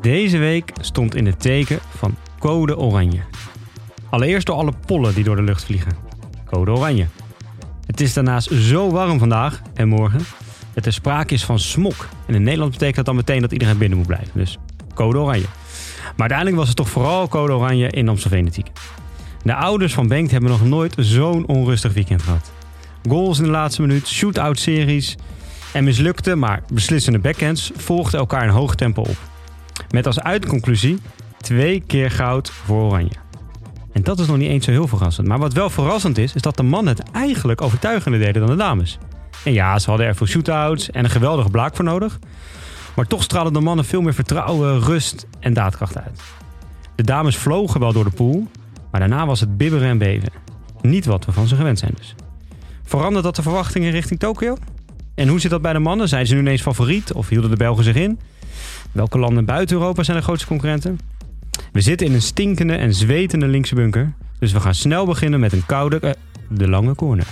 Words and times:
Deze 0.00 0.38
week 0.38 0.72
stond 0.80 1.14
in 1.14 1.26
het 1.26 1.40
teken 1.40 1.78
van 1.96 2.14
code 2.38 2.76
oranje. 2.76 3.20
Allereerst 4.10 4.46
door 4.46 4.56
alle 4.56 4.72
pollen 4.86 5.14
die 5.14 5.24
door 5.24 5.36
de 5.36 5.42
lucht 5.42 5.64
vliegen. 5.64 5.96
Code 6.44 6.70
oranje. 6.70 7.06
Het 7.86 8.00
is 8.00 8.12
daarnaast 8.12 8.52
zo 8.52 8.90
warm 8.90 9.18
vandaag 9.18 9.62
en 9.74 9.88
morgen 9.88 10.20
dat 10.74 10.86
er 10.86 10.92
sprake 10.92 11.34
is 11.34 11.44
van 11.44 11.58
smok. 11.58 12.08
En 12.26 12.34
in 12.34 12.42
Nederland 12.42 12.72
betekent 12.72 12.96
dat 12.96 13.04
dan 13.04 13.16
meteen 13.16 13.40
dat 13.40 13.52
iedereen 13.52 13.78
binnen 13.78 13.98
moet 13.98 14.06
blijven. 14.06 14.30
Dus 14.34 14.58
code 14.94 15.18
oranje. 15.18 15.46
Maar 16.02 16.28
uiteindelijk 16.28 16.56
was 16.56 16.68
het 16.68 16.76
toch 16.76 16.88
vooral 16.88 17.28
code 17.28 17.52
oranje 17.52 17.90
in 17.90 18.08
Amstelveen 18.08 18.44
De 19.48 19.54
ouders 19.54 19.94
van 19.94 20.08
Bengt 20.08 20.30
hebben 20.30 20.50
nog 20.50 20.64
nooit 20.64 20.94
zo'n 20.98 21.46
onrustig 21.46 21.92
weekend 21.92 22.22
gehad. 22.22 22.52
Goals 23.08 23.38
in 23.38 23.44
de 23.44 23.50
laatste 23.50 23.80
minuut, 23.80 24.08
shootout 24.08 24.58
series 24.58 25.16
en 25.72 25.84
mislukte, 25.84 26.34
maar 26.34 26.62
beslissende 26.72 27.18
backhands 27.18 27.70
volgden 27.76 28.20
elkaar 28.20 28.42
in 28.42 28.48
hoog 28.48 28.74
tempo 28.74 29.00
op. 29.00 29.16
Met 29.90 30.06
als 30.06 30.20
uitconclusie 30.20 30.98
twee 31.40 31.80
keer 31.86 32.10
goud 32.10 32.50
voor 32.50 32.82
Oranje. 32.82 33.12
En 33.92 34.02
dat 34.02 34.18
is 34.18 34.26
nog 34.26 34.36
niet 34.36 34.48
eens 34.48 34.64
zo 34.64 34.70
heel 34.70 34.88
verrassend. 34.88 35.28
Maar 35.28 35.38
wat 35.38 35.52
wel 35.52 35.70
verrassend 35.70 36.18
is, 36.18 36.34
is 36.34 36.42
dat 36.42 36.56
de 36.56 36.62
mannen 36.62 36.96
het 36.96 37.10
eigenlijk 37.10 37.62
overtuigender 37.62 38.20
deden 38.20 38.40
dan 38.40 38.50
de 38.50 38.62
dames. 38.62 38.98
En 39.44 39.52
ja, 39.52 39.78
ze 39.78 39.88
hadden 39.88 40.06
er 40.06 40.14
veel 40.14 40.26
shootouts 40.26 40.90
en 40.90 41.04
een 41.04 41.10
geweldige 41.10 41.50
blaak 41.50 41.76
voor 41.76 41.84
nodig. 41.84 42.18
Maar 42.96 43.06
toch 43.06 43.22
stralen 43.22 43.52
de 43.52 43.60
mannen 43.60 43.84
veel 43.84 44.00
meer 44.00 44.14
vertrouwen, 44.14 44.80
rust 44.80 45.26
en 45.40 45.52
daadkracht 45.52 45.98
uit. 45.98 46.20
De 46.94 47.02
dames 47.02 47.36
vlogen 47.36 47.80
wel 47.80 47.92
door 47.92 48.04
de 48.04 48.10
pool, 48.10 48.48
maar 48.90 49.00
daarna 49.00 49.26
was 49.26 49.40
het 49.40 49.56
bibberen 49.56 49.88
en 49.88 49.98
beven. 49.98 50.28
Niet 50.82 51.04
wat 51.04 51.24
we 51.24 51.32
van 51.32 51.46
ze 51.46 51.56
gewend 51.56 51.78
zijn 51.78 51.92
dus. 51.96 52.14
Verandert 52.84 53.24
dat 53.24 53.36
de 53.36 53.42
verwachtingen 53.42 53.90
richting 53.90 54.20
Tokio? 54.20 54.56
En 55.14 55.28
hoe 55.28 55.40
zit 55.40 55.50
dat 55.50 55.62
bij 55.62 55.72
de 55.72 55.78
mannen? 55.78 56.08
Zijn 56.08 56.26
ze 56.26 56.34
nu 56.34 56.40
ineens 56.40 56.62
favoriet 56.62 57.12
of 57.12 57.28
hielden 57.28 57.50
de 57.50 57.56
Belgen 57.56 57.84
zich 57.84 57.94
in? 57.94 58.20
Welke 58.92 59.18
landen 59.18 59.44
buiten 59.44 59.76
Europa 59.76 60.02
zijn 60.02 60.16
de 60.16 60.22
grootste 60.22 60.46
concurrenten? 60.46 60.98
We 61.72 61.80
zitten 61.80 62.06
in 62.06 62.12
een 62.14 62.22
stinkende 62.22 62.74
en 62.74 62.94
zwetende 62.94 63.46
linkse 63.46 63.74
bunker. 63.74 64.12
Dus 64.38 64.52
we 64.52 64.60
gaan 64.60 64.74
snel 64.74 65.06
beginnen 65.06 65.40
met 65.40 65.52
een 65.52 65.66
koude... 65.66 65.98
eh, 66.00 66.10
de 66.48 66.68
lange 66.68 66.94
corner. 66.94 67.26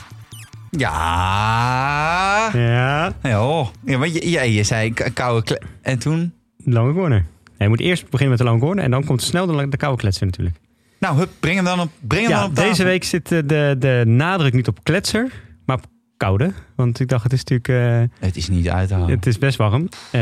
Ja. 0.70 2.50
Ja, 2.52 3.12
Ja, 3.22 3.66
ja, 3.84 3.98
want 3.98 4.14
je, 4.14 4.30
ja, 4.30 4.42
je 4.42 4.62
zei 4.62 4.92
koude 5.14 5.62
En 5.82 5.98
toen? 5.98 6.32
de 6.56 6.72
lange 6.72 6.92
corner. 6.92 7.24
je 7.58 7.68
moet 7.68 7.80
eerst 7.80 8.02
beginnen 8.10 8.28
met 8.28 8.38
de 8.38 8.44
lange 8.44 8.60
corner 8.60 8.84
en 8.84 8.90
dan 8.90 9.04
komt 9.04 9.22
snel 9.22 9.46
de, 9.46 9.68
de 9.68 9.76
koude 9.76 9.98
kletser 10.00 10.26
natuurlijk. 10.26 10.56
Nou, 11.06 11.18
hup, 11.18 11.30
breng 11.40 11.56
hem 11.56 11.64
dan 11.64 11.80
op, 11.80 11.90
breng 12.00 12.22
hem 12.22 12.30
Ja, 12.32 12.38
dan 12.40 12.48
op 12.48 12.54
tafel. 12.54 12.70
deze 12.70 12.84
week 12.84 13.04
zit 13.04 13.32
eh, 13.32 13.38
de, 13.46 13.76
de 13.78 14.02
nadruk 14.06 14.52
niet 14.52 14.68
op 14.68 14.78
kletser, 14.82 15.32
maar 15.66 15.76
op 15.76 15.84
koude. 16.16 16.52
Want 16.76 17.00
ik 17.00 17.08
dacht, 17.08 17.22
het 17.22 17.32
is 17.32 17.44
natuurlijk... 17.44 17.68
eh, 18.20 18.26
Het 18.26 18.36
is 18.36 18.48
niet 18.48 18.68
uit 18.68 18.88
te 18.88 18.94
houden. 18.94 19.16
Het 19.16 19.26
is 19.26 19.38
best 19.38 19.56
warm. 19.56 19.88
Eh, 20.10 20.20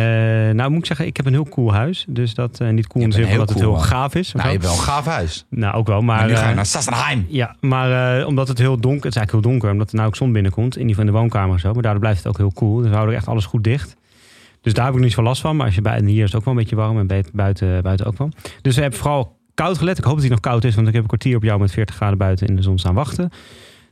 nou 0.50 0.70
moet 0.70 0.78
ik 0.78 0.86
zeggen, 0.86 1.06
ik 1.06 1.16
heb 1.16 1.26
een 1.26 1.32
heel 1.32 1.48
cool 1.48 1.72
huis. 1.74 2.04
Dus 2.08 2.34
dat 2.34 2.58
niet 2.70 2.86
cool 2.86 3.04
in 3.04 3.10
de 3.10 3.16
zin 3.16 3.28
van 3.28 3.36
dat 3.38 3.48
het 3.48 3.58
heel 3.58 3.74
gaaf 3.74 4.14
is. 4.14 4.32
nou, 4.32 4.48
je 4.48 4.54
zo. 4.54 4.60
hebt 4.60 4.62
wel 4.64 4.72
een 4.72 4.92
gaaf 4.92 5.04
huis. 5.04 5.46
Nou, 5.50 5.74
ook 5.74 5.86
wel. 5.86 6.00
Maar, 6.02 6.18
Maar 6.18 6.28
nu 6.28 6.34
ga 6.36 6.48
je 6.48 6.54
naar 6.54 6.66
Sassenheim. 6.66 7.26
Ja, 7.28 7.56
maar 7.60 8.24
omdat 8.26 8.48
het 8.48 8.58
heel 8.58 8.80
donker... 8.80 9.04
Het 9.04 9.14
is 9.14 9.16
eigenlijk 9.16 9.46
heel 9.46 9.52
donker, 9.52 9.70
omdat 9.70 9.88
er 9.90 9.94
nou 9.96 10.08
ook 10.08 10.16
zon 10.16 10.32
binnenkomt. 10.32 10.74
In 10.76 10.80
ieder 10.80 10.94
geval 10.94 11.06
in 11.08 11.12
de 11.14 11.18
woonkamer 11.18 11.54
en 11.54 11.60
zo. 11.60 11.72
Maar 11.72 11.82
daardoor 11.82 12.00
blijft 12.00 12.18
het 12.18 12.26
ook 12.28 12.36
heel 12.38 12.52
cool. 12.52 12.76
Dus 12.76 12.88
we 12.88 12.94
houden 12.94 13.14
echt 13.16 13.26
alles 13.28 13.44
goed 13.46 13.64
dicht. 13.64 13.96
Dus 14.60 14.74
daar 14.74 14.84
heb 14.84 14.94
ik 14.94 15.00
niet 15.00 15.10
zoveel 15.10 15.24
last 15.24 15.40
van. 15.40 15.56
Maar 15.56 15.66
als 15.66 15.74
je 15.74 15.80
bij, 15.82 15.96
en 15.96 16.06
hier 16.06 16.24
is 16.24 16.32
het 16.32 16.34
ook 16.38 16.44
wel 16.44 16.54
een 16.54 16.60
beetje 16.60 16.76
warm. 16.76 16.98
En 16.98 17.06
buiten, 17.06 17.32
buiten, 17.34 17.82
buiten 17.82 18.06
ook 18.06 18.18
wel. 18.18 18.28
Dus 18.62 18.74
we 18.74 18.80
hebben 18.80 18.98
vooral 19.00 19.42
koud 19.54 19.78
gelet. 19.78 19.98
Ik 19.98 20.04
hoop 20.04 20.12
dat 20.12 20.22
hij 20.22 20.30
nog 20.30 20.40
koud 20.40 20.64
is. 20.64 20.74
Want 20.74 20.86
ik 20.86 20.92
heb 20.92 21.02
een 21.02 21.08
kwartier 21.08 21.36
op 21.36 21.42
jou 21.42 21.60
met 21.60 21.72
40 21.72 21.94
graden 21.94 22.18
buiten 22.18 22.46
in 22.46 22.56
de 22.56 22.62
zon 22.62 22.78
staan 22.78 22.94
wachten. 22.94 23.30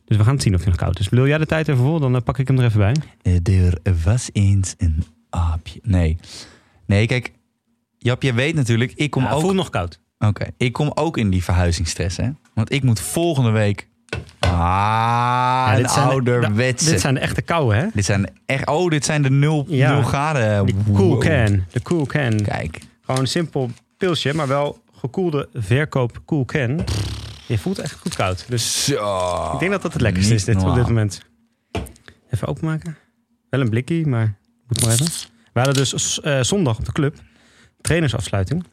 Dus 0.04 0.16
we 0.16 0.24
gaan 0.24 0.32
het 0.34 0.42
zien 0.42 0.54
of 0.54 0.60
hij 0.60 0.68
nog 0.68 0.78
koud 0.78 0.98
is. 0.98 1.08
Wil 1.08 1.26
jij 1.26 1.38
de 1.38 1.46
tijd 1.46 1.68
even 1.68 1.84
vol? 1.84 2.00
Dan 2.00 2.14
eh, 2.16 2.22
pak 2.22 2.38
ik 2.38 2.48
hem 2.48 2.58
er 2.58 2.64
even 2.64 2.78
bij. 2.78 2.94
Er 3.82 3.94
was 4.04 4.28
eens 4.32 4.74
een 4.78 5.04
aapje. 5.30 5.80
Nee. 5.82 6.16
Nee, 6.86 7.06
kijk. 7.06 7.32
Jap, 7.98 8.22
je 8.22 8.32
weet 8.32 8.54
natuurlijk, 8.54 8.92
ik 8.94 9.10
kom 9.10 9.22
Ja, 9.22 9.30
ook... 9.30 9.40
voel 9.40 9.54
nog 9.54 9.70
koud. 9.70 10.00
Oké, 10.18 10.46
ik 10.56 10.72
kom 10.72 10.90
ook 10.94 11.16
in 11.16 11.30
die 11.30 11.44
verhuizingsstress, 11.44 12.16
hè. 12.16 12.28
Want 12.54 12.72
ik 12.72 12.82
moet 12.82 13.00
volgende 13.00 13.50
week... 13.50 13.88
Ah, 14.38 14.48
Ja, 14.50 15.76
dit 15.76 15.90
zijn 15.90 16.06
de- 16.08 16.12
ouderwetse. 16.12 16.90
Dit 16.90 17.00
zijn 17.00 17.14
de 17.14 17.20
echte 17.20 17.42
koude, 17.42 17.74
hè? 17.74 17.86
Dit 17.94 18.04
zijn 18.04 18.30
echt... 18.46 18.66
Oh, 18.68 18.90
dit 18.90 19.04
zijn 19.04 19.22
de 19.22 19.30
0, 19.30 19.64
Ja. 19.68 19.92
0 19.92 20.02
graden. 20.02 20.66
De 20.66 20.74
cool 20.94 21.08
Wow. 21.08 21.20
can. 21.20 21.64
De 21.72 21.82
cool 21.82 22.06
can. 22.06 22.42
Kijk. 22.42 22.80
Gewoon 23.00 23.20
een 23.20 23.26
simpel 23.26 23.70
pilsje, 23.96 24.34
maar 24.34 24.48
wel 24.48 24.81
gekoelde 25.02 25.48
verkoop 25.52 26.22
cool 26.24 26.44
can. 26.44 26.84
Je 27.46 27.58
voelt 27.58 27.78
echt 27.78 27.92
goed 28.00 28.14
koud. 28.14 28.44
Dus 28.48 28.84
Zo. 28.84 29.50
ik 29.52 29.58
denk 29.58 29.70
dat 29.72 29.82
dat 29.82 29.92
het 29.92 30.02
lekkerste 30.02 30.34
is 30.34 30.44
dit, 30.44 30.62
op 30.62 30.74
dit 30.74 30.86
moment. 30.86 31.22
Even 32.30 32.48
openmaken. 32.48 32.96
Wel 33.50 33.60
een 33.60 33.68
blikkie, 33.70 34.06
maar 34.06 34.38
moet 34.66 34.84
maar 34.84 34.92
even. 34.92 35.06
We 35.52 35.60
hadden 35.60 35.74
dus 35.74 36.20
eh, 36.20 36.40
zondag 36.40 36.78
op 36.78 36.84
de 36.84 36.92
club 36.92 37.16
trainersafsluiting. 37.80 38.64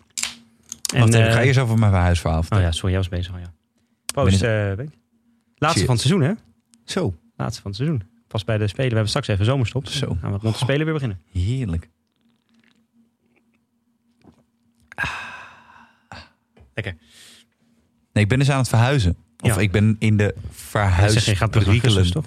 Wacht 0.94 1.14
even, 1.14 1.28
eh, 1.28 1.34
ga 1.34 1.40
je 1.40 1.52
zo 1.52 1.62
over 1.64 1.80
mijn 1.80 1.94
huisverhaal 1.94 2.44
Oh 2.50 2.60
ja, 2.60 2.72
sorry, 2.72 2.90
jij 2.90 2.98
was 2.98 3.10
bezig 3.10 3.34
al, 3.34 3.40
ja. 3.40 3.54
Proost, 4.06 4.42
eh. 4.42 4.50
Laatste 4.68 4.88
Cheers. 5.58 5.86
van 5.86 5.96
het 5.96 6.02
seizoen, 6.02 6.22
hè? 6.22 6.34
Zo, 6.86 7.14
Laatste 7.36 7.62
van 7.62 7.72
het 7.72 7.80
seizoen. 7.80 8.04
Pas 8.28 8.44
bij 8.44 8.58
de 8.58 8.68
Spelen. 8.68 8.90
We 8.90 8.94
hebben 8.94 9.10
straks 9.10 9.28
even 9.28 9.46
zomerstop. 9.46 9.88
Zo. 9.88 10.06
Dan 10.08 10.18
gaan 10.22 10.32
we 10.32 10.38
rond 10.42 10.54
de 10.54 10.60
Spelen 10.60 10.86
weer 10.86 10.94
beginnen. 10.94 11.20
heerlijk. 11.32 11.90
Lekker. 16.84 17.02
Nee, 18.14 18.24
ik 18.24 18.30
ben 18.30 18.40
dus 18.40 18.52
aan 18.52 18.58
het 18.58 18.70
verhuizen. 18.70 19.16
Of 19.40 19.56
Ja. 19.56 19.62
ik 19.62 19.72
ben 19.72 19.96
in 20.00 20.18
de 20.18 20.36
zegt, 21.08 21.26
je 21.26 21.36
gaat 21.36 21.56
augustus, 21.56 22.12
toch? 22.12 22.26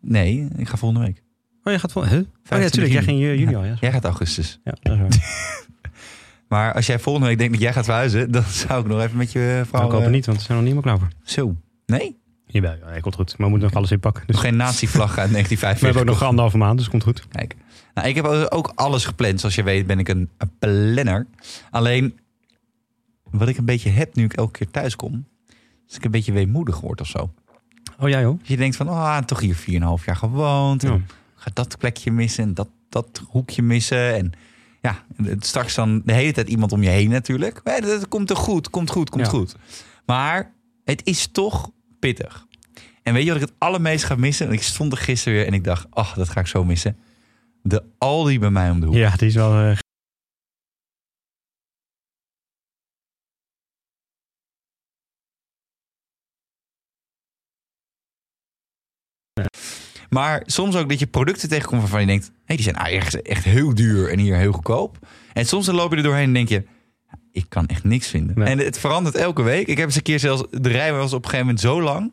Nee, 0.00 0.48
ik 0.56 0.68
ga 0.68 0.76
volgende 0.76 1.06
week. 1.06 1.22
Oh, 1.64 1.72
je 1.72 1.78
gaat 1.78 1.92
vol... 1.92 2.06
Huh? 2.06 2.12
Oh 2.12 2.18
ja, 2.18 2.26
25 2.42 2.62
natuurlijk. 2.62 2.92
Jij 2.92 3.02
ging 3.02 3.18
juni. 3.18 3.32
ju- 3.32 3.38
juni 3.40 3.54
al, 3.56 3.64
ja. 3.64 3.76
Jij 3.80 3.92
gaat 3.92 4.04
augustus. 4.04 4.60
Ja, 4.64 4.72
dat 4.82 4.92
is 4.92 4.98
waar. 5.00 5.58
Maar 6.48 6.74
als 6.74 6.86
jij 6.86 6.98
volgende 6.98 7.28
week 7.28 7.38
denkt 7.38 7.52
dat 7.52 7.62
jij 7.62 7.72
gaat 7.72 7.84
verhuizen, 7.84 8.30
dan 8.30 8.42
zou 8.48 8.80
ik 8.82 8.86
nog 8.86 9.00
even 9.00 9.16
met 9.16 9.32
je 9.32 9.62
vrouw... 9.66 9.80
Nou, 9.80 9.84
ik 9.84 9.90
hoop 9.90 10.00
het 10.00 10.08
eh, 10.08 10.14
niet, 10.14 10.26
want 10.26 10.38
we 10.38 10.44
zijn 10.44 10.56
nog 10.58 10.66
niet 10.66 10.74
meer 10.74 10.82
klaar 10.82 10.98
voor. 10.98 11.08
Zo. 11.22 11.56
Nee? 11.86 12.16
Jawel, 12.46 12.76
ja, 12.80 12.86
hij 12.86 13.00
komt 13.00 13.14
goed. 13.14 13.28
Maar 13.30 13.46
we 13.46 13.48
moeten 13.52 13.68
nog 13.68 13.76
alles 13.76 13.90
inpakken. 13.90 14.22
Dus 14.26 14.34
Nog 14.36 14.44
geen 14.44 14.56
nazi-vlag 14.56 15.18
uit 15.18 15.28
we 15.30 15.32
1945. 15.32 15.80
hebben 15.94 16.02
ook 16.02 16.20
nog 16.20 16.28
anderhalve 16.28 16.56
maand, 16.58 16.78
dus 16.78 16.88
komt 16.88 17.02
goed. 17.02 17.28
Kijk. 17.28 17.56
Nou, 17.94 18.08
ik 18.08 18.14
heb 18.14 18.24
ook 18.26 18.72
alles 18.74 19.04
gepland. 19.04 19.40
Zoals 19.40 19.54
je 19.54 19.62
weet 19.62 19.86
ben 19.86 19.98
ik 19.98 20.08
een 20.08 20.30
planner. 20.58 21.26
Alleen, 21.70 22.18
wat 23.30 23.48
ik 23.48 23.56
een 23.58 23.64
beetje 23.64 23.90
heb 23.90 24.14
nu 24.14 24.24
ik 24.24 24.32
elke 24.32 24.52
keer 24.58 24.70
thuis 24.70 24.96
kom... 24.96 25.24
is 25.48 25.54
dat 25.86 25.96
ik 25.96 26.04
een 26.04 26.10
beetje 26.10 26.32
weemoedig 26.32 26.80
word 26.80 27.00
of 27.00 27.06
zo. 27.06 27.32
Oh, 27.98 28.12
hoor. 28.22 28.36
Dus 28.38 28.48
je 28.48 28.56
denkt 28.56 28.76
van, 28.76 28.88
ah, 28.88 29.18
toch 29.18 29.40
hier 29.40 29.56
4,5 29.56 30.04
jaar 30.04 30.16
gewoond. 30.16 30.82
Ja. 30.82 30.98
ga 31.34 31.50
dat 31.54 31.78
plekje 31.78 32.10
missen 32.12 32.44
en 32.44 32.54
dat, 32.54 32.68
dat 32.88 33.22
hoekje 33.28 33.62
missen. 33.62 34.14
En 34.14 34.32
ja, 34.80 35.04
straks 35.38 35.74
dan 35.74 36.02
de 36.04 36.12
hele 36.12 36.32
tijd 36.32 36.48
iemand 36.48 36.72
om 36.72 36.82
je 36.82 36.88
heen 36.88 37.10
natuurlijk. 37.10 37.60
Maar 37.64 37.80
dat 37.80 38.08
komt 38.08 38.30
er 38.30 38.36
goed, 38.36 38.70
komt 38.70 38.90
goed, 38.90 39.10
komt 39.10 39.24
Ja. 39.24 39.30
goed. 39.30 39.56
Maar 40.06 40.52
het 40.84 41.00
is 41.04 41.26
toch 41.26 41.70
pittig. 41.98 42.46
En 43.02 43.12
weet 43.14 43.24
je 43.24 43.32
wat 43.32 43.40
ik 43.42 43.48
het 43.48 43.56
allermeest 43.58 44.04
ga 44.04 44.14
missen? 44.14 44.46
En 44.46 44.52
ik 44.52 44.62
stond 44.62 44.92
er 44.92 44.98
gisteren 44.98 45.38
weer 45.38 45.46
en 45.46 45.52
ik 45.52 45.64
dacht, 45.64 45.86
ach, 45.90 46.14
dat 46.14 46.28
ga 46.28 46.40
ik 46.40 46.46
zo 46.46 46.64
missen. 46.64 46.96
De 47.62 47.82
Aldi 47.98 48.38
bij 48.38 48.50
mij 48.50 48.70
om 48.70 48.80
de 48.80 48.86
hoek. 48.86 48.94
Ja, 48.94 49.16
die 49.16 49.28
is 49.28 49.34
wel... 49.34 49.60
eh, 49.60 49.76
Maar 60.10 60.42
soms 60.46 60.76
ook 60.76 60.88
dat 60.88 60.98
je 60.98 61.06
producten 61.06 61.48
tegenkomt 61.48 61.80
waarvan 61.80 62.00
je 62.00 62.06
denkt... 62.06 62.30
Hey, 62.44 62.56
die 62.56 62.64
zijn 62.64 62.76
echt, 62.76 63.22
echt 63.22 63.44
heel 63.44 63.74
duur 63.74 64.10
en 64.10 64.18
hier 64.18 64.36
heel 64.36 64.52
goedkoop. 64.52 64.98
En 65.32 65.46
soms 65.46 65.66
dan 65.66 65.74
loop 65.74 65.90
je 65.90 65.96
er 65.96 66.02
doorheen 66.02 66.24
en 66.24 66.32
denk 66.32 66.48
je... 66.48 66.64
Ik 67.32 67.44
kan 67.48 67.66
echt 67.66 67.84
niks 67.84 68.08
vinden. 68.08 68.38
Nee. 68.38 68.48
En 68.48 68.58
het 68.58 68.78
verandert 68.78 69.14
elke 69.14 69.42
week. 69.42 69.66
Ik 69.66 69.76
heb 69.76 69.86
eens 69.86 69.96
een 69.96 70.02
keer 70.02 70.18
zelfs... 70.18 70.42
De 70.50 70.68
rij 70.68 70.92
was 70.92 71.12
op 71.12 71.24
een 71.24 71.30
gegeven 71.30 71.46
moment 71.46 71.60
zo 71.60 71.82
lang. 71.82 72.12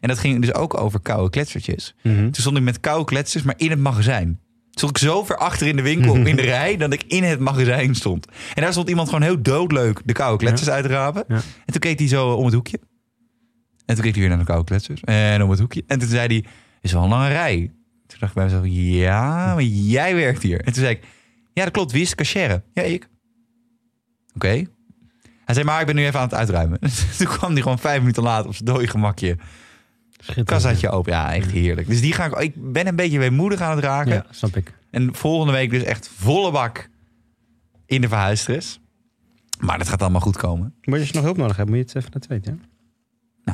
En 0.00 0.08
dat 0.08 0.18
ging 0.18 0.40
dus 0.40 0.54
ook 0.54 0.80
over 0.80 1.00
koude 1.00 1.30
kletsertjes. 1.30 1.94
mhm. 2.02 2.16
Toen 2.16 2.34
stond 2.34 2.56
ik 2.56 2.62
met 2.62 2.80
koude 2.80 3.04
kletsers, 3.04 3.42
maar 3.42 3.54
in 3.56 3.70
het 3.70 3.78
magazijn. 3.78 4.26
Toen 4.26 4.70
stond 4.70 4.96
ik 4.96 4.98
zo 4.98 5.24
ver 5.24 5.36
achter 5.36 5.66
in 5.66 5.76
de 5.76 5.82
winkel 5.82 6.14
in 6.26 6.36
de 6.36 6.42
rij... 6.42 6.76
dat 6.76 6.92
ik 6.92 7.02
in 7.02 7.22
het 7.22 7.40
magazijn 7.40 7.94
stond. 7.94 8.26
En 8.54 8.62
daar 8.62 8.72
stond 8.72 8.88
iemand 8.88 9.08
gewoon 9.08 9.22
heel 9.22 9.42
doodleuk... 9.42 10.00
de 10.04 10.12
koude 10.12 10.44
kletsers 10.44 10.70
uit 10.70 10.84
te 10.84 10.90
rapen. 10.90 11.24
Ja. 11.28 11.34
En 11.34 11.72
toen 11.72 11.80
keek 11.80 11.98
hij 11.98 12.08
zo 12.08 12.28
om 12.32 12.44
het 12.44 12.54
hoekje. 12.54 12.80
En 13.86 13.94
toen 13.94 14.04
keek 14.04 14.12
hij 14.12 14.20
weer 14.20 14.28
naar 14.28 14.38
de 14.38 14.44
koude 14.44 14.64
kletsers. 14.64 15.00
En 15.00 15.42
om 15.42 15.50
het 15.50 15.58
hoekje. 15.58 15.84
En 15.86 15.98
toen 15.98 16.08
zei 16.08 16.26
hij, 16.26 16.44
is 16.80 16.92
wel 16.92 17.02
een 17.02 17.08
lange 17.08 17.28
rij. 17.28 17.72
Toen 18.06 18.18
dacht 18.18 18.32
ik 18.32 18.34
bij 18.34 18.44
mezelf, 18.44 18.64
ja, 18.66 19.54
maar 19.54 19.62
jij 19.62 20.14
werkt 20.14 20.42
hier. 20.42 20.58
En 20.58 20.72
toen 20.72 20.82
zei 20.82 20.94
ik, 20.94 21.04
ja 21.52 21.64
dat 21.64 21.72
klopt, 21.72 21.92
wie 21.92 22.02
is 22.02 22.10
de 22.10 22.16
cashier? 22.16 22.62
Ja, 22.72 22.82
ik. 22.82 23.08
Oké. 24.34 24.64
Hij 25.44 25.54
zei, 25.54 25.64
maar 25.64 25.80
ik 25.80 25.86
ben 25.86 25.94
nu 25.94 26.04
even 26.04 26.20
aan 26.20 26.26
het 26.26 26.34
uitruimen. 26.34 26.78
toen 27.18 27.26
kwam 27.26 27.52
hij 27.52 27.62
gewoon 27.62 27.78
vijf 27.78 27.98
minuten 27.98 28.22
later 28.22 28.46
op 28.46 28.54
zijn 28.54 28.64
dode 28.64 28.86
gemakje. 28.86 29.36
Kassaatje 30.44 30.90
open. 30.90 31.12
Ja, 31.12 31.34
echt 31.34 31.50
heerlijk. 31.50 31.86
Dus 31.86 32.00
die 32.00 32.12
ga 32.12 32.24
ik, 32.24 32.36
ik 32.36 32.72
ben 32.72 32.86
een 32.86 32.96
beetje 32.96 33.18
weemoedig 33.18 33.60
aan 33.60 33.76
het 33.76 33.84
raken. 33.84 34.12
Ja, 34.12 34.26
snap 34.30 34.56
ik. 34.56 34.72
En 34.90 35.14
volgende 35.14 35.52
week 35.52 35.70
dus 35.70 35.82
echt 35.82 36.10
volle 36.16 36.50
bak 36.50 36.88
in 37.86 38.00
de 38.00 38.08
verhuisstress. 38.08 38.80
Maar 39.58 39.78
dat 39.78 39.88
gaat 39.88 40.02
allemaal 40.02 40.20
goed 40.20 40.36
komen. 40.36 40.74
Maar 40.82 40.98
als 40.98 41.08
je 41.08 41.14
nog 41.14 41.24
hulp 41.24 41.36
nodig 41.36 41.56
hebt, 41.56 41.68
moet 41.68 41.78
je 41.78 41.84
het 41.84 41.94
even 41.94 42.10
laten 42.12 42.30
weten. 42.30 42.62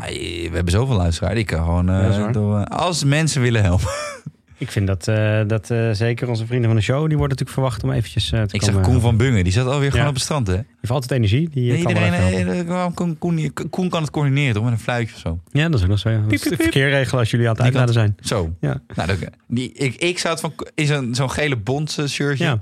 Nou, 0.01 0.13
we 0.51 0.51
hebben 0.53 0.73
zoveel 0.73 0.97
luisteraars. 0.97 1.39
Ik 1.39 1.47
kan 1.47 1.65
gewoon... 1.65 1.89
eh, 1.89 2.17
Ja, 2.17 2.33
door, 2.33 2.59
eh, 2.59 2.79
als 2.79 3.05
mensen 3.05 3.41
willen 3.43 3.63
helpen. 3.63 3.89
Ik 4.59 4.71
vind 4.71 4.87
dat, 4.87 5.09
eh, 5.09 5.41
dat 5.47 5.71
eh, 5.71 5.91
zeker 5.93 6.29
onze 6.29 6.47
vrienden 6.47 6.67
van 6.69 6.77
de 6.79 6.83
show, 6.85 6.99
die 7.09 7.17
worden 7.19 7.21
natuurlijk 7.29 7.51
verwacht 7.51 7.83
om 7.83 7.91
eventjes 7.93 8.33
eh, 8.33 8.43
te 8.43 8.55
Ik 8.55 8.61
komen. 8.61 8.75
zag 8.75 8.85
Koen 8.85 9.01
van 9.01 9.17
Bungen. 9.17 9.45
Die 9.45 9.53
zat 9.53 9.67
alweer 9.67 9.91
gewoon 9.91 10.07
op 10.07 10.15
het 10.15 10.23
strand, 10.23 10.47
hè? 10.47 10.53
Die 10.57 10.65
heeft 10.81 10.93
altijd 10.93 11.11
energie. 11.11 11.49
Die 11.49 11.83
kan 11.83 11.93
Iedereen, 11.93 12.67
waarom 12.67 12.95
Koen, 12.95 13.19
Koen, 13.19 13.53
Koen 13.71 13.89
kan 13.89 14.03
het 14.03 14.11
coördineren, 14.11 14.55
toch? 14.55 14.65
Met 14.65 14.73
een 14.73 14.79
fluitje 14.79 15.15
of 15.15 15.21
zo. 15.21 15.41
Ja, 15.51 15.69
dat 15.69 15.75
is 15.79 15.83
ook 15.83 15.89
nog 15.91 15.99
zo. 15.99 16.11
Ja. 16.11 16.19
Piep, 16.19 16.41
het 16.41 16.49
piep. 16.49 16.61
verkeer 16.63 16.91
regelen 16.91 17.21
als 17.21 17.31
jullie 17.31 17.49
aan 17.49 17.53
het 17.55 17.63
Die 17.65 17.67
uitladen 17.79 17.95
zijn. 17.95 18.17
Zo. 18.21 18.55
Ja. 18.61 18.81
Nou, 18.95 19.09
dat, 19.09 19.19
die, 19.49 19.73
ik, 19.73 19.95
ik 19.95 20.19
zou 20.19 20.33
het 20.33 20.43
van... 20.43 20.53
Is 20.75 20.89
een, 20.89 21.15
zo'n 21.15 21.31
gele 21.31 21.57
bond 21.57 21.99
shirtje. 22.09 22.45
Ja. 22.45 22.61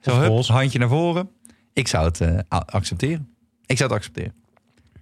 Zo, 0.00 0.20
hup, 0.20 0.44
handje 0.46 0.78
naar 0.78 0.88
voren. 0.88 1.28
Ik 1.72 1.88
zou 1.88 2.04
het 2.06 2.20
eh, 2.20 2.38
accepteren. 2.48 3.28
Ik 3.66 3.76
zou 3.76 3.88
het 3.90 3.98
accepteren. 3.98 4.32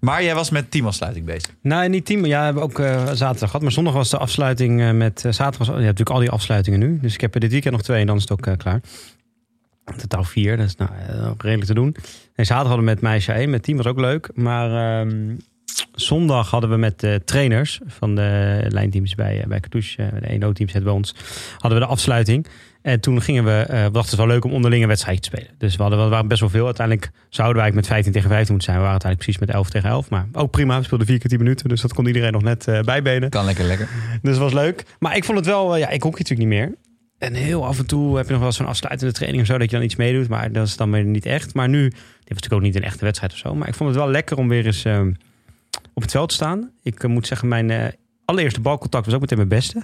Maar 0.01 0.23
jij 0.23 0.35
was 0.35 0.51
met 0.51 0.71
teamafsluiting 0.71 1.27
bezig. 1.27 1.55
Nou, 1.63 1.89
niet 1.89 2.07
team. 2.07 2.25
Ja, 2.25 2.39
we 2.39 2.45
hebben 2.45 2.63
ook 2.63 2.79
eh, 2.79 3.07
zaterdag 3.07 3.39
gehad. 3.39 3.63
Maar 3.63 3.73
zondag 3.73 3.95
was 3.95 4.11
de 4.11 4.19
afsluiting 4.19 4.81
eh, 4.81 4.91
met... 4.91 5.25
eh, 5.25 5.33
zaterdag 5.33 5.59
was, 5.59 5.67
je 5.67 5.73
hebt 5.73 5.99
natuurlijk 5.99 6.11
al 6.11 6.21
die 6.21 6.31
afsluitingen 6.31 6.79
nu. 6.79 6.99
Dus 7.01 7.15
ik 7.15 7.21
heb 7.21 7.35
er 7.35 7.41
dit 7.41 7.51
weekend 7.51 7.75
nog 7.75 7.83
twee 7.83 8.01
en 8.01 8.07
dan 8.07 8.17
is 8.17 8.23
het 8.23 8.33
ook 8.33 8.59
klaar. 8.59 8.81
Totaal 9.97 10.25
vier. 10.25 10.57
Dat 10.57 10.67
is 10.67 10.77
nou 10.77 10.91
redelijk 11.39 11.65
te 11.65 11.75
doen. 11.75 11.97
En 12.35 12.47
zaterdag 12.47 12.67
hadden 12.67 12.79
we 12.79 12.91
met 12.93 13.01
meisje 13.01 13.33
1. 13.33 13.51
Met 13.51 13.63
team 13.63 13.77
was 13.77 13.87
ook 13.87 14.01
leuk. 14.01 14.31
Maar 14.35 15.01
ehm, 15.01 15.37
zondag 15.95 16.51
hadden 16.51 16.71
we 16.71 16.77
met 16.77 17.01
de 17.01 17.23
trainers 17.25 17.81
van 17.87 18.15
de 18.15 18.61
lijnteams 18.69 19.15
bij, 19.15 19.45
bij 19.49 19.61
Cartouche. 19.61 20.11
de 20.21 20.47
1-0-team 20.47 20.69
zit 20.69 20.83
bij 20.85 20.93
ons. 20.93 21.15
Hadden 21.59 21.81
we 21.81 21.87
de 21.87 21.91
afsluiting. 21.91 22.47
En 22.83 23.01
toen 23.01 23.23
gingen 23.23 23.45
we, 23.45 23.51
eh, 23.51 23.85
we 23.85 23.91
dachten 23.91 24.11
het 24.11 24.27
wel 24.27 24.27
leuk 24.27 24.45
om 24.45 24.53
onderling 24.53 24.83
een 24.83 24.89
wedstrijdje 24.89 25.31
te 25.31 25.37
spelen. 25.37 25.55
Dus 25.59 25.77
we, 25.77 25.83
hadden, 25.83 26.05
we 26.05 26.09
waren 26.09 26.29
best 26.29 26.41
wel 26.41 26.51
veel. 26.51 26.65
Uiteindelijk 26.65 27.11
zouden 27.29 27.57
wij 27.57 27.65
eigenlijk 27.65 27.75
met 27.75 27.87
15 27.87 28.13
tegen 28.13 28.29
15 28.29 28.55
moeten 28.55 28.73
zijn. 28.73 28.77
We 28.77 28.89
waren 28.89 29.01
uiteindelijk 29.01 29.39
precies 29.39 29.47
met 29.47 29.51
11 29.57 29.71
tegen 29.71 29.89
11. 29.89 30.11
Maar 30.11 30.27
ook 30.33 30.51
prima, 30.51 30.79
we 30.79 30.85
speelden 30.85 31.07
vier 31.07 31.19
keer 31.19 31.31
10 31.31 31.39
minuten. 31.39 31.69
Dus 31.69 31.81
dat 31.81 31.93
kon 31.93 32.07
iedereen 32.07 32.33
nog 32.33 32.43
net 32.43 32.69
eh, 32.69 32.81
bijbenen. 32.81 33.31
Kan 33.31 33.45
lekker, 33.45 33.65
lekker. 33.65 33.89
Dus 34.23 34.33
dat 34.33 34.43
was 34.43 34.53
leuk. 34.53 34.85
Maar 34.99 35.17
ik 35.17 35.25
vond 35.25 35.39
het 35.39 35.47
wel, 35.47 35.75
eh, 35.75 35.81
ja, 35.81 35.89
ik 35.89 36.03
hockey 36.03 36.21
natuurlijk 36.21 36.49
niet 36.49 36.59
meer. 36.59 36.75
En 37.19 37.35
heel 37.35 37.67
af 37.67 37.79
en 37.79 37.87
toe 37.87 38.17
heb 38.17 38.27
je 38.27 38.33
nog 38.33 38.43
wel 38.43 38.53
zo'n 38.53 38.67
afsluitende 38.67 39.13
training 39.13 39.43
of 39.43 39.49
zo, 39.49 39.59
dat 39.59 39.71
je 39.71 39.77
dan 39.77 39.85
iets 39.85 39.97
meedoet. 39.97 40.29
Maar 40.29 40.53
dat 40.53 40.67
is 40.67 40.77
dan 40.77 40.91
weer 40.91 41.05
niet 41.05 41.27
echt. 41.27 41.55
Maar 41.55 41.69
nu, 41.69 41.83
dit 41.83 41.93
was 41.93 42.29
natuurlijk 42.29 42.53
ook 42.53 42.63
niet 42.63 42.77
een 42.77 42.83
echte 42.83 43.05
wedstrijd 43.05 43.33
of 43.33 43.39
zo. 43.39 43.55
Maar 43.55 43.69
ik 43.69 43.75
vond 43.75 43.91
het 43.91 43.99
wel 43.99 44.11
lekker 44.11 44.37
om 44.37 44.49
weer 44.49 44.67
eens 44.67 44.85
eh, 44.85 45.01
op 45.95 46.03
het 46.03 46.11
veld 46.11 46.29
te 46.29 46.35
staan. 46.35 46.71
Ik 46.83 47.07
moet 47.07 47.27
zeggen, 47.27 47.49
mijn 47.49 47.95
allereerste 48.25 48.61
balcontact 48.61 49.05
was 49.05 49.15
ook 49.15 49.21
meteen 49.21 49.37
mijn 49.37 49.49
beste. 49.49 49.83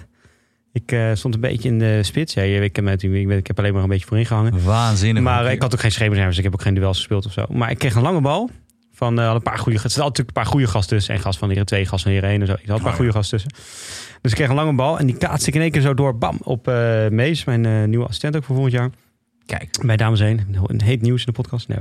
Ik 0.83 0.91
eh, 0.91 1.09
stond 1.13 1.33
een 1.33 1.39
beetje 1.39 1.69
in 1.69 1.79
de 1.79 2.03
spits. 2.03 2.33
Ja, 2.33 2.41
je- 2.41 2.61
ik, 2.61 2.75
heb, 2.75 2.87
ik, 2.87 3.27
ben- 3.27 3.37
ik 3.37 3.47
heb 3.47 3.59
alleen 3.59 3.73
maar 3.73 3.83
een 3.83 3.89
beetje 3.89 4.05
voorin 4.05 4.25
gehangen. 4.25 4.63
Waanzinnig. 4.63 5.23
Maar 5.23 5.51
ik 5.51 5.61
had 5.61 5.73
ook 5.73 5.79
geen 5.79 5.91
schemerscherm, 5.91 6.29
dus 6.29 6.37
ik 6.37 6.43
heb 6.43 6.53
ook 6.53 6.61
geen 6.61 6.73
duels 6.73 6.97
gespeeld 6.97 7.25
of 7.25 7.31
zo. 7.31 7.45
Maar 7.49 7.69
ik 7.71 7.77
kreeg 7.77 7.95
een 7.95 8.01
lange 8.01 8.21
bal. 8.21 8.49
Van 8.93 9.19
eh, 9.19 9.31
een 9.33 9.41
paar 9.41 9.57
goede 9.57 9.79
gasten. 9.79 9.83
Er 9.83 9.89
zaten 9.89 10.03
natuurlijk 10.09 10.37
een 10.37 10.43
paar 10.43 10.51
goede 10.51 10.67
gasten 10.67 10.97
tussen. 10.97 11.13
En 11.15 11.19
gast 11.21 11.39
van 11.39 11.49
hier 11.49 11.65
twee, 11.65 11.85
gast 11.85 12.03
van 12.03 12.11
hier 12.11 12.23
één 12.23 12.41
en 12.41 12.47
zo. 12.47 12.53
Ik 12.53 12.67
had 12.67 12.77
een 12.77 12.83
paar 12.83 12.91
Oh, 12.91 12.97
goede 12.97 13.11
gasten 13.11 13.39
tussen. 13.39 13.63
Dus 14.21 14.31
ik 14.31 14.37
kreeg 14.37 14.49
een 14.49 14.55
lange 14.55 14.73
bal. 14.75 14.99
En 14.99 15.05
die 15.05 15.17
kaatste 15.17 15.49
ik 15.49 15.55
in 15.55 15.61
één 15.61 15.71
keer 15.71 15.81
zo 15.81 15.93
door. 15.93 16.17
Bam. 16.17 16.37
Op 16.43 16.67
eh, 16.67 17.07
Mees, 17.09 17.43
mijn 17.43 17.89
nieuwe 17.89 18.05
assistent 18.05 18.35
ook 18.35 18.43
voor 18.43 18.55
volgend 18.55 18.75
jaar. 18.75 18.89
Kijk. 19.45 19.69
Bij 19.85 19.97
Dames 19.97 20.19
1. 20.19 20.55
Een 20.67 20.81
heet 20.81 21.01
nieuws 21.01 21.19
in 21.19 21.25
de 21.25 21.41
podcast. 21.41 21.67
Nee. 21.67 21.77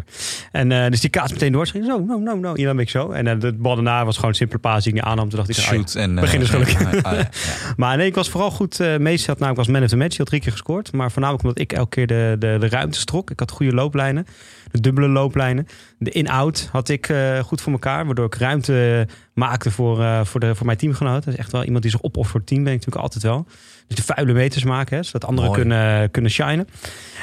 En 0.53 0.73
eh, 0.73 0.91
dus 0.91 1.01
die 1.01 1.11
kaats 1.11 1.33
meteen 1.33 1.53
door. 1.53 1.67
Ze 1.67 1.73
ging 1.73 1.85
zo, 1.85 1.99
no, 1.99 2.19
no, 2.19 2.35
no. 2.35 2.55
Hier 2.55 2.67
dan 2.67 2.77
ben 2.77 2.85
ik 2.85 2.91
zo. 2.91 3.11
En 3.11 3.27
eh, 3.27 3.41
de 3.41 3.53
bal 3.53 3.75
daarna 3.75 4.05
was 4.05 4.15
gewoon 4.15 4.31
een 4.31 4.37
simpele 4.37 4.59
paas 4.59 4.85
die 4.85 4.93
ik 4.93 4.99
niet 4.99 5.09
aannam. 5.09 5.29
Toen 5.29 5.39
dacht 5.39 5.51
ik, 5.51 5.57
ah, 5.57 5.65
ja. 5.65 5.71
Shoot. 5.71 5.95
En, 5.95 6.15
eh, 6.17 6.21
begin 6.21 6.41
dus 6.41 6.49
gelukkig. 6.51 7.03
ah. 7.03 7.21
Maar 7.77 7.97
nee, 7.97 8.07
ik 8.07 8.15
was 8.15 8.29
vooral 8.31 8.51
goed. 8.51 8.81
eh 8.81 8.97
Mees 8.97 9.27
had 9.27 9.39
namelijk 9.39 9.67
was 9.67 9.75
man 9.75 9.83
of 9.83 9.89
the 9.89 9.97
match. 9.97 10.09
Die 10.09 10.19
had 10.19 10.27
drie 10.27 10.41
keer 10.41 10.53
gescoord. 10.53 10.93
Maar 10.93 11.11
voornamelijk 11.13 11.45
omdat 11.45 11.61
ik 11.61 11.73
elke 11.73 11.89
keer 11.89 12.07
de, 12.07 12.37
de, 12.39 12.57
de 12.61 12.69
ruimte 12.69 12.99
strok. 12.99 13.31
Ik 13.31 13.41
had 13.41 13.51
goede 13.51 13.75
looplijnen. 13.75 14.27
De 14.71 14.81
dubbele 14.81 15.09
looplijnen. 15.09 15.67
De 15.99 16.11
in-out 16.11 16.69
had 16.73 16.89
ik 16.89 17.13
goed 17.45 17.61
voor 17.61 17.73
elkaar. 17.73 18.07
Waardoor 18.07 18.27
ik 18.27 18.35
ruimte 18.35 19.07
maakte 19.35 19.71
voor, 19.71 20.03
eh, 20.03 20.25
voor, 20.25 20.41
de, 20.41 20.55
voor 20.55 20.67
mijn 20.67 20.79
teamgenoten. 20.79 21.25
Dat 21.25 21.35
is 21.35 21.41
echt 21.41 21.53
wel 21.53 21.65
iemand 21.65 21.83
die 21.83 21.91
zich 21.91 22.03
opoffert 22.03 22.31
voor 22.31 22.41
het 22.41 22.49
team. 22.49 22.65
Ben 22.65 22.73
ik 22.73 22.79
natuurlijk 22.79 23.05
altijd 23.05 23.23
wel. 23.25 23.47
Dus 23.87 23.97
de 23.97 24.03
vuile 24.03 24.33
meters 24.33 24.65
maken. 24.65 24.97
Hè, 24.97 25.03
zodat 25.03 25.25
anderen 25.25 25.51
Mooi. 25.51 25.61
kunnen, 25.61 26.11
kunnen 26.11 26.31
shinen. 26.31 26.69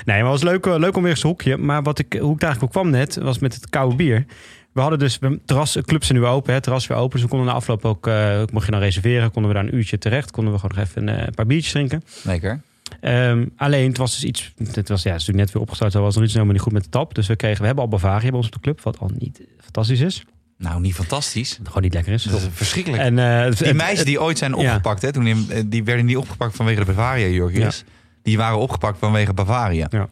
Nee, 0.05 0.21
maar 0.23 0.31
het 0.31 0.41
was 0.41 0.51
leuk, 0.51 0.65
eh, 0.65 0.75
leuk 0.77 0.95
om 0.95 1.01
weer 1.01 1.11
eens 1.11 1.23
een 1.23 1.29
hoekje. 1.29 1.57
Maar 1.57 1.83
wat 1.83 1.99
ik, 1.99 2.13
hoe 2.19 2.33
ik 2.33 2.39
daar 2.39 2.49
eigenlijk 2.49 2.61
op 2.75 2.81
kwam 2.81 2.89
net, 2.89 3.15
was 3.15 3.39
met 3.39 3.53
het 3.53 3.69
koude 3.69 3.95
bier. 3.95 4.25
We 4.71 4.81
hadden 4.81 4.99
dus, 4.99 5.17
we- 5.19 5.39
terras, 5.45 5.77
clubs 5.81 6.07
zijn 6.07 6.19
nu 6.19 6.25
open, 6.25 6.47
hè, 6.47 6.53
het 6.53 6.63
terras 6.63 6.87
weer 6.87 6.97
open. 6.97 7.11
Dus 7.11 7.21
we 7.21 7.27
konden 7.27 7.47
na 7.47 7.53
afloop 7.53 7.85
ook, 7.85 8.07
eh, 8.07 8.41
mocht 8.51 8.65
je 8.65 8.71
dan 8.71 8.79
reserveren, 8.79 9.31
konden 9.31 9.51
we 9.51 9.57
daar 9.57 9.67
een 9.67 9.75
uurtje 9.75 9.97
terecht. 9.97 10.31
Konden 10.31 10.53
we 10.53 10.59
gewoon 10.59 10.77
nog 10.77 10.85
even 10.87 11.07
een, 11.07 11.15
eh, 11.19 11.25
een 11.25 11.33
paar 11.33 11.45
biertjes 11.45 11.71
drinken. 11.71 12.03
Lekker. 12.23 12.61
Ehm, 13.01 13.45
alleen, 13.55 13.87
het 13.87 13.97
was 13.97 14.11
dus 14.11 14.23
iets, 14.23 14.53
het 14.57 14.89
was, 14.89 15.03
ja, 15.03 15.11
het 15.11 15.21
is 15.21 15.27
natuurlijk 15.27 15.37
net 15.37 15.51
weer 15.51 15.61
opgestart, 15.61 15.91
zo 15.91 16.01
was 16.01 16.15
nog 16.15 16.23
iets 16.23 16.33
helemaal 16.33 16.53
niet 16.53 16.63
goed 16.63 16.71
met 16.73 16.83
de 16.83 16.89
tap. 16.89 17.15
Dus 17.15 17.27
we 17.27 17.35
kregen, 17.35 17.59
we 17.59 17.65
hebben 17.65 17.83
al 17.83 17.89
Bavaria 17.89 18.29
bij 18.29 18.37
ons 18.37 18.45
op 18.47 18.53
de 18.53 18.59
club, 18.59 18.81
wat 18.81 18.99
al 18.99 19.11
niet 19.17 19.41
fantastisch 19.61 19.99
is. 19.99 20.23
Nou, 20.61 20.81
niet 20.81 20.95
fantastisch. 20.95 21.59
Gewoon 21.63 21.81
niet 21.83 21.93
lekker 21.93 22.13
is. 22.13 22.23
Dat 22.23 22.39
is 22.39 22.47
verschrikkelijk. 22.51 23.03
En, 23.03 23.19
eh, 23.19 23.51
die 23.55 23.73
meisjes 23.73 24.05
die 24.05 24.21
ooit 24.21 24.37
zijn 24.37 24.51
ja. 24.51 24.57
opgepakt, 24.57 25.01
hè, 25.01 25.11
toen 25.11 25.23
die, 25.23 25.45
eh, 25.49 25.63
die 25.65 25.83
werden 25.83 26.05
niet 26.05 26.17
opgepakt 26.17 26.55
vanwege 26.55 26.79
de 26.79 26.85
Bavaria-jurkjes. 26.85 27.83
Die 28.23 28.37
waren 28.37 28.57
opgepakt 28.57 28.99
vanwege 28.99 29.33
Bavaria. 29.33 29.87
Ja. 29.89 30.07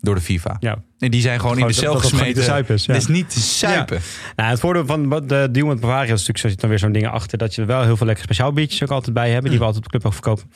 Door 0.00 0.14
de 0.14 0.20
FIFA. 0.20 0.56
Ja. 0.60 0.78
En 0.98 1.10
die 1.10 1.20
zijn 1.20 1.40
gewoon 1.40 1.54
in 1.54 1.60
de 1.60 1.66
dat- 1.66 1.74
cel 1.74 1.92
dat 1.92 2.02
het 2.02 2.68
is, 2.68 2.84
ja. 2.84 2.92
Het 2.92 3.02
is 3.02 3.08
niet 3.08 3.30
te 3.30 3.40
zuipen. 3.40 4.00
Nou, 4.36 4.50
het 4.50 4.60
voordeel 4.60 4.86
van 4.86 5.08
de 5.26 5.48
deal 5.52 5.66
met 5.66 5.80
Bavaria 5.80 6.02
is 6.02 6.08
natuurlijk, 6.10 6.38
zo 6.38 6.48
zit 6.48 6.60
dan 6.60 6.70
weer 6.70 6.78
zo'n 6.78 6.92
dingen 6.92 7.10
achter, 7.10 7.38
dat 7.38 7.54
je 7.54 7.60
er 7.60 7.66
wel 7.66 7.82
heel 7.82 7.96
veel 7.96 8.06
lekkere 8.06 8.26
speciaal 8.26 8.52
biertjes 8.52 8.82
ook 8.82 8.90
altijd 8.90 9.14
bij 9.14 9.30
hebben, 9.30 9.50
die 9.50 9.58
we 9.58 9.64
altijd 9.64 9.84
op 9.84 9.92
de 9.92 9.98
club 9.98 10.06
ook 10.06 10.18
verkopen. 10.22 10.50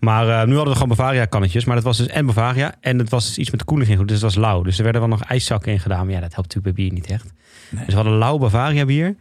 Maar 0.00 0.28
eh, 0.28 0.46
nu 0.46 0.54
hadden 0.54 0.72
we 0.72 0.80
gewoon 0.80 0.96
Bavaria 0.96 1.24
kannetjes, 1.24 1.64
maar 1.64 1.74
dat 1.74 1.84
was 1.84 1.96
dus 1.96 2.06
en 2.06 2.26
Bavaria 2.26 2.74
en 2.80 2.98
het 2.98 3.10
was 3.10 3.26
dus 3.26 3.38
iets 3.38 3.50
met 3.50 3.60
de 3.60 3.66
koeling 3.66 3.96
goed, 3.96 4.08
dus 4.08 4.16
het 4.22 4.24
was 4.24 4.34
lauw. 4.34 4.62
Dus 4.62 4.76
er 4.78 4.82
werden 4.82 5.00
wel 5.00 5.10
nog 5.10 5.22
ijszakken 5.22 5.72
in 5.72 5.80
gedaan, 5.80 6.04
maar 6.04 6.14
ja, 6.14 6.20
dat 6.20 6.34
helpt 6.34 6.54
natuurlijk 6.54 6.76
bij 6.76 6.84
bier 6.84 6.92
niet 6.94 7.10
echt. 7.10 7.32
Nee. 7.70 7.84
Dus 7.84 7.94
we 7.94 8.00
hadden 8.00 8.18
lauw 8.18 8.38
Bavaria 8.38 8.84
bier. 8.84 9.16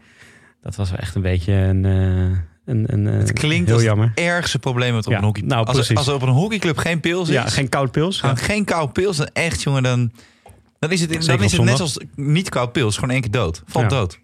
Dat 0.62 0.76
was 0.76 0.90
wel 0.90 1.00
echt 1.00 1.16
een 1.16 1.22
beetje 1.22 1.54
een, 1.54 1.86
eh, 1.86 1.92
een, 2.66 2.94
een 2.94 3.08
eh, 3.08 3.14
Het 3.18 3.34
klinkt 3.34 3.66
heel 3.66 3.76
als 3.76 3.84
jammer. 3.84 4.10
het 4.10 4.20
ergste 4.20 4.60
probleem 4.60 4.94
wat 4.94 5.06
er 5.06 5.08
op 5.08 5.14
Ja, 5.14 5.20
een 5.20 5.26
hockey... 5.26 5.44
nou, 5.44 5.66
als, 5.66 5.90
er, 5.90 5.96
als 5.98 6.08
er 6.08 6.14
op 6.14 6.22
een 6.22 6.30
hockeyclub 6.30 6.78
geen 6.78 7.00
pils 7.00 7.28
is, 7.28 7.34
Ja, 7.34 7.46
geen 7.48 7.70
koud 7.70 7.92
pils. 7.92 8.20
Ja. 8.20 8.36
geen 8.36 8.66
koud 8.66 8.94
pils, 8.94 9.18
dan 9.18 9.30
echt 9.34 9.62
jongen, 9.64 9.84
dan, 9.84 10.12
dan 10.80 10.92
is 10.92 11.02
het, 11.02 11.10
dan 11.10 11.42
is 11.44 11.52
het 11.52 11.64
net 11.64 11.80
als 11.80 12.00
niet 12.16 12.50
koud 12.50 12.72
pils, 12.72 12.96
gewoon 12.96 13.10
één 13.10 13.22
keer 13.22 13.32
dood. 13.32 13.64
Valt 13.66 13.92
Ja. 13.92 13.98
dood. 13.98 14.20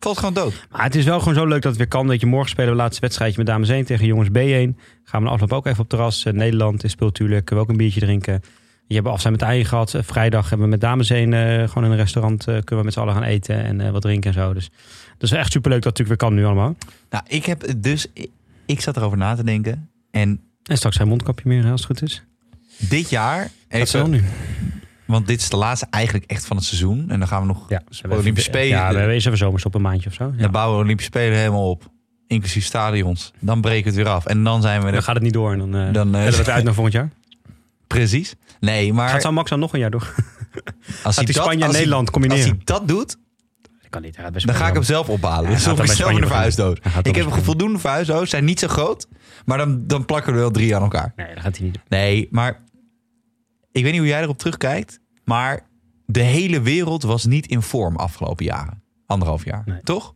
Valt 0.00 0.18
gewoon 0.18 0.34
dood. 0.34 0.66
Maar 0.70 0.82
het 0.82 0.94
is 0.94 1.04
wel 1.04 1.18
gewoon 1.18 1.34
zo 1.34 1.44
leuk 1.46 1.62
dat 1.62 1.70
het 1.70 1.76
weer 1.76 1.88
kan. 1.88 2.06
Dat 2.06 2.20
je 2.20 2.26
morgen 2.26 2.50
spelen 2.50 2.70
we 2.70 2.76
laatste 2.76 3.00
wedstrijdje 3.00 3.38
met 3.38 3.46
dames 3.46 3.68
1 3.68 3.84
tegen 3.84 4.06
jongens 4.06 4.28
B1. 4.28 4.80
Gaan 5.04 5.20
we 5.22 5.26
de 5.26 5.32
afloop 5.34 5.52
ook 5.52 5.66
even 5.66 5.80
op 5.82 5.88
terras. 5.88 6.24
Eh, 6.24 6.32
Nederland 6.32 6.84
is 6.84 6.90
speelt 6.90 7.10
natuurlijk. 7.18 7.44
Kunnen 7.44 7.64
we 7.64 7.70
ook 7.70 7.76
een 7.78 7.84
biertje 7.84 8.00
drinken. 8.00 8.40
Je 8.88 8.94
hebt 8.94 9.06
afzijn 9.06 9.32
met 9.32 9.42
eigen 9.42 9.66
gehad. 9.66 9.94
Eh, 9.94 10.02
Vrijdag 10.04 10.48
hebben 10.48 10.66
we 10.66 10.70
met 10.72 10.80
dames 10.80 11.10
1 11.10 11.32
eh, 11.32 11.68
gewoon 11.68 11.84
in 11.84 11.90
een 11.90 11.96
restaurant. 11.96 12.40
eh, 12.40 12.46
kunnen 12.46 12.76
we 12.78 12.82
met 12.84 12.92
z'n 12.92 13.00
allen 13.00 13.14
gaan 13.14 13.22
eten 13.22 13.64
en 13.64 13.92
wat 13.92 14.02
drinken 14.02 14.34
en 14.34 14.40
zo. 14.42 14.52
Dus 14.52 14.70
dat 15.18 15.30
is 15.30 15.32
echt 15.32 15.52
superleuk 15.52 15.82
dat 15.82 15.98
het 15.98 15.98
natuurlijk 15.98 16.20
weer 16.20 16.28
kan 16.30 16.38
nu 16.38 16.44
allemaal. 16.44 16.76
Nou, 17.10 17.24
ik 17.28 17.44
heb 17.46 17.60
het 17.66 17.82
dus... 17.82 18.06
Ik, 18.12 18.30
ik 18.66 18.80
zat 18.80 18.96
erover 18.96 19.18
na 19.18 19.34
te 19.34 19.44
denken. 19.44 19.88
En 20.10 20.40
En 20.64 20.76
straks 20.76 20.96
geen 20.96 21.08
mondkapje 21.08 21.48
meer 21.48 21.62
als 21.70 21.86
het 21.86 21.98
goed 21.98 22.02
is. 22.02 22.22
dit 22.76 23.10
jaar... 23.10 23.50
Dat 23.68 23.80
is 23.80 23.92
wel 23.92 24.06
nu. 24.08 24.24
want 25.04 25.26
dit 25.26 25.40
is 25.40 25.48
de 25.48 25.56
laatste 25.56 25.86
eigenlijk 25.90 26.30
echt 26.30 26.46
van 26.46 26.56
het 26.56 26.64
seizoen. 26.66 27.10
En 27.10 27.18
dan 27.18 27.28
gaan 27.28 27.40
we 27.40 27.46
nog 27.46 27.66
Ja, 27.68 27.82
Olympische 28.08 28.48
Spelen. 28.50 28.68
Ja, 28.68 28.90
we 28.92 28.96
hebben 28.98 29.14
even 29.16 29.36
zomerstop 29.36 29.74
een 29.74 29.82
maandje 29.82 30.08
of 30.08 30.14
zo. 30.14 30.32
Ja. 30.36 30.42
Dan 30.42 30.50
bouwen 30.50 30.76
we 30.78 30.84
Olympische 30.84 31.10
Spelen 31.12 31.38
helemaal 31.38 31.70
op. 31.70 31.90
Inclusief 32.26 32.64
stadions. 32.64 33.32
Dan 33.38 33.60
breken 33.60 33.82
we 33.82 33.88
het 33.98 34.06
weer 34.06 34.14
af. 34.14 34.26
En 34.26 34.44
dan 34.44 34.62
zijn 34.62 34.78
we 34.80 34.86
Dan 34.86 34.94
er. 34.94 35.02
gaat 35.02 35.14
het 35.14 35.24
niet 35.24 35.32
door. 35.32 35.52
En 35.52 35.58
dan, 35.58 35.74
eh 35.76 35.92
Dan, 35.92 36.08
stellen 36.08 36.30
we 36.30 36.36
het 36.36 36.48
uit 36.48 36.64
naar 36.64 36.74
volgend 36.74 36.94
jaar. 36.94 37.10
Precies. 37.88 38.34
Nee, 38.60 38.92
maar 38.92 39.08
Gaat 39.08 39.22
zou 39.22 39.34
Max 39.34 39.50
dan 39.50 39.58
nog 39.58 39.72
een 39.72 39.78
jaar 39.80 39.90
door? 39.90 40.14
als 41.04 41.16
hij 41.16 41.24
dat- 41.24 41.34
Spanje 41.34 41.60
en 41.60 41.66
als 41.66 41.76
hij- 41.76 42.58
dat 42.64 42.88
doet, 42.88 43.16
Dat 43.80 43.88
kan 43.90 44.02
niet. 44.02 44.16
Hij 44.16 44.30
dan 44.30 44.54
ga 44.54 44.66
ik 44.68 44.74
hem 44.74 44.82
zelf 44.82 45.08
ophalen. 45.08 45.48
Ja, 45.50 45.54
dus 45.56 45.64
dan 45.64 45.72
ik 45.72 45.90
zelf 45.92 46.10
dan 46.56 46.72
Ik 47.02 47.04
heb 47.04 47.16
een 47.16 47.22
Spanje. 47.22 47.42
voldoende 47.44 47.78
verhuisdoos. 47.78 48.30
Zijn 48.30 48.44
niet 48.44 48.58
zo 48.58 48.68
groot. 48.68 49.08
Maar 49.44 49.58
dan, 49.58 49.86
dan 49.86 50.04
plakken 50.04 50.30
we 50.32 50.36
er 50.38 50.44
wel 50.44 50.52
drie 50.52 50.76
aan 50.76 50.82
elkaar. 50.82 51.12
doen. 51.16 51.24
Nee, 51.26 51.34
dat 51.34 51.44
gaat 51.44 51.56
hij 51.56 51.64
niet 51.64 51.74
doen. 51.74 51.82
Nee, 51.88 52.28
maar 52.30 52.62
ik 53.72 53.82
weet 53.82 53.92
niet 53.92 54.00
hoe 54.00 54.08
jij 54.10 54.22
erop 54.22 54.38
terugkijkt. 54.38 55.00
Maar 55.24 55.66
de 56.06 56.20
hele 56.22 56.60
wereld 56.60 57.02
was 57.02 57.24
niet 57.24 57.46
in 57.46 57.62
vorm 57.62 57.96
afgelopen 57.96 58.44
jaren. 58.44 58.82
Anderhalf 59.06 59.44
jaar. 59.44 59.62
Nee. 59.66 59.80
Toch? 59.82 60.14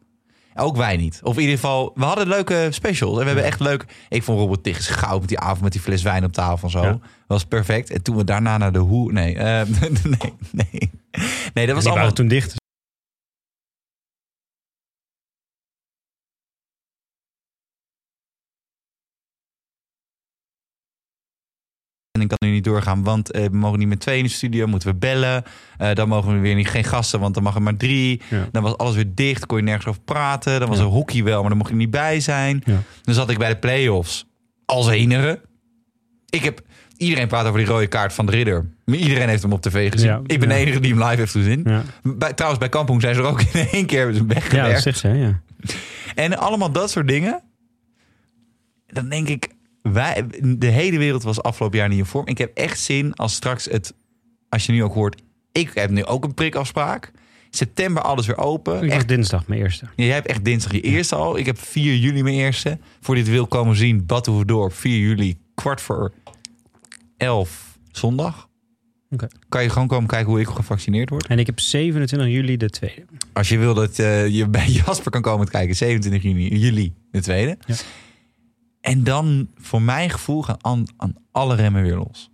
Ook 0.55 0.77
wij 0.77 0.97
niet. 0.97 1.21
Of 1.23 1.35
in 1.35 1.41
ieder 1.41 1.57
geval, 1.57 1.93
we 1.95 2.05
hadden 2.05 2.29
leuke 2.29 2.69
specials. 2.71 3.13
En 3.13 3.21
we 3.21 3.27
hebben 3.27 3.45
echt 3.45 3.61
leuk. 3.61 3.85
Ik 4.09 4.23
vond 4.23 4.39
Robert 4.39 4.63
Tigges 4.63 4.87
goud 4.87 5.21
met 5.21 5.29
die 5.29 5.39
avond 5.39 5.61
met 5.61 5.73
die 5.73 5.81
fles 5.81 6.03
wijn 6.03 6.25
op 6.25 6.33
tafel 6.33 6.65
en 6.65 6.71
zo. 6.71 6.83
Ja. 6.83 6.99
Was 7.27 7.45
perfect. 7.45 7.91
En 7.91 8.03
toen 8.03 8.17
we 8.17 8.25
daarna 8.25 8.59
naar 8.59 8.73
de 8.73 8.79
hoe. 8.79 9.13
Nee, 9.13 9.37
eh, 9.37 9.67
nee, 10.03 10.35
nee. 10.51 10.91
Nee, 11.55 11.67
dat 11.67 11.75
was 11.75 11.87
allemaal. 11.87 12.13
toen 12.13 12.29
dicht. 12.29 12.55
En 22.23 22.29
ik 22.29 22.39
kan 22.39 22.49
nu 22.49 22.55
niet 22.55 22.65
doorgaan, 22.65 23.03
want 23.03 23.31
eh, 23.31 23.45
we 23.45 23.57
mogen 23.57 23.79
niet 23.79 23.89
met 23.89 24.01
twee 24.01 24.19
in 24.19 24.25
de 24.25 24.31
studio. 24.31 24.67
Moeten 24.67 24.89
we 24.89 24.95
bellen. 24.95 25.43
Eh, 25.79 25.93
dan 25.95 26.09
mogen 26.09 26.33
we 26.35 26.39
weer 26.39 26.55
niet 26.55 26.69
geen 26.69 26.85
gasten, 26.85 27.21
want 27.21 27.35
dan 27.35 27.43
mag 27.43 27.55
er 27.55 27.63
maar 27.63 27.77
drie. 27.77 28.21
Ja. 28.31 28.49
Dan 28.53 28.63
was 28.63 28.77
alles 28.77 28.95
weer 28.95 29.15
dicht, 29.15 29.47
kon 29.47 29.57
je 29.59 29.63
nergens 29.65 29.87
over 29.87 30.01
praten. 30.03 30.61
Dan 30.61 30.69
was 30.69 30.79
Ja. 30.79 30.85
er 30.85 30.91
hockey 30.91 31.23
wel, 31.25 31.41
maar 31.41 31.49
dan 31.49 31.59
mocht 31.59 31.71
je 31.71 31.77
niet 31.77 31.91
bij 31.91 32.21
zijn. 32.21 32.63
Ja. 32.65 32.83
Dan 33.03 33.15
zat 33.15 33.31
ik 33.31 33.39
bij 33.39 33.49
de 33.49 33.57
play-offs 33.57 34.27
als 34.67 34.89
enige. 34.89 35.41
Ik 36.31 36.43
heb... 36.45 36.61
Iedereen 36.97 37.29
praat 37.29 37.47
over 37.47 37.59
die 37.59 37.67
rode 37.69 37.87
kaart 37.87 38.13
van 38.13 38.27
de 38.27 38.33
ridder. 38.33 38.71
Maar 38.85 38.97
iedereen 38.97 39.29
heeft 39.29 39.43
hem 39.43 39.53
op 39.53 39.63
tv 39.63 39.91
gezien. 39.93 40.09
Ja, 40.09 40.21
ik 40.27 40.41
ben 40.41 40.49
de 40.49 40.55
enige 40.55 40.81
die 40.81 40.95
hem 40.95 41.03
live 41.05 41.17
heeft 41.17 41.33
gezien. 41.33 41.63
Ja, 41.65 41.83
Bij, 42.03 42.33
trouwens, 42.33 42.61
bij 42.61 42.69
Kampong 42.69 43.01
zijn 43.01 43.15
ze 43.15 43.21
er 43.21 43.27
ook 43.27 43.41
in 43.53 43.69
één 43.71 43.87
keer 43.87 44.13
ja 44.13 44.19
dat 44.19 44.27
weggewerkt. 44.27 44.83
zegt 44.83 44.99
ze, 44.99 45.09
ja. 45.09 45.41
En 46.15 46.39
allemaal 46.39 46.73
dat 46.73 46.91
soort 46.91 47.09
dingen. 47.09 47.43
Dan 48.87 49.09
denk 49.09 49.29
ik, 49.29 49.49
wij, 49.83 50.27
de 50.59 50.67
hele 50.67 50.99
wereld 50.99 51.23
was 51.23 51.43
afgelopen 51.43 51.79
jaar 51.79 51.89
niet 51.89 51.99
in 51.99 52.05
vorm. 52.05 52.27
Ik 52.27 52.39
heb 52.39 52.57
echt 52.57 52.81
zin 52.81 53.15
als 53.15 53.35
straks 53.35 53.65
het, 53.65 53.95
als 54.49 54.67
je 54.67 54.73
nu 54.73 54.83
ook 54.83 54.95
hoort, 54.95 55.23
ik 55.53 55.71
heb 55.75 55.91
nu 55.91 56.05
ook 56.05 56.25
een 56.25 56.35
prikafspraak. 56.35 57.13
September 57.51 58.03
alles 58.03 58.27
weer 58.27 58.39
open. 58.39 58.83
Ik 58.83 58.91
Echt, 58.91 59.09
dinsdag 59.09 59.47
mijn 59.47 59.61
eerste. 59.61 59.87
jij 59.97 60.09
hebt 60.09 60.27
echt 60.27 60.45
dinsdag 60.45 60.73
je 60.73 60.81
eerste 60.81 61.15
al. 61.15 61.39
Ik 61.39 61.47
heb 61.47 61.59
4 61.59 61.97
juli 61.97 62.23
mijn 62.23 62.35
eerste. 62.35 62.79
Voor 63.01 63.15
dit 63.15 63.29
wil 63.29 63.47
komen 63.47 63.77
zien, 63.77 64.07
Battenhoeverdorp, 64.07 64.75
4 64.75 64.99
juli, 64.99 65.39
kwart 65.55 65.81
voor 65.81 66.13
11 67.17 67.79
zondag. 67.91 68.49
Kan 69.49 69.63
je 69.63 69.69
gewoon 69.69 69.89
komen 69.89 70.09
kijken 70.09 70.31
hoe 70.31 70.41
ik 70.41 70.49
gevaccineerd 70.49 71.09
word. 71.11 71.27
En 71.27 71.39
ik 71.39 71.47
heb 71.47 71.61
27 71.61 72.29
juli 72.29 72.57
de 72.57 72.71
tweede. 72.71 73.05
Als 73.33 73.49
je 73.49 73.59
wil 73.59 73.75
dat 73.75 73.99
eh, 73.99 74.29
je 74.29 74.49
bij 74.49 74.69
Jasper 74.87 75.11
kan 75.11 75.23
komen 75.23 75.49
kijken, 75.49 75.77
27 75.77 76.23
juni, 76.23 76.59
juli, 76.59 76.95
de 77.11 77.21
tweede. 77.21 77.59
Ja. 77.67 77.75
En 78.83 79.05
dan, 79.05 79.49
voor 79.61 79.83
mijn 79.83 80.11
gevoel, 80.11 80.43
gaan 80.43 80.57
aan, 80.61 80.85
aan 80.97 81.15
alle 81.33 81.55
remmen 81.55 81.83
weer 81.83 81.97
los. 81.97 82.31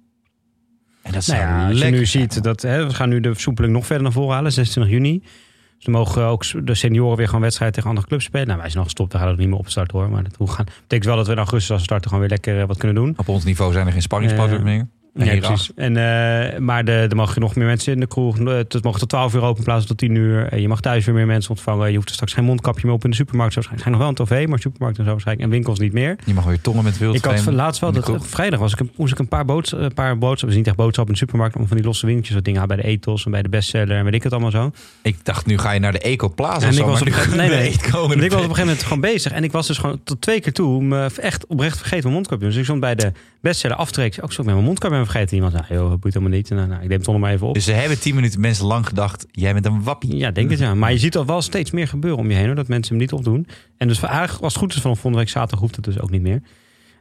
En 1.03 1.13
dat 1.13 1.27
Nou 1.27 1.41
ja, 1.41 1.69
als 1.69 1.79
je 1.79 1.91
nu 1.91 2.07
ziet 2.07 2.43
dat 2.43 2.63
hè, 2.63 2.87
we 2.87 2.95
gaan 2.95 3.09
nu 3.09 3.21
de 3.21 3.33
versoepeling 3.33 3.73
nog 3.73 3.87
verder 3.87 4.03
naar 4.03 4.13
voren 4.13 4.35
halen, 4.35 4.53
26 4.53 4.93
juni. 4.93 5.19
Dus 5.19 5.85
dan 5.87 5.95
mogen 5.95 6.25
ook 6.25 6.67
de 6.67 6.75
senioren 6.75 7.17
weer 7.17 7.27
gewoon 7.27 7.41
wedstrijden 7.41 7.75
tegen 7.75 7.91
andere 7.91 8.09
clubs 8.09 8.25
spelen. 8.25 8.47
Nou, 8.47 8.59
wij 8.59 8.67
zijn 8.69 8.79
nog 8.79 8.87
gestopt, 8.87 9.13
we 9.13 9.19
gaan 9.19 9.29
het 9.29 9.39
niet 9.39 9.49
meer 9.49 9.59
opstarten 9.59 9.99
hoor. 9.99 10.11
Maar 10.11 10.23
dat 10.23 10.37
hoe 10.37 10.51
gaan. 10.51 10.65
betekent 10.65 11.05
wel 11.05 11.17
dat 11.17 11.27
we 11.27 11.33
in 11.33 11.39
augustus 11.39 11.71
als 11.71 11.79
we 11.79 11.85
starten 11.85 12.11
gewoon 12.11 12.25
weer 12.29 12.33
lekker 12.33 12.61
eh, 12.61 12.67
wat 12.67 12.77
kunnen 12.79 12.97
doen. 12.97 13.15
Op 13.17 13.29
ons 13.29 13.45
niveau 13.45 13.73
zijn 13.73 13.87
er 13.87 13.93
geen 13.93 14.03
sparringspartners 14.03 14.59
Eh, 14.61 14.65
meer. 14.65 14.87
Ja, 15.19 15.25
Nee, 15.25 15.41
precies. 15.41 15.71
En, 15.77 15.97
eh, 15.97 16.59
maar 16.59 16.85
de, 16.85 16.93
er 16.93 17.17
mogen 17.17 17.41
nog 17.41 17.55
meer 17.55 17.67
mensen 17.67 17.93
in 17.93 18.01
de 18.01 18.07
kroeg. 18.07 18.39
Eh, 18.39 18.47
Het 18.57 18.83
mogen 18.85 19.01
tot 19.01 19.09
12 19.09 19.35
uur 19.35 19.43
open 19.43 19.59
in 19.59 19.65
plaats 19.65 19.79
van 19.87 19.97
tot 19.97 19.99
10 19.99 20.15
uur. 20.15 20.47
Eh, 20.49 20.61
Je 20.61 20.69
mag 20.69 20.81
thuis 20.81 21.05
weer 21.05 21.15
meer 21.15 21.27
mensen 21.27 21.51
ontvangen. 21.51 21.89
Je 21.91 21.95
hoeft 21.97 22.09
er 22.09 22.15
straks 22.15 22.33
geen 22.33 22.45
mondkapje 22.45 22.87
meer 22.87 22.95
op 22.95 23.05
in 23.05 23.11
de 23.11 23.17
supermarkt. 23.17 23.53
Zo 23.53 23.61
waarschijnlijk. 23.61 23.91
Nog 23.99 24.17
wel 24.17 24.27
een 24.27 24.27
tv, 24.43 24.49
maar 24.49 24.59
supermarkt 24.59 24.99
en 24.99 25.05
zo 25.05 25.11
waarschijnlijk. 25.11 25.47
En 25.47 25.53
winkels 25.55 25.79
niet 25.79 25.93
meer. 25.93 26.17
Je 26.25 26.35
mag 26.35 26.45
weer 26.45 26.61
tongen 26.61 26.85
met 26.85 26.99
wild 26.99 27.15
Ik 27.15 27.25
had 27.25 27.47
laatst 27.47 27.81
wel, 27.81 27.93
dat, 27.93 28.13
vrijdag 28.27 28.61
was 28.61 28.73
ik, 28.73 28.81
moest 28.97 29.13
ik 29.13 29.19
een 29.19 29.29
paar, 29.29 29.45
boods, 29.45 29.73
een 29.73 29.95
paar 29.95 30.13
boodschappen, 30.19 30.47
dus 30.49 30.57
niet 30.57 30.67
echt 30.67 30.77
boodschappen 30.77 31.15
in 31.15 31.21
de 31.21 31.27
supermarkt, 31.27 31.59
maar 31.59 31.67
van 31.67 31.77
die 31.77 31.87
losse 31.87 32.05
winkeltjes, 32.07 32.35
wat 32.37 32.45
dingen 32.45 32.69
bij 32.69 32.77
de 32.77 32.85
Ethos 32.85 33.25
en 33.25 33.31
bij 33.31 33.43
de 33.43 33.49
bestseller 33.49 33.97
en 33.97 34.05
weet 34.05 34.15
ik 34.15 34.23
het 34.23 34.33
allemaal 34.33 34.51
zo. 34.51 34.71
Ik 35.03 35.17
dacht, 35.25 35.47
nu 35.47 35.59
ga 35.59 35.73
je 35.73 35.81
naar 35.81 35.93
de 35.93 35.99
Ecoplaza 35.99 36.67
En 36.67 36.73
ik 36.77 36.85
was 36.85 37.01
op 37.01 37.07
een 37.07 37.13
gegeven- 37.13 37.37
naar 37.37 37.47
nee, 37.49 37.57
de 37.57 37.63
nee. 37.63 37.73
eetkomende 37.73 38.15
En 38.15 38.23
ik 38.23 38.31
was 38.31 38.41
op 38.41 38.49
een 38.49 38.55
plek. 38.55 38.57
gegeven 38.57 38.67
moment 38.67 38.83
gewoon 38.83 39.01
bezig 39.01 39.33
en 39.33 39.45
ik 39.45 39.53
was 39.53 39.67
dus 39.67 39.79
gewoon 39.79 40.01
tot 40.05 40.21
twee 40.21 40.41
keer 40.41 40.53
toe 40.53 40.83
me 40.83 41.09
echt 41.21 41.47
oprecht 41.47 41.77
vergeten 41.77 42.03
mijn 42.03 42.15
mondkapje. 42.15 42.47
Dus 42.47 42.57
ik 42.57 42.65
stond 42.65 42.81
bij 42.81 42.95
de 42.95 43.13
bestseller 43.41 43.77
af 43.77 43.87
te 43.87 43.93
trekken. 43.93 44.23
Ook 44.23 44.33
zo, 44.33 44.41
ik 44.41 44.47
ben 44.47 44.55
mijn 44.55 44.67
mondkapje 44.67 44.97
vergeten. 45.11 45.37
Iemand 45.37 45.53
zei, 45.53 45.81
joh, 45.81 45.91
dat 45.91 46.01
boeit 46.01 46.15
helemaal 46.15 46.37
niet. 46.37 46.51
Nou, 46.51 46.69
nou, 46.69 46.83
ik 46.83 46.89
neem 46.89 46.99
het 46.99 47.09
onder 47.09 47.23
maar 47.23 47.33
even 47.33 47.47
op. 47.47 47.55
Dus 47.55 47.65
ze 47.65 47.73
hebben 47.73 48.01
tien 48.01 48.15
minuten 48.15 48.41
mensen 48.41 48.67
lang 48.67 48.87
gedacht, 48.87 49.27
jij 49.31 49.53
bent 49.53 49.67
een 49.67 49.83
wappie. 49.83 50.17
Ja, 50.17 50.31
denk 50.31 50.51
het 50.51 50.59
ja. 50.59 50.75
Maar 50.75 50.93
je 50.93 50.99
ziet 50.99 51.17
al 51.17 51.27
wel 51.27 51.43
steeds 51.43 51.71
meer 51.71 51.89
gebeuren 51.89 52.19
om 52.21 52.31
je 52.31 52.37
heen, 52.37 52.47
hoor, 52.47 52.55
dat 52.55 52.69
mensen 52.69 52.93
hem 52.93 53.03
niet 53.03 53.13
opdoen. 53.13 53.47
En 53.77 53.89
dus 53.89 54.03
eigenlijk, 54.03 54.43
als 54.43 54.53
het 54.53 54.63
goed 54.63 54.75
is 54.75 54.81
vanaf 54.81 54.97
volgende 54.99 55.25
week 55.25 55.33
zaterdag, 55.33 55.61
hoeft 55.61 55.77
het 55.77 55.85
dus 55.85 56.01
ook 56.01 56.11
niet 56.11 56.23
meer. 56.23 56.43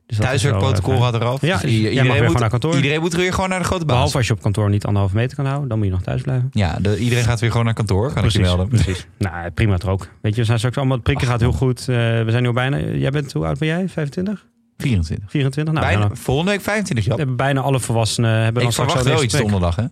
Dus 0.08 0.18
dat 0.18 0.26
Thuiswerkprotocol 0.26 0.94
eh, 0.94 1.02
gaat 1.02 1.14
eraf. 1.14 1.42
Ja, 1.42 1.58
Dus 1.58 1.72
jij 1.72 1.82
mag 1.82 1.92
weer 1.92 2.04
iedereen, 2.04 2.26
moet, 2.32 2.40
naar 2.40 2.50
kantoor. 2.50 2.76
iedereen 2.76 3.00
moet 3.00 3.14
weer 3.14 3.34
gewoon 3.34 3.50
naar 3.50 3.60
de 3.60 3.66
grote 3.66 3.86
baas. 3.86 3.96
Behalve 3.96 4.18
als 4.18 4.28
je 4.28 4.34
op 4.34 4.42
kantoor 4.42 4.70
niet 4.70 4.86
anderhalve 4.86 5.16
meter 5.16 5.36
kan 5.36 5.46
houden, 5.46 5.70
dan 5.70 5.78
moet 5.78 5.88
je 5.88 5.94
nog 5.94 6.04
thuis 6.04 6.22
blijven. 6.22 6.50
Ja, 6.52 6.78
de, 6.82 6.98
iedereen 6.98 7.24
gaat 7.24 7.40
weer 7.40 7.52
gewoon 7.52 7.66
naar 7.66 7.74
kantoor, 7.74 8.14
kan 8.14 8.26
ik 8.26 8.32
je 8.32 8.40
melden. 8.40 8.68
precies. 8.68 9.08
nou, 9.18 9.50
prima 9.50 9.78
toch 9.78 9.90
ook. 9.90 10.08
Weet 10.22 10.34
je, 10.34 10.40
we 10.40 10.46
zijn 10.46 10.58
straks 10.58 10.78
allemaal, 10.78 10.96
het 10.96 11.04
prikken 11.04 11.28
gaat 11.28 11.40
heel 11.40 11.52
goed. 11.52 11.80
Eh, 11.80 11.86
we 11.86 12.26
zijn 12.28 12.42
nu 12.42 12.48
al 12.48 12.54
bijna, 12.54 12.80
jij 12.80 13.10
bent, 13.10 13.34
hoe 13.34 13.46
oud 13.46 13.60
ben 13.60 13.68
jij? 13.68 13.90
25? 13.90 14.46
24. 14.78 15.32
24? 15.32 15.74
Nou, 15.74 15.86
Bijna, 15.86 16.04
al- 16.10 16.16
volgende 16.16 16.52
week 16.52 16.62
25, 16.62 17.04
we 17.04 17.10
Jap. 17.10 17.20
hebben 17.20 17.36
bijna 17.38 17.62
alle 17.62 17.80
volwassenen 17.80 18.32
hebben 18.32 18.54
dan 18.54 18.64
Ik 18.64 18.72
straks 18.72 19.04
wel 19.04 19.24
iets 19.24 19.38
donderdag, 19.38 19.76
hè? 19.76 19.86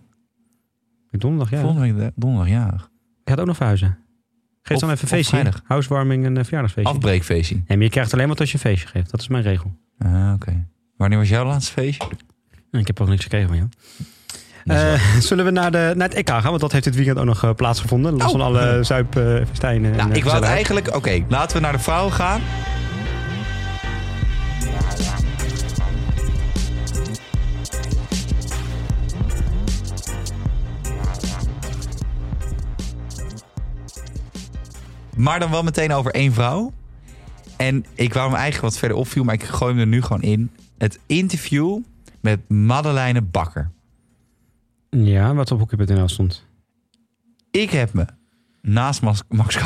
Donderdag, 1.10 1.50
ja. 1.50 1.60
Volgende 1.60 1.92
week 1.92 2.02
eh, 2.02 2.08
donderdag, 2.14 2.48
ja. 2.52 2.74
Je 3.24 3.30
gaat 3.30 3.40
ook 3.40 3.46
nog 3.46 3.56
verhuizen. 3.56 3.98
Geef 4.62 4.78
dan 4.78 4.90
even 4.90 5.02
een 5.02 5.08
feestje. 5.08 5.30
vrijdag. 5.36 5.60
Housewarming 5.64 6.24
en 6.24 6.36
een 6.36 6.42
verjaardagsfeestje. 6.44 6.92
Afbreekfeestje. 6.92 7.54
Nee, 7.54 7.64
maar 7.76 7.86
je 7.86 7.90
krijgt 7.90 8.12
alleen 8.12 8.28
wat 8.28 8.40
als 8.40 8.48
je 8.48 8.54
een 8.54 8.60
feestje 8.60 8.88
geeft. 8.88 9.10
Dat 9.10 9.20
is 9.20 9.28
mijn 9.28 9.42
regel. 9.42 9.76
Ah, 9.98 10.32
oké. 10.34 10.66
Wanneer 10.96 11.18
was 11.18 11.28
jouw 11.28 11.44
laatste 11.44 11.72
feestje? 11.72 12.08
En 12.70 12.80
ik 12.80 12.86
heb 12.86 13.00
ook 13.00 13.08
niks 13.08 13.22
gekregen 13.22 13.48
van 13.48 13.56
jou. 13.56 13.68
Eh, 14.64 15.00
zullen 15.28 15.44
we 15.44 15.50
naar, 15.50 15.70
de, 15.70 15.92
naar 15.96 16.08
het 16.08 16.16
EK 16.16 16.28
gaan? 16.28 16.42
Want 16.42 16.60
dat 16.60 16.72
heeft 16.72 16.84
dit 16.84 16.94
weekend 16.94 17.18
ook 17.18 17.24
nog 17.24 17.44
eh, 17.44 17.54
plaatsgevonden. 17.54 18.12
Los 18.12 18.22
Oh. 18.24 18.30
van 18.30 18.40
alle 18.40 18.82
zuipfestijnen. 18.82 19.90
en, 19.90 19.96
nou, 19.96 20.10
eh, 20.10 20.16
ik 20.16 20.24
wou 20.24 20.44
eigenlijk... 20.44 20.94
Oké, 20.96 21.24
laten 21.28 21.56
we 21.56 21.62
naar 21.62 21.72
de 21.72 21.78
vrouwen 21.78 22.12
gaan. 22.12 22.40
Maar 35.16 35.40
dan 35.40 35.50
wel 35.50 35.62
meteen 35.62 35.92
over 35.92 36.12
één 36.12 36.32
vrouw. 36.32 36.72
En 37.56 37.84
ik 37.94 38.12
wou 38.12 38.26
hem 38.26 38.36
eigenlijk 38.36 38.72
wat 38.72 38.78
verder 38.78 38.96
opviel, 38.96 39.24
maar 39.24 39.34
ik 39.34 39.42
gooi 39.42 39.72
hem 39.72 39.80
er 39.80 39.86
nu 39.86 40.02
gewoon 40.02 40.22
in. 40.22 40.50
Het 40.78 40.98
interview 41.06 41.78
met 42.20 42.48
Madeleine 42.48 43.22
Bakker. 43.22 43.70
Ja, 44.90 45.34
wat 45.34 45.50
op 45.50 45.58
hoekje.nl 45.58 46.08
stond. 46.08 46.46
Ik 47.50 47.70
heb 47.70 47.92
me 47.92 48.06
naast 48.62 49.02
Max, 49.02 49.22
Max 49.28 49.58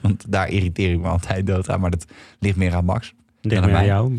want 0.00 0.24
daar 0.28 0.48
irriteer 0.48 0.92
ik 0.92 1.00
me 1.00 1.08
altijd 1.08 1.46
dood 1.46 1.68
aan, 1.68 1.80
maar 1.80 1.90
dat 1.90 2.04
ligt 2.38 2.56
meer 2.56 2.74
aan 2.74 2.84
Max. 2.84 3.14
Ligt 3.40 3.62
aan 3.62 3.68
meer 3.68 3.76
aan 3.76 3.84
jou. 3.84 4.18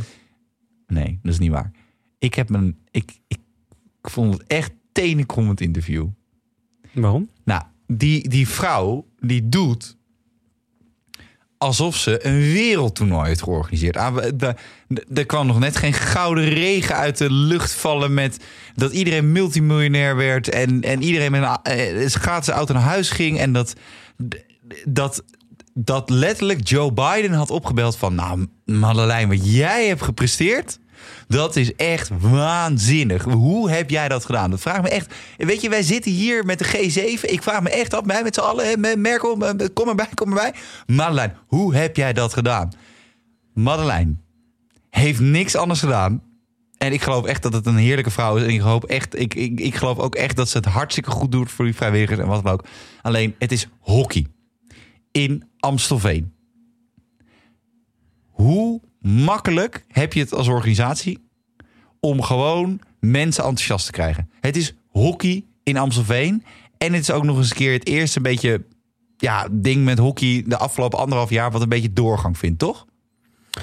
Nee, 0.88 1.20
dat 1.24 1.34
is 1.34 1.40
niet 1.40 1.52
waar. 1.52 1.72
Ik 2.20 2.34
heb 2.34 2.50
me, 2.50 2.76
ik, 2.92 3.20
ik, 3.28 3.40
ik 4.02 4.10
vond 4.10 4.34
het 4.34 4.44
echt 4.48 4.72
tenenkrommend 4.92 5.62
interview. 5.62 6.08
Waarom? 6.94 7.30
Nou, 7.44 7.64
die, 7.88 8.30
die 8.30 8.48
vrouw 8.48 9.08
die 9.20 9.50
doet 9.50 9.98
alsof 11.62 11.96
ze 11.96 12.26
een 12.26 12.40
wereldtoernooi 12.40 13.28
heeft 13.28 13.44
georganiseerd. 13.44 13.98
Ah, 13.98 14.18
Er 15.14 15.26
kwam 15.26 15.48
nog 15.48 15.60
net 15.60 15.78
geen 15.78 15.94
gouden 15.94 16.50
regen 16.50 16.96
uit 16.96 17.18
de 17.18 17.32
lucht 17.32 17.72
vallen 17.74 18.14
met 18.14 18.44
dat 18.76 18.92
iedereen 18.92 19.32
multimiljonair 19.32 20.16
werd 20.16 20.50
en, 20.50 20.82
en 20.82 21.04
iedereen 21.04 21.32
met 21.32 21.42
een 21.42 21.74
eh, 21.74 22.06
gratis 22.08 22.54
auto 22.54 22.74
naar 22.74 22.84
huis 22.84 23.10
ging 23.10 23.40
en 23.40 23.54
dat, 23.54 23.74
dat, 24.86 25.24
dat 25.74 26.10
letterlijk 26.10 26.68
Joe 26.68 26.94
Biden 26.94 27.34
had 27.34 27.50
opgebeld 27.50 27.98
van 27.98 28.16
nou 28.16 28.48
Madeleine, 28.66 29.36
wat 29.38 29.54
jij 29.54 29.88
hebt 29.88 30.02
gepresteerd, 30.02 30.80
dat 31.28 31.56
is 31.56 31.76
echt 31.76 32.10
waanzinnig. 32.20 33.24
Hoe 33.24 33.70
heb 33.70 33.90
jij 33.90 34.08
dat 34.08 34.26
gedaan? 34.26 34.52
Dat 34.52 34.62
vraag 34.62 34.82
me 34.82 34.90
echt. 34.90 35.14
Weet 35.38 35.62
je, 35.62 35.70
wij 35.70 35.84
zitten 35.84 36.12
hier 36.12 36.46
met 36.46 36.60
de 36.60 36.66
G7. 36.66 37.22
Ik 37.22 37.44
vraag 37.44 37.62
me 37.62 37.70
echt 37.70 37.94
af, 37.94 38.04
mij 38.04 38.24
met 38.24 38.36
z'n 38.36 38.42
allen. 38.42 39.02
Merkel, 39.02 39.38
eh, 39.40 39.68
kom 39.74 39.88
erbij, 39.88 40.10
kom 40.14 40.30
erbij. 40.30 40.54
Madeleine, 40.86 41.34
hoe 41.48 41.76
heb 41.76 41.96
jij 41.96 42.14
dat 42.14 42.34
gedaan? 42.34 42.72
Madeleine 43.54 44.16
heeft 44.90 45.20
niks 45.20 45.56
anders 45.56 45.80
gedaan. 45.80 46.22
En 46.78 46.94
ik 46.94 47.02
geloof 47.02 47.26
echt 47.26 47.44
dat 47.44 47.54
het 47.54 47.66
een 47.66 47.76
heerlijke 47.76 48.12
vrouw 48.12 48.38
is. 48.38 48.44
En 48.44 48.60
hoop 48.60 48.84
echt, 48.84 49.20
ik, 49.20 49.34
ik, 49.34 49.60
ik 49.60 49.76
geloof 49.76 49.98
ook 49.98 50.16
echt 50.16 50.36
dat 50.36 50.50
ze 50.50 50.58
het 50.58 50.66
hartstikke 50.66 51.12
goed 51.12 51.32
doet 51.32 51.52
voor 51.52 51.66
die 51.66 51.76
vrijwilligers 51.76 52.20
en 52.20 52.28
wat 52.28 52.44
dan 52.44 52.54
ook. 52.54 52.66
Alleen, 53.02 53.36
het 53.40 53.52
is 53.52 53.68
hockey. 53.80 54.26
In 55.12 55.50
Amstelveen. 55.60 56.34
Hoe 58.30 58.82
makkelijk 59.02 59.84
heb 59.88 60.14
je 60.14 60.20
het 60.20 60.34
als 60.34 60.48
organisatie 60.48 61.20
om 62.00 62.22
gewoon 62.22 62.80
mensen 63.00 63.44
enthousiast 63.44 63.86
te 63.86 63.92
krijgen? 63.92 64.30
Het 64.40 64.56
is 64.56 64.76
hockey 64.88 65.46
in 65.64 65.78
Amstelveen. 65.78 66.44
En 66.78 66.94
het 66.94 67.02
is 67.02 67.12
ook 67.12 67.24
nog 67.24 67.38
eens 67.38 67.50
een 67.50 67.56
keer 67.56 67.74
het 67.74 67.88
eerste 67.88 68.18
een 68.18 68.24
beetje 68.24 68.66
ja, 69.18 69.48
ding 69.52 69.86
met 69.86 69.98
hockey 69.98 70.44
de 70.48 70.58
afgelopen 70.58 71.00
anderhalf 71.00 71.30
jaar 71.30 71.52
wat 71.52 71.62
een 71.62 71.70
beetje 71.70 71.94
doorgang 71.94 72.38
vindt, 72.38 72.60
toch? 72.60 72.86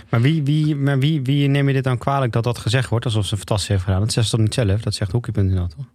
Maar 0.09 0.21
wie, 0.21 0.43
wie, 0.43 0.77
maar 0.77 0.99
wie, 0.99 1.23
wie 1.23 1.49
neem 1.49 1.67
je 1.67 1.75
dit 1.75 1.85
dan 1.85 1.99
kwalijk 1.99 2.33
dat 2.33 2.45
dat 2.45 2.59
gezegd 2.59 2.89
wordt? 2.89 3.05
Alsof 3.05 3.27
ze 3.27 3.37
fantastisch 3.37 3.69
heeft 3.69 3.83
gedaan. 3.83 4.01
Dat 4.01 4.13
zegt 4.13 4.29
ze 4.29 4.37
toch 4.37 4.45
niet 4.45 4.55
zelf? 4.55 4.81
Dat 4.81 4.95
zegt 4.95 5.13
hockey.nl 5.13 5.67
toch? 5.67 5.87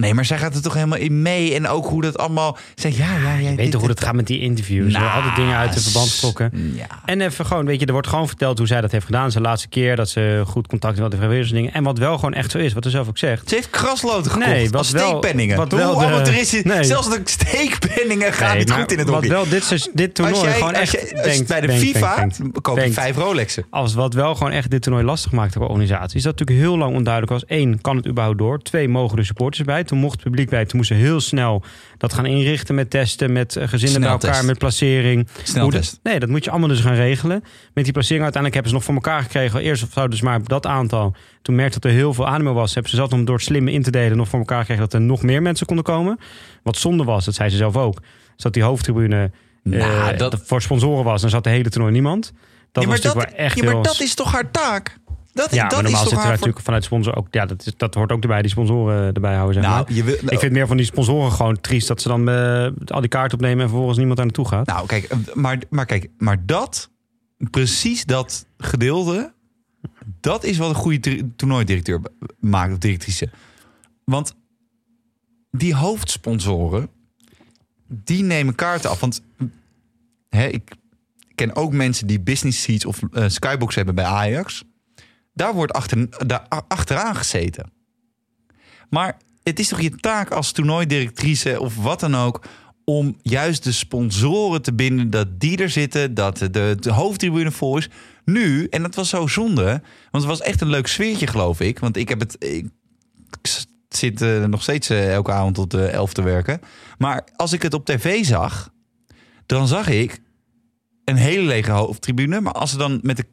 Nee, 0.00 0.14
maar 0.14 0.24
zij 0.24 0.38
gaat 0.38 0.54
er 0.54 0.62
toch 0.62 0.74
helemaal 0.74 0.98
in 0.98 1.22
mee. 1.22 1.54
En 1.54 1.68
ook 1.68 1.86
hoe 1.86 2.02
dat 2.02 2.18
allemaal... 2.18 2.58
Zeg, 2.74 2.96
ja, 2.96 3.16
ja, 3.16 3.34
ja, 3.36 3.48
Je 3.50 3.56
weet 3.56 3.70
toch 3.70 3.80
hoe 3.80 3.88
dat 3.88 4.00
gaat 4.04 4.14
met 4.14 4.26
die 4.26 4.40
interviews? 4.40 4.94
er 4.94 5.10
altijd 5.10 5.36
dingen 5.36 5.56
uit 5.56 5.72
de 5.72 5.80
verband 5.80 6.08
getrokken. 6.10 6.72
Ja. 6.76 6.86
En 7.04 7.20
even 7.20 7.46
gewoon, 7.46 7.66
weet 7.66 7.80
je, 7.80 7.86
er 7.86 7.92
wordt 7.92 8.06
gewoon 8.08 8.26
verteld 8.28 8.58
hoe 8.58 8.66
zij 8.66 8.80
dat 8.80 8.92
heeft 8.92 9.04
gedaan. 9.04 9.30
Zijn 9.30 9.44
laatste 9.44 9.68
keer 9.68 9.96
dat 9.96 10.08
ze 10.08 10.42
goed 10.46 10.66
contact 10.66 10.94
had 10.94 11.02
met 11.02 11.10
de 11.10 11.16
vrijwilligers 11.16 11.52
en 11.52 11.60
dingen. 11.62 11.74
En 11.74 11.82
wat 11.82 11.98
wel 11.98 12.14
gewoon 12.14 12.34
echt 12.34 12.50
zo 12.50 12.58
is, 12.58 12.72
wat 12.72 12.84
ze 12.84 12.90
zelf 12.90 13.08
ook 13.08 13.18
zegt. 13.18 13.48
Ze 13.48 13.54
heeft 13.54 13.70
krasloten 13.70 14.30
gekocht 14.30 14.50
Nee, 14.50 14.64
wat 14.64 14.74
als 14.74 14.90
wel- 14.90 15.06
steekpenningen. 15.08 15.56
wat 15.56 15.70
Hoe 15.70 15.80
wel 15.80 16.02
amateuristisch 16.02 16.52
is 16.58 16.62
nee. 16.64 16.84
Zelfs 16.84 17.08
de 17.08 17.20
steekpenningen 17.24 18.32
gaan 18.32 18.48
Nee, 18.48 18.58
niet 18.58 18.70
goed 18.72 18.92
in 18.92 18.98
het 18.98 19.06
Wat 19.06 19.14
hockey. 19.16 19.30
wel 19.30 19.48
dit, 19.48 19.90
dit 19.92 20.14
toernooi 20.14 20.36
als 20.36 20.44
jij, 20.44 20.54
gewoon 20.58 20.74
als 20.74 20.80
echt... 20.80 20.92
je, 20.92 20.98
als 21.00 21.08
je 21.10 21.22
denkt- 21.22 21.48
bij 21.48 21.60
de 21.60 21.66
denkt- 21.66 21.82
FIFA 21.82 22.16
denkt- 22.16 22.36
denkt- 22.38 22.60
koop 22.60 22.78
je 22.78 22.92
vijf 22.92 23.16
Rolexen. 23.16 23.64
Als 23.70 23.94
wat 23.94 24.14
wel 24.14 24.34
gewoon 24.34 24.52
echt 24.52 24.70
dit 24.70 24.82
toernooi 24.82 25.04
lastig 25.04 25.32
maakt 25.32 25.52
voor 25.52 25.68
organisatie, 25.68 26.16
is 26.16 26.22
dat 26.22 26.38
natuurlijk 26.38 26.66
heel 26.66 26.78
lang 26.78 26.94
onduidelijk 26.96 27.32
was. 27.32 27.42
Eén, 27.46 27.80
kan 27.80 27.96
het 27.96 28.06
überhaupt 28.06 28.38
door? 28.38 28.62
Twee, 28.62 28.88
mogen 28.88 29.16
de 29.16 29.24
supporters 29.24 29.64
bij? 29.64 29.84
Toen 29.90 29.98
mocht 29.98 30.12
het 30.14 30.22
publiek 30.22 30.50
bij. 30.50 30.64
Toen 30.64 30.76
moesten 30.78 30.96
ze 30.96 31.02
heel 31.02 31.20
snel 31.20 31.62
dat 31.98 32.12
gaan 32.12 32.26
inrichten 32.26 32.74
met 32.74 32.90
testen, 32.90 33.32
met 33.32 33.56
eh, 33.56 33.68
gezinnen 33.68 34.00
bij 34.00 34.08
Sneltest. 34.08 34.32
elkaar, 34.32 34.44
met 34.46 34.58
placering. 34.58 35.28
Sneltest. 35.42 36.00
nee, 36.02 36.18
dat 36.20 36.28
moet 36.28 36.44
je 36.44 36.50
allemaal 36.50 36.68
dus 36.68 36.80
gaan 36.80 36.94
regelen. 36.94 37.44
Met 37.74 37.84
die 37.84 37.92
placering 37.92 38.22
uiteindelijk 38.22 38.54
hebben 38.54 38.70
ze 38.70 38.74
nog 38.74 38.84
voor 38.84 38.94
elkaar 38.94 39.22
gekregen. 39.22 39.60
Eerst 39.60 39.92
zouden 39.92 40.18
ze 40.18 40.24
maar 40.24 40.42
dat 40.44 40.66
aantal. 40.66 41.14
Toen 41.42 41.54
merkte 41.54 41.78
dat 41.80 41.90
er 41.90 41.96
heel 41.96 42.14
veel 42.14 42.26
animo 42.26 42.52
was. 42.52 42.72
Hebben 42.74 42.90
ze 42.90 42.96
zelf 42.96 43.12
om 43.12 43.24
door 43.24 43.34
het 43.34 43.44
slimme 43.44 43.72
in 43.72 43.82
te 43.82 43.90
delen 43.90 44.16
nog 44.16 44.28
voor 44.28 44.38
elkaar 44.38 44.58
gekregen 44.60 44.82
dat 44.82 44.92
er 44.92 45.00
nog 45.00 45.22
meer 45.22 45.42
mensen 45.42 45.66
konden 45.66 45.84
komen. 45.84 46.18
Wat 46.62 46.76
zonde 46.76 47.04
was, 47.04 47.24
dat 47.24 47.34
zei 47.34 47.48
ze 47.50 47.56
zelf 47.56 47.76
ook. 47.76 48.00
is 48.36 48.42
dat 48.42 48.52
die 48.52 48.62
hoofdtribune 48.62 49.30
Nou, 49.62 50.12
eh, 50.12 50.18
dat- 50.18 50.40
voor 50.44 50.62
sponsoren 50.62 51.04
was, 51.04 51.20
dan 51.20 51.30
zat 51.30 51.44
de 51.44 51.50
hele 51.50 51.68
toernooi 51.70 51.92
niemand. 51.92 52.32
Dat 52.72 52.82
ja, 52.82 52.88
was 52.88 52.98
natuurlijk 53.00 53.26
dat, 53.28 53.36
wel 53.36 53.46
echt 53.46 53.56
ja, 53.56 53.64
maar 53.64 53.72
heel... 53.72 53.82
dat 53.82 54.00
is 54.00 54.14
toch 54.14 54.32
haar 54.32 54.50
taak? 54.50 54.98
Dat, 55.32 55.54
ja, 55.54 55.68
dat 55.68 55.70
maar 55.70 55.78
is 55.78 55.82
normaal 55.82 56.00
zitten 56.00 56.16
wij 56.16 56.26
haar... 56.26 56.32
natuurlijk 56.32 56.64
vanuit 56.64 56.84
sponsor 56.84 57.16
ook... 57.16 57.26
Ja, 57.30 57.46
dat, 57.46 57.66
is, 57.66 57.72
dat 57.76 57.94
hoort 57.94 58.12
ook 58.12 58.22
erbij, 58.22 58.42
die 58.42 58.50
sponsoren 58.50 59.14
erbij 59.14 59.34
houden, 59.34 59.54
zeg 59.54 59.72
maar. 59.72 59.82
Nou, 59.82 59.94
je 59.94 60.04
wil, 60.04 60.14
Ik 60.28 60.38
vind 60.38 60.52
meer 60.52 60.66
van 60.66 60.76
die 60.76 60.86
sponsoren 60.86 61.32
gewoon 61.32 61.60
triest 61.60 61.88
dat 61.88 62.02
ze 62.02 62.08
dan 62.08 62.28
eh, 62.28 62.68
al 62.86 63.00
die 63.00 63.08
kaarten 63.08 63.38
opnemen 63.38 63.60
en 63.60 63.68
vervolgens 63.68 63.96
niemand 63.96 64.16
daar 64.16 64.26
naartoe 64.26 64.48
gaat. 64.48 64.66
Nou, 64.66 64.86
kijk, 64.86 65.04
eh, 65.04 65.18
maar, 65.34 65.58
maar 65.70 65.86
kijk, 65.86 66.08
maar 66.18 66.46
dat, 66.46 66.90
precies 67.50 68.04
dat 68.04 68.46
gedeelte, 68.58 69.32
dat 70.20 70.44
is 70.44 70.58
wat 70.58 70.68
een 70.68 70.74
goede 70.74 71.34
toernooidirecteur 71.36 72.00
maakt 72.38 72.72
of 72.72 72.78
directrice. 72.78 73.30
Want 74.04 74.34
die 75.50 75.74
hoofdsponsoren, 75.74 76.88
die 77.88 78.22
nemen 78.22 78.54
kaarten 78.54 78.90
af. 78.90 79.00
Want 79.00 79.22
hè, 80.28 80.46
ik 80.46 80.70
ken 81.34 81.56
ook 81.56 81.72
mensen 81.72 82.06
die 82.06 82.20
business 82.20 82.62
seats 82.62 82.84
of 82.84 83.00
eh, 83.12 83.24
skybox 83.28 83.74
hebben 83.74 83.94
bij 83.94 84.04
Ajax. 84.04 84.64
Daar 85.40 85.54
wordt 85.54 85.72
achter, 85.72 86.26
daar 86.26 86.46
achteraan 86.68 87.16
gezeten. 87.16 87.72
Maar 88.88 89.16
het 89.42 89.58
is 89.58 89.68
toch 89.68 89.80
je 89.80 89.96
taak 89.96 90.30
als 90.30 90.52
toernooidirectrice 90.52 91.60
of 91.60 91.76
wat 91.76 92.00
dan 92.00 92.16
ook 92.16 92.44
om 92.84 93.16
juist 93.22 93.64
de 93.64 93.72
sponsoren 93.72 94.62
te 94.62 94.72
binden, 94.72 95.10
dat 95.10 95.40
die 95.40 95.58
er 95.58 95.70
zitten, 95.70 96.14
dat 96.14 96.38
de, 96.38 96.76
de 96.80 96.92
hoofdtribune 96.92 97.50
vol 97.50 97.76
is. 97.76 97.88
Nu, 98.24 98.66
en 98.66 98.82
dat 98.82 98.94
was 98.94 99.08
zo 99.08 99.26
zonde, 99.26 99.64
want 100.10 100.24
het 100.24 100.24
was 100.24 100.40
echt 100.40 100.60
een 100.60 100.68
leuk 100.68 100.86
sfeertje, 100.86 101.26
geloof 101.26 101.60
ik. 101.60 101.78
Want 101.78 101.96
ik 101.96 102.08
heb 102.08 102.20
het. 102.20 102.36
Ik, 102.38 102.66
zit 103.88 104.22
eh, 104.22 104.44
nog 104.44 104.62
steeds 104.62 104.88
eh, 104.88 105.12
elke 105.12 105.32
avond 105.32 105.54
tot 105.54 105.74
elf 105.74 106.12
te 106.12 106.22
werken. 106.22 106.60
Maar 106.98 107.28
als 107.36 107.52
ik 107.52 107.62
het 107.62 107.74
op 107.74 107.84
tv 107.84 108.24
zag, 108.24 108.72
dan 109.46 109.68
zag 109.68 109.88
ik 109.88 110.20
een 111.04 111.16
hele 111.16 111.46
lege 111.46 111.70
hoofdtribune. 111.70 112.40
Maar 112.40 112.52
als 112.52 112.72
er 112.72 112.78
dan 112.78 112.98
met 113.02 113.16
de 113.16 113.26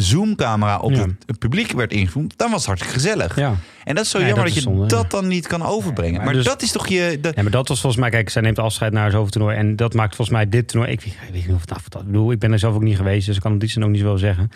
zoomcamera 0.00 0.78
op 0.78 0.90
Ja. 0.92 1.06
het, 1.26 1.38
publiek 1.38 1.72
werd 1.72 1.92
ingezoomd, 1.92 2.34
dan 2.38 2.48
was 2.50 2.58
het 2.58 2.66
hartstikke 2.66 2.94
gezellig. 3.00 3.36
Ja. 3.36 3.54
En 3.84 3.94
dat 3.94 4.04
is 4.04 4.10
zo 4.10 4.18
jammer 4.22 4.44
dat 4.44 4.54
je 4.54 4.60
zonde, 4.60 4.86
dat 4.86 5.10
dan 5.10 5.26
niet 5.28 5.46
kan 5.46 5.62
overbrengen. 5.62 6.14
maar 6.16 6.24
maar 6.24 6.34
dus- 6.34 6.44
dat 6.44 6.62
is 6.62 6.72
toch 6.72 6.86
je. 6.88 7.18
Dat, 7.20 7.34
Ja, 7.34 7.42
maar 7.42 7.50
dat 7.50 7.68
was 7.68 7.80
volgens 7.80 8.00
mij, 8.02 8.10
kijk, 8.10 8.28
zij 8.30 8.42
neemt 8.42 8.58
afscheid 8.58 8.92
naar 8.92 9.04
het 9.04 9.14
hoofdtoernooi. 9.14 9.56
En 9.56 9.76
dat 9.76 9.94
maakt 9.94 10.16
volgens 10.16 10.36
mij 10.36 10.48
dit 10.48 10.68
toernooi. 10.68 10.92
Ik, 10.92 11.00
weet- 11.00 11.12
ik 11.12 11.18
weet 11.32 11.46
niet 11.46 11.54
of 11.54 11.60
het 11.60 11.72
af 11.72 11.88
dat. 11.88 12.00
Ik 12.00 12.06
bedoel, 12.06 12.32
ik 12.32 12.38
ben 12.38 12.52
er 12.52 12.58
zelf 12.58 12.74
ook 12.74 12.82
niet 12.82 12.96
geweest, 12.96 13.26
dus 13.26 13.36
ik 13.36 13.42
kan 13.42 13.50
het 13.50 13.60
die 13.60 13.68
zin 13.70 13.84
ook 13.84 13.90
niet 13.90 14.00
zoveel 14.00 14.18
zeggen. 14.18 14.50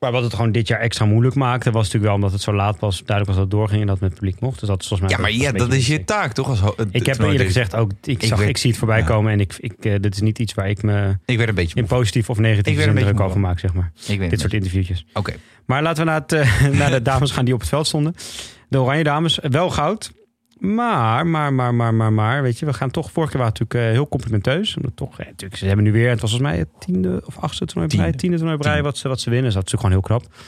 Maar 0.00 0.12
wat 0.12 0.22
het 0.22 0.34
gewoon 0.34 0.52
dit 0.52 0.68
jaar 0.68 0.80
extra 0.80 1.04
moeilijk 1.04 1.34
maakte, 1.34 1.70
was 1.70 1.82
natuurlijk 1.82 2.04
wel 2.04 2.14
omdat 2.14 2.32
het 2.32 2.40
zo 2.40 2.52
laat 2.52 2.78
was. 2.78 2.96
Duidelijk 2.96 3.26
was 3.26 3.34
dat 3.36 3.44
het 3.44 3.50
doorging 3.50 3.80
en 3.80 3.86
dat 3.86 3.94
het 3.94 4.02
met 4.02 4.10
het 4.10 4.20
publiek 4.20 4.40
mocht. 4.40 4.60
Dus 4.60 4.68
dat 4.68 4.80
is 4.80 4.88
volgens 4.88 5.08
mij. 5.08 5.18
ja, 5.18 5.22
maar 5.22 5.52
ja, 5.52 5.58
dat 5.58 5.72
is 5.72 5.86
je 5.86 6.04
taak 6.04 6.32
toch? 6.32 6.48
Als, 6.48 6.60
Ik 6.90 7.06
heb 7.06 7.18
eerlijk 7.18 7.44
gezegd 7.44 7.74
ook, 7.74 7.90
ik, 8.04 8.22
zag, 8.22 8.40
ik 8.40 8.56
zie 8.56 8.70
het 8.70 8.78
voorbij 8.78 9.02
komen 9.02 9.32
en 9.32 9.40
ik, 9.40 9.54
ik, 9.58 9.84
eh, 9.84 9.94
dit 10.00 10.14
is 10.14 10.20
niet 10.20 10.38
iets 10.38 10.54
waar 10.54 10.68
ik 10.68 10.82
me 10.82 11.16
Ik 11.24 11.36
werd 11.36 11.48
een 11.48 11.54
beetje. 11.54 11.76
in 11.76 11.86
positief 11.86 12.30
of 12.30 12.38
negatief 12.38 12.86
indruk 12.86 13.20
over 13.20 13.40
maak, 13.40 13.58
zeg 13.58 13.72
maar. 13.72 13.92
Ik 14.06 14.18
weet 14.18 14.30
Dit 14.30 14.40
soort 14.40 14.52
interviewtjes. 14.52 15.04
Oké. 15.12 15.32
Maar 15.66 15.82
laten 15.82 16.04
we 16.04 16.10
naar, 16.10 16.20
het, 16.20 16.32
eh, 16.32 16.68
naar 16.80 16.90
de 16.90 17.02
dames 17.02 17.30
gaan 17.30 17.44
die 17.44 17.54
op 17.54 17.60
het 17.60 17.68
veld 17.68 17.86
stonden. 17.86 18.14
De 18.68 18.80
Oranje 18.80 19.04
Dames, 19.04 19.38
wel 19.42 19.70
goud. 19.70 20.12
Maar, 20.58 21.26
maar, 21.26 21.52
maar, 21.52 21.74
maar, 21.74 21.94
maar, 21.94 22.12
maar, 22.12 22.42
weet 22.42 22.58
je, 22.58 22.66
we 22.66 22.72
gaan 22.72 22.90
toch... 22.90 23.10
Vorige 23.10 23.32
keer 23.32 23.40
waren 23.40 23.54
we 23.58 23.64
natuurlijk 23.64 23.90
eh, 23.90 23.96
heel 23.96 24.08
complimenteus. 24.08 24.76
Omdat 24.76 24.96
toch, 24.96 25.20
eh, 25.20 25.26
natuurlijk, 25.26 25.56
ze 25.56 25.66
hebben 25.66 25.84
nu 25.84 25.92
weer, 25.92 26.10
het 26.10 26.20
was 26.20 26.30
volgens 26.30 26.50
mij 26.50 26.58
het 26.58 26.68
tiende 26.78 27.22
of 27.26 27.38
achtste 27.38 27.64
toernooi 27.64 27.96
bij, 27.96 28.12
Tiende. 28.12 28.36
toernooi 28.36 28.58
bij 28.58 28.82
wat 28.82 28.98
ze, 28.98 29.08
wat 29.08 29.20
ze 29.20 29.30
winnen. 29.30 29.46
Dus 29.46 29.54
dat 29.54 29.66
is 29.66 29.72
natuurlijk 29.72 30.02
gewoon 30.02 30.18
heel 30.18 30.28
knap. 30.28 30.44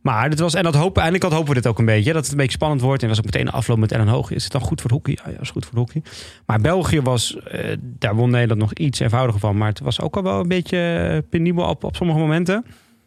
Maar 0.00 0.30
dit 0.30 0.38
was, 0.38 0.54
en 0.54 0.62
dat 0.62 0.74
hopen, 0.74 1.02
eindelijk 1.02 1.30
had 1.30 1.32
hopen 1.32 1.54
we 1.54 1.60
dit 1.60 1.66
ook 1.66 1.78
een 1.78 1.84
beetje. 1.84 2.12
Dat 2.12 2.22
het 2.22 2.30
een 2.30 2.36
beetje 2.36 2.52
spannend 2.52 2.80
wordt. 2.80 3.02
En 3.02 3.08
was 3.08 3.18
ook 3.18 3.24
meteen 3.24 3.46
een 3.46 3.52
afloop 3.52 3.78
met 3.78 3.92
Ellen 3.92 4.08
Hoog. 4.08 4.30
Is 4.30 4.42
het 4.42 4.52
dan 4.52 4.60
goed 4.60 4.80
voor 4.80 4.90
het 4.90 4.98
hockey? 4.98 5.18
Ja, 5.24 5.32
ja, 5.32 5.40
is 5.40 5.50
goed 5.50 5.66
voor 5.66 5.78
het 5.78 5.92
hockey. 5.92 6.12
Maar 6.46 6.60
België 6.60 7.00
was, 7.00 7.36
eh, 7.40 7.76
daar 7.80 8.14
won 8.14 8.30
Nederland 8.30 8.60
nog 8.60 8.72
iets 8.72 9.00
eenvoudiger 9.00 9.40
van. 9.40 9.56
Maar 9.56 9.68
het 9.68 9.80
was 9.80 10.00
ook 10.00 10.16
al 10.16 10.22
wel 10.22 10.40
een 10.40 10.48
beetje 10.48 11.24
penibel 11.30 11.64
op, 11.64 11.84
op 11.84 11.96
sommige 11.96 12.18
momenten. 12.18 12.64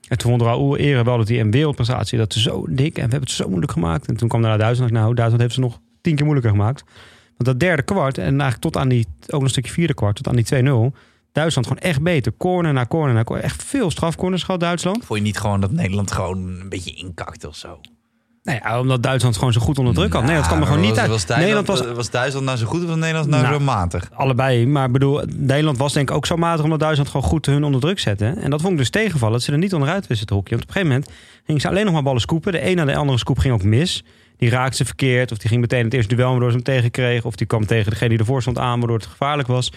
En 0.08 0.18
toen 0.18 0.30
vond 0.30 0.42
Raoul 0.42 0.78
Eren 0.78 1.06
wel 1.06 1.18
dat 1.18 1.28
hij 1.28 1.40
een 1.40 1.52
wereldprestatie, 1.52 2.18
dat 2.18 2.34
ze 2.34 2.40
zo 2.40 2.66
dik 2.70 2.88
en 2.88 2.94
we 2.94 3.00
hebben 3.02 3.20
het 3.20 3.32
zo 3.32 3.48
moeilijk 3.48 3.72
gemaakt. 3.72 4.08
En 4.08 4.16
toen 4.18 4.28
kwam 4.28 4.42
daarna 4.42 4.58
Duitsland. 4.58 4.92
Nou, 4.92 5.14
Duitsland 5.14 5.42
heeft 5.42 5.54
ze 5.54 5.60
nog 5.60 5.80
tien 6.06 6.16
keer 6.16 6.26
moeilijker 6.26 6.54
gemaakt. 6.54 6.84
Want 7.38 7.46
dat 7.46 7.60
derde 7.60 7.82
kwart, 7.82 8.18
en 8.18 8.24
eigenlijk 8.24 8.62
tot 8.62 8.78
aan 8.78 8.90
die, 8.90 9.06
ook 9.22 9.32
nog 9.32 9.42
een 9.42 9.50
stukje 9.50 9.72
vierde 9.72 9.94
kwart, 9.94 10.16
tot 10.16 10.28
aan 10.28 10.36
die 10.36 10.94
2-0. 10.94 10.98
Duitsland 11.32 11.68
gewoon 11.68 11.84
echt 11.84 12.02
beter. 12.02 12.34
Corner 12.38 12.74
na 12.74 12.86
corner 12.86 13.14
na 13.14 13.24
corner. 13.24 13.46
Echt 13.46 13.64
veel 13.64 13.92
strafcorners 13.92 14.44
gehad, 14.44 14.60
Duitsland. 14.60 15.06
Vond 15.06 15.20
je 15.20 15.26
niet 15.26 15.38
gewoon 15.38 15.62
dat 15.62 15.72
Nederland 15.72 16.12
gewoon 16.12 16.38
een 16.38 16.70
beetje 16.70 16.94
inkakte 16.94 17.48
of 17.48 17.56
zo? 17.56 17.80
Ja, 18.42 18.80
omdat 18.80 19.04
Duitsland 19.04 19.38
gewoon 19.38 19.54
zo 19.54 19.62
goed 19.62 19.80
onder 19.80 19.94
druk 19.94 20.14
had. 20.14 20.24
Nee, 20.24 20.36
dat 20.36 20.46
er 20.46 20.52
Nou, 20.52 20.66
gewoon 20.66 20.82
niet 20.82 21.00
uit. 21.00 21.10
Was 21.10 21.26
Duitsland, 21.26 21.42
Nederland 21.42 21.68
was 21.68 21.96
was 21.96 22.10
Duitsland 22.10 22.46
nou 22.46 22.58
zo 22.58 22.66
goed 22.66 22.82
of 22.82 22.88
was 22.88 22.98
Nederland 22.98 23.30
nou, 23.30 23.44
Nou, 23.44 23.54
zo 23.54 23.60
matig? 23.60 24.10
allebei. 24.14 24.68
Maar 24.68 24.92
bedoel, 24.92 25.22
Nederland 25.36 25.78
was 25.78 25.94
denk 25.94 26.10
ik 26.10 26.16
ook 26.16 26.26
zo 26.26 26.36
matig 26.36 26.64
omdat 26.64 26.80
Duitsland 26.80 27.10
gewoon 27.10 27.26
goed 27.26 27.46
hun 27.46 27.64
onder 27.64 27.82
druk 27.82 28.00
zette. 28.00 28.26
En 28.26 28.50
dat 28.50 28.62
vond 28.62 28.74
ik 28.74 28.80
dus 28.80 28.90
tegenvallen. 28.90 29.34
Dat 29.34 29.44
ze 29.44 29.52
er 29.52 29.58
niet 29.58 29.74
onderuit 29.74 30.08
wisten 30.08 30.28
te 30.28 30.34
hockey. 30.34 30.58
Want 30.58 30.70
op 30.70 30.76
een 30.76 30.82
gegeven 30.82 30.96
moment 31.02 31.16
gingen 31.46 31.62
ze 31.62 31.68
alleen 31.68 31.86
nog 31.86 31.94
maar 31.94 32.04
ballen 32.04 32.22
scoepen. 32.22 32.52
De 32.52 32.70
een 32.70 32.76
na 32.76 32.86
de 32.86 32.96
andere 32.96 33.18
scoop 33.18 33.38
ging 33.40 33.54
ook 33.54 33.64
mis. 33.64 34.04
Die 34.38 34.50
raakte 34.50 34.76
ze 34.78 34.86
verkeerd. 34.86 35.32
Of 35.32 35.38
die 35.38 35.50
ging 35.50 35.62
meteen 35.62 35.84
het 35.84 35.94
eerste 35.94 36.16
duel 36.16 36.30
waardoor 36.32 36.50
ze 36.50 36.56
hem 36.56 36.64
tegenkregen. 36.66 37.26
Of 37.26 37.36
die 37.36 37.48
kwam 37.48 37.66
tegen 37.66 37.90
degene 37.92 38.10
die 38.10 38.20
ervoor 38.20 38.42
stond 38.42 38.58
aan 38.58 38.80
waardoor 38.80 38.98
het 38.98 39.06
gevaarlijk 39.08 39.48
was. 39.48 39.72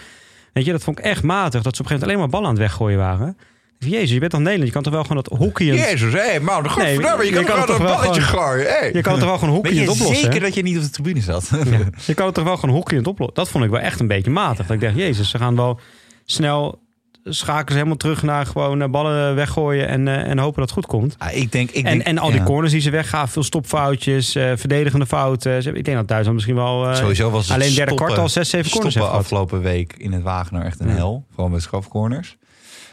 Weet 0.52 0.64
je, 0.64 0.72
dat 0.72 0.82
vond 0.82 0.98
ik 0.98 1.04
echt 1.04 1.22
matig. 1.22 1.62
Dat 1.62 1.76
ze 1.76 1.82
op 1.82 1.90
een 1.90 1.98
gegeven 1.98 1.98
moment 1.98 2.02
alleen 2.02 2.18
maar 2.18 2.28
ballen 2.28 2.46
aan 2.48 2.52
het 2.54 2.62
weggooien 2.62 2.98
waren. 2.98 3.36
Jezus, 3.78 4.10
je 4.10 4.18
bent 4.18 4.30
toch 4.30 4.40
Nederland? 4.40 4.66
Je 4.68 4.74
kan 4.74 4.82
toch 4.82 4.92
wel 4.92 5.02
gewoon 5.04 5.22
dat 5.28 5.38
hockey... 5.38 5.66
Jezus, 5.66 6.12
hé, 6.12 6.40
man, 6.40 6.62
de 6.62 6.68
Nee, 6.76 6.86
je 6.88 6.94
je 6.94 7.44
kan, 7.44 7.58
een 7.60 7.66
toch 7.66 7.78
wel 7.78 7.96
balletje 7.96 8.20
gewoon- 8.20 8.44
gooien. 8.44 8.66
Hey. 8.68 8.90
Je 8.92 9.00
kan 9.00 9.12
het 9.12 9.20
toch 9.20 9.28
wel 9.30 9.38
gewoon 9.38 9.54
hockey 9.54 9.70
Weet 9.70 9.80
in 9.80 9.86
je 9.86 9.90
het 9.92 10.00
oplossen? 10.00 10.24
zeker 10.24 10.40
hè? 10.40 10.46
dat 10.46 10.54
je 10.54 10.62
niet 10.62 10.76
op 10.76 10.82
de 10.82 10.90
tribune 10.90 11.20
zat? 11.20 11.50
Ja. 11.52 11.78
Je 12.06 12.14
kan 12.14 12.26
het 12.26 12.34
toch 12.34 12.44
wel 12.44 12.56
gewoon 12.56 12.84
het 12.86 13.06
oplossen? 13.06 13.34
Dat 13.36 13.48
vond 13.48 13.64
ik 13.64 13.70
wel 13.70 13.80
echt 13.80 14.00
een 14.00 14.06
beetje 14.06 14.30
matig. 14.30 14.66
Dat 14.66 14.76
ik 14.76 14.82
dacht, 14.82 14.94
jezus, 14.96 15.30
ze 15.30 15.38
gaan 15.38 15.56
wel 15.56 15.80
snel 16.24 16.80
schakelen 17.24 17.68
ze 17.68 17.74
helemaal 17.74 17.96
terug 17.96 18.22
naar 18.22 18.46
gewoon 18.46 18.82
eh, 18.82 18.88
ballen 18.88 19.34
weggooien 19.34 19.88
en, 19.88 20.08
eh, 20.08 20.30
en 20.30 20.38
hopen 20.38 20.60
dat 20.60 20.70
het 20.74 20.78
goed 20.78 20.86
komt. 20.86 21.14
Ah, 21.18 21.36
ik 21.36 21.52
denk, 21.52 21.70
ik 21.70 21.84
En, 21.84 21.90
denk, 21.90 22.02
en 22.02 22.18
al 22.18 22.30
die 22.30 22.38
ja. 22.38 22.44
corners 22.44 22.72
die 22.72 22.80
ze 22.80 22.90
weggaven, 22.90 23.28
veel 23.28 23.42
stopfoutjes, 23.42 24.34
eh, 24.34 24.52
verdedigende 24.56 25.06
fouten. 25.06 25.76
Ik 25.76 25.84
denk 25.84 25.96
dat 25.96 26.08
Duitsland 26.08 26.34
misschien 26.34 26.56
wel 26.56 26.94
Sowieso 26.94 27.30
was 27.30 27.48
het 27.48 27.56
alleen 27.56 27.74
derde 27.74 27.94
kwart 27.94 28.18
al 28.18 28.28
zes, 28.28 28.50
zeven 28.50 28.70
corners 28.70 28.94
stoppen 28.94 29.16
afgelopen 29.18 29.60
week 29.60 29.94
in 29.96 30.12
het 30.12 30.22
Wagener 30.22 30.64
echt 30.64 30.80
een 30.80 30.88
Ja. 30.88 30.94
hel. 30.94 31.24
Vooral 31.30 31.48
met 31.48 31.62
strafcorners. 31.62 32.36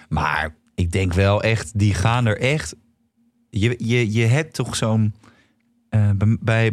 Maar 0.10 0.56
ik 0.76 0.92
denk 0.92 1.14
wel 1.14 1.44
echt, 1.44 1.80
die 1.80 1.94
gaan 1.94 2.26
er 2.26 2.40
echt... 2.40 2.76
Je, 3.50 3.76
je, 3.78 4.14
je 4.14 4.26
hebt 4.26 4.54
toch 4.54 4.76
zo'n... 4.76 5.14
eh, 5.96 6.36
bij, 6.40 6.72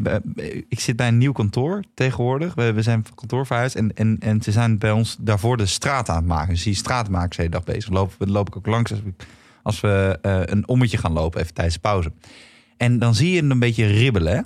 ik 0.69 0.81
zit 0.81 0.97
bij 0.97 1.09
een 1.09 1.19
nieuw 1.19 1.33
kantoor 1.33 1.85
tegenwoordig. 1.95 2.55
We, 2.55 2.73
we 2.73 2.83
zijn 2.83 3.05
van 3.05 3.15
kantoor 3.15 3.47
verhuisd. 3.47 3.75
En, 3.75 3.95
en, 3.95 4.17
en 4.21 4.43
ze 4.43 4.53
zijn 4.53 4.79
bij 4.79 4.91
ons 4.91 5.17
daarvoor 5.21 5.57
de 5.57 5.67
straat 5.67 6.09
aan 6.09 6.17
het 6.17 6.27
maken. 6.27 6.55
Dus 6.55 6.63
die 6.63 6.75
straatmakers 6.75 7.37
de 7.37 7.43
hele 7.43 7.55
dag 7.55 7.65
bezig. 7.65 7.91
Lopen, 7.91 8.15
we 8.19 8.27
loop 8.27 8.49
ik 8.49 8.57
ook 8.57 8.67
langs 8.67 8.91
als 8.91 9.03
we, 9.03 9.13
als 9.63 9.81
we 9.81 10.19
eh, 10.23 10.41
een 10.45 10.69
ommetje 10.69 10.99
gaan 10.99 11.13
lopen, 11.13 11.41
even 11.41 11.55
tijdens 11.55 11.77
de 11.77 11.81
pauze. 11.81 12.13
En 12.77 12.99
dan 12.99 13.15
zie 13.15 13.33
je 13.33 13.43
een 13.43 13.59
beetje 13.59 13.87
ribbelen. 13.87 14.33
Hè? 14.33 14.41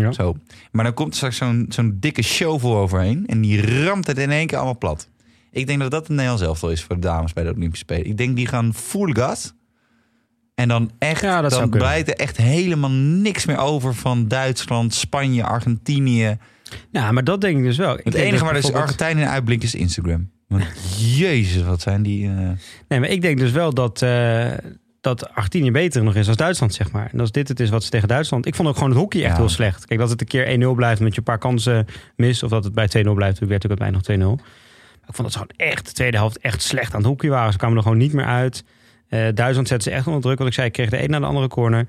Ja. 0.00 0.12
Zo. 0.12 0.36
Maar 0.70 0.84
dan 0.84 0.94
komt 0.94 1.10
er 1.10 1.16
straks 1.16 1.36
zo'n 1.36 1.66
zo'n 1.68 1.96
dikke 2.00 2.22
shovel 2.22 2.76
overheen. 2.76 3.26
En 3.26 3.40
die 3.40 3.84
ramt 3.84 4.06
het 4.06 4.18
in 4.18 4.30
één 4.30 4.46
keer 4.46 4.56
allemaal 4.56 4.78
plat. 4.78 5.08
Ik 5.50 5.66
denk 5.66 5.80
dat 5.80 5.90
dat 5.90 6.08
een 6.08 6.14
Nederlands 6.14 6.42
elftal 6.42 6.70
is 6.70 6.82
voor 6.82 6.94
de 6.94 7.00
dames 7.00 7.32
bij 7.32 7.44
de 7.44 7.54
Olympische 7.54 7.84
Spelen. 7.84 8.06
Ik 8.06 8.16
denk 8.16 8.36
die 8.36 8.46
gaan 8.46 8.74
full 8.74 9.12
gas. 9.12 9.54
En 10.62 10.68
dan 10.68 10.90
echt, 10.98 11.20
Ja, 11.20 11.42
dan 11.42 11.70
blijft 11.70 12.08
er 12.08 12.14
echt 12.16 12.36
helemaal 12.36 12.90
niks 12.90 13.46
meer 13.46 13.58
over 13.58 13.94
van 13.94 14.28
Duitsland, 14.28 14.94
Spanje, 14.94 15.44
Argentinië. 15.44 16.36
Ja, 16.90 17.12
maar 17.12 17.24
dat 17.24 17.40
denk 17.40 17.58
ik 17.58 17.64
dus 17.64 17.76
wel. 17.76 17.98
Ik 17.98 18.04
Het 18.04 18.14
enige 18.14 18.44
waar 18.44 18.52
dus 18.52 18.62
bijvoorbeeld- 18.62 18.90
Argentinië 19.00 19.22
in 19.22 19.28
uitblinkt 19.28 19.64
is 19.64 19.74
Instagram. 19.74 20.30
Want 20.48 20.64
jezus, 21.16 21.62
wat 21.62 21.80
zijn 21.80 22.02
die... 22.02 22.28
eh, 22.28 22.34
Nee, 22.88 23.00
maar 23.00 23.08
ik 23.08 23.22
denk 23.22 23.38
dus 23.38 23.50
wel 23.50 23.72
dat, 23.74 24.02
eh, 24.02 24.46
dat 25.00 25.34
Argentinië 25.34 25.70
beter 25.70 26.02
nog 26.02 26.14
is 26.14 26.28
als 26.28 26.36
Duitsland, 26.36 26.74
zeg 26.74 26.90
maar. 26.92 27.08
En 27.12 27.20
als 27.20 27.32
dit 27.32 27.48
het 27.48 27.60
is 27.60 27.70
wat 27.70 27.84
ze 27.84 27.90
tegen 27.90 28.08
Duitsland... 28.08 28.46
Ik 28.46 28.54
vond 28.54 28.68
ook 28.68 28.74
gewoon 28.74 28.90
het 28.90 28.98
hockey 28.98 29.20
echt 29.22 29.30
Ja. 29.32 29.36
heel 29.38 29.48
slecht. 29.48 29.86
Kijk, 29.86 30.00
dat 30.00 30.10
het 30.10 30.20
een 30.20 30.26
keer 30.26 30.46
1-0 30.46 30.74
blijft 30.74 31.00
met 31.00 31.12
je 31.12 31.18
een 31.18 31.24
paar 31.24 31.38
kansen 31.38 31.86
mis... 32.16 32.42
of 32.42 32.50
dat 32.50 32.64
het 32.64 32.72
bij 32.74 32.88
2-0 33.06 33.10
blijft, 33.14 33.36
toen 33.38 33.48
werd 33.48 33.62
het 33.62 33.78
bij 33.78 33.90
nog 33.90 34.02
2-0. 34.02 34.16
Maar 34.16 35.08
ik 35.08 35.14
vond 35.14 35.32
dat 35.32 35.32
ze 35.32 35.38
gewoon 35.38 35.68
echt 35.70 35.86
de 35.86 35.92
tweede 35.92 36.16
helft 36.16 36.38
echt 36.38 36.62
slecht 36.62 36.92
aan 36.94 37.00
het 37.00 37.08
hockey 37.08 37.30
waren. 37.30 37.52
Ze 37.52 37.58
kwamen 37.58 37.76
er 37.76 37.82
gewoon 37.82 37.98
niet 37.98 38.12
meer 38.12 38.24
uit. 38.26 38.64
Eh, 39.12 39.20
Duitsland 39.34 39.68
zette 39.68 39.90
ze 39.90 39.96
echt 39.96 40.06
onder 40.06 40.22
druk. 40.22 40.38
Wat 40.38 40.46
ik 40.46 40.52
zei, 40.52 40.66
ik 40.66 40.72
kreeg 40.72 40.90
de 40.90 41.02
een 41.02 41.10
naar 41.10 41.20
de 41.20 41.26
andere 41.26 41.48
corner. 41.48 41.86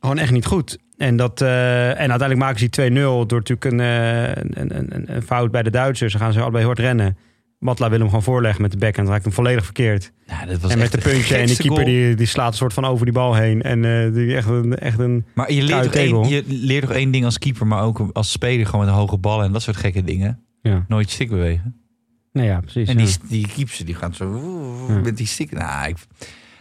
Gewoon 0.00 0.18
echt 0.18 0.32
niet 0.32 0.46
goed. 0.46 0.78
En, 0.96 1.16
dat, 1.16 1.40
eh, 1.40 1.88
en 1.88 2.10
uiteindelijk 2.10 2.38
maken 2.38 2.58
ze 2.58 2.68
die 2.68 2.90
2-0 2.90 3.26
door 3.26 3.38
natuurlijk 3.38 3.64
een, 3.64 3.80
eh, 3.80 4.26
een, 4.28 4.76
een, 4.76 4.94
een, 4.94 5.14
een 5.14 5.22
fout 5.22 5.50
bij 5.50 5.62
de 5.62 5.70
Duitsers. 5.70 6.12
Ze 6.12 6.18
gaan 6.18 6.32
ze 6.32 6.40
allebei 6.40 6.64
hard 6.64 6.78
rennen. 6.78 7.16
Matla 7.58 7.88
wil 7.88 7.98
hem 7.98 8.08
gewoon 8.08 8.22
voorleggen 8.22 8.62
met 8.62 8.70
de 8.70 8.78
backhand. 8.78 9.08
Raakt 9.08 9.24
hem 9.24 9.32
volledig 9.32 9.64
verkeerd. 9.64 10.12
dat 10.46 10.60
was 10.60 10.70
en 10.70 10.78
met 10.78 10.92
de 10.92 10.98
puntje 10.98 11.34
en 11.34 11.46
die 11.46 11.48
gekste 11.48 11.62
keeper 11.62 11.84
goal. 11.84 11.96
die, 11.96 12.14
die 12.14 12.26
slaat 12.26 12.50
een 12.50 12.56
soort 12.56 12.72
van 12.72 12.84
over 12.84 13.04
die 13.04 13.14
bal 13.14 13.34
heen. 13.34 13.62
En 13.62 14.12
die 14.12 14.36
echt 14.36 14.48
een, 14.48 14.78
echt 14.78 14.98
een... 14.98 15.26
Maar 15.34 15.52
je 15.52 15.62
leert, 15.62 15.82
toch 15.82 15.94
één, 15.94 16.28
je 16.28 16.44
leert 16.46 16.82
toch 16.82 16.96
één 16.96 17.10
ding 17.10 17.24
als 17.24 17.38
keeper, 17.38 17.66
maar 17.66 17.82
ook 17.82 18.10
als 18.12 18.30
speler 18.30 18.66
gewoon 18.66 18.84
met 18.84 18.94
hoge 18.94 19.16
ballen 19.16 19.44
en 19.44 19.52
dat 19.52 19.62
soort 19.62 19.76
gekke 19.76 20.04
dingen. 20.04 20.42
Ja, 20.62 20.84
Nooit 20.88 21.08
je 21.08 21.14
stick 21.14 21.28
bewegen. 21.28 21.87
Nee, 22.32 22.46
ja 22.46 22.60
precies. 22.60 22.88
En 22.88 22.98
ja. 22.98 23.04
die, 23.28 23.46
die 23.54 23.84
die 23.84 23.94
gaan 23.94 24.14
zo 24.14 24.86
Ja. 24.88 24.98
met 25.00 25.16
die 25.16 25.26
stick. 25.26 25.50
Nou 25.50 25.88
ik, 25.88 25.96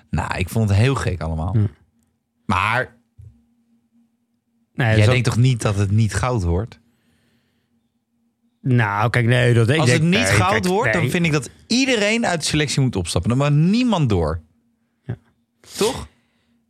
nou, 0.10 0.38
ik 0.38 0.50
vond 0.50 0.70
het 0.70 0.78
heel 0.78 0.96
gek 0.96 1.22
allemaal. 1.22 1.58
Ja. 1.58 1.68
Maar 2.46 2.96
Nee, 4.78 4.98
jij 4.98 5.06
denkt 5.06 5.24
toch 5.24 5.38
niet 5.38 5.62
dat 5.62 5.76
het 5.76 5.92
niet 5.92 6.14
goud 6.14 6.44
wordt? 6.44 6.80
Nou, 8.62 9.10
kijk, 9.10 9.26
nee, 9.26 9.54
dat 9.54 9.70
ik 9.70 9.78
Als 9.80 9.90
denk, 9.90 10.02
het 10.02 10.10
niet 10.10 10.20
nee, 10.20 10.32
goud 10.32 10.52
kijk, 10.52 10.66
wordt, 10.66 10.94
dan 10.94 11.10
vind 11.10 11.26
ik 11.26 11.32
dat 11.32 11.50
iedereen 11.68 12.26
uit 12.26 12.40
de 12.40 12.46
selectie 12.46 12.82
moet 12.82 12.96
opstappen. 12.96 13.30
Dan 13.30 13.40
mag 13.40 13.50
niemand 13.50 14.10
door. 14.10 14.42
Ja. 15.04 15.18
Toch? 15.78 16.08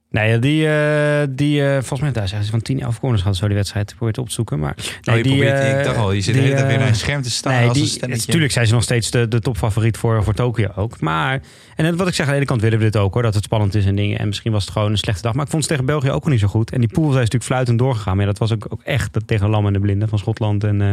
Nee, 0.09 0.39
die, 0.39 0.67
eh, 0.67 1.27
die 1.29 1.61
eh, 1.65 1.71
volgens 1.71 1.99
mij, 2.01 2.11
daar 2.11 2.27
zeggen 2.27 2.45
ze 2.45 2.51
van 2.51 2.61
10, 2.61 2.79
11 2.81 2.99
corners 2.99 3.21
gehad, 3.21 3.37
zo 3.37 3.47
die 3.47 3.55
wedstrijd. 3.55 3.89
Ik 3.89 3.95
probeer 3.95 4.13
het 4.13 4.23
op 4.23 4.27
te 4.27 4.33
zoeken. 4.33 4.59
Maar 4.59 4.73
nee, 4.75 5.15
oh, 5.15 5.15
je 5.15 5.23
die, 5.23 5.31
probeert, 5.37 5.59
eh, 5.59 5.77
ik 5.79 5.85
dacht 5.85 5.97
al, 5.97 6.11
je 6.11 6.21
zit 6.21 6.33
de 6.33 6.39
die, 6.39 6.41
hele 6.41 6.53
tijd 6.55 6.65
weer 6.67 6.75
eh, 6.75 6.81
naar 6.81 6.89
een 6.91 6.99
scherm 6.99 7.21
te 7.21 7.29
staan 7.31 7.53
Nee, 7.53 7.67
als 7.67 7.77
die, 7.99 8.07
natuurlijk 8.17 8.51
zijn 8.51 8.67
ze 8.67 8.73
nog 8.73 8.83
steeds 8.83 9.11
de, 9.11 9.27
de 9.27 9.39
topfavoriet 9.39 9.97
voor, 9.97 10.23
voor 10.23 10.33
Tokio 10.33 10.67
ook. 10.75 10.99
Maar, 11.01 11.41
en 11.75 11.85
het- 11.85 11.95
wat 11.95 12.07
ik 12.07 12.13
zeg, 12.13 12.25
aan 12.25 12.31
de 12.31 12.37
ene 12.37 12.45
kant 12.47 12.61
willen 12.61 12.77
we 12.79 12.83
dit 12.83 12.97
ook 12.97 13.13
hoor, 13.13 13.21
dat 13.23 13.33
het 13.33 13.43
spannend 13.43 13.75
is 13.75 13.85
en 13.85 13.95
dingen. 13.95 14.19
En 14.19 14.27
misschien 14.27 14.51
was 14.51 14.63
het 14.63 14.73
gewoon 14.73 14.91
een 14.91 14.97
slechte 14.97 15.21
dag. 15.21 15.33
Maar 15.33 15.45
ik 15.45 15.51
vond 15.51 15.63
ze 15.63 15.69
tegen 15.69 15.85
België 15.85 16.11
ook 16.11 16.23
wel 16.23 16.31
niet 16.33 16.41
zo 16.41 16.47
goed. 16.47 16.71
En 16.71 16.79
die 16.79 16.89
pool 16.89 17.03
zijn 17.05 17.15
natuurlijk 17.15 17.43
fluitend 17.43 17.79
doorgegaan. 17.79 18.15
Maar 18.17 18.25
ja, 18.25 18.31
dat 18.31 18.39
was 18.39 18.51
ook, 18.53 18.65
ook 18.69 18.81
echt 18.83 19.13
dat 19.13 19.27
tegen 19.27 19.49
Lam 19.49 19.67
en 19.67 19.73
de 19.73 19.79
Blinden 19.79 20.09
van 20.09 20.19
Schotland 20.19 20.63
en 20.63 20.81
eh, 20.81 20.87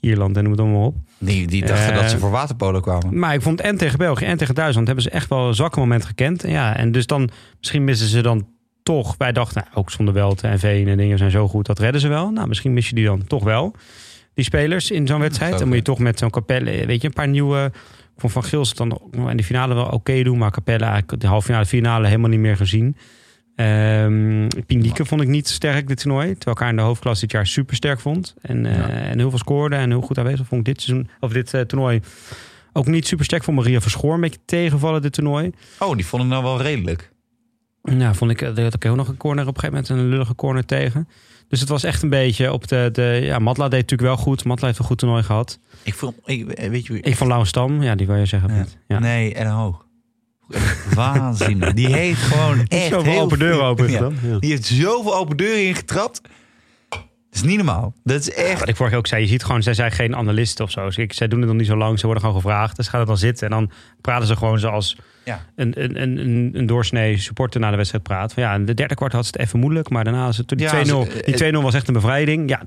Ierland 0.00 0.36
en 0.36 0.42
noem 0.42 0.52
het 0.52 0.60
allemaal 0.60 0.86
op. 0.86 0.96
Die, 1.18 1.46
die 1.46 1.66
dachten 1.66 1.92
Eh, 1.94 2.00
dat 2.00 2.10
ze 2.10 2.18
voor 2.18 2.30
waterpolo 2.30 2.80
kwamen. 2.80 3.18
Maar 3.18 3.34
ik 3.34 3.42
vond 3.42 3.60
en 3.60 3.76
tegen 3.76 3.98
België 3.98 4.24
en 4.24 4.36
tegen 4.36 4.54
Duitsland 4.54 4.86
hebben 4.86 5.04
ze 5.04 5.10
echt 5.10 5.28
wel 5.28 5.48
een 5.48 5.54
zwakke 5.54 5.78
moment 5.78 6.04
gekend. 6.04 6.44
En 6.44 6.50
Ja, 6.50 6.76
en 6.76 6.92
dus 6.92 7.06
dan 7.06 7.30
misschien 7.58 7.84
missen 7.84 8.08
ze 8.08 8.20
dan 8.20 8.46
toch. 8.82 9.14
Wij 9.18 9.32
dachten, 9.32 9.62
nou, 9.64 9.76
ook 9.76 9.90
zonder 9.90 10.14
Welte 10.14 10.46
en 10.46 10.58
Veen 10.58 10.88
en 10.88 10.96
dingen 10.96 11.18
zijn 11.18 11.30
zo 11.30 11.48
goed, 11.48 11.66
dat 11.66 11.78
redden 11.78 12.00
ze 12.00 12.08
wel. 12.08 12.30
Nou, 12.30 12.48
misschien 12.48 12.72
mis 12.72 12.88
je 12.88 12.94
die 12.94 13.04
dan 13.04 13.24
toch 13.26 13.44
wel, 13.44 13.74
die 14.34 14.44
spelers 14.44 14.90
in 14.90 15.06
zo'n 15.06 15.20
wedstrijd. 15.20 15.58
Dan 15.58 15.66
moet 15.68 15.76
je 15.76 15.82
toch 15.82 15.98
met 15.98 16.18
zo'n 16.18 16.30
Capelle, 16.30 16.86
weet 16.86 17.00
je, 17.00 17.06
een 17.08 17.14
paar 17.14 17.28
nieuwe. 17.28 17.70
Ik 18.14 18.20
vond 18.24 18.32
Van 18.32 18.44
Gils 18.44 18.74
dan 18.74 19.00
in 19.28 19.36
de 19.36 19.44
finale 19.44 19.74
wel 19.74 19.86
oké 19.86 20.22
doen, 20.22 20.38
maar 20.38 20.50
Capelle 20.50 20.84
eigenlijk 20.84 21.20
de 21.20 21.26
halve 21.26 21.46
finale, 21.46 21.66
finale 21.66 22.06
helemaal 22.06 22.30
niet 22.30 22.40
meer 22.40 22.56
gezien. 22.56 22.96
Pindieke 24.66 25.04
vond 25.04 25.20
ik 25.20 25.28
niet 25.28 25.48
sterk 25.48 25.88
dit 25.88 26.00
toernooi. 26.00 26.26
Terwijl 26.26 26.56
ik 26.56 26.58
haar 26.62 26.70
in 26.70 26.76
de 26.76 26.82
hoofdklasse 26.82 27.20
dit 27.20 27.32
jaar 27.32 27.46
super 27.46 27.76
sterk 27.76 28.00
vond. 28.00 28.34
En, 28.42 28.66
eh, 28.66 28.76
Ja. 28.76 28.88
en 28.88 29.18
heel 29.18 29.30
veel 29.30 29.38
scoorde 29.38 29.76
en 29.76 29.90
heel 29.90 30.00
goed 30.00 30.18
aanwezig 30.18 30.46
vond 30.46 30.68
ik 30.68 30.74
dit 30.74 30.82
seizoen, 30.82 31.08
of 31.20 31.32
dit 31.32 31.54
eh, 31.54 31.60
toernooi 31.60 32.00
ook 32.72 32.86
niet 32.86 33.06
super 33.06 33.24
sterk 33.24 33.44
voor 33.44 33.54
Maria 33.54 33.80
Verschoor. 33.80 34.14
Een 34.14 34.20
beetje 34.20 34.38
tegenvallen 34.44 35.02
dit 35.02 35.12
toernooi. 35.12 35.50
Oh, 35.78 35.96
die 35.96 36.06
vond 36.06 36.22
ik 36.22 36.28
nou 36.28 36.42
wel 36.42 36.62
redelijk. 36.62 37.10
Nou, 37.82 38.14
vond 38.14 38.30
ik, 38.30 38.40
er 38.40 38.62
had 38.62 38.74
ook 38.74 38.82
heel 38.82 38.94
nog 38.94 39.08
een 39.08 39.16
corner 39.16 39.46
op 39.46 39.54
een 39.54 39.60
gegeven 39.60 39.82
moment, 39.88 40.02
een 40.02 40.08
lullige 40.08 40.34
corner 40.34 40.64
tegen. 40.64 41.08
Dus 41.48 41.60
het 41.60 41.68
was 41.68 41.84
echt 41.84 42.02
een 42.02 42.08
beetje 42.08 42.52
op 42.52 42.68
de, 42.68 42.88
de 42.92 43.20
ja, 43.22 43.38
Matla 43.38 43.68
deed 43.68 43.80
natuurlijk 43.80 44.08
wel 44.08 44.16
goed. 44.24 44.44
Matla 44.44 44.66
heeft 44.66 44.78
een 44.78 44.84
goed 44.84 44.98
toernooi 44.98 45.22
gehad. 45.22 45.58
Ik 45.82 45.94
vond, 45.94 46.14
ik, 46.24 46.58
weet 46.70 46.86
je? 46.86 47.00
Ik 47.00 47.16
van 47.16 47.26
Lauw 47.26 47.44
Stam, 47.44 47.82
ja, 47.82 47.94
die 47.94 48.06
wil 48.06 48.16
je 48.16 48.26
zeggen. 48.26 48.66
Ja. 48.88 48.98
Nee, 48.98 49.34
en 49.34 49.46
hoog. 49.46 49.86
Waanzinnig. 50.94 51.72
Die 51.72 51.94
heeft 51.94 52.20
gewoon 52.22 52.64
echt 52.68 52.88
Zoveel 52.88 53.12
heel 53.12 53.20
open 53.22 53.38
deuren 53.38 53.64
open 53.64 53.90
Ja. 53.90 54.10
Ja. 54.22 54.38
Die 54.38 54.50
heeft 54.50 54.64
zoveel 54.66 55.16
open 55.16 55.36
deuren 55.36 55.66
ingetrapt. 55.66 56.20
Dat 56.88 57.00
is 57.32 57.42
niet 57.42 57.56
normaal. 57.56 57.94
Dat 58.04 58.20
is 58.20 58.30
echt... 58.32 58.58
Wat 58.58 58.68
ik 58.68 58.76
vorige 58.76 58.88
keer 58.94 58.98
ook 58.98 59.06
zei, 59.06 59.22
je 59.22 59.28
ziet 59.28 59.44
gewoon, 59.44 59.62
zij 59.62 59.74
zijn 59.74 59.92
geen 59.92 60.16
analisten 60.16 60.64
of 60.64 60.70
zo. 60.70 60.84
Dus 60.84 60.96
ik, 60.96 61.12
zij 61.12 61.28
doen 61.28 61.38
het 61.40 61.48
nog 61.48 61.58
niet 61.58 61.66
zo 61.66 61.76
lang, 61.76 61.98
ze 61.98 62.04
worden 62.06 62.24
gewoon 62.24 62.40
gevraagd. 62.40 62.76
Dus 62.76 62.88
gaan 62.88 63.00
er 63.00 63.06
dan 63.06 63.18
zitten 63.18 63.44
en 63.46 63.52
dan 63.52 63.70
praten 64.00 64.26
ze 64.26 64.36
gewoon 64.36 64.58
zoals 64.58 64.96
Ja. 65.24 65.44
een, 65.56 65.82
een, 65.82 66.02
een, 66.02 66.50
een, 66.54 66.66
doorsnee 66.66 67.18
supporter 67.18 67.60
na 67.60 67.70
de 67.70 67.76
wedstrijd 67.76 68.04
praat. 68.04 68.32
Van 68.32 68.42
ja, 68.42 68.54
in 68.54 68.64
de 68.64 68.74
derde 68.74 68.94
kwart 68.94 69.12
had 69.12 69.24
ze 69.26 69.30
het 69.32 69.40
even 69.40 69.58
moeilijk, 69.58 69.90
maar 69.90 70.04
daarna 70.04 70.28
is 70.28 70.36
het 70.36 70.48
die 70.48 70.58
Ja, 70.58 70.84
2-0. 70.84 70.86
ze- 70.86 71.22
Die 71.24 71.52
2-0 71.52 71.62
was 71.62 71.74
echt 71.74 71.88
een 71.88 71.94
bevrijding. 71.94 72.48
Ja, 72.48 72.62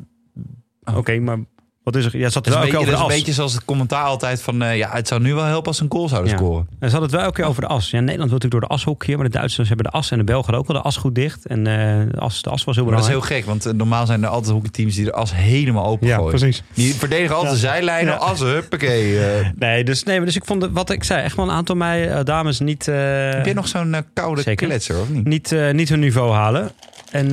Oh. 0.83 0.97
oké, 0.97 1.19
maar 1.19 1.37
wat 1.83 1.95
is 1.95 2.05
er? 2.05 2.17
Ja, 2.17 2.29
zat 2.29 2.45
het 2.45 2.47
is, 2.47 2.53
wel 2.53 2.63
een 2.63 2.71
beetje, 2.79 2.91
een 2.91 2.97
as. 2.99 3.07
beetje 3.07 3.33
zoals 3.33 3.53
het 3.53 3.65
commentaar 3.65 4.03
altijd 4.03 4.41
van... 4.41 4.61
eh, 4.61 4.77
ja, 4.77 4.89
het 4.91 5.07
zou 5.07 5.21
nu 5.21 5.33
wel 5.33 5.43
helpen 5.43 5.67
als 5.67 5.77
ze 5.77 5.83
een 5.83 5.91
goal 5.91 6.07
zouden 6.09 6.31
Ja. 6.31 6.37
scoren. 6.37 6.67
En 6.79 6.89
ze 6.89 6.95
hadden 6.95 7.01
het 7.01 7.11
wel 7.11 7.21
elke 7.21 7.35
keer 7.35 7.45
over 7.49 7.61
de 7.61 7.67
as. 7.67 7.89
Ja, 7.89 7.99
Nederland 7.99 8.29
wil 8.29 8.37
natuurlijk 8.39 8.51
door 8.61 8.69
de 8.77 8.83
ashokje, 8.83 9.15
maar 9.15 9.25
de 9.25 9.31
Duitsers 9.37 9.67
hebben 9.67 9.85
de 9.85 9.91
as 9.91 10.11
en 10.11 10.17
de 10.17 10.23
Belgen 10.23 10.53
ook 10.53 10.67
wel 10.67 10.77
de 10.77 10.83
as 10.83 10.97
goed 10.97 11.15
dicht. 11.15 11.45
En 11.45 11.57
eh, 11.67 11.73
de, 12.11 12.17
as, 12.19 12.41
de 12.41 12.49
as 12.49 12.63
was 12.63 12.75
heel 12.75 12.85
Maar 12.85 12.93
dat 12.93 13.01
is 13.03 13.07
belangrijk. 13.09 13.35
heel 13.35 13.37
gek, 13.37 13.45
want 13.45 13.65
eh, 13.65 13.73
normaal 13.73 14.05
zijn 14.05 14.23
er 14.23 14.29
altijd 14.29 14.51
hockeyteams 14.53 14.95
die 14.95 15.05
de 15.05 15.11
as 15.13 15.33
helemaal 15.35 15.85
open 15.85 16.07
ja, 16.07 16.15
gooien. 16.15 16.29
precies. 16.39 16.63
Die 16.73 16.93
verdedigen 16.95 17.35
altijd 17.35 17.53
Ja. 17.53 17.59
de 17.61 17.67
zijlijnen, 17.67 18.19
assen, 18.19 18.47
huppakee. 18.47 19.19
Nee, 19.55 19.83
dus, 19.83 20.03
nee, 20.03 20.17
maar 20.17 20.25
dus 20.25 20.35
ik 20.35 20.45
vond, 20.45 20.67
wat 20.71 20.89
ik 20.89 21.03
zei, 21.03 21.23
echt 21.23 21.35
wel 21.35 21.45
een 21.45 21.51
aantal 21.51 21.75
mij, 21.75 22.23
dames 22.23 22.59
niet, 22.59 22.85
Heb 22.85 23.45
je 23.45 23.53
nog 23.53 23.67
zo'n 23.67 23.95
koude 24.13 24.41
Zeker. 24.41 24.67
kletser, 24.67 24.99
of 24.99 25.09
niet? 25.09 25.25
niet, 25.25 25.55
niet 25.73 25.89
hun 25.89 25.99
niveau 25.99 26.31
halen. 26.33 26.71
En 27.11 27.25
eh, 27.25 27.31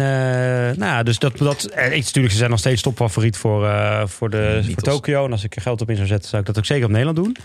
nou 0.77 0.79
ja, 0.79 1.03
dus 1.03 1.19
dat, 1.19 1.39
dat 1.39 1.65
eh, 1.65 1.91
natuurlijk, 1.91 2.31
ze 2.31 2.37
zijn 2.39 2.51
nog 2.51 2.59
steeds 2.59 2.83
topfavoriet 2.83 3.37
voor, 3.37 3.67
eh, 3.67 4.07
voor, 4.07 4.31
de, 4.31 4.61
voor 4.63 4.75
als- 4.75 4.85
Tokio. 4.85 5.25
En 5.25 5.33
als 5.33 5.45
ik 5.45 5.57
er 5.57 5.63
geld 5.63 5.81
op 5.81 5.91
in 5.91 5.97
zou 5.97 6.09
zetten, 6.09 6.29
zou 6.29 6.41
ik 6.41 6.47
dat 6.49 6.59
ook 6.59 6.65
zeker 6.67 6.85
op 6.85 6.91
Nederland 6.91 7.17
doen. 7.17 7.37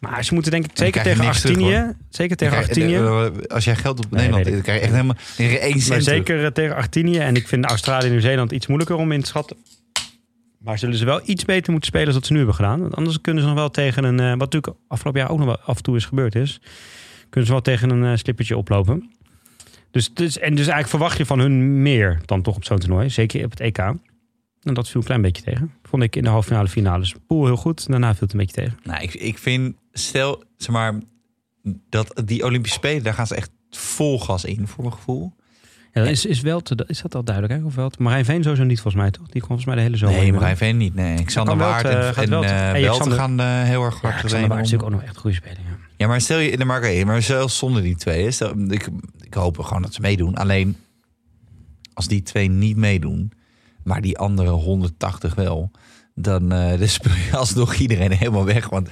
Maar 0.00 0.24
ze 0.24 0.34
moeten 0.34 0.52
denk 0.52 0.64
ik 0.64 0.70
zeker 0.74 1.02
tegen 1.02 1.26
Argentinië. 1.26 1.92
zeker 2.10 2.36
tegen 2.36 2.56
Argentinië. 2.56 2.98
Als 3.48 3.64
jij 3.64 3.76
geld 3.76 3.98
op 3.98 4.10
Nee, 4.10 4.20
Nederland, 4.20 4.46
ik. 4.46 4.52
dan 4.52 4.62
krijg 4.62 4.78
je 4.78 4.84
echt 4.84 4.94
helemaal 4.94 5.16
één 5.38 5.80
cent 5.80 5.88
Maar 5.88 6.00
zeker 6.00 6.52
tegen 6.52 6.74
Argentinië. 6.74 7.18
En 7.18 7.36
ik 7.36 7.48
vind 7.48 7.64
Australië 7.64 8.04
en 8.04 8.10
Nieuw-Zeeland 8.10 8.52
iets 8.52 8.66
moeilijker 8.66 8.96
om 8.96 9.12
in 9.12 9.20
te 9.20 9.26
schatten. 9.26 9.56
Maar 10.58 10.78
zullen 10.78 10.96
ze 10.96 11.04
wel 11.04 11.20
iets 11.24 11.44
beter 11.44 11.70
moeten 11.70 11.88
spelen 11.88 12.06
dan 12.06 12.14
dat 12.16 12.26
ze 12.26 12.32
nu 12.32 12.38
hebben 12.38 12.56
gedaan. 12.56 12.80
Want 12.80 12.94
anders 12.94 13.20
kunnen 13.20 13.42
ze 13.42 13.48
nog 13.48 13.58
wel 13.58 13.70
tegen 13.70 14.04
een... 14.04 14.16
wat 14.16 14.52
natuurlijk 14.52 14.74
afgelopen 14.88 15.20
jaar 15.20 15.30
ook 15.30 15.38
nog 15.38 15.46
wel 15.46 15.58
af 15.60 15.76
en 15.76 15.82
toe 15.82 15.96
is 15.96 16.04
gebeurd 16.04 16.34
is. 16.34 16.60
Kunnen 17.30 17.46
ze 17.46 17.52
wel 17.52 17.62
tegen 17.62 17.90
een 17.90 18.18
slippertje 18.18 18.56
oplopen. 18.56 19.10
Dus, 19.90 20.14
dus, 20.14 20.38
en 20.38 20.50
dus 20.50 20.58
eigenlijk 20.58 20.88
verwacht 20.88 21.18
je 21.18 21.26
van 21.26 21.38
hun 21.38 21.82
meer 21.82 22.20
dan 22.24 22.42
toch 22.42 22.56
op 22.56 22.64
zo'n 22.64 22.78
toernooi. 22.78 23.10
Zeker 23.10 23.44
op 23.44 23.50
het 23.50 23.60
EK. 23.60 23.78
En 23.78 24.74
dat 24.74 24.88
viel 24.88 25.00
een 25.00 25.06
klein 25.06 25.22
beetje 25.22 25.42
tegen. 25.42 25.72
Vond 25.82 26.02
ik 26.02 26.16
in 26.16 26.22
de 26.22 26.28
halve 26.28 26.48
finale 26.48 26.68
finales. 26.68 27.14
Poel 27.26 27.44
heel 27.46 27.56
goed. 27.56 27.88
Daarna 27.88 28.10
viel 28.10 28.20
het 28.22 28.32
een 28.32 28.38
beetje 28.38 28.54
tegen. 28.62 28.78
Nou, 28.82 29.02
ik, 29.02 29.14
ik 29.14 29.38
vind, 29.38 29.76
stel, 29.92 30.42
zeg 30.56 30.70
maar, 30.74 30.94
dat 31.88 32.22
die 32.24 32.44
Olympische 32.44 32.76
Spelen, 32.78 33.02
daar 33.02 33.14
gaan 33.14 33.26
ze 33.26 33.34
echt 33.34 33.50
vol 33.70 34.20
gas 34.20 34.44
in, 34.44 34.66
voor 34.68 34.84
mijn 34.84 34.96
gevoel. 34.96 35.32
Ja, 35.92 36.00
dat 36.04 36.12
is, 36.12 36.26
is, 36.26 36.40
wel 36.40 36.60
te, 36.60 36.84
is 36.86 37.00
dat 37.02 37.14
al 37.14 37.24
duidelijk? 37.24 37.60
Hè? 37.60 37.66
Of 37.66 37.74
wel 37.74 37.90
te- 37.90 38.02
Marijn 38.02 38.24
Veen 38.24 38.42
sowieso 38.42 38.64
niet 38.64 38.80
volgens 38.80 39.02
mij 39.02 39.10
toch? 39.10 39.22
Die 39.26 39.42
kwam 39.42 39.46
volgens 39.46 39.66
mij 39.66 39.74
de 39.76 39.80
hele 39.82 39.96
zomer. 39.96 40.16
nee. 40.18 40.32
Marijn 40.32 40.56
Veen 40.56 40.76
niet. 40.76 40.94
Nee, 40.94 41.24
Xander 41.24 41.56
Waard 41.56 41.84
en, 41.84 41.90
gaat 42.02 42.16
en 42.24 42.90
Xander- 42.90 43.18
gaan 43.18 43.40
eh, 43.40 43.62
heel 43.62 43.84
erg 43.84 43.94
Ja, 43.94 44.00
hard 44.00 44.14
Xander 44.14 44.28
trainen 44.28 44.48
Waard 44.48 44.64
is 44.64 44.70
natuurlijk 44.70 44.94
ook 44.94 45.00
nog 45.00 45.08
echt 45.10 45.16
goede 45.20 45.36
speler. 45.36 45.58
Ja. 45.58 45.76
Ja, 45.96 46.06
maar 46.06 46.20
stel 46.20 46.38
je, 46.38 46.64
maar, 46.64 46.78
oké, 46.78 47.04
maar 47.04 47.22
zelfs 47.22 47.58
zonder 47.58 47.82
die 47.82 47.96
twee, 47.96 48.30
stel, 48.30 48.54
ik, 48.68 48.88
ik 49.28 49.34
hoop 49.34 49.58
gewoon 49.58 49.82
dat 49.82 49.94
ze 49.94 50.00
meedoen. 50.00 50.34
Alleen, 50.34 50.76
als 51.94 52.08
die 52.08 52.22
twee 52.22 52.48
niet 52.50 52.76
meedoen, 52.76 53.32
maar 53.84 54.00
die 54.00 54.18
andere 54.18 54.50
180 54.50 55.34
wel, 55.34 55.70
dan, 56.14 56.52
eh 56.52 56.78
dan 56.78 56.88
speel 56.88 57.12
je 57.30 57.36
alsnog 57.36 57.74
iedereen 57.74 58.12
helemaal 58.12 58.44
weg. 58.44 58.68
Want 58.68 58.88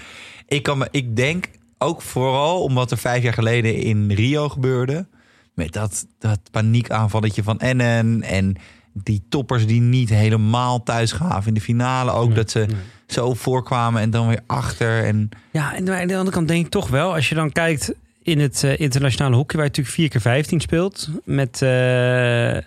ik, 0.47 0.63
kan 0.63 0.79
me, 0.79 0.89
ik 0.91 1.17
denk 1.17 1.49
ook 1.79 2.03
vooral 2.03 2.63
omdat 2.63 2.91
er 2.91 2.99
vijf 2.99 3.23
jaar 3.23 3.33
geleden 3.33 3.75
in 3.77 4.11
Rio 4.11 4.49
gebeurde, 4.49 5.07
met 5.55 5.73
dat, 5.73 6.07
dat 6.19 6.41
paniekaanvalletje 6.51 7.43
van 7.43 7.59
Ennen 7.61 8.23
en 8.23 8.57
die 8.93 9.23
toppers 9.29 9.67
die 9.67 9.81
niet 9.81 10.09
helemaal 10.09 10.83
thuis 10.83 11.13
gaven 11.13 11.49
in 11.49 11.55
de 11.55 11.61
finale. 11.61 12.11
Ook 12.11 12.35
dat 12.35 12.51
ze 12.51 12.59
Nee. 12.59 12.77
zo 13.07 13.35
voorkwamen 13.35 14.01
en 14.03 14.11
dan 14.11 14.29
weer 14.29 14.41
achter. 14.47 15.05
En 15.05 15.29
Ja, 15.53 15.75
en 15.75 15.91
aan 15.91 16.07
de 16.07 16.17
andere 16.17 16.37
kant 16.37 16.49
denk 16.49 16.65
ik 16.65 16.71
toch 16.71 16.89
wel, 16.89 17.15
als 17.15 17.29
je 17.29 17.35
dan 17.35 17.53
kijkt 17.53 17.93
in 18.27 18.41
het 18.41 18.65
eh, 18.65 18.79
internationale 18.81 19.37
hockey, 19.37 19.57
waar 19.59 19.65
je 19.65 19.71
natuurlijk 19.71 19.97
4 19.97 20.09
keer 20.09 20.21
15 20.21 20.61
speelt, 20.61 21.09
met 21.25 21.63
eh, 21.63 22.57
eh, 22.57 22.63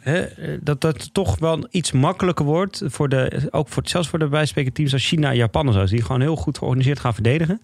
hè, 0.00 0.24
dat 0.60 0.80
dat 0.80 1.14
toch 1.14 1.38
wel 1.38 1.68
iets 1.70 1.92
makkelijker 1.92 2.44
wordt 2.44 2.82
voor 2.86 3.08
de, 3.08 3.48
ook 3.50 3.68
voor, 3.68 3.82
zelfs 3.86 4.08
voor 4.08 4.18
de 4.18 4.28
bijsprekende 4.28 4.76
teams 4.76 4.92
als 4.92 5.06
China 5.06 5.30
en 5.30 5.36
Japan 5.36 5.66
en 5.66 5.72
zo, 5.72 5.84
die 5.84 6.02
gewoon 6.02 6.20
heel 6.20 6.36
goed 6.36 6.58
georganiseerd 6.58 7.00
gaan 7.00 7.14
verdedigen. 7.14 7.60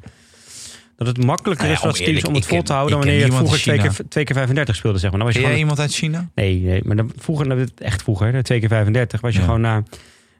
Dat 0.96 1.06
het 1.06 1.24
makkelijker 1.24 1.66
Nou 1.66 1.78
ja, 1.82 1.88
is 1.88 1.96
teams 1.98 2.24
om 2.24 2.34
het 2.34 2.46
vol 2.46 2.56
ken- 2.56 2.66
te 2.66 2.72
houden 2.72 2.96
dan 2.98 3.06
wanneer 3.06 3.26
je 3.26 3.32
vroeger 3.32 3.58
twee 3.60 3.78
keer, 3.78 3.92
twee 4.08 4.24
keer 4.24 4.34
35 4.36 4.76
speelde, 4.76 4.98
zeg 4.98 5.10
maar. 5.10 5.18
Dan 5.18 5.28
was 5.28 5.36
je 5.36 5.42
gewoon, 5.42 5.58
iemand 5.58 5.80
uit 5.80 5.92
China? 5.94 6.28
nee, 6.34 6.60
nee, 6.60 6.80
maar 6.84 6.96
dan, 6.96 7.12
vroeger, 7.16 7.46
nou, 7.46 7.68
echt 7.78 8.02
vroeger, 8.02 8.42
twee 8.42 8.60
keer 8.60 8.68
35, 8.68 9.20
was 9.20 9.32
je 9.32 9.38
Ja. 9.38 9.44
gewoon 9.44 9.60
na, 9.60 9.74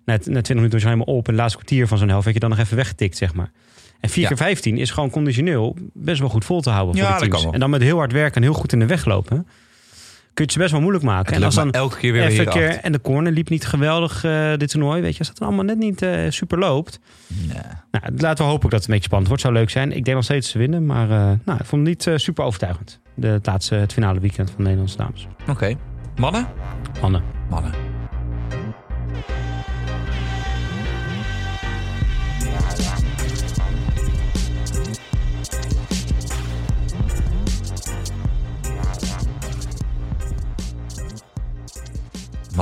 na, 0.05 0.13
na 0.13 0.19
20 0.19 0.49
minuten 0.49 0.73
was 0.73 0.83
je 0.83 0.89
helemaal 0.89 1.15
op 1.15 1.25
en 1.27 1.33
het 1.33 1.41
laatste 1.41 1.59
kwartier 1.59 1.89
van 1.89 1.99
zo'n 1.99 2.09
helft 2.09 2.25
werd 2.25 2.37
je 2.37 2.43
dan 2.49 2.51
nog 2.51 2.59
even 2.59 2.77
weggetikt, 2.77 3.17
zeg 3.17 3.35
maar. 3.35 3.51
En 4.05 4.11
4 4.11 4.23
Ja. 4.23 4.29
keer 4.29 4.37
15 4.37 4.77
is 4.79 4.91
gewoon 4.91 5.11
conditioneel 5.11 5.77
best 5.93 6.21
wel 6.21 6.29
goed 6.29 6.45
vol 6.45 6.61
te 6.61 6.71
houden 6.71 6.95
voor 6.95 7.03
Ja, 7.05 7.09
de 7.09 7.13
dat 7.13 7.21
teams. 7.21 7.35
kan 7.35 7.45
wel. 7.45 7.53
En 7.53 7.61
dan 7.61 7.71
met 7.71 7.83
heel 7.83 7.97
hard 7.97 8.13
werken 8.13 8.37
en 8.37 8.43
heel 8.43 8.53
goed 8.53 8.73
in 8.73 8.79
de 8.79 8.87
weg 8.87 9.05
lopen, 9.05 9.47
kun 10.35 10.45
je 10.45 10.53
ze 10.53 10.59
best 10.59 10.71
wel 10.71 10.81
moeilijk 10.81 11.05
maken. 11.05 11.27
Het 11.27 11.37
en 11.37 11.45
als 11.45 11.55
dan 11.55 11.71
elke 11.71 11.97
keer 11.97 12.13
weer 12.13 12.23
even 12.25 12.49
keer, 12.49 12.69
en 12.79 12.93
de 12.93 13.01
corner 13.01 13.33
liep 13.33 13.49
niet 13.49 13.67
geweldig 13.67 14.25
eh, 14.25 14.57
dit 14.57 14.71
toernooi, 14.71 15.03
weet 15.03 15.13
je, 15.13 15.19
als 15.19 15.29
dat 15.29 15.39
dan 15.39 15.47
allemaal 15.47 15.65
net 15.65 15.79
niet 15.79 16.03
eh, 16.03 16.19
super 16.29 16.59
loopt. 16.59 17.01
Nee. 17.27 17.57
Nou, 17.91 18.05
laten 18.17 18.45
we 18.45 18.51
hopen 18.51 18.71
dat 18.71 18.79
het 18.79 18.89
een 18.89 18.95
beetje 18.95 19.05
spannend 19.05 19.29
wordt. 19.29 19.43
Zou 19.43 19.55
leuk 19.55 19.71
zijn. 19.71 19.89
Ik 19.97 20.05
denk 20.05 20.17
nog 20.17 20.25
steeds 20.25 20.51
ze 20.51 20.59
winnen, 20.59 20.87
maar 20.87 21.11
eh, 21.11 21.17
nou, 21.45 21.59
ik 21.61 21.67
vond 21.67 21.87
het 21.89 22.09
niet 22.09 22.21
super 22.21 22.45
overtuigend. 22.45 23.01
De, 23.15 23.27
het 23.27 23.47
laatste, 23.47 23.75
het 23.75 23.93
finale 23.93 24.21
weekend 24.21 24.47
van 24.49 24.57
de 24.57 24.63
Nederlandse 24.63 24.97
dames. 24.97 25.27
Oké. 25.49 25.75
Mannen? 26.17 26.47
Mannen. 27.01 27.23
Mannen. 27.51 27.84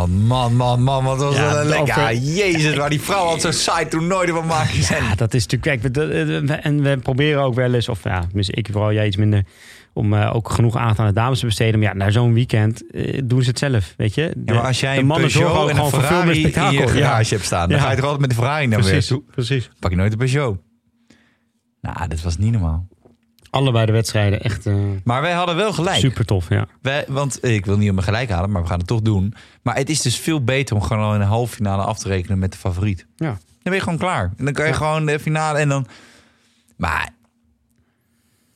Man, 0.07 0.27
man, 0.27 0.57
man, 0.57 0.83
man, 0.83 1.05
wat 1.05 1.19
was 1.19 1.37
Ja, 1.37 1.51
dat 1.53 1.61
een 1.61 1.67
lekker. 1.67 1.95
Ah, 1.95 2.37
jezus, 2.37 2.77
waar 2.77 2.91
die 2.91 3.01
vrouw 3.01 3.27
had 3.27 3.41
zo 3.41 3.51
saai 3.51 3.89
toen 3.89 4.07
nooit 4.07 4.31
van 4.31 4.47
maken. 4.47 4.75
Ja, 4.81 5.15
dat 5.15 5.35
is 5.35 5.47
natuurlijk. 5.47 5.83
Kijk, 5.83 5.97
eh, 5.97 6.67
en 6.67 6.83
we 6.83 6.97
proberen 6.99 7.43
ook 7.43 7.55
wel 7.55 7.75
eens, 7.75 7.89
of 7.89 8.05
ja, 8.05 8.25
ik 8.33 8.69
vooral 8.73 8.93
jij 8.93 9.07
iets 9.07 9.17
minder, 9.17 9.45
om 9.93 10.15
eh, 10.15 10.35
ook 10.35 10.51
genoeg 10.51 10.77
aandacht 10.77 10.99
aan 10.99 11.07
de 11.07 11.13
dames 11.13 11.39
te 11.39 11.47
besteden. 11.47 11.81
Maar 11.81 11.89
ja, 11.89 11.95
naar 11.95 12.13
zo'n 12.13 12.33
weekend 12.35 12.91
eh, 12.91 13.21
doen 13.25 13.43
ze 13.43 13.49
het 13.49 13.59
zelf, 13.59 13.95
weet 13.97 14.15
je. 14.15 14.33
De, 14.37 14.53
Ja, 14.53 14.55
maar 14.59 14.67
als 14.67 14.81
jij 14.81 14.95
de 14.95 15.01
een 15.01 15.07
mannen 15.07 15.31
zorgen 15.31 15.61
ook 15.61 15.69
een 15.69 15.75
gewoon 15.75 15.91
voor 15.91 16.03
veel 16.03 16.25
meer 16.25 16.35
Ferrari 16.51 16.77
in 16.77 16.83
je 16.89 16.99
Ja, 16.99 17.07
garage 17.07 17.35
hebt 17.35 17.47
staan, 17.47 17.69
dan 17.69 17.79
Ja. 17.79 17.85
ga 17.85 17.91
je 17.91 17.97
toch 17.97 18.05
altijd 18.05 18.21
met 18.21 18.31
de 18.31 18.37
Ferrari 18.37 18.67
naar 18.67 18.79
weer 18.81 18.89
precies, 18.91 19.09
toe. 19.09 19.23
precies. 19.31 19.71
Pak 19.79 19.91
je 19.91 19.97
nooit 19.97 20.11
de 20.11 20.17
Peugeot. 20.17 20.59
Nou, 21.81 22.09
dat 22.09 22.23
was 22.23 22.37
niet 22.39 22.53
normaal. 22.53 22.89
Allebei 23.53 23.87
de 23.87 23.93
wedstrijden 23.93 24.41
echt 24.43 24.67
eh, 24.67 24.75
Maar 25.05 25.21
wij 25.23 25.33
hadden 25.33 25.57
wel 25.57 25.73
gelijk. 25.73 25.97
super 26.01 26.25
tof, 26.25 26.49
ja. 26.49 26.67
Wij, 26.83 27.05
want 27.09 27.45
ik 27.45 27.67
wil 27.67 27.77
niet 27.79 27.89
om 27.91 27.95
me 27.95 28.03
gelijk 28.03 28.31
halen, 28.31 28.51
maar 28.51 28.63
we 28.63 28.69
gaan 28.69 28.79
het 28.79 28.87
toch 28.87 29.01
doen. 29.03 29.35
Maar 29.63 29.77
het 29.77 29.91
is 29.91 30.01
dus 30.03 30.17
veel 30.19 30.45
beter 30.45 30.77
om 30.77 30.83
gewoon 30.83 31.03
al 31.03 31.13
in 31.15 31.21
de 31.21 31.27
halve 31.27 31.55
finale 31.55 31.83
af 31.83 31.99
te 31.99 32.09
rekenen 32.09 32.39
met 32.39 32.53
de 32.53 32.59
favoriet. 32.59 33.07
Ja. 33.17 33.27
Dan 33.29 33.39
ben 33.63 33.73
je 33.75 33.81
gewoon 33.81 33.99
klaar. 33.99 34.33
En 34.37 34.45
dan 34.45 34.55
kan 34.55 34.65
je 34.65 34.71
Ja. 34.71 34.77
gewoon 34.77 35.07
de 35.07 35.19
finale 35.21 35.59
en 35.59 35.69
dan... 35.69 35.87
Maar 36.77 37.09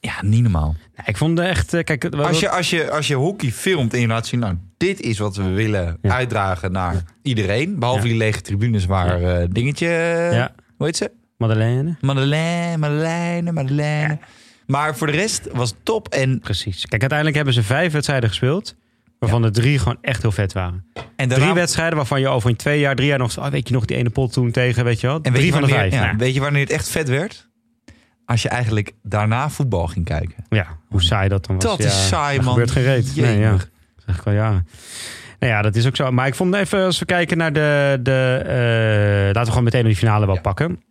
ja, 0.00 0.12
niet 0.20 0.42
normaal. 0.42 0.74
Nou, 0.96 1.08
ik 1.08 1.16
vond 1.16 1.38
het 1.38 1.46
echt, 1.46 1.74
eh, 1.74 1.84
kijk, 1.84 2.04
Als 2.14 2.40
je, 2.40 2.50
als, 2.50 2.70
je, 2.70 2.90
als 2.90 3.06
je 3.06 3.14
hockey 3.14 3.50
filmt 3.52 3.94
en 3.94 4.00
je 4.00 4.06
laat 4.06 4.26
zien... 4.26 4.40
nou, 4.40 4.54
dit 4.76 5.00
is 5.00 5.18
wat 5.18 5.36
we 5.36 5.48
willen 5.48 5.98
Ja. 6.02 6.10
uitdragen 6.14 6.72
naar 6.72 7.02
iedereen. 7.22 7.78
Behalve 7.78 8.02
die 8.06 8.16
lege 8.16 8.40
tribunes 8.40 8.84
waar 8.86 9.22
eh, 9.22 9.46
dingetje... 9.50 9.88
ja, 10.32 10.52
Hoe 10.76 10.86
heet 10.86 10.96
ze? 10.96 11.10
Madeleine. 11.36 11.96
Madeleine, 12.00 12.76
Madeleine, 12.76 13.52
Madeleine. 13.52 14.18
Maar 14.66 14.96
voor 14.96 15.06
de 15.06 15.12
rest 15.12 15.48
was 15.52 15.70
het 15.70 15.78
top. 15.82 16.08
En, 16.08 16.40
Precies. 16.40 16.86
Kijk, 16.86 17.00
uiteindelijk 17.00 17.36
hebben 17.36 17.54
ze 17.54 17.62
vijf 17.62 17.92
wedstrijden 17.92 18.28
gespeeld. 18.28 18.76
Waarvan 19.18 19.44
er 19.44 19.52
drie 19.52 19.78
gewoon 19.78 19.98
echt 20.00 20.22
heel 20.22 20.32
vet 20.32 20.52
waren. 20.52 20.84
en 21.16 21.28
daarna, 21.28 21.44
Drie 21.44 21.54
wedstrijden 21.56 21.96
waarvan 21.96 22.20
je 22.20 22.28
over 22.28 22.50
in 22.50 22.56
twee 22.56 22.80
jaar, 22.80 22.94
drie 22.94 23.08
jaar 23.08 23.18
nog... 23.18 23.38
Oh, 23.38 23.46
weet 23.46 23.68
je 23.68 23.74
nog 23.74 23.84
die 23.84 23.96
ene 23.96 24.10
pot 24.10 24.32
toen 24.32 24.50
tegen, 24.50 24.84
weet 24.84 25.00
je 25.00 25.06
wel? 25.06 25.16
En 25.16 25.22
weet 25.22 25.32
drie 25.32 25.46
je 25.46 25.52
van 25.52 25.62
de 25.62 25.68
vijf. 25.68 25.92
ja, 25.92 26.04
Nou, 26.04 26.16
Weet 26.16 26.34
je 26.34 26.40
wanneer 26.40 26.62
het 26.62 26.70
echt 26.70 26.88
vet 26.88 27.08
werd? 27.08 27.48
Als 28.24 28.42
je 28.42 28.48
eigenlijk 28.48 28.92
daarna 29.02 29.50
voetbal 29.50 29.86
ging 29.86 30.04
kijken. 30.04 30.34
ja, 30.48 30.66
hoe 30.88 31.02
saai 31.02 31.28
dat 31.28 31.46
dan 31.46 31.54
was. 31.56 31.64
Dat 31.64 31.78
ja, 31.78 31.84
is 31.86 32.08
saai, 32.08 32.36
man. 32.40 32.48
gebeurt 32.48 32.70
geen 32.70 32.82
reet. 32.84 33.16
Nee, 33.16 33.38
ja. 33.38 33.50
Dat 33.50 34.16
is 34.16 34.32
jaren. 34.32 34.66
Nou 35.38 35.52
ja, 35.52 35.62
dat 35.62 35.76
is 35.76 35.86
ook 35.86 35.96
zo. 35.96 36.10
Maar 36.12 36.26
ik 36.26 36.34
vond 36.34 36.54
even, 36.54 36.84
als 36.84 36.98
we 36.98 37.04
kijken 37.04 37.36
naar 37.38 37.52
de... 37.52 37.98
de 38.02 38.42
eh, 38.46 39.24
laten 39.24 39.42
we 39.42 39.48
gewoon 39.48 39.64
meteen 39.64 39.80
naar 39.80 39.90
die 39.90 39.98
finale 39.98 40.26
wel 40.26 40.34
Ja. 40.34 40.40
pakken. 40.40 40.82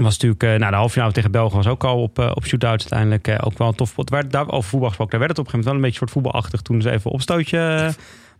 Was 0.00 0.12
natuurlijk, 0.12 0.42
eh, 0.42 0.48
nou, 0.48 0.70
de 0.70 0.76
halve 0.76 1.12
tegen 1.12 1.30
België 1.30 1.56
was 1.56 1.66
ook 1.66 1.84
al 1.84 2.02
op, 2.02 2.18
eh, 2.18 2.30
op 2.34 2.46
shootouts 2.46 2.82
uiteindelijk. 2.82 3.28
eh, 3.28 3.46
ook 3.46 3.58
wel 3.58 3.68
een 3.68 3.74
tof 3.74 3.94
pot. 3.94 4.10
Daar, 4.30 4.48
over 4.50 4.70
voetbal 4.70 4.88
gesproken, 4.88 5.18
daar 5.18 5.26
werd 5.26 5.36
het 5.36 5.46
op 5.46 5.46
een 5.46 5.50
gegeven 5.50 5.58
moment 5.58 5.64
wel 5.64 5.74
een 5.74 5.80
beetje 5.80 5.98
soort 5.98 6.10
voetbalachtig. 6.10 6.60
Toen 6.60 6.82
ze 6.82 6.90
even 6.90 7.10
opstootje. 7.10 7.92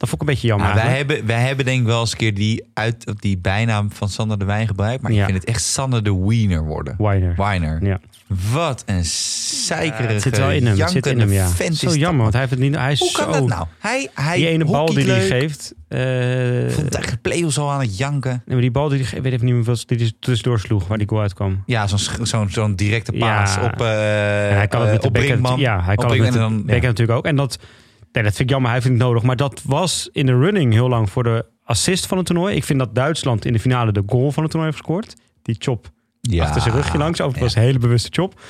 Dat 0.03 0.11
vond 0.11 0.23
ik 0.23 0.29
een 0.29 0.35
beetje 0.35 0.47
jammer. 0.49 0.67
Nou, 0.67 0.79
wij, 0.79 0.89
eigenlijk. 0.89 1.19
hebben, 1.19 1.37
wij 1.37 1.47
hebben 1.47 1.65
denk 1.65 1.81
ik 1.81 1.87
wel 1.87 2.01
eens 2.01 2.13
een 2.13 2.19
keer 2.19 2.35
die, 2.35 2.65
uit, 2.75 3.13
die 3.19 3.39
bijnaam 3.39 3.93
van 3.93 4.09
Sander 4.09 4.39
de 4.39 4.45
Wijn 4.45 4.67
gebruikt. 4.67 5.03
Maar 5.03 5.13
Ja. 5.13 5.19
ik 5.19 5.25
vind 5.25 5.39
het 5.39 5.49
echt 5.49 5.63
Sander 5.65 6.03
de 6.03 6.25
Wiener 6.27 6.65
worden. 6.65 6.95
Winer. 6.99 7.35
Winer. 7.37 7.85
Ja. 7.85 8.01
Wat 8.53 8.83
een 8.87 9.05
zeikerige, 9.05 10.13
het 10.13 10.23
zit 10.23 10.39
wel 10.39 10.51
in 10.51 10.67
hem. 10.67 10.79
Het 10.81 10.91
zit 10.91 11.07
in 11.07 11.21
hem, 11.21 11.33
ja. 11.33 11.49
Zo 11.73 11.95
jammer, 11.95 12.21
want 12.21 12.33
hij 12.33 12.41
heeft 12.41 12.53
het 12.55 12.63
niet. 12.63 12.77
Hij 12.77 12.93
is 12.93 12.99
Hoe 13.01 13.13
kan 13.13 13.35
zo. 13.35 13.41
dat 13.41 13.49
nou? 13.49 13.67
Hij, 13.79 14.09
hij 14.15 14.37
Die 14.37 14.47
ene 14.49 14.65
bal 14.65 14.87
die 14.95 15.11
hij 15.11 15.21
geeft. 15.27 15.75
eh, 15.89 15.99
Vond 16.75 16.93
de 16.93 17.17
play-offs 17.23 17.59
al 17.59 17.71
aan 17.71 17.81
het 17.81 17.99
janken. 17.99 18.31
nee, 18.31 18.41
maar 18.47 18.61
die 18.61 18.71
bal 18.71 18.89
die 18.89 18.99
hij 18.99 19.07
geeft, 19.07 19.23
weet 19.23 19.33
even 19.33 19.47
niet 19.47 19.55
meer 19.55 19.65
wat 19.65 19.83
die 19.87 19.99
hij 19.99 20.13
tussendoor 20.21 20.61
sloeg, 20.61 20.87
waar 20.89 20.99
die 20.99 21.09
goal 21.09 21.21
uitkwam. 21.23 21.63
Ja, 21.67 21.87
zo'n 21.87 22.27
zo'n 22.27 22.51
zo'n 22.51 22.75
directe 22.75 23.13
paas 23.13 23.55
Ja. 23.55 23.65
op, 23.65 23.81
eh 23.81 24.49
En 24.51 24.57
hij 24.57 24.69
kan 24.69 24.81
het 24.81 24.89
eh, 24.89 24.95
met 24.95 25.03
de. 25.03 25.11
Brinkman. 25.11 25.59
Ja, 25.61 25.83
hij 25.85 25.95
kan 25.95 26.11
het 26.11 26.19
met 26.21 26.33
de 26.33 26.39
ja. 26.75 26.81
natuurlijk 26.81 27.11
ook. 27.19 27.27
En 27.27 27.37
dat, 27.37 27.59
nee, 28.13 28.23
dat 28.25 28.35
vind 28.37 28.39
ik 28.39 28.51
jammer. 28.51 28.71
Hij 28.71 28.83
vindt 28.83 28.99
het 28.99 29.07
nodig. 29.07 29.23
Maar 29.23 29.37
dat 29.37 29.63
was 29.65 30.09
in 30.13 30.27
de 30.27 30.39
running 30.39 30.73
heel 30.73 30.89
lang 30.89 31.11
voor 31.11 31.23
de 31.23 31.45
assist 31.65 32.07
van 32.07 32.17
het 32.19 32.27
toernooi. 32.27 32.57
Ik 32.57 32.65
vind 32.65 32.79
dat 32.79 32.95
Duitsland 32.95 33.45
in 33.45 33.53
de 33.53 33.59
finale 33.61 33.93
de 33.93 34.03
goal 34.07 34.33
van 34.33 34.43
het 34.43 34.53
toernooi 34.53 34.73
heeft 34.75 34.85
gescoord. 34.87 35.15
Die 35.43 35.57
chop 35.59 35.91
Ja. 36.21 36.45
achter 36.45 36.61
zijn 36.63 36.75
rugje 36.75 36.99
langs. 36.99 37.21
Overigens 37.21 37.55
was 37.55 37.63
een 37.63 37.69
hele 37.69 37.79
bewuste 37.79 38.09
chop. 38.13 38.41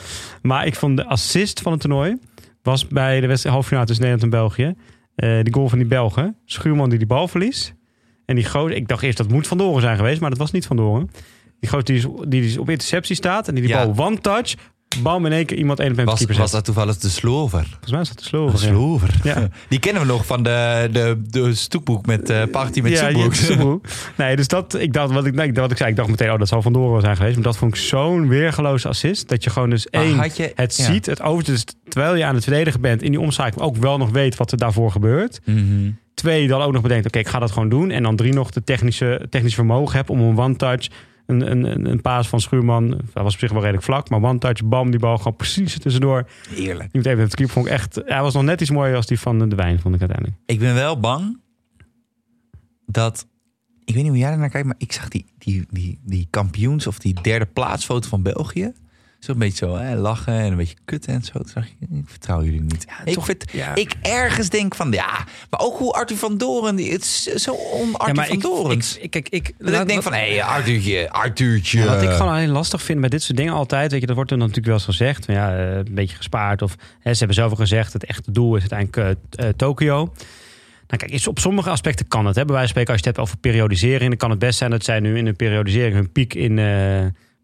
Maar 0.42 0.66
ik 0.66 0.74
vond 0.74 0.96
de 0.96 1.04
assist 1.06 1.60
van 1.60 1.72
het 1.72 1.80
toernooi 1.80 2.16
was 2.62 2.86
bij 2.86 3.20
de 3.20 3.26
wedstrijd 3.26 3.54
halve 3.54 3.68
finale 3.68 3.86
tussen 3.86 4.04
Nederland 4.06 4.32
en 4.34 4.38
België. 4.40 4.74
eh 5.14 5.42
die 5.42 5.52
goal 5.54 5.68
van 5.68 5.78
die 5.78 5.86
Belgen. 5.86 6.36
Schuurman 6.44 6.88
die 6.88 6.98
die 6.98 7.06
bal 7.06 7.28
verliest. 7.28 7.74
En 8.26 8.34
die 8.34 8.44
goot, 8.44 8.70
ik 8.70 8.88
dacht 8.88 9.02
eerst 9.02 9.16
dat 9.18 9.28
moet 9.28 9.46
Van 9.46 9.58
Doren 9.58 9.80
zijn 9.82 9.96
geweest, 9.96 10.20
maar 10.20 10.30
dat 10.30 10.38
was 10.38 10.50
niet 10.50 10.66
Van 10.66 10.76
Doren. 10.76 11.10
Die 11.60 11.70
goot 11.70 11.86
die, 11.86 11.96
is- 11.96 12.06
die 12.28 12.60
op 12.60 12.70
interceptie 12.70 13.16
staat 13.16 13.48
en 13.48 13.54
die 13.54 13.62
die 13.66 13.72
Ja. 13.72 13.86
bal 13.88 14.06
one 14.06 14.18
touch. 14.18 14.54
Bam 15.02 15.26
in 15.26 15.32
één 15.32 15.46
keer 15.46 15.56
iemand 15.58 15.80
één 15.80 15.90
op 15.90 16.04
Was, 16.04 16.18
keeper 16.18 16.36
was 16.36 16.50
dat 16.50 16.64
toevallig 16.64 16.96
de 16.98 17.08
slover? 17.08 17.64
Volgens 17.70 17.90
mij 17.90 18.00
is 18.00 18.08
dat 18.08 18.18
de 18.18 18.24
slover. 18.24 18.58
De 18.58 18.64
slover. 18.66 19.10
Ja. 19.22 19.48
Die 19.68 19.78
kennen 19.78 20.02
we 20.02 20.08
nog 20.08 20.26
van 20.26 20.42
de, 20.42 20.88
de, 20.92 21.22
de 21.30 21.54
stoepboek 21.54 22.06
met 22.06 22.30
eh 22.30 22.42
party 22.50 22.80
met 22.80 22.92
ja. 22.92 23.10
Nee, 24.16 24.36
dus 24.36 24.48
dat, 24.48 24.74
ik 24.74 24.92
dacht, 24.92 25.12
wat 25.12 25.26
ik, 25.26 25.34
nee, 25.34 25.52
wat 25.52 25.70
ik 25.70 25.76
zei, 25.76 25.90
ik 25.90 25.96
dacht 25.96 26.08
meteen, 26.08 26.32
oh, 26.32 26.38
dat 26.38 26.48
zal 26.48 26.62
Van 26.62 26.72
Doren 26.72 27.00
zijn 27.00 27.16
geweest. 27.16 27.34
Maar 27.34 27.44
dat 27.44 27.56
vond 27.56 27.74
ik 27.74 27.80
zo'n 27.80 28.28
weergeloze 28.28 28.88
assist. 28.88 29.28
Dat 29.28 29.44
je 29.44 29.50
gewoon 29.50 29.70
dus 29.70 29.86
Maar 29.90 30.02
één, 30.02 30.30
je- 30.34 30.52
het 30.54 30.74
ziet, 30.74 31.06
het 31.06 31.22
over, 31.22 31.44
dus 31.44 31.64
terwijl 31.88 32.14
je 32.14 32.24
aan 32.24 32.34
het 32.34 32.44
verdedigen 32.44 32.80
bent 32.80 33.02
in 33.02 33.10
die 33.10 33.20
omschakeling 33.20 33.62
ook 33.68 33.76
wel 33.76 33.98
nog 33.98 34.10
weet 34.10 34.36
wat 34.36 34.52
er 34.52 34.58
daarvoor 34.58 34.90
gebeurt. 34.90 35.40
Mhm. 35.44 35.90
Twee, 36.14 36.48
dan 36.48 36.62
ook 36.62 36.72
nog 36.72 36.82
bedenkt, 36.82 37.06
oké, 37.06 37.18
ik 37.18 37.28
ga 37.28 37.38
dat 37.38 37.50
gewoon 37.50 37.68
doen. 37.68 37.90
En 37.90 38.02
dan 38.02 38.16
drie, 38.16 38.32
nog 38.32 38.50
de 38.50 38.64
technische, 38.64 39.26
technisch 39.30 39.54
vermogen 39.54 39.96
heb 39.96 40.10
om 40.10 40.20
een 40.20 40.38
one-touch, 40.38 40.88
een, 41.26 41.50
een, 41.50 41.90
een, 41.90 42.00
paas 42.00 42.28
van 42.28 42.40
Schuurman, 42.40 42.88
dat 42.90 43.22
was 43.22 43.34
op 43.34 43.40
zich 43.40 43.50
wel 43.50 43.60
redelijk 43.60 43.84
vlak, 43.84 44.08
maar 44.10 44.22
one-touch, 44.22 44.64
bam, 44.64 44.90
die 44.90 45.00
bal 45.00 45.16
gewoon 45.16 45.36
precies 45.36 45.78
tussendoor. 45.78 46.28
Heerlijk. 46.48 46.88
Je 46.92 46.98
moet 46.98 47.06
even 47.06 47.22
het 47.22 47.34
keeper 47.34 47.54
vond 47.54 47.66
ik 47.66 47.72
echt, 47.72 48.00
hij 48.04 48.20
was 48.20 48.34
nog 48.34 48.42
net 48.42 48.60
iets 48.60 48.70
mooier 48.70 48.96
als 48.96 49.06
die 49.06 49.20
van 49.20 49.48
de 49.48 49.56
wijn, 49.56 49.80
vond 49.80 49.94
ik 49.94 50.00
uiteindelijk. 50.00 50.40
Ik 50.46 50.58
ben 50.58 50.74
wel 50.74 51.00
bang 51.00 51.40
dat... 52.86 53.26
Ik 53.84 53.94
weet 53.94 54.02
niet 54.02 54.12
hoe 54.12 54.20
jij 54.20 54.30
ernaar 54.30 54.50
kijkt, 54.50 54.66
maar 54.66 54.76
ik 54.78 54.92
zag 54.92 55.08
die, 55.08 55.26
die, 55.38 55.66
die, 55.70 56.00
die 56.04 56.26
kampioens... 56.30 56.86
of 56.86 56.98
die 56.98 57.20
derde 57.22 57.46
plaatsfoto 57.46 58.08
van 58.08 58.22
België... 58.22 58.72
Zo'n 59.24 59.38
beetje 59.38 59.66
zo 59.66 59.76
hè, 59.76 59.94
lachen 59.96 60.32
en 60.34 60.50
een 60.50 60.56
beetje 60.56 60.76
kutten 60.84 61.12
en 61.14 61.22
zo. 61.22 61.32
Toen 61.32 61.50
dacht 61.54 61.66
ik, 61.66 61.74
ik 61.80 62.02
vertrouw 62.06 62.42
jullie 62.42 62.60
niet. 62.60 62.86
ik, 63.04 63.14
toch- 63.14 63.24
vind, 63.24 63.44
ja. 63.52 63.74
ik 63.74 63.94
ergens 64.02 64.48
denk 64.48 64.74
van, 64.74 64.92
ja... 64.92 65.24
Maar 65.50 65.60
ook 65.60 65.78
hoe 65.78 65.92
Arthur 65.92 66.16
van 66.16 66.38
Doren... 66.38 66.76
Die, 66.76 66.92
het 66.92 67.02
is 67.02 67.22
zo 67.22 67.52
on-Arthur 67.52 68.24
van 68.24 68.38
Doren. 68.38 68.76
ik, 68.76 68.84
ik, 69.00 69.10
kijk, 69.10 69.28
ik, 69.28 69.52
dat 69.58 69.80
ik 69.80 69.88
denk 69.88 70.02
van, 70.02 70.12
hé, 70.12 70.18
hey, 70.34 70.42
Arthurtje, 70.42 71.10
Arthurtje. 71.10 71.84
Wat 71.84 72.02
ik 72.02 72.10
gewoon 72.10 72.32
alleen 72.32 72.48
lastig 72.48 72.82
vind 72.82 73.00
bij 73.00 73.08
dit 73.08 73.22
soort 73.22 73.36
dingen 73.38 73.52
altijd, 73.52 73.90
weet 73.92 74.00
je, 74.00 74.06
dat 74.06 74.16
wordt 74.16 74.30
er 74.30 74.36
natuurlijk 74.36 74.66
wel 74.66 74.74
eens 74.74 74.84
gezegd, 74.84 75.24
van, 75.24 75.34
ja, 75.34 75.56
eh, 75.56 75.76
een 75.76 75.94
beetje 75.94 76.16
gespaard. 76.16 76.62
Of 76.62 76.74
hè, 77.00 77.12
ze 77.12 77.18
hebben 77.18 77.36
zelf 77.36 77.50
al 77.50 77.56
gezegd, 77.56 77.92
het 77.92 78.04
echte 78.04 78.30
doel 78.32 78.56
is 78.56 78.70
uiteindelijk 78.70 79.18
eh, 79.30 79.48
Tokio. 79.48 79.96
Nou 79.96 80.04
kijk, 80.96 81.10
is- 81.10 81.26
op 81.26 81.38
sommige 81.38 81.70
aspecten 81.70 82.08
kan 82.08 82.26
het. 82.26 82.34
Hè. 82.36 82.44
Bij 82.44 82.54
wijze 82.54 82.72
van 82.72 82.82
spreken, 82.82 82.92
als 82.92 83.02
je 83.02 83.08
het 83.08 83.16
hebt 83.16 83.28
over 83.28 83.40
periodisering, 83.40 84.08
dan 84.08 84.16
kan 84.18 84.30
het 84.30 84.38
best 84.38 84.58
zijn 84.58 84.70
dat 84.70 84.84
zij 84.84 85.00
nu 85.00 85.18
in 85.18 85.24
de 85.24 85.32
periodisering 85.32 85.94
hun 85.94 86.12
piek 86.12 86.34
in, 86.34 86.58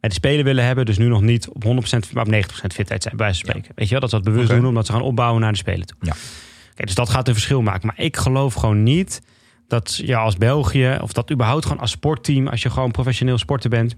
bij 0.00 0.08
de 0.08 0.14
Spelen 0.16 0.44
willen 0.44 0.64
hebben. 0.64 0.86
Dus 0.86 0.98
nu 0.98 1.06
nog 1.08 1.20
niet 1.22 1.48
op 1.48 1.64
100%, 1.64 1.68
maar 2.12 2.26
op 2.26 2.32
90% 2.32 2.72
fitheid 2.74 3.02
zijn, 3.02 3.16
bij 3.16 3.26
wijze 3.26 3.40
van 3.40 3.48
spreken. 3.48 3.72
Weet 3.74 3.84
je 3.86 3.90
wel, 3.90 4.00
dat 4.00 4.10
ze 4.10 4.16
dat 4.16 4.24
bewust 4.24 4.48
doen, 4.50 4.66
omdat 4.66 4.86
ze 4.86 4.92
gaan 4.92 5.02
opbouwen 5.02 5.40
naar 5.40 5.52
de 5.52 5.58
Spelen 5.58 5.86
toe. 5.86 5.96
Ja. 6.00 6.14
Dus 6.74 6.94
dat 6.94 7.08
gaat 7.08 7.28
een 7.28 7.34
verschil 7.34 7.62
maken. 7.62 7.86
Maar 7.86 8.04
ik 8.04 8.16
geloof 8.16 8.54
gewoon 8.54 8.82
niet 8.82 9.22
dat 9.68 10.00
je 10.04 10.16
als 10.16 10.36
België, 10.36 10.98
of 11.00 11.12
dat 11.12 11.30
überhaupt 11.30 11.64
gewoon 11.66 11.80
als 11.80 11.90
sportteam, 11.90 12.46
als 12.48 12.62
je 12.62 12.70
gewoon 12.70 12.90
professioneel 12.90 13.38
sporter 13.38 13.70
bent, 13.70 13.94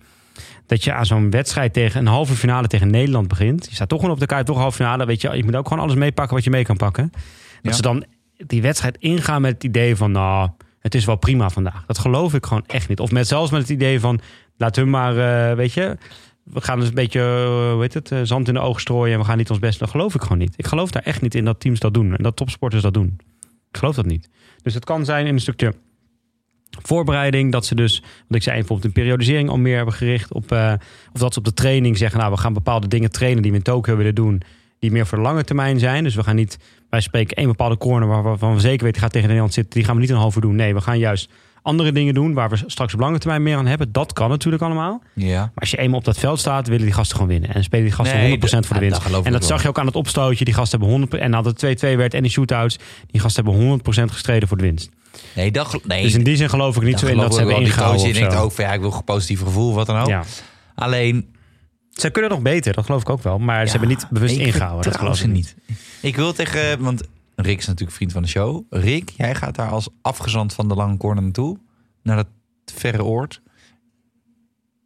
dat 0.66 0.84
je 0.84 0.92
aan 0.92 1.06
zo'n 1.06 1.30
wedstrijd 1.30 1.72
tegen 1.72 2.00
een 2.00 2.06
halve 2.06 2.34
finale 2.34 2.66
tegen 2.66 2.90
Nederland 2.90 3.28
begint. 3.28 3.66
Je 3.68 3.74
staat 3.74 3.88
toch 3.88 3.98
gewoon 4.00 4.14
op 4.14 4.20
de 4.20 4.26
kaart, 4.26 4.46
toch 4.46 4.56
halve 4.58 4.76
finale. 4.76 5.06
Weet 5.06 5.20
je, 5.20 5.36
je 5.36 5.44
moet 5.44 5.56
ook 5.56 5.68
gewoon 5.68 5.82
alles 5.82 5.94
meepakken 5.94 6.34
wat 6.34 6.44
je 6.44 6.50
mee 6.50 6.64
kan 6.64 6.76
pakken. 6.76 7.10
Dat 7.12 7.20
Ja. 7.62 7.72
ze 7.72 7.82
dan 7.82 8.04
die 8.46 8.62
wedstrijd 8.62 8.96
ingaan 8.98 9.40
met 9.42 9.52
het 9.52 9.64
idee 9.64 9.96
van, 9.96 10.12
nou, 10.12 10.48
het 10.80 10.94
is 10.94 11.04
wel 11.04 11.16
prima 11.16 11.50
vandaag. 11.50 11.86
Dat 11.86 11.98
geloof 11.98 12.34
ik 12.34 12.46
gewoon 12.46 12.64
echt 12.66 12.88
niet. 12.88 13.00
Of 13.00 13.10
met 13.10 13.26
zelfs 13.26 13.50
met 13.50 13.60
het 13.60 13.70
idee 13.70 14.00
van, 14.00 14.20
laat 14.56 14.76
hun 14.76 14.90
maar, 14.90 15.18
eh, 15.50 15.56
weet 15.56 15.72
je, 15.72 15.96
we 16.42 16.60
gaan 16.60 16.78
dus 16.78 16.88
een 16.88 16.94
beetje, 16.94 17.20
heet 17.80 17.94
het, 17.94 18.12
eh, 18.12 18.18
zand 18.22 18.48
in 18.48 18.54
de 18.54 18.60
ogen 18.60 18.80
strooien 18.80 19.12
en 19.12 19.20
we 19.20 19.24
gaan 19.24 19.36
niet 19.36 19.50
ons 19.50 19.58
best. 19.58 19.78
Dat 19.78 19.90
geloof 19.90 20.14
ik 20.14 20.22
gewoon 20.22 20.38
niet. 20.38 20.54
Ik 20.56 20.66
geloof 20.66 20.90
daar 20.90 21.02
echt 21.02 21.20
niet 21.20 21.34
in 21.34 21.44
dat 21.44 21.60
teams 21.60 21.80
dat 21.80 21.94
doen 21.94 22.16
en 22.16 22.22
dat 22.22 22.36
topsporters 22.36 22.82
dat 22.82 22.94
doen. 22.94 23.18
Ik 23.70 23.76
geloof 23.76 23.94
dat 23.94 24.06
niet. 24.06 24.28
Dus 24.62 24.74
het 24.74 24.84
kan 24.84 25.04
zijn 25.04 25.26
in 25.26 25.34
een 25.34 25.40
stukje 25.40 25.74
voorbereiding. 26.82 27.52
Dat 27.52 27.66
ze 27.66 27.74
dus, 27.74 28.00
want 28.00 28.34
ik 28.34 28.42
zei 28.42 28.56
bijvoorbeeld 28.56 28.86
een 28.86 29.02
periodisering 29.02 29.48
al 29.48 29.58
meer 29.58 29.76
hebben 29.76 29.94
gericht 29.94 30.32
op. 30.32 30.52
of 31.12 31.20
dat 31.20 31.32
ze 31.32 31.38
op 31.38 31.44
de 31.44 31.54
training 31.54 31.98
zeggen, 31.98 32.18
nou 32.18 32.32
we 32.32 32.38
gaan 32.38 32.52
bepaalde 32.52 32.88
dingen 32.88 33.10
trainen 33.10 33.42
die 33.42 33.50
we 33.50 33.56
in 33.56 33.62
Tokio 33.62 33.96
willen 33.96 34.14
doen. 34.14 34.42
Die 34.78 34.90
meer 34.90 35.06
voor 35.06 35.18
de 35.18 35.24
lange 35.24 35.44
termijn 35.44 35.78
zijn. 35.78 36.04
Dus 36.04 36.14
we 36.14 36.22
gaan 36.22 36.36
niet, 36.36 36.58
wij 36.90 37.00
spreken 37.00 37.37
één 37.37 37.46
bepaalde 37.46 37.76
corner 37.79 38.09
waar- 38.09 38.22
waarvan 38.22 38.55
we 38.55 38.61
zeker 38.61 38.85
weten 38.85 39.00
gaat 39.00 39.11
tegen 39.12 39.26
Nederland 39.26 39.55
zitten. 39.55 39.74
Die 39.74 39.85
gaan 39.85 39.94
we 39.94 40.00
niet 40.00 40.11
een 40.11 40.16
half 40.16 40.35
uur 40.35 40.40
doen. 40.42 40.55
Nee, 40.55 40.74
we 40.74 40.81
gaan 40.81 40.98
juist 40.98 41.31
andere 41.62 41.92
dingen 41.92 42.14
doen 42.14 42.35
waar 42.35 42.48
we 42.50 42.57
straks 42.66 42.94
op 42.94 43.00
lange 43.00 43.18
termijn 43.18 43.42
meer 43.42 43.57
aan 43.57 43.66
hebben. 43.66 43.92
Dat 43.92 44.12
kan 44.12 44.29
natuurlijk 44.29 44.62
allemaal. 44.62 45.03
Ja. 45.14 45.38
Maar 45.40 45.50
als 45.55 45.70
je 45.70 45.76
eenmaal 45.76 45.98
op 45.98 46.05
dat 46.05 46.18
veld 46.18 46.38
staat, 46.38 46.68
willen 46.68 46.85
die 46.85 46.94
gasten 46.94 47.16
gewoon 47.16 47.31
winnen. 47.33 47.55
En 47.55 47.64
spelen 47.64 47.85
die 47.85 47.94
gasten 47.94 48.16
Nee, 48.18 48.31
100% 48.31 48.66
voor 48.66 48.74
de 48.74 48.81
winst. 48.81 49.05
en 49.24 49.33
dat 49.33 49.44
zag 49.44 49.48
wel. 49.57 49.61
je 49.62 49.68
ook 49.68 49.79
aan 49.79 49.87
het 49.87 49.94
opstootje. 49.94 50.44
Die 50.44 50.55
gasten 50.55 50.79
hebben 50.81 50.98
100%. 50.98 51.22
En 51.22 51.31
nadat 51.31 51.61
het 51.61 51.79
2-2 51.83 51.96
werd 51.96 52.14
en 52.14 52.22
die 52.22 52.31
shootouts. 52.31 52.79
Die 53.07 53.20
gasten 53.20 53.44
hebben 53.44 53.62
100% 53.62 54.11
gestreden 54.12 54.48
voor 54.48 54.57
de 54.57 54.62
winst. 54.62 54.88
Nee, 55.35 55.50
dat, 55.50 55.81
nee, 55.87 56.03
Dus 56.03 56.14
in 56.14 56.24
die 56.24 56.37
zin 56.37 56.48
geloof 56.48 56.76
ik 56.76 56.83
niet 56.83 56.98
zo 56.98 57.07
in 57.07 57.16
dat 57.16 57.33
ze 57.35 57.38
hebben 57.38 57.57
ingehouden. 57.61 58.05
die 58.05 58.12
denkt 58.12 58.35
ook 58.37 58.53
van, 58.53 58.64
ja, 58.64 58.72
ik 58.72 58.81
wil 58.81 58.92
een 58.92 59.05
positief 59.05 59.40
gevoel, 59.42 59.74
wat 59.74 59.87
dan 59.87 59.98
ook. 60.00 60.09
Ja. 60.09 60.22
Alleen, 60.74 61.35
Ze 62.00 62.10
kunnen 62.10 62.30
nog 62.30 62.42
beter, 62.42 62.74
dat 62.74 62.84
geloof 62.84 63.00
ik 63.00 63.10
ook 63.10 63.22
wel. 63.22 63.38
Maar 63.38 63.64
ze 63.64 63.70
hebben 63.70 63.88
niet 63.88 64.06
bewust 64.10 64.34
ik 64.36 64.46
ingehouden. 64.46 64.90
Dat 64.90 65.00
geloof 65.00 65.16
ze 65.16 65.26
niet. 65.26 65.54
Ik 66.02 66.16
wil 66.16 66.32
tegen, 66.32 66.82
want 66.82 67.02
Rick 67.34 67.58
is 67.58 67.66
natuurlijk 67.66 67.96
vriend 67.96 68.12
van 68.12 68.22
de 68.22 68.28
show. 68.28 68.64
Rick, 68.70 69.10
jij 69.16 69.34
gaat 69.34 69.54
daar 69.54 69.68
als 69.68 69.88
afgezant 70.02 70.52
van 70.52 70.68
de 70.68 70.74
lange 70.74 70.96
corner 70.96 71.22
naartoe. 71.22 71.58
Naar 72.02 72.16
dat 72.16 72.26
verre 72.74 73.04
oord. 73.04 73.42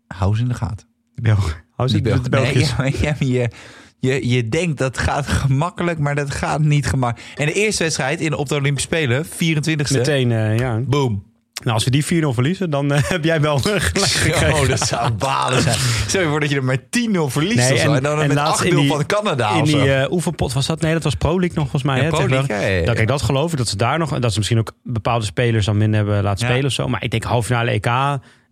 Hou 0.07 0.37
ze 0.37 0.42
in 0.42 0.48
de 0.48 0.55
gaten. 0.55 0.87
België. 1.14 1.55
Hou 1.70 1.88
ze 1.88 2.00
Die 2.00 2.22
de 2.22 2.29
Belgen. 2.29 2.85
Nee, 3.18 3.33
je, 3.33 3.50
Je, 3.98 4.29
je 4.29 4.48
denkt 4.48 4.79
dat 4.79 4.98
gaat 4.98 5.27
gemakkelijk, 5.27 5.98
maar 5.98 6.14
dat 6.14 6.31
gaat 6.31 6.61
niet 6.61 6.87
gemakkelijk. 6.87 7.38
En 7.38 7.46
de 7.46 7.53
eerste 7.53 7.83
wedstrijd 7.83 8.20
in, 8.20 8.35
op 8.35 8.48
de 8.48 8.55
Olympische 8.55 8.88
Spelen, 8.88 9.24
24e. 9.27 9.92
Meteen, 9.92 10.33
eh, 10.33 10.59
ja. 10.59 10.81
Boom. 10.81 11.33
Nou, 11.62 11.75
als 11.75 11.85
we 11.85 11.90
die 11.90 12.05
4-0 12.05 12.07
verliezen, 12.35 12.71
dan 12.71 12.93
eh, 12.93 13.03
heb 13.14 13.25
jij 13.25 13.40
wel 13.40 13.59
gelijk 13.59 13.83
gekregen. 13.83 14.53
Oh, 14.55 14.69
dat 14.69 14.81
zou 14.81 15.11
balen 15.12 15.62
zijn. 15.62 15.77
Stel 16.07 16.23
je 16.23 16.29
voor 16.29 16.40
dat 16.40 16.51
je 16.51 16.57
er 16.57 16.64
maar 16.64 16.79
10-0 16.79 16.83
verliest 17.27 17.57
Nee, 17.57 17.73
of 17.73 17.79
zo. 17.79 17.88
en- 17.88 17.97
En, 17.97 18.03
dan 18.03 18.21
en 18.21 18.29
met 18.29 18.37
8-0 18.37 18.40
laatst 18.40 18.62
in 18.62 18.77
die- 18.77 18.88
van 18.88 19.07
Canada 19.07 19.51
In 19.55 19.64
die 19.64 19.93
eh, 19.95 20.12
oefenpot 20.12 20.53
was 20.53 20.67
dat? 20.67 20.81
Nee, 20.81 20.93
dat 20.93 21.03
was 21.03 21.14
Pro 21.14 21.31
League 21.40 21.57
nog 21.59 21.62
volgens 21.71 21.83
mij. 21.83 21.97
Ja, 21.97 22.03
hè, 22.03 22.09
Pro 22.09 22.29
League, 22.29 22.57
ja, 22.57 22.62
ja, 22.62 22.69
ja. 22.77 22.83
Nou, 22.85 22.97
kijk, 22.97 23.09
dat 23.09 23.23
geloof 23.23 23.53
ik. 23.53 23.59
Dat 23.59 23.69
ze 23.69 23.77
daar 23.77 23.99
nog... 23.99 24.19
Dat 24.19 24.31
ze 24.33 24.38
misschien 24.38 24.59
ook 24.59 24.73
bepaalde 24.83 25.25
spelers 25.25 25.67
dan 25.67 25.77
minder 25.77 25.97
hebben 26.05 26.23
laten 26.23 26.47
spelen 26.47 26.64
of 26.64 26.73
zo. 26.73 26.88
Maar 26.88 27.03
ik 27.03 27.11
denk 27.11 27.25
halve 27.25 27.47
finale 27.47 27.71
EK 27.71 27.85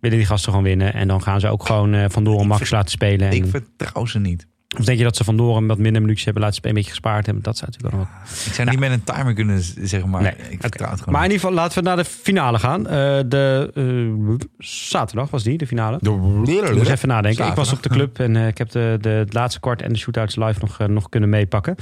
willen 0.01 0.19
die 0.19 0.27
gasten 0.27 0.49
gewoon 0.51 0.67
winnen. 0.67 0.95
En 0.95 1.09
dan 1.09 1.23
gaan 1.23 1.41
ze 1.41 1.49
ook 1.49 1.67
gewoon 1.67 1.95
eh 1.95 2.05
Van 2.09 2.25
Doren 2.25 2.47
Max 2.47 2.71
laten 2.71 2.91
spelen. 2.91 3.29
En, 3.29 3.35
Ik 3.37 3.45
vertrouw 3.51 4.07
ze 4.07 4.19
niet. 4.19 4.47
Of 4.79 4.85
denk 4.85 4.99
je 4.99 5.05
dat 5.05 5.17
ze 5.17 5.25
Van 5.25 5.37
Doren 5.37 5.67
wat 5.67 5.79
minder 5.79 6.01
minuutjes 6.01 6.25
hebben 6.25 6.43
laten 6.43 6.57
spelen, 6.57 6.77
een 6.77 6.83
beetje 6.83 6.97
gespaard 6.97 7.27
hebben? 7.27 7.45
Dat 7.45 7.57
zou 7.57 7.71
natuurlijk 7.71 7.97
wel 7.97 8.07
nog... 8.07 8.47
Ik 8.47 8.53
zou 8.53 8.71
niet 8.71 8.79
met 8.79 8.91
een 8.91 9.05
timer 9.05 9.35
kunnen 9.35 9.63
zeggen, 9.63 10.11
maar 10.11 10.23
Nee, 10.23 10.35
ik 10.49 10.61
vertrouw 10.61 10.91
het 10.91 10.99
gewoon 10.99 11.15
Maar 11.15 11.25
in 11.25 11.31
ieder 11.31 11.47
geval, 11.47 11.63
laten 11.63 11.79
we 11.79 11.89
naar 11.89 11.97
de 11.97 12.05
finale 12.05 12.59
gaan. 12.59 12.87
Eh, 12.87 13.21
de 13.27 13.71
eh, 13.75 14.47
zaterdag 14.59 15.31
was 15.31 15.43
die, 15.43 15.59
de 15.59 15.67
finale. 15.67 15.99
niet. 16.01 16.63
Ik 16.63 16.75
moest 16.75 16.91
even 16.91 17.09
nadenken. 17.09 17.47
Ik 17.47 17.55
was 17.55 17.73
op 17.73 17.83
de 17.83 17.89
club 17.89 18.19
en 18.19 18.37
eh, 18.37 18.47
ik 18.47 18.59
heb 18.59 18.71
de, 18.71 18.99
de, 19.01 19.09
het 19.09 19.33
laatste 19.33 19.61
kwart 19.61 19.83
en 19.83 19.93
de 19.93 19.99
shootouts 19.99 20.37
live 20.37 20.61
nog, 20.61 20.79
nog 20.89 21.09
kunnen 21.09 21.29
meepakken. 21.29 21.75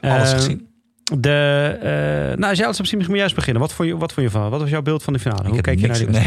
Alles 0.00 0.32
gezien. 0.32 0.70
De, 1.18 1.78
eh 1.80 2.38
nou, 2.38 2.50
als 2.50 2.58
jij 2.58 2.66
misschien 2.66 2.98
moet 2.98 3.08
jij 3.08 3.22
eens 3.22 3.34
beginnen. 3.34 3.62
Wat 3.62 3.72
vond 3.72 3.88
je, 3.88 3.96
wat 3.96 4.12
vond 4.12 4.26
je 4.26 4.32
van? 4.32 4.50
Wat 4.50 4.60
was 4.60 4.70
jouw 4.70 4.82
beeld 4.82 5.02
van 5.02 5.12
de 5.12 5.18
finale? 5.18 5.48
Hoe 5.48 5.58
Ik 5.58 5.66
heb 5.66 5.76
keek 5.76 5.78
je 5.78 5.86
naar 5.86 5.98
die? 5.98 6.08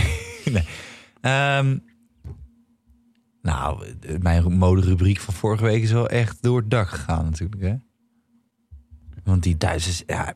Nee. 0.46 0.54
nee. 0.54 0.64
Ehm, 1.22 1.78
nou, 3.46 3.86
mijn 4.22 4.54
moderubriek 4.58 5.20
van 5.20 5.34
vorige 5.34 5.64
week 5.64 5.84
is 5.84 5.92
wel 5.92 6.10
echt 6.10 6.38
door 6.42 6.60
het 6.60 6.70
dak 6.72 6.88
gegaan 6.90 7.26
natuurlijk. 7.26 7.62
Hè? 7.62 7.76
Want 9.24 9.44
die 9.44 9.58
Duitsers, 9.58 10.04
ja, 10.08 10.34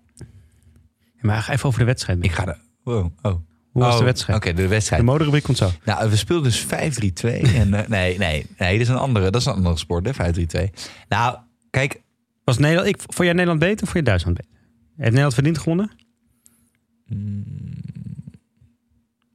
Maar 1.22 1.41
ga 1.41 1.54
even 1.54 1.67
over 1.67 1.80
de 1.80 1.86
wedstrijd. 1.86 2.24
ik 2.24 2.32
ga 2.32 2.48
er... 2.48 2.60
Wow, 2.84 3.06
oh. 3.22 3.34
Hoe 3.72 3.84
was 3.84 3.93
Oh, 3.93 4.00
de 4.00 4.06
wedstrijd? 4.06 4.39
Oké, 4.39 4.54
de 4.54 4.62
De 4.62 4.67
wedstrijd. 4.67 5.04
moderubriek 5.04 5.43
komt 5.43 5.58
zo. 5.58 5.72
Nou, 5.86 6.10
we 6.10 6.15
speelden 6.15 6.52
dus 6.52 6.65
5-3-2. 6.65 6.67
en, 6.69 7.74
eh, 7.74 7.88
nee, 7.98 8.17
nee, 8.17 8.45
nee, 8.58 8.72
dat 8.72 8.82
is 8.82 8.88
een 8.88 8.98
andere, 8.98 9.32
dat 9.32 9.41
is 9.41 9.48
een 9.48 9.54
andere 9.54 9.78
sport, 9.78 10.06
hè, 10.06 10.13
5-3-2. 10.67 10.69
Nou, 11.10 11.38
kijk, 11.69 12.02
Was 12.43 12.58
Nederland, 12.58 12.88
ik, 12.88 12.98
vond 13.02 13.17
jij 13.17 13.32
Nederland 13.32 13.60
beter 13.60 13.84
of 13.84 13.89
vond 13.89 13.93
je 13.93 14.04
Duitsland 14.04 14.38
beter? 14.38 14.52
Heeft 14.89 15.04
Nederland 15.08 15.34
verdiend 15.34 15.58
gewonnen? 15.58 15.91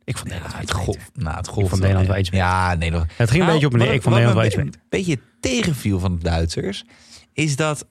Ik 0.05 0.17
vond 0.17 0.29
ja, 0.33 0.35
Nederland 0.35 0.53
wel 0.53 0.61
het 0.61 0.85
golf. 0.85 1.11
Nou, 1.15 1.37
het 1.37 1.49
golf. 1.49 1.69
vond 1.69 1.81
Nederland 1.81 2.07
wel 2.09 2.19
iets 2.19 2.31
beter. 2.31 2.45
Ja, 2.47 2.75
Nederland. 2.75 3.11
Het 3.17 3.31
ging 3.31 3.43
een 3.43 3.49
Nou, 3.49 3.53
beetje 3.53 3.67
op 3.67 3.73
en 3.73 3.79
neer. 3.79 3.87
wat- 3.87 3.97
Ik 3.97 4.03
vond 4.03 4.15
wat 4.15 4.25
Nederland 4.25 4.55
wel 4.55 4.65
iets 4.65 4.75
een 4.75 4.81
beter. 4.81 4.81
beetje 4.89 5.19
tegenviel 5.41 5.99
van 5.99 6.17
de 6.17 6.23
Duitsers, 6.23 6.85
is 7.33 7.57
dat 7.57 7.87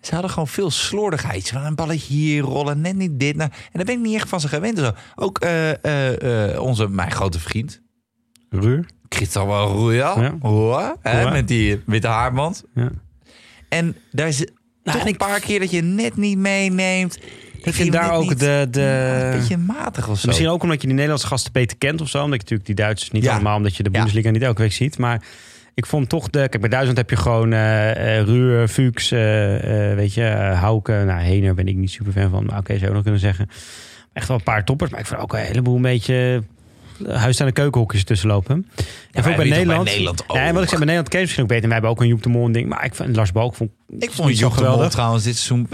ze 0.00 0.12
hadden 0.12 0.30
gewoon 0.30 0.48
veel 0.48 0.70
slordigheid. 0.70 1.46
Ze 1.46 1.56
een 1.56 1.74
balletje 1.74 2.14
hier 2.14 2.42
rollen, 2.42 2.80
net 2.80 2.96
niet 2.96 3.20
dit. 3.20 3.36
Nou, 3.36 3.50
en 3.50 3.70
daar 3.72 3.84
ben 3.84 3.94
ik 3.94 4.00
niet 4.00 4.14
echt 4.14 4.28
van 4.28 4.40
ze 4.40 4.48
gewend. 4.48 4.78
en 4.78 4.84
Zo. 4.84 4.92
Ook 5.14 5.38
eh, 5.38 5.84
eh, 5.84 6.52
eh, 6.54 6.60
onze, 6.62 6.88
mijn 6.88 7.10
grote 7.10 7.38
vriend, 7.40 7.80
Ruur. 8.50 8.86
Christophe 9.08 9.52
Royal, 9.54 10.20
Ja. 10.22 10.36
Hè, 11.02 11.22
Roy. 11.22 11.32
met 11.32 11.48
die 11.48 11.80
witte 11.86 12.06
haarband. 12.08 12.64
Ja. 12.74 12.90
En 13.68 13.96
daar 14.10 14.28
is 14.28 14.36
toch 14.82 14.94
en 14.94 15.00
een 15.00 15.06
ik- 15.06 15.16
paar 15.18 15.40
keer 15.40 15.60
dat 15.60 15.70
je 15.70 15.82
net 15.82 16.16
niet 16.16 16.38
meeneemt. 16.38 17.18
Ik 17.64 17.74
vind 17.74 17.92
daar 17.92 18.12
ook 18.12 18.38
de... 18.38 18.66
de... 18.70 18.80
Een 19.32 19.38
beetje 19.38 19.56
matig 19.56 20.08
of 20.08 20.18
zo. 20.18 20.26
Misschien 20.26 20.48
ook 20.48 20.62
omdat 20.62 20.80
je 20.80 20.86
die 20.86 20.94
Nederlandse 20.94 21.26
gasten 21.26 21.52
beter 21.52 21.76
kent 21.78 22.00
of 22.00 22.08
zo. 22.08 22.16
Omdat 22.18 22.32
je 22.34 22.40
natuurlijk 22.42 22.66
die 22.66 22.74
Duitsers 22.74 23.10
niet 23.10 23.22
Ja. 23.24 23.32
allemaal... 23.32 23.56
omdat 23.56 23.76
je 23.76 23.82
de 23.82 23.88
Ja. 23.92 23.96
Bundesliga 23.96 24.30
niet 24.30 24.42
elke 24.42 24.62
week 24.62 24.72
ziet. 24.72 24.98
Maar 24.98 25.22
ik 25.74 25.86
vond 25.86 26.08
toch 26.08 26.30
de... 26.30 26.38
Kijk, 26.38 26.60
bij 26.60 26.68
Duitsland 26.68 26.98
heb 26.98 27.10
je 27.10 27.16
gewoon 27.16 27.52
eh 27.52 28.18
eh, 28.18 28.26
Ruur, 28.26 28.68
Fuchs, 28.68 29.10
eh, 29.10 29.90
eh, 29.90 29.96
weet 29.96 30.14
je, 30.14 30.24
eh, 30.24 30.60
Hauke. 30.60 30.92
Nou, 31.06 31.20
Hener 31.20 31.54
ben 31.54 31.68
ik 31.68 31.76
niet 31.76 31.90
super 31.90 32.12
fan 32.12 32.30
van. 32.30 32.44
Maar 32.44 32.58
oké, 32.58 32.72
zou 32.72 32.80
je 32.80 32.88
ook 32.88 32.94
nog 32.94 33.02
kunnen 33.02 33.20
zeggen. 33.20 33.48
Echt 34.12 34.28
wel 34.28 34.36
een 34.36 34.42
paar 34.42 34.64
toppers. 34.64 34.90
Maar 34.90 35.00
ik 35.00 35.06
vond 35.06 35.20
ook 35.20 35.32
een 35.32 35.38
heleboel 35.40 35.76
een 35.76 35.82
beetje... 35.82 36.42
Huis 37.08 37.40
aan 37.40 37.46
de 37.46 37.52
keukenhokjes 37.52 38.04
tussen 38.04 38.28
lopen. 38.28 38.66
en 39.12 39.24
ook 39.24 39.36
bij 39.36 39.48
Nederland. 39.48 39.88
En 40.26 40.54
wat 40.54 40.62
ik 40.62 40.68
zeg, 40.68 40.78
bij 40.78 40.86
Nederland 40.86 41.12
je 41.12 41.18
misschien 41.18 41.42
ook 41.42 41.48
beter. 41.48 41.62
En 41.64 41.68
wij 41.70 41.78
hebben 41.78 41.90
ook 41.90 42.00
een 42.00 42.06
Joep 42.08 42.22
de 42.22 42.28
Mol 42.28 42.52
ding. 42.52 42.68
Maar 42.68 42.84
ik 42.84 42.94
vond 42.94 43.16
Lars 43.16 43.32
Balk 43.32 43.54
vond 43.54 43.70
Ik 43.98 44.10
vond 44.12 44.28
niet 44.28 44.38
zo 44.38 44.50
geweldig. 44.50 44.88
trouwens 44.90 45.24
dit 45.24 45.36
seizoen... 45.36 45.68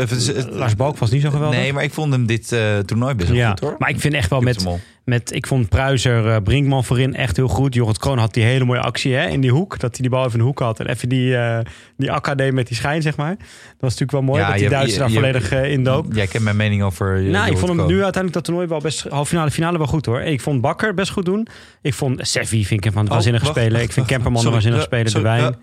Lars 0.51 0.77
Balk 0.77 0.97
was 0.99 1.11
niet 1.11 1.23
zo 1.23 1.31
geweldig. 1.31 1.59
Nee, 1.59 1.73
maar 1.73 1.83
ik 1.83 1.93
vond 1.93 2.13
hem 2.13 2.27
dit 2.27 2.53
eh, 2.53 2.79
toernooi 2.79 3.15
best 3.15 3.29
wel 3.29 3.39
ja, 3.39 3.49
goed 3.51 3.61
hoor. 3.61 3.75
maar 3.79 3.91
ik 3.91 4.01
vind 4.01 4.15
echt 4.15 4.31
wel 4.31 4.41
met, 4.41 4.67
met... 5.05 5.33
Ik 5.35 5.47
vond 5.47 5.69
Pruiser, 5.69 6.29
eh, 6.31 6.37
Brinkman 6.43 6.85
voorin 6.85 7.15
echt 7.15 7.37
heel 7.37 7.49
goed. 7.49 7.75
Jorrit 7.75 7.99
Kroon 7.99 8.19
had 8.19 8.35
die 8.35 8.45
hele 8.45 8.65
mooie 8.65 8.81
actie 8.81 9.15
hè, 9.15 9.27
in 9.29 9.41
die 9.41 9.51
hoek. 9.51 9.79
Dat 9.79 9.91
hij 9.91 10.01
die 10.01 10.11
bal 10.11 10.21
even 10.21 10.33
in 10.33 10.39
de 10.39 10.45
hoek 10.45 10.59
had. 10.59 10.81
En 10.81 10.87
even 10.87 11.09
die, 11.09 11.37
eh 11.37 11.59
die 11.97 12.13
akka 12.13 12.35
deed 12.35 12.53
met 12.53 12.67
die 12.67 12.77
schijn, 12.77 13.03
zeg 13.03 13.17
maar. 13.17 13.37
Dat 13.37 13.47
was 13.81 13.91
natuurlijk 13.99 14.11
wel 14.11 14.23
mooi. 14.23 14.41
Ja, 14.41 14.47
dat 14.47 14.55
die 14.55 14.65
je- 14.65 14.71
Duitser 14.71 14.93
je- 14.95 15.01
daar 15.01 15.11
volledig 15.11 15.53
eh, 15.53 15.73
in 15.73 15.85
dook. 15.85 16.07
Jij 16.15 16.27
kent 16.27 16.45
mijn 16.45 16.57
mening 16.57 16.83
over... 16.83 17.17
eh, 17.17 17.31
Nou, 17.31 17.47
ik 17.51 17.57
vond 17.57 17.69
hem 17.69 17.77
Kroon. 17.77 17.89
nu 17.93 17.95
uiteindelijk 18.03 18.33
dat 18.33 18.45
toernooi 18.45 18.67
wel 18.67 18.81
best 18.81 19.07
halve 19.09 19.29
finale, 19.29 19.51
finale 19.51 19.79
wel 19.79 19.87
goed 19.87 20.07
hoor. 20.07 20.21
Ik 20.21 20.41
vond 20.41 20.61
Bakker 20.61 20.95
best 20.95 21.11
goed 21.11 21.25
doen. 21.25 21.47
Ik 21.83 21.95
vond 21.95 22.27
Seffi 22.29 22.65
vind 22.67 22.79
ik 22.81 22.85
hem 22.85 22.93
van 22.93 23.01
het 23.03 23.09
Oh, 23.11 23.15
waanzinnige 23.17 23.45
wacht, 23.45 23.57
spelen. 23.59 23.81
ik 23.83 23.93
vind. 23.93 24.07
Kemperman 24.07 24.45
een 24.47 24.53
Sorry, 24.53 24.53
waanzinnig 24.55 24.81
eh, 24.81 24.87
spelen. 24.87 25.13
De 25.13 25.21
Wijn. 25.43 25.57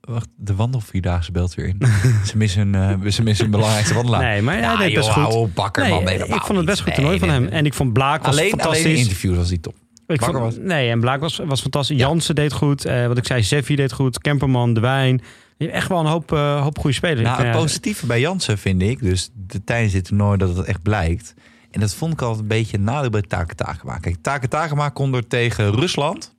Wacht, 0.00 0.28
de 0.36 0.54
wandelvierdaagse 0.54 1.32
belt 1.32 1.54
weer 1.54 1.66
in. 1.66 1.78
ze 2.28 2.36
missen 2.36 2.74
eh, 2.74 3.10
ze 3.10 3.22
missen 3.22 3.44
hun 3.44 3.50
belangrijkste 3.50 3.94
wandelaar. 3.94 4.22
Nee, 4.22 4.42
maar 4.42 4.54
hij 4.54 4.62
Ja, 4.62 4.76
deed 4.76 4.94
best 4.94 5.06
joh, 5.14 5.24
goed. 5.24 5.34
op, 5.34 5.54
Bakker, 5.54 5.82
Nee, 5.82 5.92
man. 5.92 6.04
Nee, 6.04 6.18
ik 6.18 6.42
vond 6.42 6.56
het 6.58 6.66
best 6.66 6.80
goed 6.80 6.94
toernooi 6.94 7.18
Nee, 7.18 7.28
van 7.30 7.42
hem. 7.42 7.46
En 7.52 7.66
ik 7.66 7.74
vond 7.74 7.92
Blaak 7.92 8.24
was 8.24 8.36
Alleen, 8.36 8.48
fantastisch. 8.50 8.84
alleen 8.84 8.96
in 8.96 9.02
interviews 9.02 9.36
was 9.36 9.48
hij 9.48 9.58
top. 9.58 9.74
Ik 10.06 10.22
vond, 10.22 10.38
was- 10.38 10.56
Nee, 10.58 10.90
en 10.90 11.00
Blaak 11.00 11.20
was, 11.20 11.40
was 11.44 11.60
fantastisch. 11.60 11.98
Jansen 11.98 12.34
deed 12.34 12.52
goed. 12.52 12.84
Eh, 12.84 13.06
wat 13.06 13.18
ik 13.18 13.26
zei, 13.26 13.42
Seffi 13.42 13.76
deed 13.76 13.92
goed. 13.92 14.18
Kemperman, 14.18 14.74
De 14.74 14.80
Wijn. 14.80 15.20
Je 15.56 15.64
hebt 15.64 15.76
echt 15.76 15.88
wel 15.88 16.00
een 16.00 16.06
hoop, 16.06 16.32
eh, 16.32 16.62
hoop 16.62 16.78
goede 16.78 16.96
spelers. 16.96 17.20
Nou, 17.20 17.42
het 17.42 17.56
positieve 17.56 18.06
bij 18.06 18.20
Jansen 18.20 18.58
vind 18.58 18.82
ik, 18.82 19.02
dus 19.02 19.30
de, 19.46 19.64
tijdens 19.64 19.92
dit 19.92 20.04
toernooi, 20.04 20.38
dat 20.38 20.56
het 20.56 20.66
echt 20.66 20.82
blijkt. 20.82 21.34
En 21.70 21.80
dat 21.80 21.94
vond 21.94 22.12
ik 22.12 22.22
altijd 22.22 22.40
een 22.40 22.46
beetje 22.48 22.76
een 22.76 22.84
nadeel 22.84 23.10
bij 23.10 23.22
Take 23.22 23.54
Takema. 23.54 23.98
Kijk, 23.98 24.16
Take 24.22 24.48
Takema 24.48 24.88
kon 24.88 25.14
er 25.14 25.26
tegen 25.26 25.72
Rusland, 25.74 26.34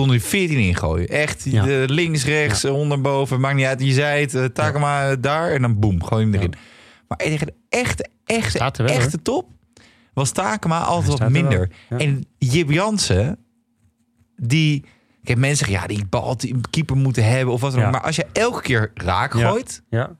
kon 0.00 0.12
er 0.12 0.20
14 0.20 0.58
ingooien. 0.58 1.08
Echt, 1.08 1.44
Ja. 1.44 1.64
de 1.64 1.84
links, 1.88 2.24
rechts, 2.24 2.64
onder, 2.64 3.00
boven, 3.00 3.40
maakt 3.40 3.54
niet 3.56 3.64
uit. 3.66 3.80
Je 3.82 3.92
zei 3.92 4.20
het, 4.20 4.34
eh, 4.34 4.44
Takema 4.44 5.16
daar 5.16 5.50
en 5.50 5.62
dan 5.62 5.78
boem, 5.78 6.02
gooi 6.04 6.24
hem 6.24 6.34
erin. 6.34 6.52
Maar 7.08 7.18
tegen 7.18 7.46
de 7.46 7.54
echte, 7.68 8.08
echte, 8.24 8.82
wel, 8.82 8.86
echte 8.92 9.22
top 9.22 9.48
was 10.14 10.30
Takema 10.30 10.80
altijd 10.80 11.10
wat 11.10 11.20
er 11.20 11.30
minder. 11.30 11.70
ja. 11.90 11.96
En 11.98 12.24
Jip 12.38 12.70
Jansen, 12.70 13.38
die... 14.36 14.84
Kijk, 15.24 15.38
mensen 15.38 15.66
zeggen, 15.66 15.76
ja, 15.88 15.94
die 15.96 16.06
bal, 16.06 16.36
die 16.36 16.54
keeper 16.70 16.96
moeten 16.96 17.24
hebben 17.24 17.54
of 17.54 17.60
wat 17.60 17.70
dan 17.70 17.80
ook. 17.80 17.86
Ja. 17.86 17.92
Maar 17.92 18.02
als 18.02 18.16
je 18.16 18.26
elke 18.32 18.62
keer 18.62 18.90
raak 18.94 19.34
Ja. 19.34 19.48
gooit, 19.48 19.82
ja, 19.90 20.16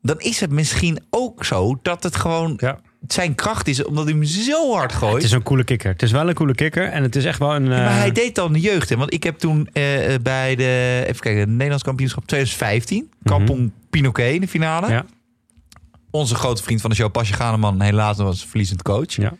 dan 0.00 0.20
is 0.20 0.40
het 0.40 0.50
misschien 0.50 0.98
ook 1.10 1.44
zo 1.44 1.78
dat 1.82 2.02
het 2.02 2.16
gewoon 2.16 2.54
ja. 2.56 2.78
Zijn 3.06 3.34
kracht 3.34 3.68
is, 3.68 3.84
omdat 3.84 4.04
hij 4.04 4.12
hem 4.12 4.24
zo 4.24 4.72
hard 4.74 4.92
gooit. 4.92 5.14
Het 5.14 5.22
is 5.22 5.32
een 5.32 5.42
coole 5.42 5.64
kikker. 5.64 5.90
Het 5.90 6.02
is 6.02 6.10
wel 6.10 6.28
een 6.28 6.34
coole 6.34 6.54
kikker. 6.54 6.88
En 6.88 7.02
het 7.02 7.16
is 7.16 7.24
echt 7.24 7.38
wel 7.38 7.54
een... 7.54 7.62
Eh, 7.72 7.78
maar 7.78 7.96
hij 7.96 8.12
deed 8.12 8.34
dan 8.34 8.52
de 8.52 8.60
jeugd. 8.60 8.88
Hè? 8.88 8.96
Want 8.96 9.12
ik 9.12 9.22
heb 9.22 9.38
toen 9.38 9.68
eh, 9.72 10.14
bij 10.22 10.56
de, 10.56 11.02
even 11.06 11.20
kijken, 11.20 11.40
het 11.40 11.50
Nederlands 11.50 11.82
kampioenschap 11.82 12.26
2015, 12.26 13.10
Kampong 13.24 13.72
Pinoquet 13.90 14.34
in 14.34 14.40
de 14.40 14.48
finale. 14.48 14.86
Mhm. 14.86 14.94
Ja, 14.94 15.04
Onze 16.10 16.34
grote 16.34 16.62
vriend 16.62 16.80
van 16.80 16.90
de 16.90 16.96
show, 16.96 17.10
Pasje 17.10 17.32
Ganeman, 17.32 17.80
helaas 17.80 18.16
was 18.16 18.46
verliezend 18.46 18.82
coach. 18.82 19.12
ja. 19.16 19.32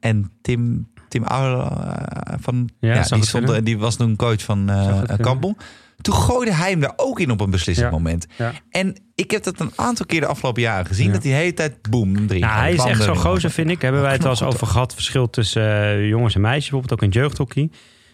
En 0.00 0.30
Tim, 0.40 0.88
Tim 1.08 1.24
Oude 1.24 1.62
eh, 1.62 2.34
van, 2.40 2.68
Ja, 2.80 3.02
die, 3.02 3.24
stond, 3.24 3.64
die 3.64 3.78
was 3.78 3.96
toen 3.96 4.16
coach 4.16 4.42
van 4.42 4.70
eh. 4.70 5.18
Kampong. 5.20 5.58
Toen 6.02 6.14
gooide 6.14 6.52
hij 6.52 6.70
hem 6.70 6.80
daar 6.80 6.92
ook 6.96 7.20
in 7.20 7.30
op 7.30 7.40
een 7.40 7.50
beslissend 7.50 7.86
Ja. 7.90 7.92
moment. 7.96 8.26
Ja. 8.36 8.52
En 8.70 8.96
ik 9.14 9.30
heb 9.30 9.42
dat 9.42 9.60
een 9.60 9.72
aantal 9.76 10.06
keer 10.06 10.20
de 10.20 10.26
afgelopen 10.26 10.62
jaren 10.62 10.86
gezien. 10.86 11.06
Ja. 11.06 11.12
Dat 11.12 11.22
de 11.22 11.28
hele 11.28 11.54
tijd 11.54 11.90
boem, 11.90 12.26
drie. 12.26 12.40
Nou, 12.40 12.58
hij 12.58 12.72
is 12.72 12.84
echt 12.84 13.02
zo'n 13.02 13.16
gozer, 13.16 13.50
vind 13.50 13.70
ik. 13.70 13.82
Hebben 13.82 14.02
wij 14.02 14.12
het 14.12 14.22
wel 14.22 14.30
eens 14.30 14.42
over 14.42 14.66
gehad. 14.66 14.94
Verschil 14.94 15.30
tussen 15.30 15.62
eh, 15.62 16.08
jongens 16.08 16.34
en 16.34 16.40
meisjes. 16.40 16.70
Bijvoorbeeld 16.70 17.00
ook 17.02 17.08
in 17.14 17.20
jeugdhockey. 17.20 17.70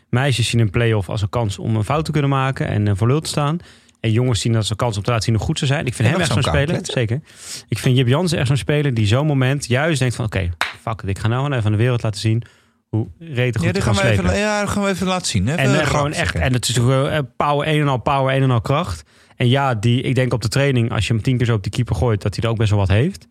Meisjes 0.09 0.49
zien 0.49 0.61
een 0.61 0.71
play-off 0.71 1.09
als 1.09 1.23
een 1.23 1.29
kans 1.29 1.59
om 1.59 1.77
een 1.77 1.85
fout 1.85 2.05
te 2.05 2.11
kunnen 2.11 2.31
maken. 2.31 2.69
En 2.69 2.89
eh, 2.89 2.95
voor 2.97 3.07
lul 3.07 3.21
te 3.21 3.29
staan. 3.29 3.59
En 4.01 4.13
jongens 4.13 4.41
zien 4.41 4.53
dat 4.53 4.61
als 4.61 4.71
een 4.71 4.77
kans 4.77 4.97
om 4.97 5.03
te 5.03 5.11
laten 5.11 5.25
zien 5.25 5.35
hoe 5.35 5.45
goed 5.45 5.59
ze 5.59 5.67
zijn. 5.67 5.87
Ik 5.87 5.95
vind 5.95 6.09
hem 6.09 6.19
nog 6.19 6.27
echt 6.27 6.33
zo'n 6.33 6.43
zo'n 6.43 6.53
speler. 6.53 6.81
Zeker. 6.83 7.21
Ik 7.69 7.79
vind 7.79 7.97
Jip 7.97 8.07
Jansen 8.09 8.39
echt 8.39 8.47
zo'n 8.47 8.57
speler 8.57 8.95
die 8.95 9.07
zo'n 9.07 9.27
moment 9.27 9.67
juist 9.67 9.99
denkt 9.99 10.15
van... 10.15 10.25
Oké, 10.25 10.51
fuck 10.81 11.03
it. 11.03 11.09
Ik 11.09 11.19
ga 11.19 11.29
nou 11.29 11.43
gewoon 11.43 11.57
even 11.59 11.67
aan 11.71 11.77
de 11.77 11.83
wereld 11.83 12.03
laten 12.03 12.21
zien 12.21 12.43
hoe 12.89 13.07
goed 13.19 13.27
Ja, 13.37 13.51
gaan 13.53 13.81
gaan, 13.83 13.95
we 13.95 14.01
slepen. 14.01 14.25
even, 14.25 14.39
ja, 14.39 14.61
dat 14.61 14.71
gaan 14.71 14.83
we 14.83 14.89
even 14.89 15.07
laten 15.07 15.27
zien. 15.27 15.49
En 15.49 15.81
eh, 15.81 15.87
gewoon 15.87 16.13
echt, 16.13 16.35
en 16.35 16.53
het 16.53 16.69
is 16.69 16.75
toch 16.75 16.91
eh, 16.91 17.19
power, 17.37 17.69
een 17.69 17.81
en 17.81 17.89
al 17.89 17.99
power, 17.99 18.35
een 18.37 18.43
en 18.43 18.51
al 18.51 18.61
kracht. 18.61 19.03
En 19.37 19.49
ja, 19.49 19.75
die, 19.75 20.03
ik 20.03 20.15
denk 20.15 20.33
op 20.33 20.43
de 20.43 20.49
training, 20.49 20.93
als 20.93 21.07
je 21.07 21.13
hem 21.13 21.23
tien 21.23 21.37
keer 21.37 21.47
zo 21.47 21.55
op 21.55 21.63
die 21.63 21.73
keeper 21.73 21.97
gooit, 21.97 22.23
dat 22.23 22.35
hij 22.35 22.45
er 22.45 22.51
ook 22.51 22.57
best 22.59 22.71
wel 22.71 22.79
wat 22.79 22.89
heeft. 22.89 23.27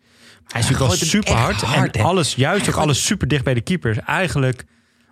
Hij 0.46 0.60
is 0.60 0.68
natuurlijk 0.68 1.00
wel 1.00 1.08
super 1.08 1.34
hard. 1.34 1.62
en 1.94 2.02
alles, 2.04 2.34
juist 2.34 2.68
ook 2.68 2.74
alles 2.74 3.06
super 3.06 3.28
dicht 3.28 3.44
bij 3.44 3.54
de 3.54 3.60
keeper, 3.60 3.90
is 3.90 3.98
eigenlijk 3.98 4.64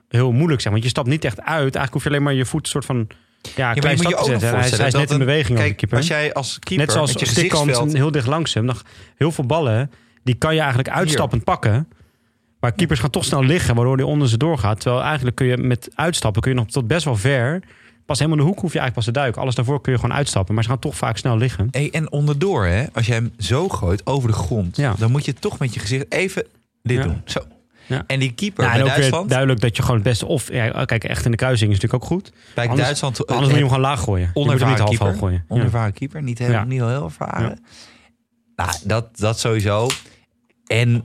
heel 0.09 0.33
moeilijk 0.33 0.61
zijn. 0.61 0.73
Want 0.73 0.85
je 0.85 0.91
stapt 0.91 1.09
niet 1.09 1.25
echt 1.25 1.41
uit. 1.41 1.49
Eigenlijk 1.59 1.93
hoef 1.93 2.03
je 2.03 2.09
alleen 2.09 2.23
maar 2.23 2.33
je 2.35 2.45
voet 2.45 2.61
een 2.65 2.71
soort 2.71 2.85
van 2.85 3.07
ja, 3.57 3.73
Ja, 3.75 3.81
klein 3.81 3.99
stapje 3.99 4.17
nog 4.17 4.27
zetten. 4.27 4.49
En 4.49 4.55
Hij, 4.55 4.69
is- 4.69 4.77
hij 4.79 4.87
is 4.87 4.93
net 4.95 5.11
in 5.11 5.19
beweging 5.19 5.59
de 5.59 5.65
Kijk, 5.65 5.77
keeper. 5.77 5.97
als 5.99 6.07
jij 6.07 6.33
als 6.33 6.59
keeper 6.59 6.87
Net 6.87 6.95
zoals 6.95 7.13
gezichtsveld... 7.13 7.93
heel 7.93 8.11
dicht 8.11 8.27
langs 8.27 8.55
hem. 8.55 8.67
Dan 8.67 8.77
heel 9.17 9.33
veel 9.33 9.45
ballen, 9.47 9.91
die 10.25 10.35
kan 10.35 10.53
je 10.55 10.59
eigenlijk 10.61 10.89
uitstappend 10.89 11.45
pakken. 11.45 11.89
Maar 12.67 12.75
keepers 12.75 13.01
gaan 13.01 13.11
toch 13.11 13.25
snel 13.25 13.43
liggen, 13.45 13.75
waardoor 13.75 13.97
hij 13.97 14.05
onder 14.05 14.29
ze 14.29 14.37
doorgaat. 14.37 14.81
Terwijl 14.81 15.03
eigenlijk 15.03 15.37
kun 15.37 15.47
je 15.47 15.57
met 15.57 15.89
uitstappen 15.95 16.43
kun 16.43 16.51
je 16.51 16.57
nog 16.57 16.67
tot 16.67 16.87
best 16.87 17.05
wel 17.05 17.17
ver 17.17 17.63
pas 18.07 18.19
helemaal 18.19 18.39
in 18.39 18.45
de 18.45 18.51
hoek 18.51 18.61
hoef 18.61 18.73
je 18.73 18.79
eigenlijk 18.79 18.95
pas 18.95 19.15
te 19.15 19.21
duiken. 19.21 19.41
Alles 19.43 19.55
daarvoor 19.55 19.81
kun 19.81 19.93
je 19.93 19.99
gewoon 19.99 20.17
uitstappen. 20.17 20.55
Maar 20.55 20.63
ze 20.63 20.69
gaan 20.69 20.79
toch 20.79 20.97
vaak 20.97 21.17
snel 21.17 21.37
liggen. 21.37 21.69
Hey, 21.71 21.89
en 21.91 22.13
onderdoor, 22.13 22.67
hè, 22.67 22.85
als 22.93 23.07
je 23.07 23.13
hem 23.13 23.33
zo 23.39 23.69
gooit 23.69 24.07
over 24.07 24.29
de 24.29 24.35
grond, 24.35 24.77
Ja. 24.77 24.95
dan 24.99 25.11
moet 25.11 25.25
je 25.25 25.35
toch 25.35 25.59
met 25.59 25.75
je 25.75 25.81
gezicht 25.81 26.13
even 26.13 26.45
dit 26.83 26.97
Ja. 26.97 27.03
doen. 27.03 27.23
Zo. 27.25 27.41
Ja. 27.87 28.05
En 28.07 28.19
die 28.19 28.33
keeper 28.33 28.65
Ja, 28.65 28.71
bij 28.71 28.79
en 28.79 28.85
ook 28.85 28.91
weer 28.91 28.99
Duitsland, 28.99 29.29
duidelijk 29.31 29.61
dat 29.61 29.77
je 29.77 29.83
gewoon 29.83 29.97
het 29.97 30.05
beste... 30.05 30.27
Of, 30.27 30.53
ja, 30.53 30.85
kijk, 30.85 31.05
echt 31.05 31.25
in 31.25 31.31
de 31.31 31.37
kruising 31.37 31.71
is 31.73 31.77
natuurlijk 31.81 32.03
ook 32.05 32.11
goed. 32.11 32.33
bij 32.55 32.65
anders- 32.65 32.83
Duitsland 32.85 33.27
Anders 33.27 33.41
moet 33.41 33.51
je 33.55 33.59
hem 33.59 33.69
gewoon 33.69 33.81
laag 33.83 34.01
gooien. 34.01 34.31
Je 34.35 34.41
moet 34.41 34.45
hem 34.47 34.53
niet 34.53 34.63
onervaren 34.63 34.79
half 34.79 34.89
keeper, 34.91 35.07
hoog 35.07 35.19
gooien. 35.19 35.45
Onervaren 35.49 35.93
keeper, 35.93 36.23
niet 36.23 36.39
heel, 36.39 36.51
Ja. 36.51 36.65
niet 36.65 36.79
heel, 36.79 36.89
heel 36.89 37.05
ervaren. 37.05 37.59
Nou, 38.57 38.71
dat, 38.85 39.19
dat 39.19 39.39
sowieso. 39.39 39.89
En 40.67 41.05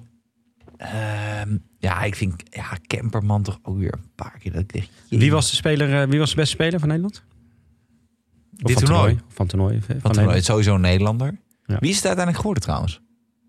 ehm, 0.82 1.57
ja, 1.77 2.01
ik 2.03 2.15
vind 2.15 2.43
ja, 2.49 2.77
Kemperman 2.88 3.43
toch 3.43 3.59
ook 3.63 3.77
weer 3.77 3.93
een 3.93 4.11
paar 4.15 4.38
keer 4.39 4.51
dat 4.51 4.61
ik 4.61 4.73
denk, 4.73 4.86
Wie 5.09 5.32
was 5.32 5.49
de 5.49 5.55
speler? 5.55 6.01
eh, 6.01 6.07
Wie 6.09 6.19
was 6.19 6.29
de 6.29 6.36
beste 6.36 6.51
speler 6.55 6.79
van 6.79 6.88
Nederland? 6.88 7.23
Of 8.53 8.67
Dit 8.67 8.71
van 8.73 8.84
toernooi? 8.84 9.13
Van 9.15 9.23
Van 9.27 9.47
toernooi. 9.47 9.73
Van, 9.82 9.88
toernooi? 9.88 10.01
Nederland. 10.03 10.29
Het 10.29 10.38
is 10.39 10.45
sowieso 10.45 10.75
een 10.75 10.82
Nederlander. 10.82 11.38
Ja. 11.65 11.77
Wie 11.79 11.89
is 11.89 11.95
het 11.95 12.05
uiteindelijk 12.05 12.38
geworden 12.38 12.63
trouwens? 12.63 13.01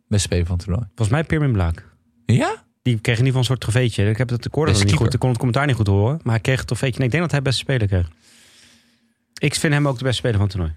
Beste 0.08 0.26
speler 0.26 0.46
van 0.46 0.56
het 0.56 0.64
toernooi. 0.64 0.86
Volgens 0.86 1.08
mij 1.08 1.24
Pirmin 1.24 1.52
Blaak. 1.52 1.88
Ja? 2.26 2.62
Die 2.82 2.98
kreeg 3.00 3.18
in 3.18 3.24
ieder 3.24 3.24
geval 3.24 3.38
een 3.38 3.44
soort 3.44 3.60
trofeetje. 3.60 4.08
Ik 4.08 4.16
heb 4.18 4.28
het 4.28 4.42
dat 4.42 4.84
niet 4.84 4.94
goed. 4.94 5.14
Ik 5.14 5.18
kon 5.20 5.28
het 5.28 5.38
commentaar 5.38 5.66
niet 5.66 5.76
goed 5.76 5.86
horen. 5.86 6.20
Maar 6.22 6.32
hij 6.34 6.42
kreeg 6.42 6.58
het 6.58 6.66
trofeetje. 6.66 6.96
Nee, 6.98 7.06
ik 7.06 7.12
denk 7.12 7.22
dat 7.22 7.32
hij 7.32 7.42
beste 7.42 7.60
speler 7.60 7.86
kreeg. 7.86 8.08
Ik 9.38 9.54
vind 9.54 9.72
hem 9.72 9.88
ook 9.88 9.98
de 9.98 10.04
beste 10.04 10.18
speler 10.18 10.36
van 10.36 10.46
het 10.46 10.56
toernooi. 10.56 10.74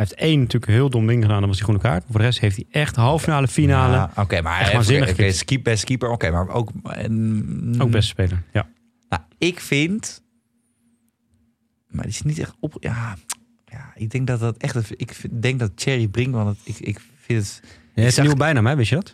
Hij 0.00 0.08
heeft 0.08 0.20
één 0.20 0.38
natuurlijk 0.38 0.72
heel 0.72 0.90
dom 0.90 1.06
ding 1.06 1.22
gedaan. 1.22 1.38
Dat 1.38 1.46
was 1.46 1.56
die 1.56 1.64
groene 1.64 1.82
kaart. 1.82 2.04
Voor 2.10 2.18
de 2.18 2.24
rest 2.24 2.40
heeft 2.40 2.56
hij 2.56 2.66
echt 2.70 2.96
halve 2.96 3.24
finale, 3.24 3.48
finale. 3.48 3.92
Ja, 3.94 4.10
Oké, 4.16 4.42
maar 4.42 4.60
Echt 4.60 4.72
waanzinnig 4.72 5.08
gekiept. 5.08 5.44
keep, 5.44 5.64
best 5.64 5.84
keeper. 5.84 6.08
Oké, 6.10 6.30
maar 6.30 6.48
ook... 6.48 6.70
Ook 7.78 7.90
beste 7.90 8.08
speler. 8.10 8.42
Ja. 8.52 8.68
Nou, 9.08 9.22
ik 9.38 9.60
vind... 9.60 10.22
Maar 11.88 12.02
die 12.04 12.12
is 12.12 12.22
niet 12.22 12.38
echt 12.38 12.54
op... 12.60 12.76
Ja, 12.80 13.16
ja 13.64 13.92
ik 13.94 14.10
denk 14.10 14.26
dat 14.26 14.40
dat 14.40 14.56
echt... 14.56 15.00
Ik 15.00 15.12
vind- 15.14 15.42
denk 15.42 15.58
dat 15.58 15.76
Thierry 15.76 16.08
Brinkman... 16.08 16.46
Het, 16.46 16.58
ik, 16.64 16.78
ik 16.78 17.00
vind 17.16 17.38
het... 17.38 17.62
Zag- 18.04 18.16
een 18.16 18.22
nieuwe 18.22 18.36
bijnaam, 18.38 18.66
hè? 18.66 18.76
Wist 18.76 18.90
je 18.90 18.94
dat? 18.94 19.10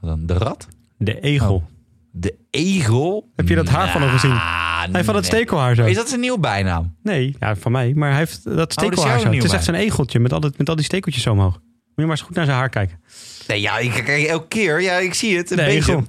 wat 0.00 0.10
dan, 0.10 0.26
de 0.26 0.34
rat? 0.34 0.68
De 0.98 1.20
egel. 1.20 1.54
Oh. 1.54 1.64
De 2.12 2.34
egel? 2.50 3.30
Heb 3.36 3.48
je 3.48 3.54
dat 3.54 3.68
haar 3.68 3.90
van 3.90 4.02
hem 4.02 4.10
gezien? 4.10 4.30
Hij 4.30 4.88
heeft 4.92 5.04
van 5.04 5.14
het 5.14 5.24
nee. 5.24 5.32
stekelhaar 5.32 5.74
zo. 5.74 5.84
Is 5.84 5.96
dat 5.96 6.08
zijn 6.08 6.20
nieuwe 6.20 6.38
bijnaam? 6.38 6.96
Nee, 7.02 7.36
ja, 7.38 7.56
van 7.56 7.72
mij. 7.72 7.92
Maar 7.94 8.08
hij 8.08 8.18
heeft 8.18 8.44
dat 8.44 8.52
Oh, 8.52 8.58
dat 8.58 8.72
stekelhaar 8.72 9.18
zo. 9.18 9.22
Het 9.24 9.32
nieuw 9.32 9.44
is 9.44 9.52
echt 9.52 9.66
bij. 9.66 9.74
zo'n 9.74 9.84
egeltje 9.84 10.18
met 10.20 10.32
al, 10.32 10.40
dat, 10.40 10.58
met 10.58 10.68
al 10.68 10.76
die 10.76 10.84
stekeltjes 10.84 11.22
zo 11.22 11.32
omhoog. 11.32 11.52
Moet 11.54 11.62
je 11.94 12.02
maar 12.02 12.10
eens 12.10 12.20
goed 12.20 12.36
naar 12.36 12.44
zijn 12.44 12.56
haar 12.56 12.68
kijken. 12.68 13.00
Nee, 13.46 13.60
ja, 13.60 13.78
ik 13.78 13.90
kijk 14.04 14.26
elke 14.26 14.48
keer. 14.48 14.82
Ja, 14.82 14.96
ik 14.96 15.14
zie 15.14 15.36
het. 15.36 15.50
Een 15.50 15.56
beetje. 15.56 15.72
egel. 15.72 16.04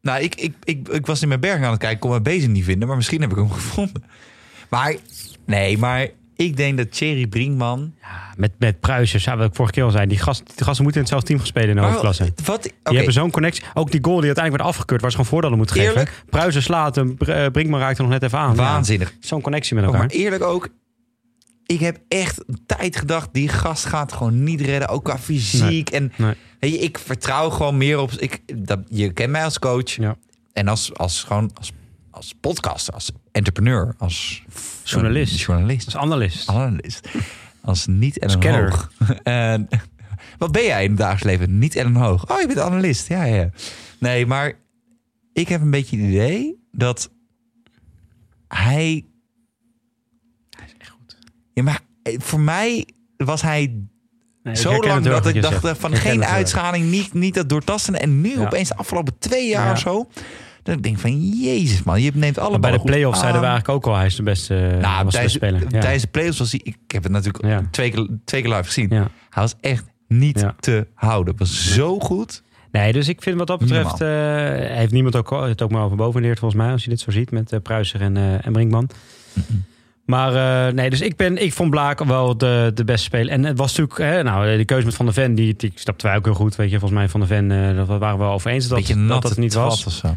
Nou, 0.00 0.22
ik, 0.22 0.34
ik, 0.34 0.54
ik, 0.64 0.88
ik 0.88 1.06
was 1.06 1.22
in 1.22 1.28
mijn 1.28 1.40
berg 1.40 1.56
aan 1.56 1.70
het 1.70 1.78
kijken. 1.78 1.90
Ik 1.90 2.00
kon 2.00 2.10
mijn 2.10 2.22
bezem 2.22 2.52
niet 2.52 2.64
vinden. 2.64 2.88
Maar 2.88 2.96
misschien 2.96 3.20
heb 3.20 3.30
ik 3.30 3.36
hem 3.36 3.50
gevonden. 3.50 4.04
Maar, 4.70 4.96
nee, 5.46 5.78
maar 5.78 6.08
ik 6.36 6.56
denk 6.56 6.76
dat 6.76 6.90
Thierry 6.92 7.26
Brinkman... 7.26 7.94
Ja, 8.00 8.32
met, 8.36 8.52
met 8.58 8.80
Pruisers, 8.80 9.24
ja, 9.24 9.36
wat 9.36 9.46
ik 9.48 9.54
vorige 9.54 9.74
keer 9.74 9.84
al 9.84 9.90
zei. 9.90 10.06
Die, 10.06 10.18
gast, 10.18 10.42
die 10.56 10.64
gasten 10.64 10.82
moeten 10.84 11.00
in 11.02 11.06
hetzelfde 11.06 11.26
team 11.26 11.46
spelen 11.46 11.68
in 11.68 11.76
de 11.76 11.82
hoofdklasse. 11.82 12.32
Wat? 12.44 12.62
Die 12.62 12.96
hebben 12.96 13.12
zo'n 13.12 13.30
connectie. 13.30 13.64
Ook 13.74 13.90
die 13.90 14.04
goal 14.04 14.16
die 14.16 14.26
uiteindelijk 14.26 14.64
werd 14.64 14.74
afgekeurd, 14.74 15.00
waar 15.00 15.10
ze 15.10 15.16
gewoon 15.16 15.30
voordelen 15.32 15.56
moeten 15.58 15.76
geven. 15.76 15.90
Eerlijk? 15.90 16.22
Pruisen 16.30 16.62
slaat 16.62 16.94
hem, 16.94 17.16
eh, 17.18 17.46
Brinkman 17.46 17.80
raakt 17.80 17.98
nog 17.98 18.08
net 18.08 18.22
even 18.22 18.38
aan. 18.38 18.54
waanzinnig. 18.56 19.10
Ja, 19.10 19.16
zo'n 19.20 19.40
connectie 19.40 19.74
met 19.74 19.84
Oh, 19.84 19.90
elkaar. 19.90 20.06
maar 20.08 20.16
eerlijk 20.16 20.42
ook. 20.42 20.68
Ik 21.66 21.80
heb 21.80 21.98
echt 22.08 22.44
een 22.46 22.58
tijd 22.66 22.96
gedacht, 22.96 23.28
die 23.32 23.48
gast 23.48 23.84
gaat 23.84 24.12
gewoon 24.12 24.44
niet 24.44 24.60
redden. 24.60 24.88
Ook 24.88 25.04
qua 25.04 25.18
fysiek. 25.18 25.90
En 25.90 26.12
Nee. 26.16 26.34
weet 26.60 26.72
je, 26.72 26.78
ik 26.78 26.98
vertrouw 26.98 27.50
gewoon 27.50 27.76
meer 27.76 27.98
op... 27.98 28.10
Ik, 28.12 28.40
dat, 28.66 28.80
je 28.88 29.12
kent 29.12 29.30
mij 29.30 29.44
als 29.44 29.58
coach. 29.58 29.90
Ja. 29.96 30.16
En 30.52 30.68
als, 30.68 30.94
als, 30.94 31.22
gewoon 31.22 31.50
als, 31.54 31.72
als 32.10 32.34
podcaster, 32.40 32.94
als 32.94 33.10
entrepreneur, 33.32 33.94
als 33.98 34.42
Journalist. 34.84 35.40
journalist, 35.40 35.84
Als 35.84 35.96
analist. 35.96 36.48
analist, 36.48 37.08
als 37.60 37.86
niet 37.86 38.18
en 38.18 38.62
hoog. 38.64 38.92
En 39.22 39.68
wat 40.38 40.52
ben 40.52 40.64
jij 40.64 40.82
in 40.84 40.88
het 40.90 40.98
dagelijks 40.98 41.24
leven? 41.24 41.58
Niet 41.58 41.76
en 41.76 41.94
hoog. 41.94 42.30
Oh, 42.30 42.40
je 42.40 42.46
bent 42.46 42.58
analist. 42.58 43.08
Ja, 43.08 43.24
ja. 43.24 43.50
Nee, 43.98 44.26
maar 44.26 44.52
ik 45.32 45.48
heb 45.48 45.60
een 45.60 45.70
beetje 45.70 45.96
het 45.96 46.06
idee 46.08 46.66
dat 46.72 47.10
hij. 48.48 49.04
Hij 50.50 50.66
is 50.66 50.74
echt 50.78 50.90
goed. 50.90 51.18
Ja, 51.54 51.62
maar 51.62 51.80
eh, 52.02 52.14
voor 52.20 52.40
mij 52.40 52.86
was 53.16 53.42
hij 53.42 53.76
Nee, 54.42 54.56
zo 54.56 54.78
lang 54.80 55.04
dat 55.04 55.26
ik 55.26 55.42
dacht 55.42 55.52
zegt. 55.60 55.64
eh, 55.76 55.80
van 55.80 55.92
Ik 55.92 55.98
geen 55.98 56.24
uitschaling, 56.24 56.90
niet, 56.90 57.12
niet 57.14 57.34
dat 57.34 57.48
doortasten. 57.48 58.00
En 58.00 58.20
nu 58.20 58.30
Ja. 58.30 58.40
opeens 58.44 58.68
de 58.68 58.76
afgelopen 58.76 59.18
twee 59.18 59.48
jaar 59.48 59.66
Ja. 59.66 59.72
of 59.72 59.78
zo. 59.78 60.08
Dat 60.62 60.76
ik 60.76 60.82
denk 60.82 60.98
van, 60.98 61.20
jezus 61.20 61.82
man, 61.82 62.02
je 62.02 62.10
neemt 62.14 62.38
alle 62.38 62.50
Maar 62.50 62.60
bij 62.60 62.70
de 62.70 62.80
play-offs 62.80 63.20
zeiden 63.20 63.40
we 63.40 63.46
eigenlijk 63.46 63.76
ook 63.76 63.92
al, 63.92 63.98
hij 63.98 64.06
is 64.06 64.16
de 64.16 64.22
beste, 64.22 64.54
Nou, 64.54 64.70
was 64.70 64.80
de 64.80 65.10
tijdens, 65.10 65.12
beste 65.12 65.28
speler. 65.38 65.60
Ja. 65.60 65.80
tijdens 65.80 66.02
de 66.02 66.08
playoffs 66.08 66.38
was 66.38 66.50
hij... 66.50 66.60
Ik 66.64 66.76
heb 66.86 67.02
het 67.02 67.12
natuurlijk 67.12 67.44
Ja. 67.44 67.68
twee, 67.70 67.90
keer, 67.90 68.08
twee 68.24 68.42
keer 68.42 68.50
live 68.50 68.64
gezien. 68.64 68.88
Ja. 68.90 69.08
Hij 69.30 69.42
was 69.42 69.54
echt 69.60 69.84
niet 70.08 70.46
te 70.60 70.86
houden. 70.94 71.34
Was 71.36 71.74
zo 71.74 71.98
goed. 71.98 72.42
Nee, 72.72 72.92
dus 72.92 73.08
ik 73.08 73.22
vind 73.22 73.38
wat 73.38 73.46
dat 73.46 73.58
betreft, 73.58 74.00
eh, 74.00 74.08
heeft 74.76 74.92
niemand 74.92 75.16
ook, 75.16 75.30
het 75.30 75.62
ook 75.62 75.70
maar 75.70 75.84
over 75.84 75.96
bovenleerd 75.96 76.38
volgens 76.38 76.62
mij, 76.62 76.72
als 76.72 76.84
je 76.84 76.90
dit 76.90 77.00
zo 77.00 77.10
ziet 77.10 77.30
met 77.30 77.52
eh 77.52 77.60
Pruiser 77.62 78.00
en, 78.00 78.16
eh, 78.16 78.46
en 78.46 78.52
Brinkman. 78.52 78.88
Maar 80.06 80.66
eh, 80.68 80.72
nee, 80.74 80.90
dus 80.90 81.00
ik, 81.00 81.16
ben, 81.16 81.42
ik 81.42 81.52
vond 81.52 81.70
Blaak 81.70 82.04
wel 82.04 82.36
de, 82.36 82.70
de 82.74 82.84
beste 82.84 83.04
speler. 83.04 83.32
En 83.32 83.44
het 83.44 83.58
was 83.58 83.76
natuurlijk, 83.76 83.98
hè, 83.98 84.22
nou, 84.22 84.56
die 84.56 84.64
keuze 84.64 84.84
met 84.86 84.94
Van 84.94 85.04
der 85.04 85.14
Ven, 85.14 85.34
die, 85.34 85.54
die 85.56 85.72
snapten 85.74 86.06
wij 86.06 86.16
ook 86.16 86.24
heel 86.24 86.34
goed. 86.34 86.56
Weet 86.56 86.70
je, 86.70 86.78
volgens 86.78 87.00
mij 87.00 87.08
Van 87.08 87.20
der 87.20 87.28
Ven, 87.28 87.50
eh 87.50 87.76
dat 87.76 87.86
waren 87.98 88.18
we 88.18 88.24
wel 88.24 88.32
over 88.32 88.50
eens 88.50 88.68
dat 88.68 88.86
dat, 88.86 89.08
dat 89.08 89.22
het 89.22 89.38
niet 89.38 89.54
was. 89.54 89.86
of 89.86 89.92
zo. 89.92 90.16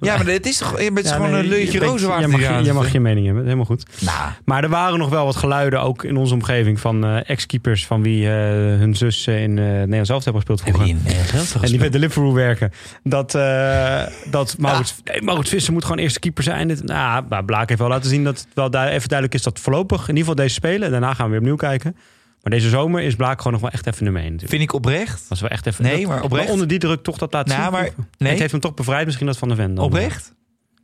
Ja, 0.00 0.16
maar 0.16 0.26
het 0.26 0.46
is 0.46 0.56
toch 0.58 0.70
het 0.78 0.98
is 0.98 1.08
Ja, 1.10 1.14
gewoon 1.14 1.30
nee, 1.30 1.40
een 1.40 1.48
leutje 1.48 1.72
je 1.72 1.78
bent- 1.78 1.90
rozenwaard. 1.90 2.20
Jij 2.20 2.28
mag, 2.28 2.64
je, 2.66 2.72
mag 2.72 2.92
je 2.92 3.00
mening 3.00 3.26
hebben, 3.26 3.44
helemaal 3.44 3.64
goed. 3.64 3.86
Nou, 4.00 4.30
Maar 4.44 4.62
er 4.62 4.68
waren 4.68 4.98
nog 4.98 5.08
wel 5.08 5.24
wat 5.24 5.36
geluiden, 5.36 5.80
ook 5.82 6.04
in 6.04 6.16
onze 6.16 6.34
omgeving, 6.34 6.80
van 6.80 7.04
eh, 7.04 7.30
ex-keepers 7.30 7.86
van 7.86 8.02
wie 8.02 8.26
eh, 8.26 8.32
hun 8.78 8.96
zus 8.96 9.26
in 9.26 9.56
uh, 9.56 9.64
Nederland 9.64 10.06
zelf 10.06 10.24
hebben 10.24 10.42
gespeeld 10.46 10.60
vroeger. 10.60 10.86
hebben 10.86 11.04
die 11.52 11.62
En 11.62 11.68
die 11.70 11.78
met 11.78 11.92
de 11.92 11.98
Liverpool 11.98 12.34
werken. 12.34 12.72
Dat, 13.02 13.34
eh 13.34 14.02
dat 14.30 14.56
Maurits, 14.58 14.94
nee, 15.04 15.22
Maurits 15.22 15.50
Visser 15.50 15.72
moet 15.72 15.84
gewoon 15.84 15.98
eerste 15.98 16.18
keeper 16.18 16.42
zijn. 16.42 16.68
Dit, 16.68 16.82
nou, 16.84 17.24
maar 17.28 17.44
Blaak 17.44 17.68
heeft 17.68 17.80
wel 17.80 17.88
laten 17.88 18.10
zien 18.10 18.24
dat 18.24 18.45
wel 18.54 18.70
daar 18.70 18.88
even 18.88 19.08
duidelijk 19.08 19.38
is 19.38 19.42
dat 19.44 19.60
voorlopig, 19.60 20.00
in 20.00 20.06
ieder 20.08 20.18
geval 20.20 20.34
deze 20.34 20.54
spelen. 20.54 20.82
En 20.82 20.90
daarna 20.90 21.14
gaan 21.14 21.24
we 21.24 21.30
weer 21.30 21.40
opnieuw 21.40 21.56
kijken. 21.56 21.96
Maar 22.42 22.52
deze 22.54 22.68
zomer 22.68 23.02
is 23.02 23.14
Blaak 23.16 23.36
gewoon 23.38 23.52
nog 23.52 23.62
wel 23.62 23.70
echt 23.70 23.86
even 23.86 24.04
nummer 24.04 24.22
1 24.22 24.30
natuurlijk. 24.32 24.58
Vind 24.58 24.70
ik 24.70 24.76
oprecht. 24.76 25.22
Dat 25.28 25.30
is 25.36 25.40
wel 25.40 25.50
echt 25.50 25.66
even. 25.66 25.84
Nee, 25.84 26.00
dat- 26.00 26.08
maar 26.08 26.22
oprecht. 26.22 26.50
onder 26.50 26.68
die 26.68 26.78
druk 26.78 27.02
toch 27.02 27.18
dat 27.18 27.32
laten 27.32 27.58
Nou, 27.58 27.62
zien. 27.62 27.72
maar- 27.72 27.90
nee. 28.18 28.30
Het 28.30 28.38
heeft 28.38 28.52
hem 28.52 28.60
toch 28.60 28.74
bevrijd, 28.74 29.04
misschien 29.06 29.26
dat 29.26 29.38
van 29.38 29.48
de 29.48 29.54
Ven. 29.54 29.78
Oprecht. 29.78 30.34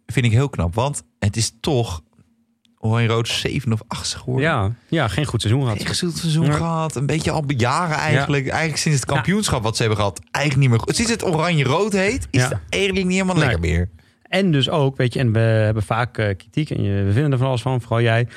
Vind 0.06 0.26
ik 0.26 0.32
heel 0.32 0.48
knap. 0.48 0.74
Want 0.74 1.02
het 1.18 1.36
is 1.36 1.52
toch 1.60 2.02
Oranje 2.78 3.08
Rood 3.08 3.28
zevende 3.28 3.74
of 3.74 3.82
achtste 3.88 4.18
geworden. 4.18 4.44
Ja, 4.48 4.72
ja, 4.88 5.08
geen 5.08 5.24
goed 5.24 5.40
seizoen 5.40 5.62
gehad. 5.62 5.78
Echt 5.78 5.88
gezond 5.88 6.16
seizoen 6.16 6.46
Ja. 6.46 6.52
gehad. 6.52 6.96
Een 6.96 7.06
beetje 7.06 7.30
al 7.30 7.44
jaren 7.46 7.96
eigenlijk. 7.96 8.46
Eigenlijk 8.48 8.80
sinds 8.80 9.00
het 9.00 9.08
kampioenschap 9.08 9.62
wat 9.62 9.72
ze 9.76 9.80
hebben 9.82 10.00
gehad. 10.00 10.20
Eigenlijk 10.30 10.64
niet 10.68 10.70
meer 10.76 10.86
goed. 10.86 10.96
Sinds 10.96 11.10
het 11.10 11.24
oranje-rood 11.24 11.92
heet, 11.92 12.26
is 12.30 12.42
het 12.42 12.56
eigenlijk 12.68 13.06
niet 13.06 13.14
helemaal 13.20 13.36
lekker 13.38 13.60
meer. 13.60 13.88
En 14.32 14.50
dus 14.50 14.70
ook, 14.70 14.96
weet 14.96 15.12
je, 15.12 15.18
en 15.18 15.32
we 15.32 15.38
hebben 15.38 15.82
vaak 15.82 16.18
eh, 16.18 16.36
kritiek 16.36 16.70
en 16.70 16.82
je, 16.82 17.02
we 17.02 17.12
vinden 17.12 17.32
er 17.32 17.38
van 17.38 17.46
alles 17.46 17.62
van, 17.62 17.80
vooral 17.80 18.00
jij. 18.00 18.28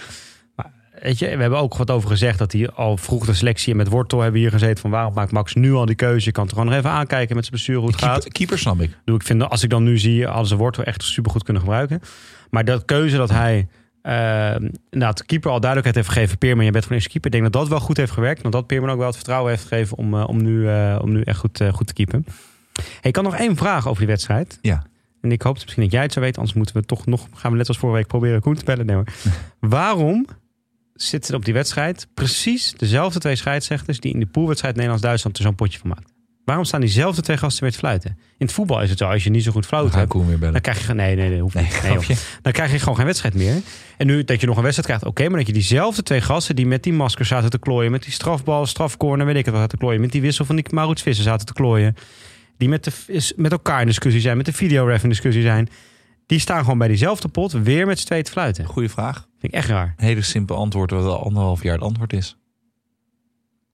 Maar 0.56 0.72
weet 1.02 1.20
je, 1.20 1.26
we 1.26 1.42
hebben 1.42 1.60
ook 1.60 1.78
wat 1.78 1.92
over 1.92 2.10
gezegd 2.10 2.40
dat 2.40 2.52
hij 2.52 2.70
al 2.70 2.98
vroeg 2.98 3.26
de 3.26 3.34
selectie 3.34 3.72
en 3.72 3.78
met 3.78 3.88
Wortel 3.88 4.22
hebben 4.22 4.42
hier 4.42 4.52
gezeten 4.52 4.78
van 4.78 4.90
waarom 4.90 5.14
maakt 5.14 5.32
Max 5.32 5.54
nu 5.54 5.74
al 5.74 5.86
die 5.86 5.96
keuze? 5.96 6.26
Je 6.26 6.32
kan 6.32 6.44
het 6.44 6.52
er 6.52 6.58
gewoon 6.58 6.74
nog 6.74 6.84
even 6.84 6.98
aankijken 6.98 7.36
met 7.36 7.46
zijn 7.46 7.56
bestuur 7.56 7.78
hoe 7.78 7.88
het 7.88 7.98
gaat. 7.98 8.12
Keeper, 8.12 8.32
keeper 8.32 8.60
snap 8.60 8.82
ik. 8.82 8.98
Bedoel, 9.00 9.16
Ik 9.20 9.26
vind 9.26 9.50
als 9.50 9.64
ik 9.64 9.70
dan 9.70 9.84
nu 9.84 9.98
zie, 9.98 10.26
hadden 10.26 10.48
ze 10.48 10.56
Wortel 10.56 10.84
echt 10.84 11.04
supergoed 11.04 11.44
kunnen 11.44 11.62
gebruiken. 11.62 12.02
Maar 12.50 12.66
dat 12.66 12.86
keuze 12.86 13.18
dat 13.18 13.30
hij 13.30 13.68
eh 14.02 14.12
nou, 14.90 15.14
de 15.14 15.26
keeper 15.26 15.52
al 15.52 15.60
duidelijkheid 15.60 15.96
heeft 15.96 16.10
gegeven, 16.10 16.38
Peerman, 16.38 16.66
je 16.66 16.72
bent 16.72 16.86
van 16.86 16.94
eerste 16.94 17.10
keeper. 17.10 17.34
Ik 17.34 17.40
denk 17.40 17.54
dat 17.54 17.62
dat 17.62 17.72
wel 17.72 17.86
goed 17.86 17.98
heeft 17.98 18.12
gewerkt. 18.12 18.42
En 18.44 18.52
dat 18.52 18.68
Peerman 18.68 18.90
ook 18.90 18.98
wel 18.98 19.08
het 19.08 19.16
vertrouwen 19.16 19.52
heeft 19.52 19.68
gegeven 19.68 19.98
om, 19.98 20.14
eh, 20.14 20.28
om, 20.28 20.44
nu, 20.44 20.70
eh, 20.70 21.00
om 21.02 21.12
nu 21.12 21.22
echt 21.22 21.40
goed, 21.40 21.64
goed 21.72 21.88
te 21.88 21.94
keepen. 21.94 22.26
Hey, 22.74 22.86
ik 23.02 23.14
kan 23.14 23.24
nog 23.24 23.36
één 23.36 23.56
vraag 23.56 23.88
over 23.88 24.00
die 24.00 24.08
wedstrijd. 24.08 24.60
Ja. 24.62 24.84
En 25.26 25.32
ik 25.32 25.42
hoop 25.42 25.54
misschien 25.54 25.84
dat 25.84 25.92
jij 25.92 26.02
het 26.02 26.12
zou 26.12 26.26
weten, 26.26 26.40
anders 26.40 26.58
moeten 26.58 26.76
we 26.76 26.86
toch 26.86 27.06
nog, 27.06 27.28
gaan 27.34 27.52
we 27.52 27.58
net 27.58 27.68
als 27.68 27.78
vorige 27.78 27.98
week 27.98 28.08
proberen 28.08 28.42
Koen 28.42 28.56
te 28.56 28.66
bellen. 28.66 28.86
Nee. 28.86 29.04
Waarom 29.60 30.26
zitten 30.94 31.36
op 31.36 31.46
die 31.46 31.54
wedstrijd 31.54 32.08
precies 32.14 32.74
dezelfde 32.78 33.20
twee 33.20 33.36
scheidsrechters 33.36 34.00
die 34.00 34.14
in 34.14 34.20
de 34.20 34.26
poolwedstrijd 34.26 34.74
Nederlands-Duitsland 34.74 35.38
er 35.38 35.44
zo'n 35.44 35.56
potje 35.56 35.80
van 35.80 35.90
maakt? 35.90 36.14
Waarom 36.46 36.66
staan 36.66 36.82
diezelfde 36.82 37.22
twee 37.22 37.38
gasten 37.38 37.64
weer 37.64 37.72
te 37.72 37.78
fluiten? 37.78 38.10
In 38.10 38.46
het 38.46 38.52
voetbal 38.52 38.82
is 38.82 38.90
het 38.90 38.98
zo, 38.98 39.06
als 39.06 39.24
je 39.24 39.30
niet 39.30 39.44
zo 39.44 39.52
goed 39.52 39.66
fluit 39.66 39.94
hebt, 39.94 40.14
dan 40.40 40.62
krijg 40.62 40.88
je 40.88 40.94
nee, 40.94 41.16
nee, 41.16 41.30
nee, 41.30 41.42
hoeft 41.42 41.56
niet. 41.56 41.82
Nee, 41.84 42.18
dan 42.42 42.52
krijg 42.52 42.72
je 42.72 42.80
gewoon 42.80 42.96
geen 42.96 43.06
wedstrijd 43.06 43.34
meer. 43.34 43.62
En 43.98 44.08
nu 44.08 44.24
dat 44.24 44.42
je 44.42 44.48
nog 44.48 44.58
een 44.58 44.64
wedstrijd 44.64 44.88
krijgt, 44.88 45.06
oké, 45.06 45.30
maar 45.30 45.38
dat 45.38 45.48
je 45.48 45.54
diezelfde 45.54 46.04
twee 46.04 46.22
gasten 46.22 46.56
die 46.56 46.66
met 46.66 46.84
die 46.84 46.94
masker 46.94 47.26
zaten 47.26 47.50
te 47.50 47.60
klooien, 47.60 47.92
met 47.92 48.04
die 48.04 48.12
strafbal, 48.12 48.66
strafcorner, 48.66 49.26
weet 49.26 49.36
ik 49.36 49.46
het 49.46 49.54
wat, 49.54 49.62
zaten 49.62 49.78
te 49.78 49.84
klooien, 49.84 50.02
met 50.02 50.12
die 50.12 50.22
wissel 50.22 50.46
van 50.46 50.56
die 50.56 50.66
Maurits 50.70 51.02
Visser 51.02 51.24
zaten 51.24 51.46
te 51.46 51.54
klooien, 51.54 51.96
die 52.58 52.70
met, 52.70 52.84
de, 52.84 52.92
is- 53.08 53.34
met 53.36 53.52
elkaar 53.52 53.82
in 53.82 53.88
discussie 53.88 54.22
zijn, 54.22 54.38
met 54.38 54.46
de 54.46 54.54
videoref 54.54 55.04
in 55.04 55.10
discussie 55.10 55.42
zijn, 55.44 55.70
die 56.26 56.40
staan 56.40 56.64
gewoon 56.64 56.78
bij 56.78 56.88
diezelfde 56.88 57.28
pot 57.28 57.52
weer 57.52 57.86
met 57.86 58.00
z'n 58.00 58.06
twee 58.06 58.24
te 58.24 58.32
fluiten. 58.32 58.66
Goeie 58.66 58.90
vraag. 58.90 59.16
Vind 59.16 59.54
ik 59.54 59.60
echt 59.60 59.68
raar. 59.70 59.94
Een 59.98 60.06
hele 60.06 60.22
simpel 60.22 60.56
antwoord, 60.56 60.92
wat 60.92 61.06
al 61.06 61.24
anderhalf 61.24 61.64
jaar 61.64 61.74
het 61.74 61.84
antwoord 61.84 62.14
is. 62.14 62.38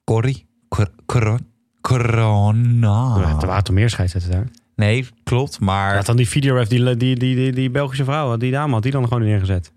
Corrie. 0.03 0.45
Cor- 0.69 0.91
Cor- 1.05 1.39
Corona. 1.81 3.15
Er 3.41 3.47
waren 3.47 3.63
toch 3.63 3.75
meer 3.75 3.89
scheidsrechters 3.89 4.33
daar. 4.35 4.47
Nee, 4.75 5.07
klopt, 5.23 5.59
maar... 5.59 5.95
Laat 5.95 6.05
dan 6.05 6.15
die 6.15 6.29
videoref, 6.29 6.67
die, 6.67 6.83
die, 6.95 7.15
die, 7.15 7.35
die, 7.35 7.51
die 7.51 7.69
Belgische 7.69 8.03
vrouw, 8.03 8.37
die 8.37 8.51
dame 8.51 8.73
had 8.73 8.83
die 8.83 8.91
dan 8.91 9.03
gewoon 9.07 9.23
neergezet. 9.23 9.71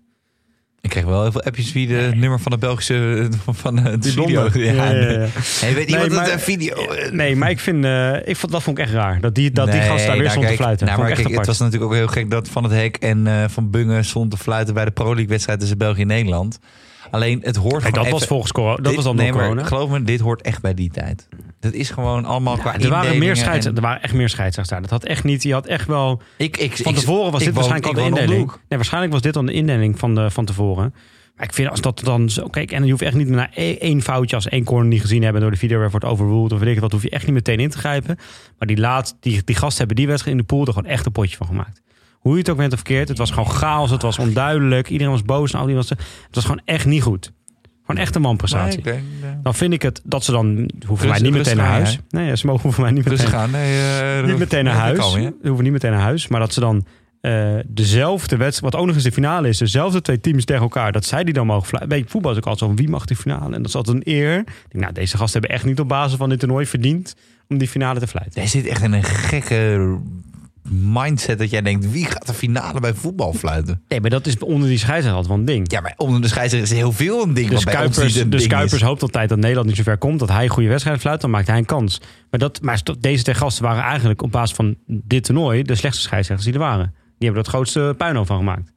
Ik 0.85 0.91
kreeg 0.91 1.03
wel 1.05 1.21
heel 1.21 1.31
veel 1.31 1.41
appjes 1.41 1.73
wie 1.73 1.87
de 1.87 2.11
nummer 2.15 2.39
van 2.39 2.51
de 2.51 2.57
Belgische 2.57 3.27
van 3.49 3.77
het 3.77 4.03
Die 4.03 4.11
video. 4.11 4.25
blonde. 4.49 4.59
Ja, 4.65 4.73
ja, 4.73 4.91
ja. 4.91 5.27
Hey, 5.59 5.73
weet 5.73 5.75
Nee, 5.75 5.85
iemand 5.87 6.11
maar- 6.11 6.31
een 6.31 6.39
video? 6.39 6.75
Nee, 7.11 7.35
maar 7.35 7.49
ik 7.49 7.59
vind, 7.59 7.85
eh, 7.85 8.27
ik 8.27 8.35
vond, 8.35 8.51
dat 8.51 8.63
vond 8.63 8.77
ik 8.77 8.83
echt 8.83 8.93
raar. 8.93 9.21
Dat 9.21 9.35
die, 9.35 9.51
dat 9.51 9.65
die 9.71 9.79
Nee, 9.79 9.87
gast 9.89 10.05
daar 10.05 10.17
weer 10.17 10.29
stond 10.29 10.47
te 10.47 10.53
fluiten. 10.53 10.87
Nou, 10.87 10.99
maar 10.99 11.11
kijk, 11.11 11.27
het 11.37 11.45
was 11.45 11.59
natuurlijk 11.59 11.91
ook 11.91 11.97
heel 11.97 12.07
gek 12.07 12.31
dat 12.31 12.49
Van 12.49 12.63
het 12.63 12.71
Hek 12.73 12.95
en 12.97 13.27
eh, 13.27 13.43
Van 13.47 13.69
Bungen 13.69 14.05
stond 14.05 14.31
te 14.31 14.37
fluiten 14.37 14.73
bij 14.73 14.85
de 14.85 14.91
Pro 14.91 15.05
League 15.05 15.27
wedstrijd 15.27 15.59
tussen 15.59 15.77
België 15.77 16.01
en 16.01 16.07
Nederland. 16.07 16.59
Alleen 17.11 17.39
het 17.43 17.55
hoort 17.55 17.81
Kijk, 17.83 17.95
dat 17.95 18.09
was 18.09 18.25
volgens. 18.25 18.51
Dat 18.51 18.83
dit- 18.83 18.95
was 18.95 19.03
dan 19.03 19.15
nee, 19.15 19.31
maar 19.33 19.41
corona. 19.43 19.63
geloof 19.63 19.89
me, 19.89 20.03
dit 20.03 20.19
hoort 20.19 20.41
echt 20.41 20.61
bij 20.61 20.73
die 20.73 20.89
tijd. 20.91 21.27
Dat 21.65 21.73
is 21.73 21.89
gewoon 21.89 22.25
allemaal 22.25 22.57
qua 22.57 22.73
er, 22.79 22.89
waren 22.89 23.17
meer 23.17 23.35
scheids, 23.35 23.65
en- 23.65 23.75
er 23.75 23.81
waren 23.81 24.01
echt 24.01 24.13
meer 24.13 24.29
scheidsrechters 24.29 24.67
daar. 24.67 24.81
Dat 24.81 24.89
had 25.01 25.03
echt 25.09 25.23
niet. 25.23 25.43
Je 25.43 25.53
had 25.53 25.65
echt 25.65 25.87
wel. 25.87 26.21
Ik, 26.37 26.57
ik, 26.57 26.77
Van 26.77 26.93
tevoren 26.93 27.31
was 27.31 27.39
ik 27.41 27.45
dit 27.47 27.55
waarschijnlijk 27.55 27.97
al 27.97 28.03
de 28.03 28.09
indeling. 28.09 28.47
Nee, 28.47 28.57
waarschijnlijk 28.69 29.13
was 29.13 29.21
dit 29.21 29.33
dan 29.33 29.45
de 29.45 29.53
indeling 29.53 29.99
van, 29.99 30.15
de, 30.15 30.29
van 30.31 30.45
tevoren. 30.45 30.93
Maar 31.35 31.45
ik 31.45 31.53
vind 31.53 31.69
als 31.69 31.81
dat 31.81 32.01
dan 32.03 32.29
zo. 32.29 32.47
Kijk, 32.47 32.71
en 32.71 32.83
je 32.83 32.91
hoeft 32.91 33.03
echt 33.03 33.15
niet 33.15 33.27
naar 33.29 33.51
één 33.53 33.79
één 33.79 34.01
foutje 34.01 34.35
als 34.35 34.47
één 34.47 34.63
corner 34.63 34.87
niet 34.87 35.01
gezien 35.01 35.23
hebben 35.23 35.41
door 35.41 35.51
de 35.51 35.57
video 35.57 35.89
wordt 35.89 36.05
overruled 36.05 36.51
of 36.51 36.59
weet 36.59 36.75
ik 36.75 36.79
wat, 36.81 36.91
hoef 36.91 37.01
je 37.03 37.09
echt 37.09 37.25
niet 37.25 37.33
meteen 37.33 37.59
in 37.59 37.69
te 37.69 37.77
grijpen. 37.77 38.17
Maar 38.57 38.67
die 38.67 38.77
laat, 38.77 39.17
die, 39.19 39.41
die 39.45 39.55
gasten 39.55 39.77
hebben 39.77 39.95
die 39.95 40.07
wedstrijd 40.07 40.37
in 40.37 40.41
de 40.41 40.47
pool 40.47 40.65
er 40.65 40.73
gewoon 40.73 40.91
echt 40.91 41.05
een 41.05 41.11
potje 41.11 41.37
van 41.37 41.47
gemaakt. 41.47 41.81
Hoe 42.19 42.33
je 42.33 42.39
het 42.39 42.49
ook 42.49 42.57
bent 42.57 42.71
of 42.73 42.79
verkeerd, 42.79 43.07
het 43.07 43.17
was 43.17 43.29
gewoon 43.31 43.49
chaos, 43.49 43.89
het 43.91 44.01
was 44.01 44.19
onduidelijk, 44.19 44.89
iedereen 44.89 45.11
was 45.13 45.23
boos, 45.23 45.51
nou, 45.51 45.65
die 45.67 45.75
was, 45.75 45.89
het 45.89 45.99
was 46.31 46.43
gewoon 46.43 46.61
echt 46.65 46.85
niet 46.85 47.01
goed. 47.03 47.31
Gewoon 47.85 48.01
echt 48.01 48.15
een 48.15 48.21
manprestatie. 48.21 48.81
Nee, 48.83 48.99
Dan 49.43 49.55
vind 49.55 49.73
ik 49.73 49.81
het 49.81 50.01
dat 50.03 50.23
ze 50.23 50.31
dan 50.31 50.47
hoeven 50.87 51.07
mij 51.07 51.17
Rustig- 51.17 51.21
niet 51.21 51.33
meteen 51.33 51.57
naar 51.57 51.71
huis. 51.71 51.99
Nee, 52.09 52.37
ze 52.37 52.45
mogen 52.45 52.71
voor 52.73 52.83
mij 52.83 52.91
niet 52.91 53.03
meteen 53.03 53.19
Rustig 53.19 53.35
aan. 53.39 53.51
Nee, 53.51 53.79
eh, 54.19 54.25
niet 54.25 54.37
meteen 54.37 54.63
naar 54.63 54.73
huis. 54.73 54.97
kan, 54.97 55.21
ja. 55.21 55.31
Ze 55.41 55.47
hoeven 55.47 55.63
niet 55.63 55.73
meteen 55.73 55.91
naar 55.91 56.01
huis. 56.01 56.27
Maar 56.27 56.39
dat 56.39 56.53
ze 56.53 56.59
dan 56.59 56.85
eh, 57.21 57.53
dezelfde 57.67 58.37
wedstrijd, 58.37 58.73
wat 58.73 58.81
ook 58.81 58.87
nog 58.87 58.95
eens 58.95 59.03
de 59.03 59.11
finale 59.11 59.47
is, 59.47 59.57
dezelfde 59.57 60.01
twee 60.01 60.19
teams 60.19 60.45
tegen 60.45 60.61
elkaar, 60.61 60.91
dat 60.91 61.05
zij 61.05 61.23
die 61.23 61.33
dan 61.33 61.45
mogen 61.45 61.67
fluiten. 61.67 61.91
Weet 61.95 62.03
je, 62.05 62.11
voetbal 62.11 62.31
is 62.31 62.37
ook 62.37 62.45
altijd 62.45 62.69
zo, 62.71 62.75
wie 62.77 62.89
mag 62.89 63.05
die 63.05 63.17
finale? 63.17 63.45
En 63.55 63.61
dat 63.61 63.65
is 63.67 63.75
altijd 63.75 63.95
een 63.95 64.13
eer. 64.13 64.37
Ik 64.39 64.45
denk, 64.69 64.83
nou, 64.83 64.93
deze 64.93 65.17
gasten 65.17 65.39
hebben 65.39 65.57
echt 65.57 65.65
niet 65.67 65.79
op 65.79 65.87
basis 65.87 66.17
van 66.17 66.29
dit 66.29 66.39
toernooi 66.39 66.65
verdiend 66.65 67.15
om 67.49 67.57
die 67.57 67.67
finale 67.67 67.99
te 67.99 68.07
fluiten. 68.07 68.41
Jij 68.41 68.49
zit 68.49 68.65
echt 68.65 68.83
in 68.83 68.93
een 68.93 69.03
gekke 69.03 69.97
mindset 70.69 71.37
dat 71.37 71.49
jij 71.49 71.61
denkt, 71.61 71.91
wie 71.91 72.05
gaat 72.05 72.27
de 72.27 72.33
finale 72.33 72.79
bij 72.79 72.93
voetbal 72.93 73.33
fluiten? 73.33 73.81
Nee, 73.87 74.01
maar 74.01 74.09
dat 74.09 74.25
is 74.25 74.37
onder 74.37 74.67
die 74.67 74.77
scheidsrechter 74.77 75.15
altijd 75.15 75.27
wel 75.27 75.37
een 75.37 75.45
ding. 75.45 75.71
Ja, 75.71 75.81
maar 75.81 75.93
onder 75.97 76.21
de 76.21 76.27
scheidsrechter 76.27 76.71
is 76.71 76.77
heel 76.77 76.91
veel 76.91 77.23
een 77.23 77.33
ding. 77.33 77.49
Dus 77.49 77.63
bij 77.63 77.73
Kuipers, 77.73 78.13
dus 78.13 78.13
ding 78.13 78.33
is. 78.33 78.47
Kuipers 78.47 78.81
hoopt 78.81 79.01
altijd 79.01 79.29
dat 79.29 79.37
Nederland 79.37 79.67
niet 79.67 79.75
zo 79.75 79.83
ver 79.83 79.97
komt. 79.97 80.19
Dat 80.19 80.29
hij 80.29 80.43
een 80.43 80.49
goede 80.49 80.69
wedstrijd 80.69 80.99
fluit, 80.99 81.21
dan 81.21 81.29
maakt 81.29 81.47
hij 81.47 81.57
een 81.57 81.65
kans. 81.65 82.01
Maar, 82.29 82.39
dat, 82.39 82.61
maar 82.61 82.81
deze 82.99 83.23
twee 83.23 83.35
gasten 83.35 83.63
waren 83.63 83.83
eigenlijk 83.83 84.21
op 84.21 84.31
basis 84.31 84.55
van 84.55 84.75
dit 84.87 85.23
toernooi 85.23 85.63
de 85.63 85.75
slechtste 85.75 86.03
scheidsrechters 86.03 86.51
die 86.51 86.59
er 86.59 86.67
waren. 86.67 86.93
Die 86.93 87.27
hebben 87.27 87.41
het 87.41 87.51
grootste 87.51 87.93
puinhoop 87.97 88.25
van 88.25 88.37
gemaakt. 88.37 88.73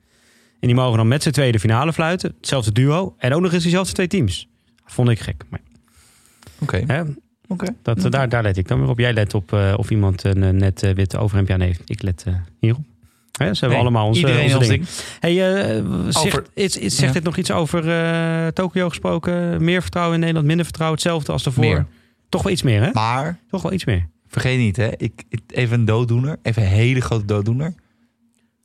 En 0.60 0.66
die 0.66 0.74
mogen 0.74 0.96
dan 0.96 1.08
met 1.08 1.22
z'n 1.22 1.30
tweeën 1.30 1.52
de 1.52 1.60
finale 1.60 1.92
fluiten. 1.92 2.34
Hetzelfde 2.36 2.72
duo. 2.72 3.14
En 3.18 3.34
ook 3.34 3.40
nog 3.40 3.52
eens 3.52 3.62
diezelfde 3.62 3.92
twee 3.92 4.06
teams. 4.06 4.48
Dat 4.84 4.92
vond 4.92 5.08
ik 5.08 5.20
gek. 5.20 5.44
Maar, 5.48 5.60
Oké, 6.58 6.84
dat, 7.82 8.12
daar, 8.12 8.28
daar 8.28 8.42
let 8.42 8.56
ik 8.56 8.68
dan 8.68 8.80
weer 8.80 8.88
op. 8.88 8.98
Jij 8.98 9.12
let 9.12 9.34
op 9.34 9.52
eh, 9.52 9.74
of 9.76 9.90
iemand 9.90 10.24
een 10.24 10.42
eh, 10.42 10.50
net 10.50 10.82
eh, 10.82 10.94
wit 10.94 11.16
overhemdje 11.16 11.54
aan 11.54 11.60
heeft. 11.60 11.80
Ik 11.90 12.02
let 12.02 12.24
eh, 12.26 12.34
hierop. 12.60 12.84
Hè, 13.38 13.44
ze 13.54 13.60
hebben 13.60 13.68
Nee, 13.68 13.78
allemaal 13.78 14.06
onze, 14.06 14.40
onze 14.42 14.56
ons 14.58 14.68
ding. 14.68 14.86
Hey, 15.20 15.64
eh, 15.76 15.84
zegt, 16.08 16.16
Over- 16.26 16.44
is, 16.54 16.76
is- 16.76 16.94
zegt 16.96 17.06
Ja. 17.08 17.12
dit 17.12 17.22
nog 17.22 17.36
iets 17.36 17.50
over 17.50 17.88
eh, 17.90 18.46
Tokio 18.46 18.88
gesproken? 18.88 19.64
Meer 19.64 19.80
vertrouwen 19.82 20.14
in 20.14 20.18
Nederland, 20.20 20.46
minder 20.46 20.64
vertrouwen, 20.64 20.98
hetzelfde 20.98 21.32
als 21.32 21.46
ervoor? 21.46 21.64
Meer. 21.64 21.86
Toch 22.28 22.42
wel 22.42 22.52
iets 22.52 22.62
meer, 22.62 22.82
hè? 22.82 22.90
Maar 22.92 23.38
Toch 23.50 23.62
wel 23.62 23.72
iets 23.72 23.84
meer. 23.84 24.08
vergeet 24.26 24.58
niet, 24.58 24.76
hè? 24.76 24.88
Ik, 24.96 25.22
ik- 25.28 25.40
even 25.46 25.78
een 25.78 25.84
dooddoener. 25.84 26.36
Even 26.42 26.62
een 26.62 26.68
hele 26.68 27.00
grote 27.00 27.24
dooddoener. 27.24 27.74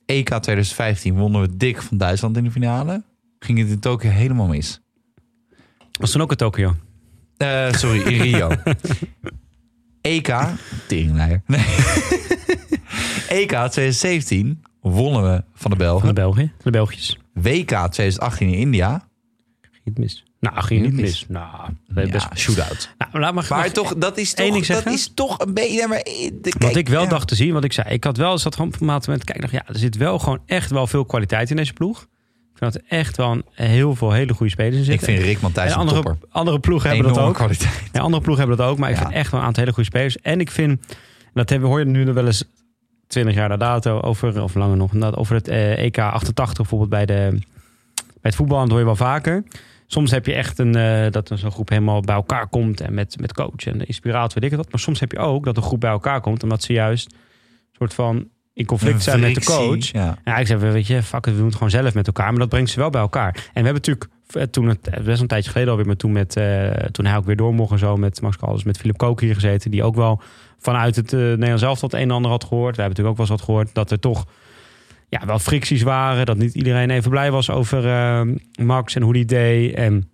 EK 0.06 0.28
2015 0.28 1.14
wonnen 1.14 1.40
we 1.40 1.56
dik 1.56 1.82
van 1.82 1.96
Duitsland 1.98 2.36
in 2.36 2.44
de 2.44 2.50
finale. 2.50 3.02
Ging 3.38 3.58
het 3.58 3.68
in 3.68 3.78
Tokio 3.80 4.10
helemaal 4.10 4.46
mis. 4.46 4.80
Was 6.00 6.10
toen 6.10 6.20
ook 6.22 6.30
in 6.30 6.36
Tokio? 6.36 6.74
Eh, 7.44 7.72
sorry, 7.72 8.00
in 8.00 8.20
Rio. 8.22 8.50
EK, 10.00 10.34
teringleier. 10.86 11.42
Nee. 11.46 11.60
EK 13.28 13.48
2017 13.48 14.62
wonnen 14.80 15.22
we 15.22 15.28
van 15.54 15.70
de 15.70 15.76
Van 15.76 15.76
Belgen. 15.76 16.06
de 16.08 16.12
België? 16.14 16.46
Van 16.46 16.56
de 16.64 16.70
Belgiërs. 16.70 17.18
WK 17.32 17.68
2018 17.68 18.48
in 18.48 18.54
India. 18.54 19.08
Ging 19.60 19.84
het 19.84 19.98
mis? 19.98 20.24
Nou, 20.40 20.60
ging 20.62 20.82
niet 20.82 20.92
Niet 20.92 21.00
mis. 21.00 21.10
mis. 21.10 21.26
Nou, 21.28 21.68
dat 21.86 22.04
is 22.04 22.10
Ja, 22.12 22.28
best... 22.28 22.38
shootout. 22.42 22.94
Nou, 22.98 23.18
laat 23.20 23.34
maar, 23.34 23.46
Maar 23.48 23.72
toch, 23.72 23.94
dat 23.96 24.18
is 24.18 24.34
toch, 24.34 24.54
dat 24.54 24.64
zeggen? 24.64 24.92
is 24.92 25.10
toch 25.14 25.38
een 25.38 25.54
beetje... 25.54 25.76
ja, 25.76 25.86
maar, 25.86 25.98
eh, 25.98 26.30
de- 26.30 26.38
Wat 26.42 26.58
kijk, 26.58 26.76
ik 26.76 26.88
wel 26.88 27.02
ja. 27.02 27.08
dacht 27.08 27.28
te 27.28 27.34
zien, 27.34 27.52
wat 27.52 27.64
ik 27.64 27.72
zei. 27.72 27.88
Ik 27.88 28.04
had 28.04 28.16
wel, 28.16 28.38
zat 28.38 28.54
gewoon 28.56 28.72
op 28.74 28.80
een 28.80 28.86
maat 28.86 29.06
moment, 29.06 29.24
kijk, 29.24 29.36
ik 29.36 29.50
dacht, 29.50 29.52
ja, 29.66 29.72
er 29.72 29.78
zit 29.78 29.96
wel 29.96 30.18
gewoon 30.18 30.42
echt 30.46 30.70
wel 30.70 30.86
veel 30.86 31.04
kwaliteit 31.04 31.50
in 31.50 31.56
deze 31.56 31.72
ploeg. 31.72 32.06
Ik 32.54 32.60
vind 32.60 32.72
dat 32.72 32.82
er 32.86 32.98
echt 32.98 33.16
wel 33.16 33.30
een, 33.30 33.44
heel 33.54 33.94
veel 33.94 34.12
hele 34.12 34.32
goede 34.34 34.52
spelers 34.52 34.74
in 34.74 34.80
Ik 34.80 34.86
zitten. 34.86 35.06
vind 35.08 35.22
Rick 35.22 35.40
Matthijs 35.40 35.66
en 35.66 35.72
een 35.74 35.80
andere, 35.80 36.02
topper. 36.02 36.28
andere 36.30 36.58
ploegen 36.58 36.88
hebben 36.88 37.06
dat 37.06 37.16
Enorme 37.16 37.32
ook. 37.32 37.38
kwaliteit. 37.38 37.90
Ja, 37.92 38.00
andere 38.00 38.22
ploegen 38.22 38.46
hebben 38.46 38.64
dat 38.64 38.72
ook, 38.74 38.78
maar 38.80 38.90
ik 38.90 38.96
Ja. 38.96 39.02
vind 39.02 39.14
echt 39.14 39.30
wel 39.30 39.40
een 39.40 39.46
aantal 39.46 39.62
hele 39.62 39.74
goede 39.74 39.88
spelers. 39.88 40.16
En 40.20 40.40
ik 40.40 40.50
vind, 40.50 40.96
dat 41.32 41.50
hebben, 41.50 41.68
hoor 41.68 41.78
je 41.78 41.84
nu 41.84 42.04
nog 42.04 42.14
wel 42.14 42.26
eens 42.26 42.44
20 43.06 43.34
jaar 43.34 43.48
na 43.48 43.56
dato 43.56 44.00
over, 44.00 44.42
of 44.42 44.54
langer 44.54 44.76
nog, 44.76 45.14
over 45.16 45.34
het 45.34 45.48
eh, 45.48 45.78
EK 45.84 45.98
88 45.98 46.56
bijvoorbeeld 46.56 46.90
bij, 46.90 47.06
de, 47.06 47.28
bij 47.94 48.10
het 48.22 48.34
voetbal. 48.34 48.58
Dat 48.60 48.68
hoor 48.68 48.78
je 48.78 48.84
wel 48.84 48.96
vaker. 48.96 49.44
Soms 49.86 50.10
heb 50.10 50.26
je 50.26 50.34
echt 50.34 50.58
een, 50.58 50.74
eh, 50.74 51.10
dat 51.10 51.30
zo'n 51.34 51.50
groep 51.52 51.68
helemaal 51.68 52.00
bij 52.00 52.14
elkaar 52.14 52.46
komt 52.48 52.80
en 52.80 52.94
met, 52.94 53.16
met 53.20 53.32
coach 53.32 53.66
en 53.66 53.78
de 53.78 53.84
inspiratie, 53.84 54.34
weet 54.40 54.44
ik 54.44 54.50
het 54.50 54.60
wat. 54.60 54.70
Maar 54.70 54.80
soms 54.80 55.00
heb 55.00 55.12
je 55.12 55.18
ook 55.18 55.44
dat 55.44 55.56
een 55.56 55.62
groep 55.62 55.80
bij 55.80 55.90
elkaar 55.90 56.20
komt 56.20 56.42
omdat 56.42 56.62
ze 56.62 56.72
juist 56.72 57.12
een 57.12 57.18
soort 57.78 57.94
van 57.94 58.28
in 58.54 58.66
conflict 58.66 59.02
zijn 59.02 59.20
met 59.20 59.34
de 59.34 59.44
coach. 59.44 59.92
Ja. 59.92 60.18
Ja, 60.24 60.36
ik 60.36 60.46
zeg, 60.46 60.58
weet 60.58 60.86
je, 60.86 61.02
fuck 61.02 61.24
het, 61.24 61.34
we 61.34 61.36
doen 61.36 61.46
het 61.46 61.54
gewoon 61.54 61.70
zelf 61.70 61.94
met 61.94 62.06
elkaar. 62.06 62.30
Maar 62.30 62.38
dat 62.38 62.48
brengt 62.48 62.70
ze 62.70 62.80
wel 62.80 62.90
bij 62.90 63.00
elkaar. 63.00 63.34
En 63.34 63.62
we 63.62 63.68
hebben 63.68 63.72
natuurlijk, 63.72 64.06
eh, 64.30 64.42
toen 64.42 64.68
het 64.68 64.88
eh, 64.88 65.04
best 65.04 65.20
een 65.20 65.26
tijdje 65.26 65.50
geleden 65.50 65.70
alweer, 65.70 65.86
maar 65.86 65.96
toen, 65.96 66.12
met, 66.12 66.36
eh, 66.36 66.70
toen 66.70 67.04
hij 67.04 67.16
ook 67.16 67.24
weer 67.24 67.36
door 67.36 67.54
mocht 67.54 67.72
en 67.72 67.78
zo 67.78 67.96
met 67.96 68.20
Max 68.20 68.36
Caldas, 68.36 68.64
met 68.64 68.78
Philip 68.78 68.96
Kook 68.96 69.20
hier 69.20 69.34
gezeten, 69.34 69.70
die 69.70 69.82
ook 69.82 69.94
wel 69.94 70.22
vanuit 70.58 70.96
het 70.96 71.12
uh, 71.12 71.20
Nederlands 71.20 71.62
elftal 71.62 71.88
het 71.88 71.98
een 71.98 72.04
en 72.04 72.10
ander 72.10 72.30
had 72.30 72.44
gehoord. 72.44 72.76
We 72.76 72.82
hebben 72.82 73.04
natuurlijk 73.04 73.08
ook 73.08 73.28
wel 73.28 73.36
eens 73.36 73.36
wat 73.36 73.46
gehoord 73.46 73.74
dat 73.74 73.90
er 73.90 74.00
toch 74.00 74.26
ja, 75.08 75.26
wel 75.26 75.38
fricties 75.38 75.82
waren. 75.82 76.26
Dat 76.26 76.36
niet 76.36 76.54
iedereen 76.54 76.90
even 76.90 77.10
blij 77.10 77.30
was 77.30 77.50
over 77.50 77.82
Max 78.62 78.94
en 78.94 79.02
hoe 79.02 79.12
die 79.12 79.24
deed. 79.24 79.74
En 79.74 80.08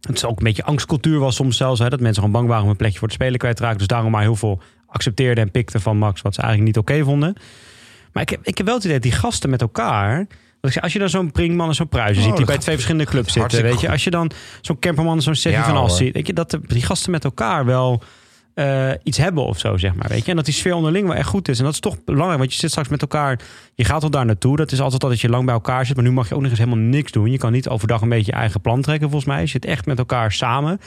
het 0.00 0.16
is 0.16 0.24
ook 0.24 0.38
een 0.38 0.44
beetje 0.44 0.64
angstcultuur 0.64 1.18
was 1.18 1.34
soms 1.34 1.56
zelfs. 1.56 1.80
Hè, 1.80 1.88
dat 1.88 2.00
mensen 2.00 2.22
gewoon 2.22 2.38
bang 2.38 2.48
waren 2.48 2.64
om 2.64 2.70
een 2.70 2.76
plekje 2.76 2.98
voor 2.98 3.08
het 3.08 3.16
spelen 3.16 3.38
kwijt 3.38 3.56
te 3.56 3.62
raken. 3.62 3.78
Dus 3.78 3.86
daarom 3.86 4.10
maar 4.10 4.22
heel 4.22 4.36
veel 4.36 4.62
accepteerden 4.86 5.44
en 5.44 5.50
pikten 5.50 5.80
van 5.80 5.96
Max, 5.96 6.22
wat 6.22 6.34
ze 6.34 6.40
eigenlijk 6.40 6.76
niet 6.76 6.84
oké 6.84 7.04
vonden. 7.04 7.36
Maar 8.12 8.22
ik 8.22 8.28
heb, 8.28 8.40
ik 8.42 8.56
heb 8.56 8.66
wel 8.66 8.74
het 8.74 8.84
idee 8.84 8.98
dat 8.98 9.10
die 9.10 9.18
gasten 9.20 9.50
met 9.50 9.60
elkaar. 9.60 10.26
Ik 10.60 10.72
zeg, 10.72 10.82
als 10.82 10.92
je 10.92 10.98
dan 10.98 11.08
zo'n 11.08 11.30
Brinkman 11.32 11.68
en 11.68 11.74
zo'n 11.74 11.88
Pruisen 11.88 12.22
Oh, 12.22 12.28
ziet, 12.28 12.36
die 12.36 12.46
bij 12.46 12.58
twee 12.58 12.74
verschillende 12.74 13.10
clubs 13.10 13.32
zitten, 13.32 13.62
weet 13.62 13.80
je, 13.80 13.90
als 13.90 14.04
je 14.04 14.10
dan 14.10 14.30
zo'n 14.60 14.78
Kemperman 14.78 15.16
en 15.16 15.22
zo'n 15.22 15.52
Ja, 15.52 15.64
van 15.64 15.76
As 15.76 15.96
ziet, 15.96 16.14
weet 16.14 16.26
je, 16.26 16.32
dat 16.32 16.50
de- 16.50 16.60
die 16.66 16.82
gasten 16.82 17.10
met 17.10 17.24
elkaar 17.24 17.64
wel 17.64 18.02
eh, 18.54 18.90
iets 19.02 19.18
hebben 19.18 19.44
of 19.44 19.58
zo, 19.58 19.76
zeg 19.76 19.94
maar, 19.94 20.08
weet 20.08 20.24
je, 20.24 20.30
en 20.30 20.36
dat 20.36 20.44
die 20.44 20.54
sfeer 20.54 20.74
onderling 20.74 21.06
wel 21.06 21.16
echt 21.16 21.28
goed 21.28 21.48
is. 21.48 21.58
En 21.58 21.64
dat 21.64 21.72
is 21.72 21.80
toch 21.80 22.04
belangrijk, 22.04 22.38
want 22.38 22.52
je 22.52 22.58
zit 22.58 22.70
straks 22.70 22.88
met 22.88 23.00
elkaar, 23.00 23.40
je 23.74 23.84
gaat 23.84 24.00
wel 24.00 24.10
daar 24.10 24.24
naartoe. 24.26 24.56
Dat 24.56 24.72
is 24.72 24.80
altijd 24.80 25.02
al 25.02 25.08
dat 25.08 25.20
je 25.20 25.28
lang 25.28 25.44
bij 25.44 25.54
elkaar 25.54 25.86
zit, 25.86 25.96
maar 25.96 26.04
nu 26.04 26.10
mag 26.12 26.28
je 26.28 26.34
ook 26.34 26.40
nog 26.40 26.50
eens 26.50 26.58
helemaal 26.58 26.84
niks 26.84 27.12
doen. 27.12 27.30
Je 27.30 27.38
kan 27.38 27.52
niet 27.52 27.68
overdag 27.68 28.00
een 28.00 28.08
beetje 28.08 28.32
je 28.32 28.38
eigen 28.38 28.60
plan 28.60 28.82
trekken, 28.82 29.10
volgens 29.10 29.30
mij. 29.32 29.40
Je 29.40 29.46
zit 29.48 29.64
echt 29.64 29.86
met 29.86 29.98
elkaar 29.98 30.32
samen, 30.32 30.80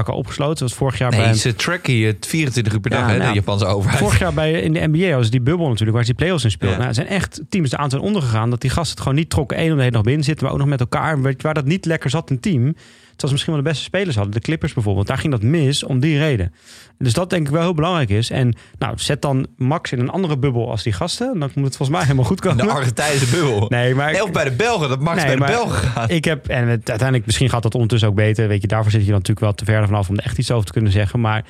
elkaar 0.00 0.14
opgesloten. 0.14 0.58
Dat 0.58 0.68
was 0.68 0.78
vorig 0.78 0.98
jaar 0.98 1.10
bij 1.10 1.24
Nee, 1.24 1.36
ze 1.36 1.54
tracken 1.54 2.06
het 2.06 2.26
24 2.26 2.72
uur 2.72 2.80
per 2.80 2.90
dag, 2.90 3.00
Ja, 3.00 3.06
hè, 3.06 3.16
nou, 3.16 3.28
de 3.28 3.34
Japanse 3.34 3.66
overheid. 3.66 3.98
Vorig 3.98 4.18
jaar 4.18 4.34
bij, 4.34 4.52
in 4.52 4.72
de 4.72 4.88
NBA 4.92 5.16
was 5.16 5.30
die 5.30 5.40
bubbel 5.40 5.68
natuurlijk, 5.68 5.92
waar 5.92 6.04
ze 6.04 6.12
die 6.12 6.18
play-offs 6.18 6.44
in 6.44 6.50
speelden. 6.50 6.78
Ja. 6.78 6.84
Nou, 6.84 6.96
er 6.98 7.04
zijn 7.06 7.20
echt 7.20 7.40
teams 7.48 7.70
de 7.70 7.76
aan 7.76 7.88
ten 7.88 8.00
onder 8.00 8.22
gegaan 8.22 8.50
dat 8.50 8.60
die 8.60 8.70
gasten 8.70 8.90
het 8.94 9.02
gewoon 9.02 9.18
niet 9.18 9.30
trokken. 9.30 9.56
één 9.56 9.70
om 9.70 9.76
de 9.76 9.82
hele 9.82 9.94
dag 9.94 10.02
binnen 10.02 10.24
zitten, 10.24 10.44
maar 10.44 10.54
ook 10.54 10.60
nog 10.60 10.68
met 10.68 10.80
elkaar. 10.80 11.20
Je, 11.20 11.34
Waar 11.38 11.54
dat 11.54 11.64
niet 11.64 11.84
lekker 11.84 12.10
zat, 12.10 12.30
een 12.30 12.40
team. 12.40 12.74
Terwijl 13.16 13.28
ze 13.28 13.32
misschien 13.32 13.52
wel 13.52 13.62
de 13.62 13.68
beste 13.68 13.84
spelers 13.84 14.16
hadden. 14.16 14.34
De 14.34 14.40
Clippers 14.40 14.72
bijvoorbeeld. 14.72 15.06
Daar 15.06 15.18
ging 15.18 15.32
dat 15.32 15.42
mis 15.42 15.84
om 15.84 16.00
die 16.00 16.18
reden. 16.18 16.54
Dus 16.98 17.12
dat 17.12 17.30
denk 17.30 17.46
ik 17.46 17.52
wel 17.52 17.62
heel 17.62 17.74
belangrijk 17.74 18.10
is. 18.10 18.30
En 18.30 18.54
nou, 18.78 18.94
zet 18.96 19.22
dan 19.22 19.46
Max 19.56 19.92
in 19.92 20.00
een 20.00 20.10
andere 20.10 20.38
bubbel 20.38 20.70
als 20.70 20.82
die 20.82 20.92
gasten. 20.92 21.38
Dan 21.38 21.50
moet 21.54 21.64
het 21.64 21.76
volgens 21.76 21.88
mij 21.88 22.02
helemaal 22.02 22.24
goed 22.24 22.40
komen. 22.40 22.66
de 22.66 22.72
Argentijnse 22.72 23.26
bubbel. 23.26 23.66
Nee, 23.68 23.94
maar 23.94 24.12
Nee, 24.12 24.22
of 24.22 24.30
bij 24.30 24.44
de 24.44 24.52
Belgen, 24.52 24.88
dat 24.88 25.00
Max 25.00 25.24
Nee, 25.24 25.36
bij 25.36 25.46
de 25.46 25.52
Belgen 25.52 25.88
gaat. 25.88 26.10
ik 26.10 26.24
heb, 26.24 26.48
en 26.48 26.68
het, 26.68 26.88
uiteindelijk, 26.88 27.26
misschien 27.26 27.50
gaat 27.50 27.62
dat 27.62 27.74
ondertussen 27.74 28.08
ook 28.08 28.14
beter. 28.14 28.48
Weet 28.48 28.62
je, 28.62 28.68
daarvoor 28.68 28.90
zit 28.90 29.00
je 29.00 29.06
dan 29.06 29.16
natuurlijk 29.16 29.46
wel 29.46 29.54
te 29.54 29.64
ver 29.64 29.84
vanaf 29.84 30.08
om 30.08 30.16
er 30.16 30.24
echt 30.24 30.38
iets 30.38 30.50
over 30.50 30.66
te 30.66 30.72
kunnen 30.72 30.92
zeggen. 30.92 31.20
Maar 31.20 31.44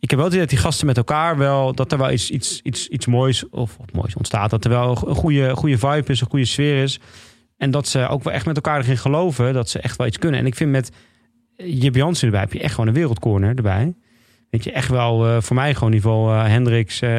ik 0.00 0.10
heb 0.10 0.18
wel 0.18 0.28
het 0.28 0.34
idee 0.34 0.46
dat 0.46 0.56
die 0.56 0.64
gasten 0.64 0.86
met 0.86 0.96
elkaar 0.96 1.36
wel, 1.38 1.74
dat 1.74 1.92
er 1.92 1.98
wel 1.98 2.10
iets, 2.10 2.30
iets, 2.30 2.60
iets, 2.62 2.88
iets 2.88 3.06
moois 3.06 3.48
of, 3.48 3.76
of 3.78 3.86
moois 3.92 4.14
ontstaat. 4.14 4.50
Dat 4.50 4.64
er 4.64 4.70
wel 4.70 4.88
een 5.06 5.14
goede, 5.14 5.56
goede 5.56 5.78
vibe 5.78 6.12
is, 6.12 6.20
een 6.20 6.30
goede 6.30 6.44
sfeer 6.44 6.82
is. 6.82 7.00
En 7.56 7.70
dat 7.70 7.88
ze 7.88 8.08
ook 8.08 8.22
wel 8.22 8.32
echt 8.32 8.46
met 8.46 8.56
elkaar 8.56 8.80
erin 8.80 8.96
geloven 8.98 9.52
dat 9.52 9.68
ze 9.68 9.78
echt 9.78 9.96
wel 9.96 10.06
iets 10.06 10.18
kunnen. 10.18 10.40
En 10.40 10.46
ik 10.46 10.54
vind 10.54 10.70
met 10.70 10.90
Jip 11.56 11.94
Jansen 11.94 12.26
erbij 12.26 12.40
heb 12.40 12.52
je 12.52 12.60
echt 12.60 12.70
gewoon 12.74 12.88
een 12.88 12.94
wereldcorner 12.94 13.54
erbij. 13.56 13.94
Weet 14.50 14.64
je, 14.64 14.72
echt 14.72 14.88
wel 14.88 15.26
eh, 15.26 15.40
voor 15.40 15.56
mij 15.56 15.74
gewoon 15.74 15.90
niveau 15.90 16.34
eh 16.34 16.46
Hendricks, 16.46 17.00
eh, 17.00 17.10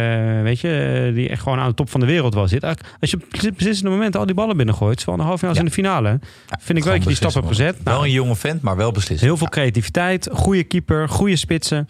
weet 0.42 0.60
je, 0.60 1.04
eh, 1.08 1.16
die 1.16 1.30
echt 1.30 1.42
gewoon 1.42 1.60
aan 1.60 1.70
de 1.70 1.76
top 1.76 1.90
van 1.90 2.00
de 2.00 2.06
wereld 2.06 2.34
was. 2.34 2.52
Dit, 2.52 2.64
als 3.00 3.12
je 3.12 3.18
op 3.18 3.56
beslissende 3.56 3.92
momenten 3.92 4.20
al 4.20 4.26
die 4.26 4.36
ballen 4.36 4.58
binnengooit, 4.58 5.00
zowel 5.00 5.16
in 5.16 5.20
de 5.22 5.28
halve 5.28 5.40
finale 5.48 5.60
als 5.60 5.72
Ja. 5.74 5.80
in 5.80 5.84
de 5.84 5.90
finale, 6.00 6.20
vind 6.62 6.78
ik 6.78 6.84
wel 6.84 6.94
dat 6.94 7.02
je 7.02 7.08
die 7.08 7.18
stap 7.18 7.34
hebt 7.34 7.48
gezet. 7.48 7.76
Wel 7.84 7.94
Nou, 7.94 8.06
een 8.06 8.12
jonge 8.12 8.36
vent, 8.36 8.62
maar 8.62 8.76
wel 8.76 8.92
beslist. 8.92 9.22
heel 9.22 9.38
veel 9.38 9.50
creativiteit, 9.50 10.30
goede 10.32 10.64
keeper, 10.64 11.10
goede 11.10 11.36
spitsen. 11.36 11.88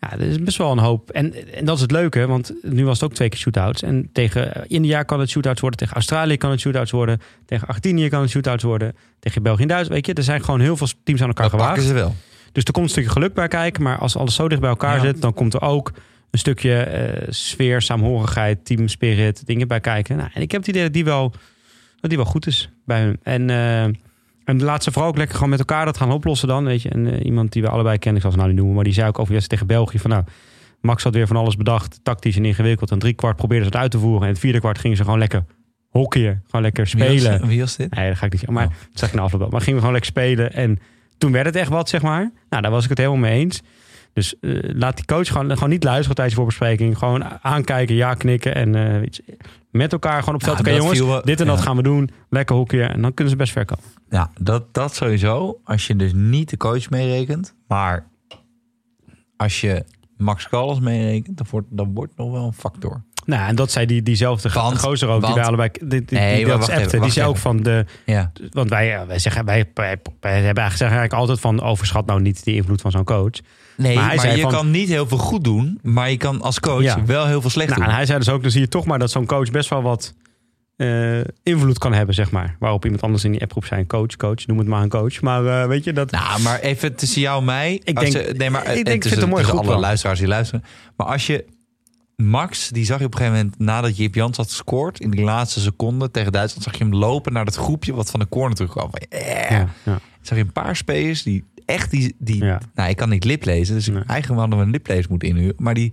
Ja, 0.00 0.08
dat 0.08 0.20
is 0.20 0.42
best 0.42 0.56
wel 0.56 0.72
een 0.72 0.78
hoop. 0.78 1.10
En, 1.10 1.52
en 1.54 1.64
dat 1.64 1.76
is 1.76 1.82
het 1.82 1.90
leuke, 1.90 2.26
want 2.26 2.52
nu 2.62 2.84
was 2.84 3.00
het 3.00 3.10
ook 3.10 3.14
twee 3.14 3.28
keer 3.28 3.38
shootouts. 3.38 3.82
En 3.82 4.08
tegen 4.12 4.68
India 4.68 5.02
kan 5.02 5.20
het 5.20 5.30
shootouts 5.30 5.60
worden. 5.60 5.78
Tegen 5.78 5.94
Australië 5.94 6.36
kan 6.36 6.50
het 6.50 6.60
shootouts 6.60 6.90
worden. 6.90 7.20
Tegen 7.46 7.66
Argentinië 7.68 8.08
kan 8.08 8.20
het 8.20 8.30
shootouts 8.30 8.62
worden. 8.62 8.96
Tegen 9.20 9.42
België 9.42 9.62
en 9.62 9.68
Duitsland. 9.68 9.96
Weet 9.96 10.06
je, 10.06 10.14
er 10.14 10.22
zijn 10.26 10.44
gewoon 10.44 10.60
heel 10.60 10.76
veel 10.76 10.86
teams 11.04 11.20
aan 11.22 11.28
elkaar 11.28 11.50
gewaagd. 11.50 11.82
ze 11.82 11.92
wel. 11.92 12.14
Dus 12.52 12.64
er 12.64 12.72
komt 12.72 12.84
een 12.84 12.90
stukje 12.90 13.10
geluk 13.10 13.34
bij 13.34 13.48
kijken. 13.48 13.82
Maar 13.82 13.98
als 13.98 14.16
alles 14.16 14.34
zo 14.34 14.48
dicht 14.48 14.60
bij 14.60 14.70
elkaar 14.70 14.96
Ja. 14.96 15.02
zit, 15.02 15.20
dan 15.22 15.34
komt 15.34 15.54
er 15.54 15.62
ook 15.62 15.92
een 16.30 16.38
stukje 16.38 16.74
eh, 16.82 17.26
sfeer, 17.28 17.82
saamhorigheid, 17.82 18.64
team 18.64 18.88
spirit, 18.88 19.46
dingen 19.46 19.68
bij 19.68 19.80
kijken. 19.80 20.16
Nou, 20.16 20.30
en 20.34 20.42
ik 20.42 20.50
heb 20.50 20.60
het 20.60 20.70
idee 20.70 20.82
dat 20.82 20.92
die 20.92 21.04
wel, 21.04 21.32
dat 22.00 22.10
die 22.10 22.18
wel 22.18 22.28
goed 22.28 22.46
is 22.46 22.70
bij 22.84 23.00
hun. 23.02 23.18
En, 23.22 23.50
eh 23.50 23.84
en 24.48 24.62
laat 24.62 24.82
ze 24.82 24.92
vooral 24.92 25.10
ook 25.10 25.16
lekker 25.16 25.34
gewoon 25.34 25.50
met 25.50 25.58
elkaar 25.58 25.84
dat 25.84 25.96
gaan 25.96 26.12
oplossen 26.12 26.48
dan. 26.48 26.64
Weet 26.64 26.82
je. 26.82 26.88
En 26.88 27.12
eh, 27.12 27.24
iemand 27.24 27.52
die 27.52 27.62
we 27.62 27.68
allebei 27.68 27.98
kennen, 27.98 28.16
ik 28.16 28.22
zal 28.22 28.30
ze 28.30 28.36
nou 28.36 28.48
niet 28.48 28.56
noemen, 28.58 28.74
maar 28.74 28.84
die 28.84 28.92
zei 28.92 29.08
ook 29.08 29.18
over 29.18 29.46
tegen 29.46 29.66
België 29.66 29.98
van 29.98 30.10
nou, 30.10 30.24
Max 30.80 31.02
had 31.02 31.14
weer 31.14 31.26
van 31.26 31.36
alles 31.36 31.56
bedacht, 31.56 32.00
tactisch 32.02 32.36
en 32.36 32.44
ingewikkeld. 32.44 32.90
En 32.90 32.98
drie 32.98 33.12
kwart 33.14 33.36
probeerden 33.36 33.66
ze 33.66 33.72
het 33.72 33.82
uit 33.82 33.90
te 33.90 33.98
voeren. 33.98 34.22
En 34.22 34.28
het 34.28 34.38
vierde 34.38 34.58
kwart 34.60 34.78
gingen 34.78 34.96
ze 34.96 35.04
gewoon 35.04 35.18
lekker 35.18 35.44
hockeyen, 35.88 36.42
gewoon 36.46 36.62
lekker 36.62 36.86
spelen. 36.86 37.46
Wie 37.46 37.60
was 37.60 37.76
dit? 37.76 37.94
Nee, 37.94 38.08
dat 38.08 38.18
ga 38.18 38.26
ik 38.26 38.32
niet 38.32 38.40
zeggen. 38.40 38.58
Maar 38.58 38.66
Oh. 38.66 38.72
dat 38.90 38.98
zeg 38.98 39.08
ik 39.08 39.14
na 39.14 39.22
afloop 39.22 39.40
wel. 39.40 39.50
Maar 39.50 39.60
gingen 39.60 39.74
we 39.74 39.86
gewoon 39.86 40.00
lekker 40.00 40.10
spelen. 40.12 40.52
En 40.52 40.78
toen 41.18 41.32
werd 41.32 41.46
het 41.46 41.56
echt 41.56 41.70
wat, 41.70 41.88
zeg 41.88 42.02
maar. 42.02 42.30
Nou, 42.50 42.62
daar 42.62 42.70
was 42.70 42.82
ik 42.84 42.88
het 42.88 42.98
helemaal 42.98 43.18
mee 43.20 43.38
eens. 43.40 43.62
Dus 44.12 44.38
eh, 44.40 44.58
laat 44.62 44.96
die 44.96 45.04
coach 45.04 45.28
gewoon, 45.28 45.52
gewoon 45.52 45.68
niet 45.68 45.84
luisteren 45.84 46.14
tijdens 46.14 46.36
de 46.36 46.42
voorbespreking. 46.42 46.98
Gewoon 46.98 47.24
aankijken, 47.42 47.94
ja 47.94 48.14
knikken. 48.14 48.54
En 48.54 48.74
eh, 48.74 49.08
met 49.70 49.92
elkaar 49.92 50.18
gewoon 50.18 50.34
op 50.34 50.40
het 50.40 50.50
veld. 50.50 50.66
Nou, 50.66 50.80
Oké 50.80 50.96
jongens, 50.96 51.24
dit 51.24 51.40
en 51.40 51.46
dat 51.46 51.58
ja. 51.58 51.62
gaan 51.62 51.76
we 51.76 51.82
doen. 51.82 52.10
Lekker 52.30 52.56
hockeyen. 52.56 52.90
En 52.90 53.02
dan 53.02 53.14
kunnen 53.14 53.32
ze 53.32 53.38
best 53.38 53.52
ver 53.52 53.64
komen. 53.64 53.84
Ja, 54.10 54.30
dat, 54.40 54.74
dat 54.74 54.94
sowieso. 54.94 55.60
Als 55.64 55.86
je 55.86 55.96
dus 55.96 56.12
niet 56.14 56.50
de 56.50 56.56
coach 56.56 56.90
meerekent. 56.90 57.54
Maar 57.68 58.06
als 59.36 59.60
je 59.60 59.84
Max 60.16 60.48
Callas 60.48 60.80
meerekent, 60.80 61.36
dan 61.36 61.46
wordt, 61.50 61.66
dan 61.70 61.94
wordt 61.94 62.16
nog 62.16 62.30
wel 62.32 62.44
een 62.44 62.52
factor. 62.52 63.02
Nou, 63.24 63.48
en 63.48 63.56
dat 63.56 63.70
zei 63.70 63.86
die, 63.86 64.02
diezelfde 64.02 64.48
Want- 64.48 64.78
gozer 64.78 65.08
ook. 65.08 65.24
die 65.24 65.34
wij 65.34 65.44
allebei... 65.44 65.70
Die, 65.72 65.88
die, 65.88 66.04
die, 66.04 66.18
Nee, 66.18 66.44
dat 66.46 66.54
appte, 66.54 66.80
even, 66.80 67.00
die 67.00 67.10
zei 67.10 67.26
ook 67.28 67.36
van 67.36 67.62
de... 67.62 67.84
Ja. 68.06 68.32
Want 68.50 68.70
wij, 68.70 69.06
wij, 69.06 69.18
zeggen, 69.18 69.44
wij, 69.44 69.70
wij, 69.74 69.96
wij 70.20 70.32
hebben 70.32 70.42
eigenlijk, 70.42 70.76
zeggen 70.76 70.98
eigenlijk 70.98 71.12
altijd 71.12 71.40
van... 71.40 71.62
overschat 71.62 72.06
nou 72.06 72.20
niet 72.20 72.44
de 72.44 72.54
invloed 72.54 72.80
van 72.80 72.90
zo'n 72.90 73.04
coach. 73.04 73.40
Nee, 73.78 73.94
Maar 73.94 74.02
maar, 74.04 74.12
hij 74.12 74.20
zei 74.22 74.36
je 74.36 74.42
van- 74.42 74.50
kan 74.52 74.70
niet 74.70 74.88
heel 74.88 75.06
veel 75.08 75.18
goed 75.18 75.44
doen. 75.44 75.78
Maar 75.82 76.10
je 76.10 76.16
kan 76.16 76.40
als 76.42 76.60
coach 76.60 76.82
Ja. 76.82 77.04
wel 77.04 77.26
heel 77.26 77.40
veel 77.40 77.50
slecht 77.50 77.68
Nou, 77.68 77.80
en 77.80 77.86
doen. 77.86 77.96
hij 77.96 78.06
zei 78.06 78.18
dus 78.18 78.28
ook, 78.28 78.42
dan 78.42 78.50
zie 78.50 78.60
je 78.60 78.68
toch 78.68 78.84
maar 78.84 78.98
dat 78.98 79.10
zo'n 79.10 79.26
coach 79.26 79.50
best 79.50 79.68
wel 79.70 79.82
wat 79.82 80.14
eh, 80.76 81.20
invloed 81.42 81.78
kan 81.78 81.92
hebben, 81.92 82.14
zeg 82.14 82.30
maar. 82.30 82.56
Waarop 82.58 82.84
iemand 82.84 83.02
anders 83.02 83.24
in 83.24 83.32
die 83.32 83.40
appgroep 83.42 83.64
zijn 83.64 83.86
coach, 83.86 84.16
coach, 84.16 84.46
noem 84.46 84.58
het 84.58 84.66
maar 84.66 84.82
een 84.82 84.88
coach. 84.88 85.20
Maar 85.20 85.46
eh, 85.62 85.68
weet 85.68 85.84
je, 85.84 85.92
dat... 85.92 86.10
Nou, 86.10 86.42
maar 86.42 86.60
even 86.60 86.94
tussen 86.96 87.20
jou 87.20 87.38
en 87.38 87.44
mij. 87.44 87.80
Ik 87.84 88.00
denk- 88.00 88.12
je- 88.12 88.34
nee, 88.36 88.50
maar, 88.50 88.62
ik 88.62 88.68
en 88.68 88.74
denk, 88.74 88.86
ik 88.86 89.02
vind 89.02 89.14
het 89.14 89.22
een 89.22 89.28
mooie 89.28 89.42
tussen 89.42 89.58
groep 89.58 89.70
alle 89.72 89.80
luisteraars 89.80 90.18
die 90.18 90.28
luisteren. 90.28 90.64
Maar 90.96 91.06
als 91.06 91.26
je 91.26 91.44
Max, 92.16 92.68
die 92.68 92.84
zag 92.84 92.98
je 92.98 93.04
op 93.04 93.12
een 93.12 93.18
gegeven 93.18 93.38
moment 93.40 93.58
nadat 93.58 93.96
Jip 93.96 94.14
Jans 94.14 94.36
had 94.36 94.48
gescoord. 94.48 95.00
In 95.00 95.10
die 95.10 95.24
laatste 95.24 95.60
seconde 95.60 96.10
tegen 96.10 96.32
Duitsland 96.32 96.64
zag 96.64 96.78
je 96.78 96.84
hem 96.84 96.94
lopen 96.94 97.32
naar 97.32 97.44
dat 97.44 97.54
groepje 97.56 97.94
wat 97.94 98.10
van 98.10 98.20
de 98.20 98.28
corner 98.28 98.54
terugkwam. 98.56 98.90
Eh. 99.08 99.50
ja, 99.50 99.68
ja. 99.84 99.98
Zag 100.20 100.38
je 100.38 100.44
een 100.44 100.52
paar 100.52 100.76
spelers 100.76 101.22
die 101.22 101.44
echt 101.68 101.90
die... 101.90 102.14
die 102.18 102.44
Ja. 102.44 102.60
Nou, 102.74 102.88
ik 102.90 102.96
kan 102.96 103.08
niet 103.08 103.24
lip 103.24 103.44
lezen. 103.44 103.74
Dus 103.74 103.86
Nee. 103.86 104.02
eigenlijk 104.06 104.40
hadden 104.40 104.58
we 104.58 104.64
een 104.64 104.70
liplezer 104.70 105.06
moeten 105.10 105.28
inhuren. 105.28 105.54
Maar 105.58 105.74
die 105.74 105.92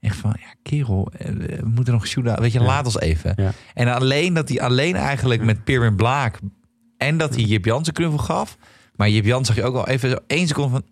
echt 0.00 0.16
van, 0.16 0.36
ja 0.40 0.54
kerel, 0.62 1.08
eh, 1.18 1.28
we 1.36 1.68
moeten 1.74 1.92
nog 1.92 2.06
shooten. 2.06 2.40
Weet 2.40 2.52
je, 2.52 2.58
Ja. 2.60 2.64
laat 2.66 2.84
ons 2.84 3.00
even. 3.00 3.32
Ja. 3.36 3.52
En 3.74 3.88
alleen 3.94 4.34
dat 4.34 4.48
hij 4.48 4.60
alleen 4.60 4.94
eigenlijk 4.96 5.42
met 5.42 5.64
Pirmin 5.64 5.96
Blaak... 5.96 6.38
En 6.96 7.16
dat 7.18 7.34
hij 7.34 7.44
Jip 7.44 7.64
Jans 7.64 7.86
een 7.88 7.94
knuffel 7.94 8.18
gaf. 8.18 8.56
Maar 8.94 9.08
Jip 9.10 9.24
Jans 9.24 9.46
zag 9.46 9.56
je 9.56 9.62
ook 9.64 9.74
al 9.76 9.88
even 9.88 10.10
zo 10.10 10.16
één 10.26 10.46
seconde 10.46 10.70
van... 10.70 10.82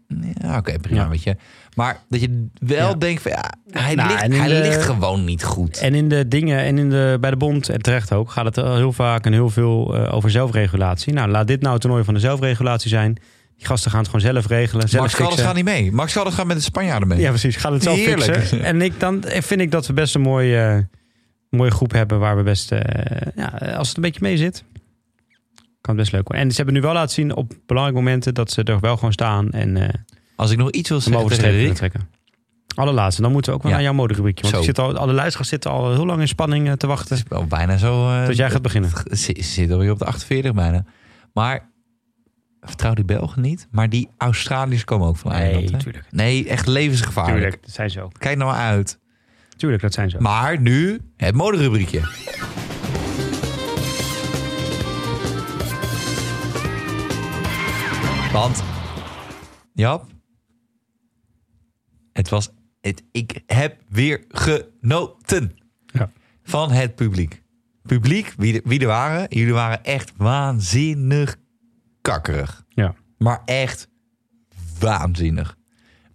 Ja, 0.41 0.59
oké, 0.59 0.79
prima, 0.79 1.01
Ja. 1.03 1.09
weet 1.09 1.23
je. 1.23 1.37
Maar 1.77 1.99
dat 2.09 2.21
je 2.21 2.47
wel 2.59 2.89
Ja. 2.89 2.95
denkt 2.95 3.23
van... 3.23 3.31
Ja, 3.33 3.51
hij, 3.71 3.95
Nou, 3.95 4.09
ligt, 4.09 4.39
hij 4.39 4.49
de- 4.49 4.69
ligt 4.69 4.83
gewoon 4.83 5.25
niet 5.25 5.45
goed. 5.45 5.79
En 5.79 5.95
in 5.95 6.09
de 6.09 6.29
dingen, 6.29 6.59
en 6.59 6.79
in 6.79 6.91
de, 6.91 7.17
bij 7.21 7.31
de 7.31 7.37
bond, 7.37 7.69
en 7.69 7.83
terecht 7.83 8.13
ook, 8.13 8.31
gaat 8.31 8.45
het 8.45 8.59
al 8.59 8.77
heel 8.77 8.93
vaak 8.93 9.27
en 9.27 9.33
heel 9.33 9.51
veel 9.51 9.95
eh, 9.97 10.15
over 10.15 10.31
zelfregulatie. 10.31 11.13
Nou, 11.13 11.31
laat 11.31 11.47
dit 11.47 11.61
nou 11.61 11.73
het 11.73 11.81
toernooi 11.83 12.05
van 12.05 12.15
de 12.15 12.21
zelfregulatie 12.21 12.89
zijn. 12.89 13.17
Die 13.65 13.73
gasten 13.73 13.91
gaan 13.91 14.01
het 14.01 14.11
gewoon 14.11 14.33
zelf 14.33 14.47
regelen, 14.47 14.89
zelf 14.89 15.03
Max 15.03 15.15
fixen. 15.15 15.45
gaat 15.45 15.55
niet 15.55 15.65
mee. 15.65 15.93
Max 15.93 16.13
Callas 16.13 16.35
gaat 16.35 16.47
met 16.47 16.57
de 16.57 16.63
Spanjaarden 16.63 17.09
mee. 17.09 17.19
Ja, 17.21 17.29
precies. 17.29 17.57
Gaan 17.57 17.73
het 17.73 17.83
zelf 17.83 17.97
Heerlijk. 17.97 18.35
fixen. 18.35 18.63
En 18.63 18.83
ik, 18.83 19.01
dan 19.01 19.25
vind 19.27 19.61
ik 19.61 19.71
dat 19.71 19.87
we 19.87 19.93
best 19.93 20.15
een 20.15 20.21
mooie, 20.21 20.57
eh, 20.61 20.99
mooie 21.51 21.71
groep 21.71 21.93
hebben 21.93 22.19
waar 22.19 22.37
we 22.37 22.43
best, 22.43 22.73
eh, 22.73 22.81
ja, 23.37 23.47
als 23.77 23.89
het 23.89 23.97
een 23.97 24.03
beetje 24.03 24.21
mee 24.23 24.37
zit, 24.37 24.65
kan 25.81 25.95
het 25.95 25.97
best 25.97 26.13
leuk 26.13 26.23
worden. 26.29 26.45
En 26.45 26.51
ze 26.51 26.57
hebben 26.57 26.75
nu 26.75 26.81
wel 26.81 26.93
laten 26.93 27.15
zien 27.15 27.35
op 27.37 27.53
belangrijke 27.67 28.03
momenten 28.03 28.35
dat 28.35 28.51
ze 28.51 28.63
er 28.63 28.81
wel 28.81 28.95
gewoon 28.97 29.13
staan 29.13 29.51
en 29.51 29.77
eh 29.77 29.89
Als 30.37 30.51
ik 30.51 30.59
nog 30.59 30.71
iets 30.71 30.89
wil 30.89 31.01
zeggen 31.01 31.39
tegen 31.39 31.75
trekken. 31.75 32.09
Allerlaatste, 32.75 33.23
dan 33.23 33.33
moeten 33.33 33.51
we 33.51 33.57
ook 33.57 33.63
wel 33.63 33.73
Ja. 33.73 33.79
naar 33.79 33.87
jouw 33.87 33.97
moderubriekje. 33.97 34.43
Want 34.43 34.55
Zo. 34.55 34.61
ik 34.61 34.67
zit 34.67 34.79
al, 34.79 34.97
alle 34.97 35.13
luisteraars 35.13 35.49
zitten 35.49 35.71
al 35.71 35.93
heel 35.93 36.07
lang 36.07 36.21
in 36.21 36.29
spanning 36.29 36.67
eh, 36.69 36.73
te 36.73 36.87
wachten. 36.87 37.19
Wel 37.29 37.45
bijna 37.47 37.77
zo... 37.77 38.11
eh, 38.11 38.25
Tot 38.25 38.37
jij 38.37 38.51
gaat 38.51 38.63
beginnen. 38.63 38.91
Zit 39.55 39.71
alweer 39.71 39.91
op 39.91 39.99
de 39.99 40.05
48 40.05 40.55
bijna. 40.55 40.85
Maar 41.33 41.73
vertrouw 42.65 42.95
die 42.95 43.05
Belgen 43.05 43.43
niet. 43.43 43.69
Maar 43.71 43.89
die 43.89 44.09
Australiërs 44.17 44.85
komen 44.85 45.09
ook 45.09 45.17
van 45.17 45.33
Eiland. 45.33 45.71
hè? 45.71 45.79
tuurlijk. 45.79 46.07
Nee, 46.11 46.49
echt 46.49 46.67
levensgevaarlijk. 46.67 47.37
Tuurlijk, 47.41 47.63
dat 47.63 47.71
zijn 47.75 47.91
zo. 47.91 48.11
Kijk 48.19 48.39
nou 48.39 48.51
maar 48.51 48.61
uit. 48.61 48.99
Tuurlijk, 49.57 49.83
dat 49.83 49.93
zijn 49.93 50.11
zo. 50.11 50.19
Maar 50.19 50.61
nu 50.61 51.01
het 51.17 51.35
moderubriekje. 51.35 52.01
Want, 58.33 58.63
Jap, 59.75 60.07
het 62.13 62.29
was, 62.29 62.51
het, 62.81 63.03
ik 63.13 63.41
heb 63.47 63.77
weer 63.89 64.25
genoten 64.29 65.57
Ja. 65.87 66.11
van 66.43 66.71
het 66.71 66.95
publiek. 66.95 67.43
Publiek, 67.83 68.35
wie, 68.37 68.61
wie 68.65 68.81
er 68.81 68.87
waren, 68.87 69.27
jullie 69.29 69.53
waren 69.53 69.85
echt 69.85 70.13
waanzinnig 70.17 71.37
kakkerig. 72.05 72.65
Ja. 72.69 72.95
Maar 73.19 73.43
echt 73.45 73.89
waanzinnig. 74.79 75.57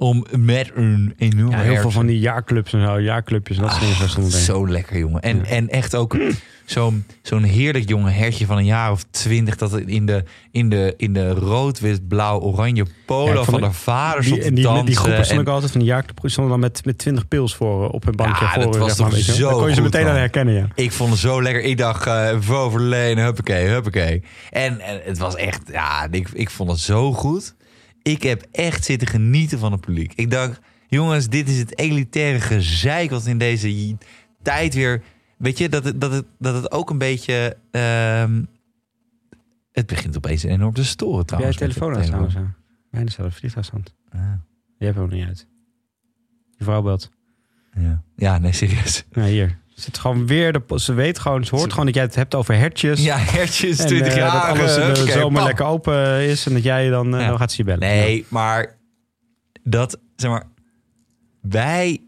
Om 0.01 0.25
met 0.37 0.71
een 0.73 1.13
enorme 1.17 1.51
Ja, 1.57 1.61
heel 1.63 1.75
veel 1.81 1.91
van 1.91 2.05
die 2.05 2.19
jaarclubs 2.19 2.73
en 2.73 2.85
zo, 2.85 2.99
jaarclubjes 3.01 3.57
en 3.57 3.63
dat 3.63 3.71
soort 3.71 4.15
dingen. 4.15 4.31
Ah, 4.31 4.37
zo 4.39 4.67
lekker, 4.67 4.97
jongen. 4.97 5.21
En, 5.21 5.37
Ja. 5.37 5.43
en 5.43 5.69
echt 5.69 5.95
ook 5.95 6.17
zo'n 6.65 7.05
zo'n 7.21 7.43
heerlijk 7.43 7.89
jonge 7.89 8.09
hertje 8.09 8.45
van 8.45 8.57
een 8.57 8.65
jaar 8.65 8.91
of 8.91 9.03
twintig... 9.11 9.55
dat 9.55 9.71
het 9.71 9.87
in 9.87 10.05
de, 10.05 10.23
in 10.51 10.69
de, 10.69 10.93
in 10.97 11.13
de 11.13 11.29
rood, 11.29 11.79
wit, 11.79 12.07
blauw, 12.07 12.39
oranje 12.39 12.85
polo 13.05 13.33
Ja, 13.33 13.43
van 13.43 13.61
de 13.61 13.71
vader 13.71 14.21
Die, 14.21 14.33
stond 14.41 14.55
die, 14.55 14.63
dansen. 14.63 14.85
die 14.85 14.95
groepen 14.95 15.23
stonden 15.25 15.45
en- 15.45 15.47
ook 15.49 15.53
altijd 15.53 15.71
van 15.71 15.81
die 15.81 15.89
jaarclub 15.89 16.19
stonden 16.23 16.51
dan 16.51 16.59
met, 16.59 16.85
met 16.85 16.97
20 16.97 17.27
pils 17.27 17.55
voor 17.55 17.85
eh, 17.85 17.93
op 17.93 18.03
hun 18.03 18.15
bankje. 18.15 18.45
Ja, 18.45 18.51
voor, 18.53 18.63
dat 18.63 18.75
eh, 18.75 18.81
was 18.81 18.89
zeg 18.95 18.99
maar, 18.99 19.09
toch 19.15 19.35
zo 19.35 19.49
Dan 19.49 19.59
kon 19.59 19.67
je 19.69 19.73
ze 19.75 19.81
meteen 19.81 20.07
aan 20.07 20.15
herkennen, 20.15 20.53
ja. 20.53 20.67
Ik 20.75 20.91
vond 20.91 21.09
het 21.11 21.19
zo 21.19 21.41
lekker. 21.41 21.61
Ik 21.63 21.77
dacht, 21.77 22.07
uh, 22.07 22.29
voor 22.39 22.71
verlenen, 22.71 23.23
huppakee, 23.23 23.67
huppakee. 23.67 24.23
En, 24.49 24.79
en 24.79 25.01
het 25.03 25.17
was 25.17 25.35
echt, 25.35 25.61
ja, 25.71 26.07
ik, 26.11 26.29
ik 26.33 26.49
vond 26.49 26.69
het 26.69 26.79
zo 26.79 27.13
goed. 27.13 27.55
Ik 28.01 28.23
heb 28.23 28.45
echt 28.51 28.83
zitten 28.85 29.07
genieten 29.07 29.59
van 29.59 29.71
het 29.71 29.81
publiek. 29.81 30.13
Ik 30.13 30.31
dacht, 30.31 30.59
jongens, 30.87 31.29
dit 31.29 31.49
is 31.49 31.59
het 31.59 31.77
elitaire 31.77 32.39
gezeik 32.39 33.09
wat 33.09 33.25
in 33.25 33.37
deze 33.37 33.97
tijd 34.41 34.73
weer... 34.73 35.03
Weet 35.37 35.57
je, 35.57 35.69
dat 35.69 35.83
het, 35.83 36.01
dat 36.01 36.11
het, 36.11 36.25
dat 36.39 36.55
het 36.55 36.71
ook 36.71 36.89
een 36.89 36.97
beetje... 36.97 37.57
ehm, 37.71 38.43
het 39.71 39.85
begint 39.87 40.17
opeens 40.17 40.43
enorm 40.43 40.73
te 40.73 40.85
storen 40.85 41.17
Heb 41.19 41.29
jij 41.39 41.51
trouwens. 41.51 41.57
je 41.57 41.65
telefoon 42.11 42.25
of 42.25 42.31
zo? 42.31 42.47
Mijn 42.91 43.09
zelf 43.09 43.35
vliegtuigstand. 43.35 43.95
Ah, 44.09 44.33
Die 44.77 44.87
heb 44.87 44.95
je 44.95 45.01
ook 45.01 45.11
niet 45.11 45.25
uit. 45.27 45.47
Je 46.57 46.63
vrouw 46.63 46.81
belt. 46.81 47.11
ja. 47.73 48.03
ja, 48.15 48.37
nee, 48.37 48.51
serieus. 48.51 49.05
Ja, 49.11 49.23
hier. 49.23 49.59
Zit 49.79 49.97
gewoon 49.97 50.27
weer 50.27 50.53
de, 50.53 50.61
ze 50.75 50.93
weet 50.93 51.19
gewoon, 51.19 51.45
ze 51.45 51.55
hoort 51.55 51.71
gewoon 51.71 51.85
dat 51.85 51.95
jij 51.95 52.03
het 52.03 52.15
hebt 52.15 52.35
over 52.35 52.55
hertjes. 52.55 53.03
Ja, 53.03 53.17
hertjes, 53.17 53.79
en 53.79 53.87
20 53.87 54.07
eh, 54.07 54.17
jaar. 54.17 54.31
dat 54.31 54.43
alles 54.43 54.77
in 54.77 55.05
de 55.05 55.11
zomer 55.11 55.37
pam. 55.37 55.43
lekker 55.45 55.65
open 55.65 56.21
is. 56.21 56.45
En 56.45 56.53
dat 56.53 56.63
jij 56.63 56.89
dan, 56.89 57.15
eh, 57.15 57.21
Ja. 57.21 57.27
dan 57.27 57.37
gaat 57.37 57.51
ze 57.51 57.57
je 57.57 57.63
bellen. 57.63 57.79
Nee, 57.79 58.25
maar 58.27 58.77
dat, 59.63 59.99
zeg 60.15 60.31
maar, 60.31 60.43
wij 61.41 62.01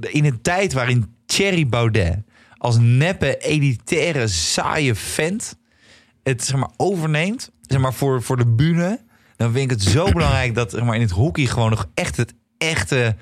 in 0.00 0.24
een 0.24 0.42
tijd 0.42 0.72
waarin 0.72 1.14
Thierry 1.26 1.66
Baudet 1.66 2.16
als 2.58 2.76
neppe, 2.80 3.38
elitaire, 3.38 4.28
saaie 4.28 4.94
vent 4.94 5.56
het 6.22 6.44
zeg 6.44 6.56
maar 6.56 6.70
overneemt, 6.76 7.50
zeg 7.60 7.80
maar 7.80 7.94
voor, 7.94 8.22
voor 8.22 8.36
de 8.36 8.46
bühne, 8.46 9.00
dan 9.36 9.52
vind 9.52 9.70
ik 9.70 9.78
het 9.78 9.82
zo 9.88 10.12
belangrijk 10.12 10.54
dat 10.54 10.70
zeg 10.70 10.82
maar, 10.84 10.94
in 10.94 11.00
het 11.00 11.10
hockey 11.10 11.46
gewoon 11.46 11.70
nog 11.70 11.88
echt 11.94 12.16
het 12.16 12.34
echte 12.58 13.16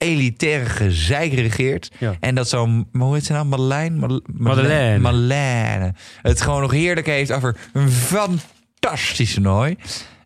elitaire 0.00 0.64
gezeik 0.64 1.32
regeert. 1.32 1.90
Ja. 1.98 2.14
En 2.20 2.34
dat 2.34 2.48
zo'n, 2.48 2.88
hoe 2.92 3.14
heet 3.14 3.24
ze 3.24 3.32
nou? 3.32 3.46
Marlijn? 3.46 3.98
Madeleine. 5.00 5.94
Het 6.22 6.40
gewoon 6.40 6.60
nog 6.60 6.70
heerlijk 6.70 7.06
heeft 7.06 7.32
over 7.32 7.56
een 7.72 7.90
fantastische 7.90 9.40
nooi. 9.40 9.76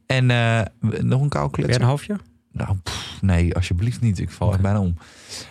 En 0.06 0.30
eh, 0.30 0.60
nog 0.80 1.20
een 1.20 1.28
koude 1.28 1.52
klets. 1.52 1.76
een 1.76 1.82
halfje? 1.82 2.16
Nou, 2.56 2.76
pff, 2.82 3.02
Nee, 3.20 3.54
alsjeblieft 3.54 4.00
niet. 4.00 4.18
Ik 4.18 4.30
val 4.30 4.52
echt 4.52 4.60
bijna 4.60 4.80
om. 4.80 4.94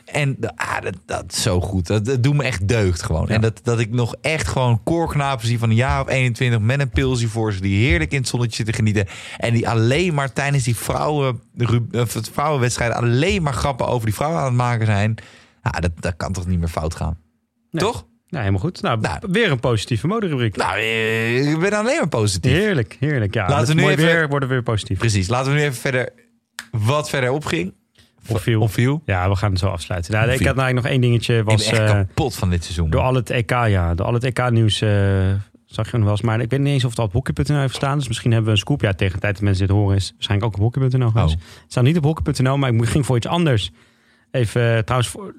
En 0.06 0.38
ah, 0.56 0.82
dat, 0.82 0.96
dat 1.06 1.24
is 1.32 1.42
zo 1.42 1.62
goed. 1.62 1.88
Dat, 1.88 2.06
dat 2.06 2.24
doet 2.24 2.36
me 2.36 2.44
echt 2.44 2.68
deugd 2.68 3.04
gewoon. 3.04 3.26
Ja. 3.28 3.34
En 3.34 3.42
dat, 3.42 3.60
dat 3.64 3.80
ik 3.80 3.90
nog 3.90 4.16
echt 4.22 4.48
gewoon 4.48 4.84
koorknapen 4.84 5.48
zie 5.48 5.60
van 5.60 5.70
een 5.70 5.76
jaar 5.76 6.02
of 6.02 6.10
21 6.10 6.60
met 6.60 6.80
een 6.80 6.90
pilsie 6.90 7.28
voor 7.28 7.54
ze. 7.54 7.62
Die 7.62 7.86
heerlijk 7.88 8.12
in 8.12 8.18
het 8.20 8.28
zonnetje 8.28 8.56
zitten 8.56 8.74
genieten. 8.76 9.08
En 9.38 9.54
die 9.54 9.70
alleen 9.70 10.14
maar 10.14 10.34
tijdens 10.34 10.64
die 10.64 10.76
vrouwen, 10.76 11.42
het 11.92 12.30
vrouwenwedstrijden 12.34 12.98
alleen 12.98 13.42
maar 13.44 13.54
grappen 13.54 13.88
over 13.88 14.06
die 14.06 14.16
vrouwen 14.16 14.40
aan 14.40 14.46
het 14.46 14.56
maken 14.56 14.86
zijn. 14.86 15.16
Ja, 15.64 15.70
dat, 15.72 15.92
dat 16.00 16.16
kan 16.18 16.34
toch 16.34 16.48
niet 16.48 16.60
meer 16.60 16.68
fout 16.68 16.96
gaan. 16.96 17.18
Nee. 17.72 17.84
Toch? 17.84 18.06
Ja, 18.28 18.40
helemaal 18.40 18.60
goed. 18.60 18.82
Nou, 18.82 19.00
Nou. 19.00 19.20
weer 19.30 19.52
een 19.52 19.60
positieve 19.60 20.08
moderubriek. 20.08 20.56
Nou, 20.56 20.78
eh, 20.78 21.52
ik 21.52 21.60
ben 21.60 21.74
alleen 21.74 21.98
maar 21.98 22.08
positief. 22.08 22.52
Heerlijk, 22.52 22.98
heerlijk. 23.00 23.34
Ja, 23.34 23.42
Laten 23.42 23.56
Laten 23.56 23.70
we 23.70 23.76
nu 23.76 23.82
mooi 23.82 23.94
even- 23.96 24.06
weer 24.06 24.28
worden 24.28 24.50
we 24.50 24.54
weer 24.54 24.64
positief. 24.64 24.98
Precies. 24.98 25.28
Laten 25.28 25.52
we 25.52 25.58
nu 25.58 25.64
even 25.64 25.76
verder 25.82 26.10
wat 26.72 27.10
verder 27.10 27.32
opging. 27.32 27.74
Of 28.28 28.42
viel. 28.42 28.62
Opviel. 28.62 29.02
Ja, 29.06 29.30
we 29.30 29.36
gaan 29.36 29.50
het 29.50 29.60
zo 29.60 29.68
afsluiten. 29.68 30.12
Nou, 30.12 30.24
ik 30.24 30.32
had 30.32 30.46
eigenlijk 30.46 30.74
nog 30.76 30.86
één 30.86 31.02
dingetje. 31.02 31.38
Ik 31.38 31.46
ben 31.46 31.56
Was, 31.56 31.66
echt 31.66 31.80
eh, 31.80 31.88
kapot 31.88 32.36
van 32.36 32.50
dit 32.50 32.64
seizoen. 32.64 32.90
door 32.90 33.02
al 33.02 33.14
het 33.14 33.30
EK, 33.30 33.50
ja. 33.50 33.96
Door 33.96 34.06
al 34.06 34.14
het 34.14 34.24
EK-nieuws 34.24 34.82
zag 35.66 35.92
je 35.92 35.98
nog 35.98 36.04
wel 36.04 36.12
eens. 36.12 36.22
Maar 36.22 36.42
ik 36.42 36.50
weet 36.50 36.60
niet 36.60 36.74
eens 36.74 36.84
of 36.84 36.90
het 36.90 37.00
al 37.00 37.06
op 37.06 37.14
hockey.nl 37.14 37.60
heeft 37.60 37.76
staan. 37.76 37.98
Dus 37.98 38.08
misschien 38.08 38.32
hebben 38.32 38.50
we 38.50 38.56
een 38.56 38.64
scoop. 38.64 38.82
Ja, 38.82 38.94
tegen 38.94 39.14
de 39.14 39.20
tijd 39.20 39.34
dat 39.34 39.44
mensen 39.44 39.68
dit 39.68 39.76
horen 39.76 39.96
is 39.96 40.12
waarschijnlijk 40.12 40.50
ook 40.50 40.66
op 40.66 40.74
hockey.nl. 40.74 41.08
Oh. 41.08 41.16
Het 41.16 41.38
staat 41.68 41.84
niet 41.84 41.98
op 41.98 42.04
hockey.nl, 42.04 42.58
maar 42.58 42.74
ik 42.74 42.86
ging 42.86 43.06
voor 43.06 43.18
iets 43.18 43.28
anders. 43.28 43.72
Even, 44.32 44.76
eh, 44.76 44.80
trouwens, 44.80 45.12
voor, 45.12 45.36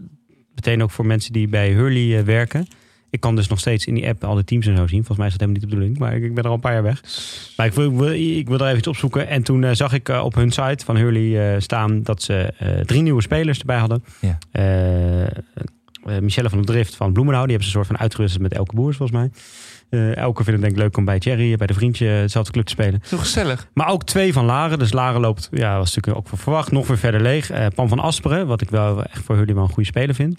meteen 0.55 0.83
ook 0.83 0.91
voor 0.91 1.07
mensen 1.07 1.33
die 1.33 1.49
bij 1.49 1.71
Hurley 1.71 2.19
eh, 2.19 2.25
werken. 2.25 2.67
Ik 3.15 3.21
kan 3.21 3.37
dus 3.37 3.49
nog 3.49 3.59
steeds 3.59 3.87
in 3.87 3.95
die 3.95 4.07
app 4.09 4.25
al 4.25 4.35
de 4.35 4.45
teams 4.45 4.67
en 4.67 4.77
zo 4.77 4.87
zien. 4.87 5.05
Volgens 5.05 5.19
mij 5.19 5.27
is 5.27 5.33
dat 5.33 5.41
helemaal 5.41 5.61
niet 5.61 5.71
de 5.71 5.77
bedoeling. 5.77 5.99
Maar 5.99 6.17
ik, 6.17 6.23
ik 6.25 6.35
ben 6.35 6.43
er 6.45 6.49
al 6.49 6.55
een 6.55 6.61
paar 6.61 6.73
jaar 6.73 6.83
weg. 6.83 7.01
Maar 7.57 7.67
ik 7.67 7.73
wil, 7.73 7.97
wil- 7.97 8.13
ik 8.39 8.49
wil 8.49 8.59
er 8.59 8.67
even 8.67 8.79
iets 8.79 8.87
opzoeken. 8.89 9.29
En 9.29 9.43
toen 9.43 9.65
eh, 9.65 9.75
zag 9.75 9.93
ik 9.93 10.09
eh, 10.09 10.25
op 10.25 10.35
hun 10.35 10.51
site 10.51 10.85
van 10.85 10.97
Hurley 10.97 11.55
eh, 11.55 11.61
staan 11.61 12.03
dat 12.03 12.23
ze 12.23 12.53
eh, 12.59 12.81
drie 12.81 13.03
nieuwe 13.03 13.23
spelers 13.23 13.59
erbij 13.59 13.79
hadden. 13.79 14.05
Ja. 14.21 14.39
Michelle 16.21 16.49
van 16.49 16.59
der 16.59 16.67
Drift 16.67 16.95
van 16.97 17.13
Bloemenau. 17.13 17.47
Die 17.47 17.53
hebben 17.57 17.71
ze 17.71 17.79
een 17.79 17.85
soort 17.85 17.97
van 17.97 18.03
uitgerust 18.05 18.39
met 18.39 18.53
Elke 18.55 18.75
Boers 18.75 18.97
volgens 18.97 19.19
mij. 19.19 19.31
Eh, 19.89 20.17
Elke 20.17 20.45
vindt 20.45 20.51
het 20.53 20.61
denk 20.61 20.73
ik 20.73 20.79
leuk 20.79 20.97
om 20.97 21.05
bij 21.05 21.19
Thierry, 21.19 21.57
bij 21.57 21.67
de 21.67 21.75
vriendje, 21.75 22.07
hetzelfde 22.07 22.53
club 22.53 22.65
te 22.65 22.73
spelen. 22.73 23.01
Zo 23.05 23.17
gezellig. 23.19 23.69
Maar 23.75 23.89
ook 23.89 24.05
twee 24.05 24.33
van 24.33 24.45
Laren. 24.45 24.79
Dus 24.79 24.93
Laren 24.93 25.21
loopt, 25.21 25.49
ja, 25.53 25.77
was 25.79 25.95
natuurlijk 25.95 26.17
ook 26.25 26.29
voor 26.29 26.39
verwacht, 26.39 26.71
nog 26.73 26.87
weer 26.87 26.99
verder 26.99 27.21
leeg. 27.21 27.51
Eh 27.51 27.67
Pan 27.75 27.89
van 27.89 27.99
Asperen, 27.99 28.47
wat 28.47 28.61
ik 28.61 28.71
wel 28.71 29.03
echt 29.05 29.23
voor 29.25 29.37
jullie 29.37 29.55
wel 29.55 29.63
een 29.65 29.69
goede 29.71 29.89
speler 29.89 30.15
vind. 30.15 30.39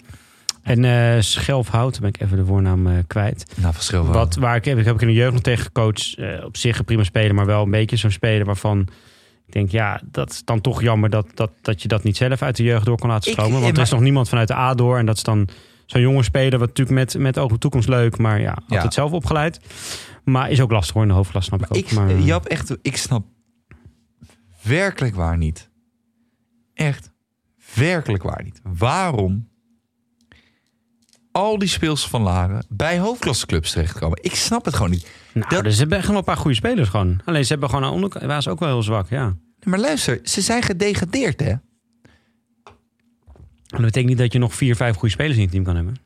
En 0.66 0.84
eh 0.84 1.20
Schelfhout, 1.20 2.00
ben 2.00 2.08
ik 2.08 2.20
even 2.20 2.36
de 2.36 2.44
voornaam 2.44 2.86
eh, 2.86 2.92
kwijt. 3.06 3.54
Nou, 3.56 3.74
verschil 3.74 4.02
wel. 4.04 4.12
Wat, 4.12 4.34
waar 4.34 4.56
ik, 4.56 4.64
heb, 4.64 4.78
ik 4.78 4.84
heb 4.84 4.94
ik 4.94 5.00
in 5.00 5.06
de 5.06 5.12
jeugd 5.14 5.32
nog 5.32 5.42
tegen 5.42 5.64
gecoacht. 5.64 6.14
eh, 6.18 6.44
op 6.44 6.56
zich 6.56 6.78
een 6.78 6.84
prima 6.84 7.02
speler, 7.04 7.34
maar 7.34 7.46
wel 7.46 7.62
een 7.62 7.70
beetje 7.70 7.96
zo'n 7.96 8.10
speler 8.10 8.46
waarvan 8.46 8.80
ik 9.46 9.52
denk, 9.52 9.70
ja, 9.70 10.00
dat 10.10 10.30
is 10.30 10.44
dan 10.44 10.60
toch 10.60 10.82
jammer 10.82 11.10
dat, 11.10 11.26
dat, 11.34 11.50
dat 11.62 11.82
je 11.82 11.88
dat 11.88 12.02
niet 12.02 12.16
zelf 12.16 12.42
uit 12.42 12.56
de 12.56 12.62
jeugd 12.62 12.84
door 12.84 12.98
kan 12.98 13.08
laten 13.08 13.30
Ik- 13.30 13.36
stromen. 13.38 13.60
want 13.60 13.76
er 13.76 13.82
is 13.82 13.90
nog 13.90 14.00
niemand 14.00 14.28
vanuit 14.28 14.48
de 14.48 14.54
A 14.54 14.74
door. 14.74 14.98
En 14.98 15.06
dat 15.06 15.16
is 15.16 15.22
dan 15.22 15.48
zo'n 15.86 16.00
jonge 16.00 16.22
speler, 16.22 16.58
wat 16.58 16.68
natuurlijk 16.68 16.96
met, 16.96 17.18
met 17.18 17.38
oog 17.38 17.44
op 17.44 17.50
de 17.50 17.58
toekomst 17.58 17.88
leuk, 17.88 18.18
maar 18.18 18.40
ja, 18.40 18.50
altijd 18.60 18.82
Ja. 18.82 18.90
zelf 18.90 19.12
opgeleid. 19.12 19.60
Maar 20.24 20.50
is 20.50 20.60
ook 20.60 20.70
lastig 20.70 20.94
hoor 20.94 21.02
in 21.02 21.08
de 21.08 21.14
hoofdklas, 21.14 21.44
snap 21.44 21.62
ik 21.62 21.68
Maar 21.68 21.78
ook. 21.78 21.84
ik, 21.84 21.92
maar, 21.92 22.18
Jap, 22.18 22.44
echt, 22.44 22.76
ik 22.82 22.96
snap 22.96 23.24
werkelijk 24.62 25.14
waar 25.14 25.36
niet. 25.36 25.70
Echt 26.74 27.12
werkelijk 27.74 28.22
waar 28.22 28.42
niet. 28.44 28.60
Waarom 28.62 29.48
al 31.36 31.58
die 31.58 31.68
speels 31.68 32.08
van 32.08 32.22
Laren 32.22 32.66
bij 32.68 32.98
hoofdklasseclubs 32.98 33.70
terechtkomen? 33.72 34.18
Ik 34.22 34.34
snap 34.34 34.64
het 34.64 34.74
gewoon 34.74 34.90
niet. 34.90 35.06
Nou, 35.34 35.48
Dat- 35.48 35.64
dus 35.64 35.72
ze 35.74 35.80
hebben 35.80 36.06
wel 36.06 36.16
een 36.16 36.24
paar 36.24 36.36
goede 36.36 36.56
spelers 36.56 36.88
gewoon. 36.88 37.20
Alleen 37.24 37.42
ze 37.44 37.50
hebben 37.52 37.68
gewoon 37.68 37.84
aan 37.84 37.92
onderkant, 37.92 38.24
waren 38.24 38.42
ze 38.42 38.50
ook 38.50 38.58
wel 38.58 38.68
heel 38.68 38.82
zwak, 38.82 39.08
ja. 39.08 39.36
Maar 39.62 39.78
luister, 39.78 40.20
ze 40.22 40.40
zijn 40.40 40.62
gedegradeerd, 40.62 41.40
hè? 41.40 41.54
Dat 43.66 43.80
betekent 43.80 44.06
niet 44.06 44.18
dat 44.18 44.32
je 44.32 44.38
nog 44.38 44.54
vier, 44.54 44.76
vijf 44.76 44.94
goede 44.96 45.14
spelers 45.14 45.36
in 45.36 45.42
je 45.42 45.48
team 45.48 45.64
kan 45.64 45.76
hebben. 45.76 45.96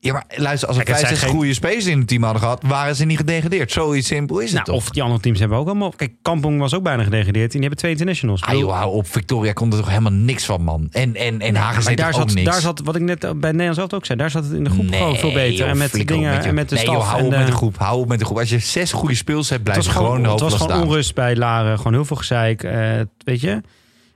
Ja, 0.00 0.12
maar 0.12 0.24
luister, 0.36 0.68
als 0.68 0.76
we 0.76 0.82
Kijk, 0.82 0.96
het 0.96 1.06
vijf, 1.06 1.08
zijn 1.08 1.20
zes 1.20 1.28
geen- 1.28 1.38
goede 1.38 1.54
spelers 1.54 1.86
in 1.86 1.98
het 1.98 2.08
team 2.08 2.22
hadden 2.22 2.42
gehad, 2.42 2.62
waren 2.66 2.96
ze 2.96 3.04
niet 3.04 3.16
gedegradeerd. 3.16 3.72
Zoiets 3.72 4.06
simpel 4.06 4.38
is 4.38 4.44
het 4.44 4.52
Nou, 4.54 4.64
toch? 4.64 4.74
of 4.76 4.90
die 4.90 5.02
andere 5.02 5.20
teams 5.20 5.38
hebben 5.38 5.58
ook 5.58 5.66
allemaal... 5.66 5.90
Kijk, 5.90 6.12
Kampong 6.22 6.58
was 6.60 6.74
ook 6.74 6.82
bijna 6.82 7.02
gedegradeerd. 7.02 7.44
En 7.44 7.50
die 7.50 7.60
hebben 7.60 7.78
twee 7.78 7.90
internationals. 7.90 8.42
Ah, 8.42 8.58
joh, 8.58 8.72
hou 8.72 8.92
op. 8.94 9.06
Victoria 9.06 9.52
kon 9.52 9.70
er 9.72 9.78
toch 9.78 9.88
helemaal 9.88 10.12
niks 10.12 10.44
van, 10.44 10.62
man. 10.62 10.88
En, 10.90 11.14
en, 11.14 11.40
en 11.40 11.54
Hagen 11.54 11.74
maar 11.74 11.82
zei 11.82 11.96
daar 11.96 12.08
ook 12.08 12.14
zat, 12.14 12.34
niks. 12.34 12.50
daar 12.50 12.60
zat, 12.60 12.80
wat 12.84 12.96
ik 12.96 13.02
net 13.02 13.20
bij 13.20 13.50
Nederlands 13.50 13.78
zelf 13.78 13.92
ook 13.92 14.06
zei, 14.06 14.18
daar 14.18 14.30
zat 14.30 14.44
het 14.44 14.52
in 14.52 14.64
de 14.64 14.70
groep 14.70 14.92
gewoon 14.94 15.16
veel 15.16 15.32
beter. 15.32 15.58
joh, 15.58 15.68
en 15.68 15.76
met 15.78 15.90
flikker 15.90 16.14
op 16.16 16.20
dingen 16.20 16.34
met 16.34 16.42
je- 16.44 16.48
en 16.48 16.54
met 16.54 16.68
de 16.68 16.74
nee, 16.74 16.84
staf. 16.84 16.96
joh, 16.96 17.06
hou 17.08 17.18
en 17.20 17.24
op 17.26 17.30
de- 17.32 17.38
met 17.38 17.46
de 17.46 17.52
groep. 17.52 17.78
Hou 17.78 18.00
op 18.00 18.08
met 18.08 18.18
de 18.18 18.24
groep. 18.24 18.38
Als 18.38 18.48
je 18.50 18.58
zes 18.58 18.92
goede 18.92 19.14
speels 19.14 19.48
hebt, 19.48 19.60
Het 19.60 19.62
blijf 19.62 19.76
was 19.76 19.86
je 19.86 19.92
gewoon 19.92 20.08
de 20.16 20.16
gewoon, 20.16 20.32
het 20.32 20.40
was 20.40 20.50
hoofdklasse 20.50 20.66
gewoon 20.66 20.78
staan. 20.80 20.88
onrust 20.90 21.14
bij 21.14 21.36
Laren. 21.36 21.76
Gewoon 21.76 21.92
heel 21.92 22.04
veel 22.04 22.16
gezeik. 22.16 22.62
eh, 22.62 23.00
weet 23.24 23.40
je, 23.40 23.60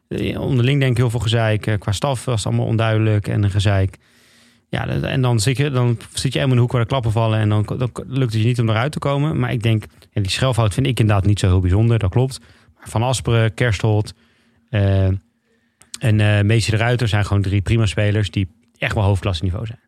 Eh, 0.09 0.41
onderling 0.41 0.79
denk 0.81 0.91
ik 0.91 0.97
heel 0.97 1.11
veel 1.11 1.21
gezeik. 1.21 1.67
Eh, 1.67 1.79
qua 1.79 1.93
staf 1.93 2.25
was 2.25 2.37
het 2.37 2.47
allemaal 2.47 2.67
onduidelijk 2.67 3.29
en 3.29 3.43
een 3.43 3.51
gezeik. 3.51 3.97
Ja, 4.73 4.87
en 4.87 5.21
dan 5.21 5.41
zit 5.41 5.57
je, 5.57 5.71
dan 5.71 5.99
zit 6.13 6.33
je 6.33 6.39
helemaal 6.39 6.49
in 6.49 6.55
de 6.55 6.61
hoek 6.61 6.73
waar 6.73 6.81
de 6.81 6.87
klappen 6.87 7.13
vallen. 7.13 7.39
En 7.39 7.49
dan, 7.49 7.65
lukt 8.07 8.33
het 8.33 8.43
je 8.43 8.47
niet 8.47 8.61
om 8.61 8.69
eruit 8.69 8.93
te 8.93 8.99
komen. 8.99 9.39
Maar 9.39 9.53
ik 9.53 9.63
denk, 9.63 9.85
ja, 10.11 10.21
die 10.21 10.31
schelfhout 10.31 10.75
vind 10.75 10.87
ik 10.87 11.01
inderdaad 11.01 11.27
niet 11.27 11.39
zo 11.39 11.47
heel 11.47 11.61
bijzonder. 11.61 11.99
Dat 11.99 12.11
klopt. 12.11 12.41
Maar 12.79 12.89
Van 12.89 13.03
Asperen, 13.03 13.55
Kerstholt 13.55 14.15
eh, 14.71 15.05
en 15.99 16.21
eh 16.21 16.43
Meesje 16.43 16.71
de 16.71 16.77
Ruiter 16.77 17.09
zijn 17.09 17.25
gewoon 17.25 17.43
drie 17.43 17.61
prima 17.61 17.87
spelers 17.87 18.31
die 18.31 18.49
echt 18.79 18.95
wel 18.95 19.05
hoofdklasse 19.05 19.45
niveau 19.45 19.67
zijn. 19.67 19.81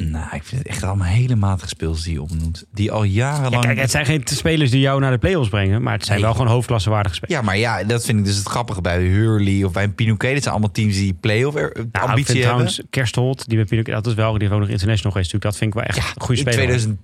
Nou, 0.00 0.24
ik 0.32 0.42
vind 0.44 0.62
het 0.62 0.70
echt 0.70 0.82
allemaal 0.82 1.06
hele 1.06 1.36
matige 1.36 1.68
speels 1.68 2.02
die 2.02 2.12
je 2.12 2.22
opnoemt. 2.22 2.64
Die 2.72 2.92
al 2.92 3.02
jarenlang... 3.02 3.64
Kijk, 3.64 3.78
het 3.78 3.90
zijn 3.90 4.06
geen 4.06 4.22
spelers 4.24 4.70
die 4.70 4.80
jou 4.80 5.00
naar 5.00 5.10
de 5.10 5.18
play-offs 5.18 5.48
brengen. 5.48 5.82
Maar 5.82 5.92
het 5.92 6.04
zijn 6.04 6.20
wel 6.20 6.32
gewoon 6.32 6.46
hoofdklassewaardige 6.46 7.14
spelers. 7.14 7.38
Ja, 7.38 7.44
maar 7.44 7.58
ja, 7.58 7.84
dat 7.84 8.04
vind 8.04 8.18
ik 8.18 8.24
dus 8.24 8.36
het 8.36 8.46
grappige 8.46 8.80
bij 8.80 9.02
Hurley 9.02 9.64
of 9.64 9.72
bij 9.72 9.88
Pinoquet. 9.88 10.32
Dat 10.32 10.42
zijn 10.42 10.54
allemaal 10.54 10.72
teams 10.72 10.94
die 10.94 11.12
playoff 11.12 11.54
nou, 11.54 11.72
ambitie 11.92 12.24
hebben. 12.24 12.42
Trouwens, 12.42 12.82
Kersthold, 12.90 13.48
die 13.48 13.56
bij 13.56 13.66
Pinoquet... 13.66 13.94
Dat 13.94 14.06
is 14.06 14.14
wel, 14.14 14.32
die 14.32 14.40
heeft 14.40 14.52
ook 14.52 14.60
nog 14.60 14.68
international 14.68 15.12
geweest. 15.12 15.40
Dat 15.40 15.56
vind 15.56 15.74
ik 15.74 15.80
wel 15.80 15.88
echt 15.88 15.98
een 15.98 16.22
goede 16.22 16.40
spelers. 16.40 16.84
In 16.84 16.98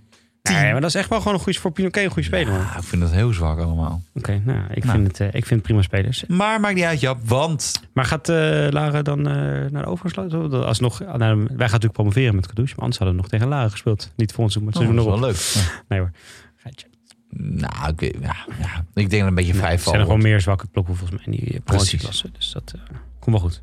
Nee, 0.55 0.72
maar 0.72 0.80
dat 0.80 0.90
is 0.90 0.94
echt 0.97 1.09
wel 1.09 1.18
gewoon 1.18 1.34
een 1.34 1.40
goede 1.40 1.59
voor 1.59 1.72
Pinoquet, 1.72 2.05
een 2.05 2.11
goede 2.11 2.28
speler. 2.28 2.53
Ja, 2.53 2.76
ik 2.76 2.82
vind 2.82 3.03
dat 3.03 3.11
heel 3.11 3.32
zwak 3.32 3.59
allemaal. 3.59 4.03
Oké, 4.14 4.40
nou, 4.44 4.59
ik, 4.70 4.84
Nou. 4.84 4.97
Vind 4.97 5.07
het, 5.07 5.20
eh, 5.20 5.26
ik 5.26 5.32
vind 5.47 5.51
het 5.51 5.62
prima 5.62 5.82
spelers. 5.82 6.24
Maar 6.28 6.61
maakt 6.61 6.74
niet 6.74 6.84
uit, 6.84 7.01
Jap, 7.01 7.18
want... 7.28 7.80
Maar 7.92 8.05
gaat 8.05 8.28
eh 8.28 8.36
Lara 8.70 9.03
dan 9.03 9.18
eh, 9.28 9.34
naar 9.70 9.82
de 9.82 9.86
overgesloten? 9.86 10.66
Als 10.66 10.80
nog, 10.80 10.99
nou, 10.99 11.16
wij 11.18 11.47
gaan 11.47 11.57
natuurlijk 11.59 11.92
promoveren 11.92 12.34
met 12.34 12.47
Kadouche, 12.47 12.72
maar 12.74 12.82
anders 12.82 12.99
hadden 12.99 13.16
we 13.16 13.22
nog 13.22 13.30
tegen 13.30 13.49
Lara 13.49 13.68
gespeeld. 13.68 14.12
Niet 14.16 14.32
voor 14.32 14.44
ons, 14.44 14.57
maar 14.59 14.66
het 14.66 14.76
Oh, 14.76 14.82
seizoen 14.82 15.05
dat 15.05 15.14
is 15.14 15.30
erop. 15.30 15.55
wel 15.55 15.64
leuk. 15.64 15.72
Ja. 15.76 15.82
Nee 15.88 15.99
hoor. 15.99 16.11
Geitje. 16.57 16.86
Nou, 17.38 17.92
ik, 17.97 18.01
ja, 18.22 18.36
ja, 18.61 18.84
ik 18.94 19.11
denk 19.11 19.20
dat 19.22 19.28
een 19.28 19.34
beetje 19.34 19.55
vijf 19.55 19.62
er 19.72 19.78
zijn 19.78 19.80
vallen. 19.84 20.01
gewoon 20.07 20.22
meer 20.22 20.40
zwakke 20.40 20.66
ploegen 20.66 20.97
volgens 20.97 21.24
mij 21.24 21.34
in 21.34 21.44
die 21.44 21.61
promotieklasse. 21.61 22.30
Dus 22.32 22.53
dat 22.53 22.74
komt 23.18 23.36
wel 23.40 23.44
goed. 23.44 23.61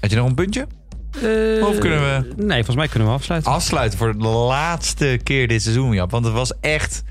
Had 0.00 0.10
je 0.10 0.16
nog 0.16 0.28
een 0.28 0.34
puntje? 0.34 0.66
Eh, 1.14 1.66
Of 1.66 1.78
kunnen 1.78 2.00
we- 2.00 2.34
Nee, 2.36 2.56
volgens 2.56 2.76
mij 2.76 2.88
kunnen 2.88 3.08
we 3.08 3.14
afsluiten. 3.14 3.52
Afsluiten 3.52 3.98
voor 3.98 4.18
de 4.18 4.24
laatste 4.26 5.20
keer 5.22 5.48
dit 5.48 5.62
seizoen, 5.62 5.92
Jap. 5.92 6.10
Want 6.10 6.24
het 6.24 6.34
was 6.34 6.52
echt... 6.60 7.02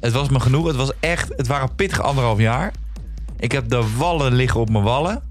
Het 0.00 0.12
was 0.12 0.28
me 0.28 0.40
genoeg. 0.40 0.66
Het 0.66 0.76
was 0.76 0.90
echt... 1.00 1.28
Het 1.36 1.46
waren 1.46 1.74
pittige 1.74 2.02
anderhalf 2.02 2.38
jaar. 2.38 2.72
Ik 3.38 3.52
heb 3.52 3.68
de 3.68 3.84
wallen 3.96 4.34
liggen 4.34 4.60
op 4.60 4.70
mijn 4.70 4.84
wallen. 4.84 5.22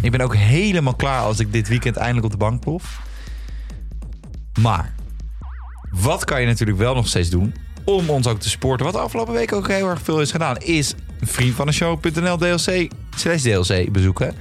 Ik 0.00 0.10
ben 0.10 0.20
ook 0.20 0.34
helemaal 0.36 0.94
klaar 0.94 1.20
als 1.22 1.38
ik 1.38 1.52
dit 1.52 1.68
weekend 1.68 1.96
eindelijk 1.96 2.24
op 2.26 2.30
de 2.32 2.36
bank 2.36 2.60
plof. 2.60 3.00
Maar... 4.60 4.94
Wat 5.90 6.24
kan 6.24 6.40
je 6.40 6.46
natuurlijk 6.46 6.78
wel 6.78 6.94
nog 6.94 7.08
steeds 7.08 7.30
doen... 7.30 7.54
om 7.84 8.10
ons 8.10 8.26
ook 8.26 8.40
te 8.40 8.48
supporten... 8.48 8.84
wat 8.86 8.94
de 8.94 9.00
afgelopen 9.00 9.34
week 9.34 9.52
ook 9.52 9.68
heel 9.68 9.88
erg 9.88 10.00
veel 10.02 10.20
is 10.20 10.30
gedaan... 10.30 10.56
is 10.56 10.94
vriend 11.20 11.54
van 11.54 11.66
de 11.66 11.72
show.nl 11.72 12.36
DLC 12.36 12.88
slash 13.16 13.42
DLC 13.42 13.92
bezoeken. 13.92 14.34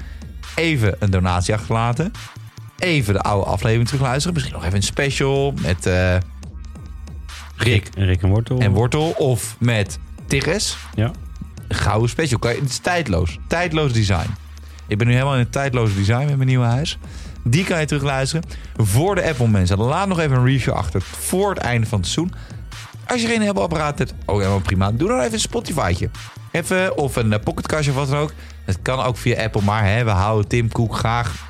Even 0.55 0.95
een 0.99 1.09
donatie 1.11 1.53
achterlaten. 1.53 2.11
Even 2.79 3.13
de 3.13 3.21
oude 3.21 3.45
aflevering 3.45 3.87
terugluisteren. 3.87 4.33
Misschien 4.33 4.55
nog 4.55 4.65
even 4.65 4.75
een 4.77 4.83
special 4.83 5.53
met 5.61 5.85
eh, 5.85 6.15
Rick 7.55 7.87
En 7.97 8.05
Rick 8.05 8.21
en 8.21 8.29
Wortel. 8.29 8.59
en 8.59 8.71
Wortel. 8.71 9.09
Of 9.17 9.55
met 9.59 9.99
Tigges. 10.27 10.77
Ja. 10.95 11.11
Een 11.67 11.75
gouden 11.75 12.09
special. 12.09 12.39
Kan 12.39 12.51
je- 12.53 12.59
Het 12.61 12.69
is 12.69 12.77
tijdloos. 12.77 13.37
Tijdloos 13.47 13.93
design. 13.93 14.29
Ik 14.87 14.97
ben 14.97 15.07
nu 15.07 15.13
helemaal 15.13 15.33
in 15.33 15.39
het 15.39 15.51
tijdloze 15.51 15.95
design 15.95 16.25
met 16.25 16.35
mijn 16.35 16.47
nieuwe 16.49 16.65
huis. 16.65 16.97
Die 17.43 17.63
kan 17.63 17.79
je 17.79 17.85
terugluisteren. 17.85 18.43
Voor 18.75 19.15
de 19.15 19.23
Apple 19.29 19.47
mensen. 19.47 19.77
Laat 19.77 20.07
nog 20.07 20.19
even 20.19 20.37
een 20.37 20.45
review 20.45 20.73
achter. 20.73 21.01
Voor 21.01 21.49
het 21.49 21.57
einde 21.57 21.87
van 21.87 21.99
het 21.99 22.07
seizoen. 22.07 22.33
Als 23.07 23.21
je 23.21 23.27
geen 23.27 23.47
Apple 23.47 23.63
apparaat 23.63 23.97
hebt. 23.97 24.13
Oh 24.25 24.37
helemaal 24.37 24.59
prima. 24.59 24.91
Doe 24.91 25.07
dan 25.07 25.19
even 25.19 25.33
een 25.33 25.39
Spotify'tje. 25.39 26.09
Even. 26.51 26.97
Of 26.97 27.15
een 27.15 27.33
eh, 27.33 27.39
pocketkastje 27.43 27.91
of 27.91 27.97
wat 27.97 28.09
dan 28.09 28.17
ook. 28.19 28.33
Het 28.65 28.79
kan 28.81 28.99
ook 28.99 29.17
via 29.17 29.43
Apple. 29.43 29.61
Maar 29.61 29.85
hè, 29.85 30.03
we 30.03 30.09
houden 30.09 30.47
Tim 30.47 30.69
Cook 30.71 30.95
graag 30.95 31.47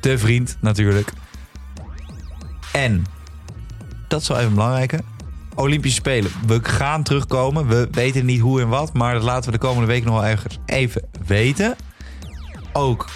te 0.00 0.18
vriend 0.18 0.56
natuurlijk. 0.60 1.12
En. 2.72 3.04
Dat 4.08 4.20
is 4.20 4.28
wel 4.28 4.38
even 4.38 4.54
belangrijk. 4.54 4.98
Olympische 5.54 5.96
Spelen. 5.96 6.30
We 6.46 6.58
gaan 6.62 7.02
terugkomen. 7.02 7.66
We 7.66 7.88
weten 7.90 8.24
niet 8.24 8.40
hoe 8.40 8.60
en 8.60 8.68
wat. 8.68 8.92
Maar 8.92 9.14
dat 9.14 9.22
laten 9.22 9.52
we 9.52 9.58
de 9.58 9.66
komende 9.66 9.86
week 9.86 10.04
nog 10.04 10.20
wel 10.20 10.36
even 10.66 11.02
weten. 11.26 11.76
Ook 12.72 13.06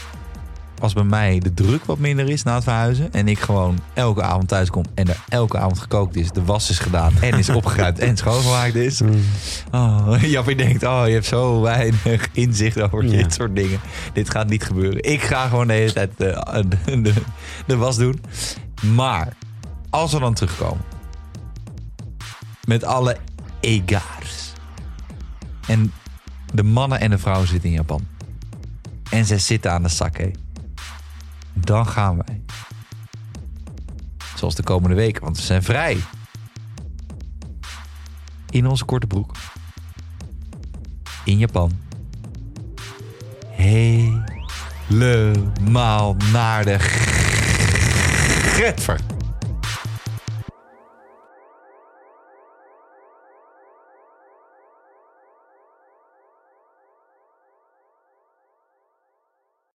als 0.81 0.93
bij 0.93 1.05
mij 1.05 1.39
de 1.39 1.55
druk 1.55 1.85
wat 1.85 1.99
minder 1.99 2.29
is 2.29 2.43
na 2.43 2.55
het 2.55 2.65
verhuizen. 2.65 3.13
En 3.13 3.29
ik 3.29 3.39
gewoon 3.39 3.79
elke 3.95 4.23
avond 4.23 4.49
thuis 4.49 4.71
kom 4.71 4.85
en 4.95 5.09
er 5.09 5.17
elke 5.29 5.59
avond 5.59 5.79
gekookt 5.79 6.17
is. 6.17 6.31
De 6.31 6.45
was 6.45 6.71
is 6.71 6.79
gedaan 6.79 7.13
en 7.21 7.39
is 7.39 7.49
opgeruimd 7.61 7.99
en 7.99 8.17
schoongemaakt 8.17 8.75
is. 8.75 9.01
Mm. 9.01 9.21
Oh, 9.71 10.17
Jappie 10.23 10.57
denkt, 10.57 10.83
oh, 10.85 11.03
je 11.07 11.13
hebt 11.13 11.27
zo 11.27 11.61
weinig 11.61 12.29
inzicht 12.33 12.81
over 12.81 13.05
Ja. 13.05 13.11
dit 13.11 13.35
soort 13.35 13.57
dingen. 13.57 13.81
Dit 14.13 14.31
gaat 14.31 14.49
niet 14.49 14.65
gebeuren. 14.65 15.03
Ik 15.03 15.23
ga 15.23 15.49
gewoon 15.49 15.67
de 15.67 15.73
hele 15.73 15.93
tijd 15.93 16.11
de, 16.17 16.65
de, 16.85 17.01
de, 17.03 17.15
de 17.67 17.77
was 17.77 17.97
doen. 17.97 18.21
Maar, 18.95 19.33
als 19.91 20.13
we 20.13 20.19
dan 20.19 20.35
terugkomen. 20.35 20.85
Met 22.67 22.85
alle 22.85 23.17
egars. 23.61 24.53
En 25.67 25.93
de 26.55 26.63
mannen 26.63 27.01
en 27.01 27.11
de 27.11 27.19
vrouwen 27.19 27.49
zitten 27.49 27.69
in 27.69 27.75
Japan. 27.75 28.07
En 29.11 29.25
zij 29.25 29.39
zitten 29.39 29.73
aan 29.73 29.83
de 29.83 29.89
sake. 29.89 30.31
Dan 31.55 31.87
gaan 31.87 32.17
wij. 32.17 32.43
Zoals 34.37 34.55
de 34.55 34.63
komende 34.63 34.97
weken, 34.97 35.23
want 35.23 35.37
we 35.37 35.43
zijn 35.43 35.63
vrij. 35.63 35.99
In 38.51 38.67
onze 38.67 38.85
korte 38.85 39.07
broek. 39.07 39.35
In 41.25 41.39
Japan. 41.39 41.73
Helemaal 44.77 46.17
naar 46.33 46.65
de 46.65 46.77
getver. 48.55 49.01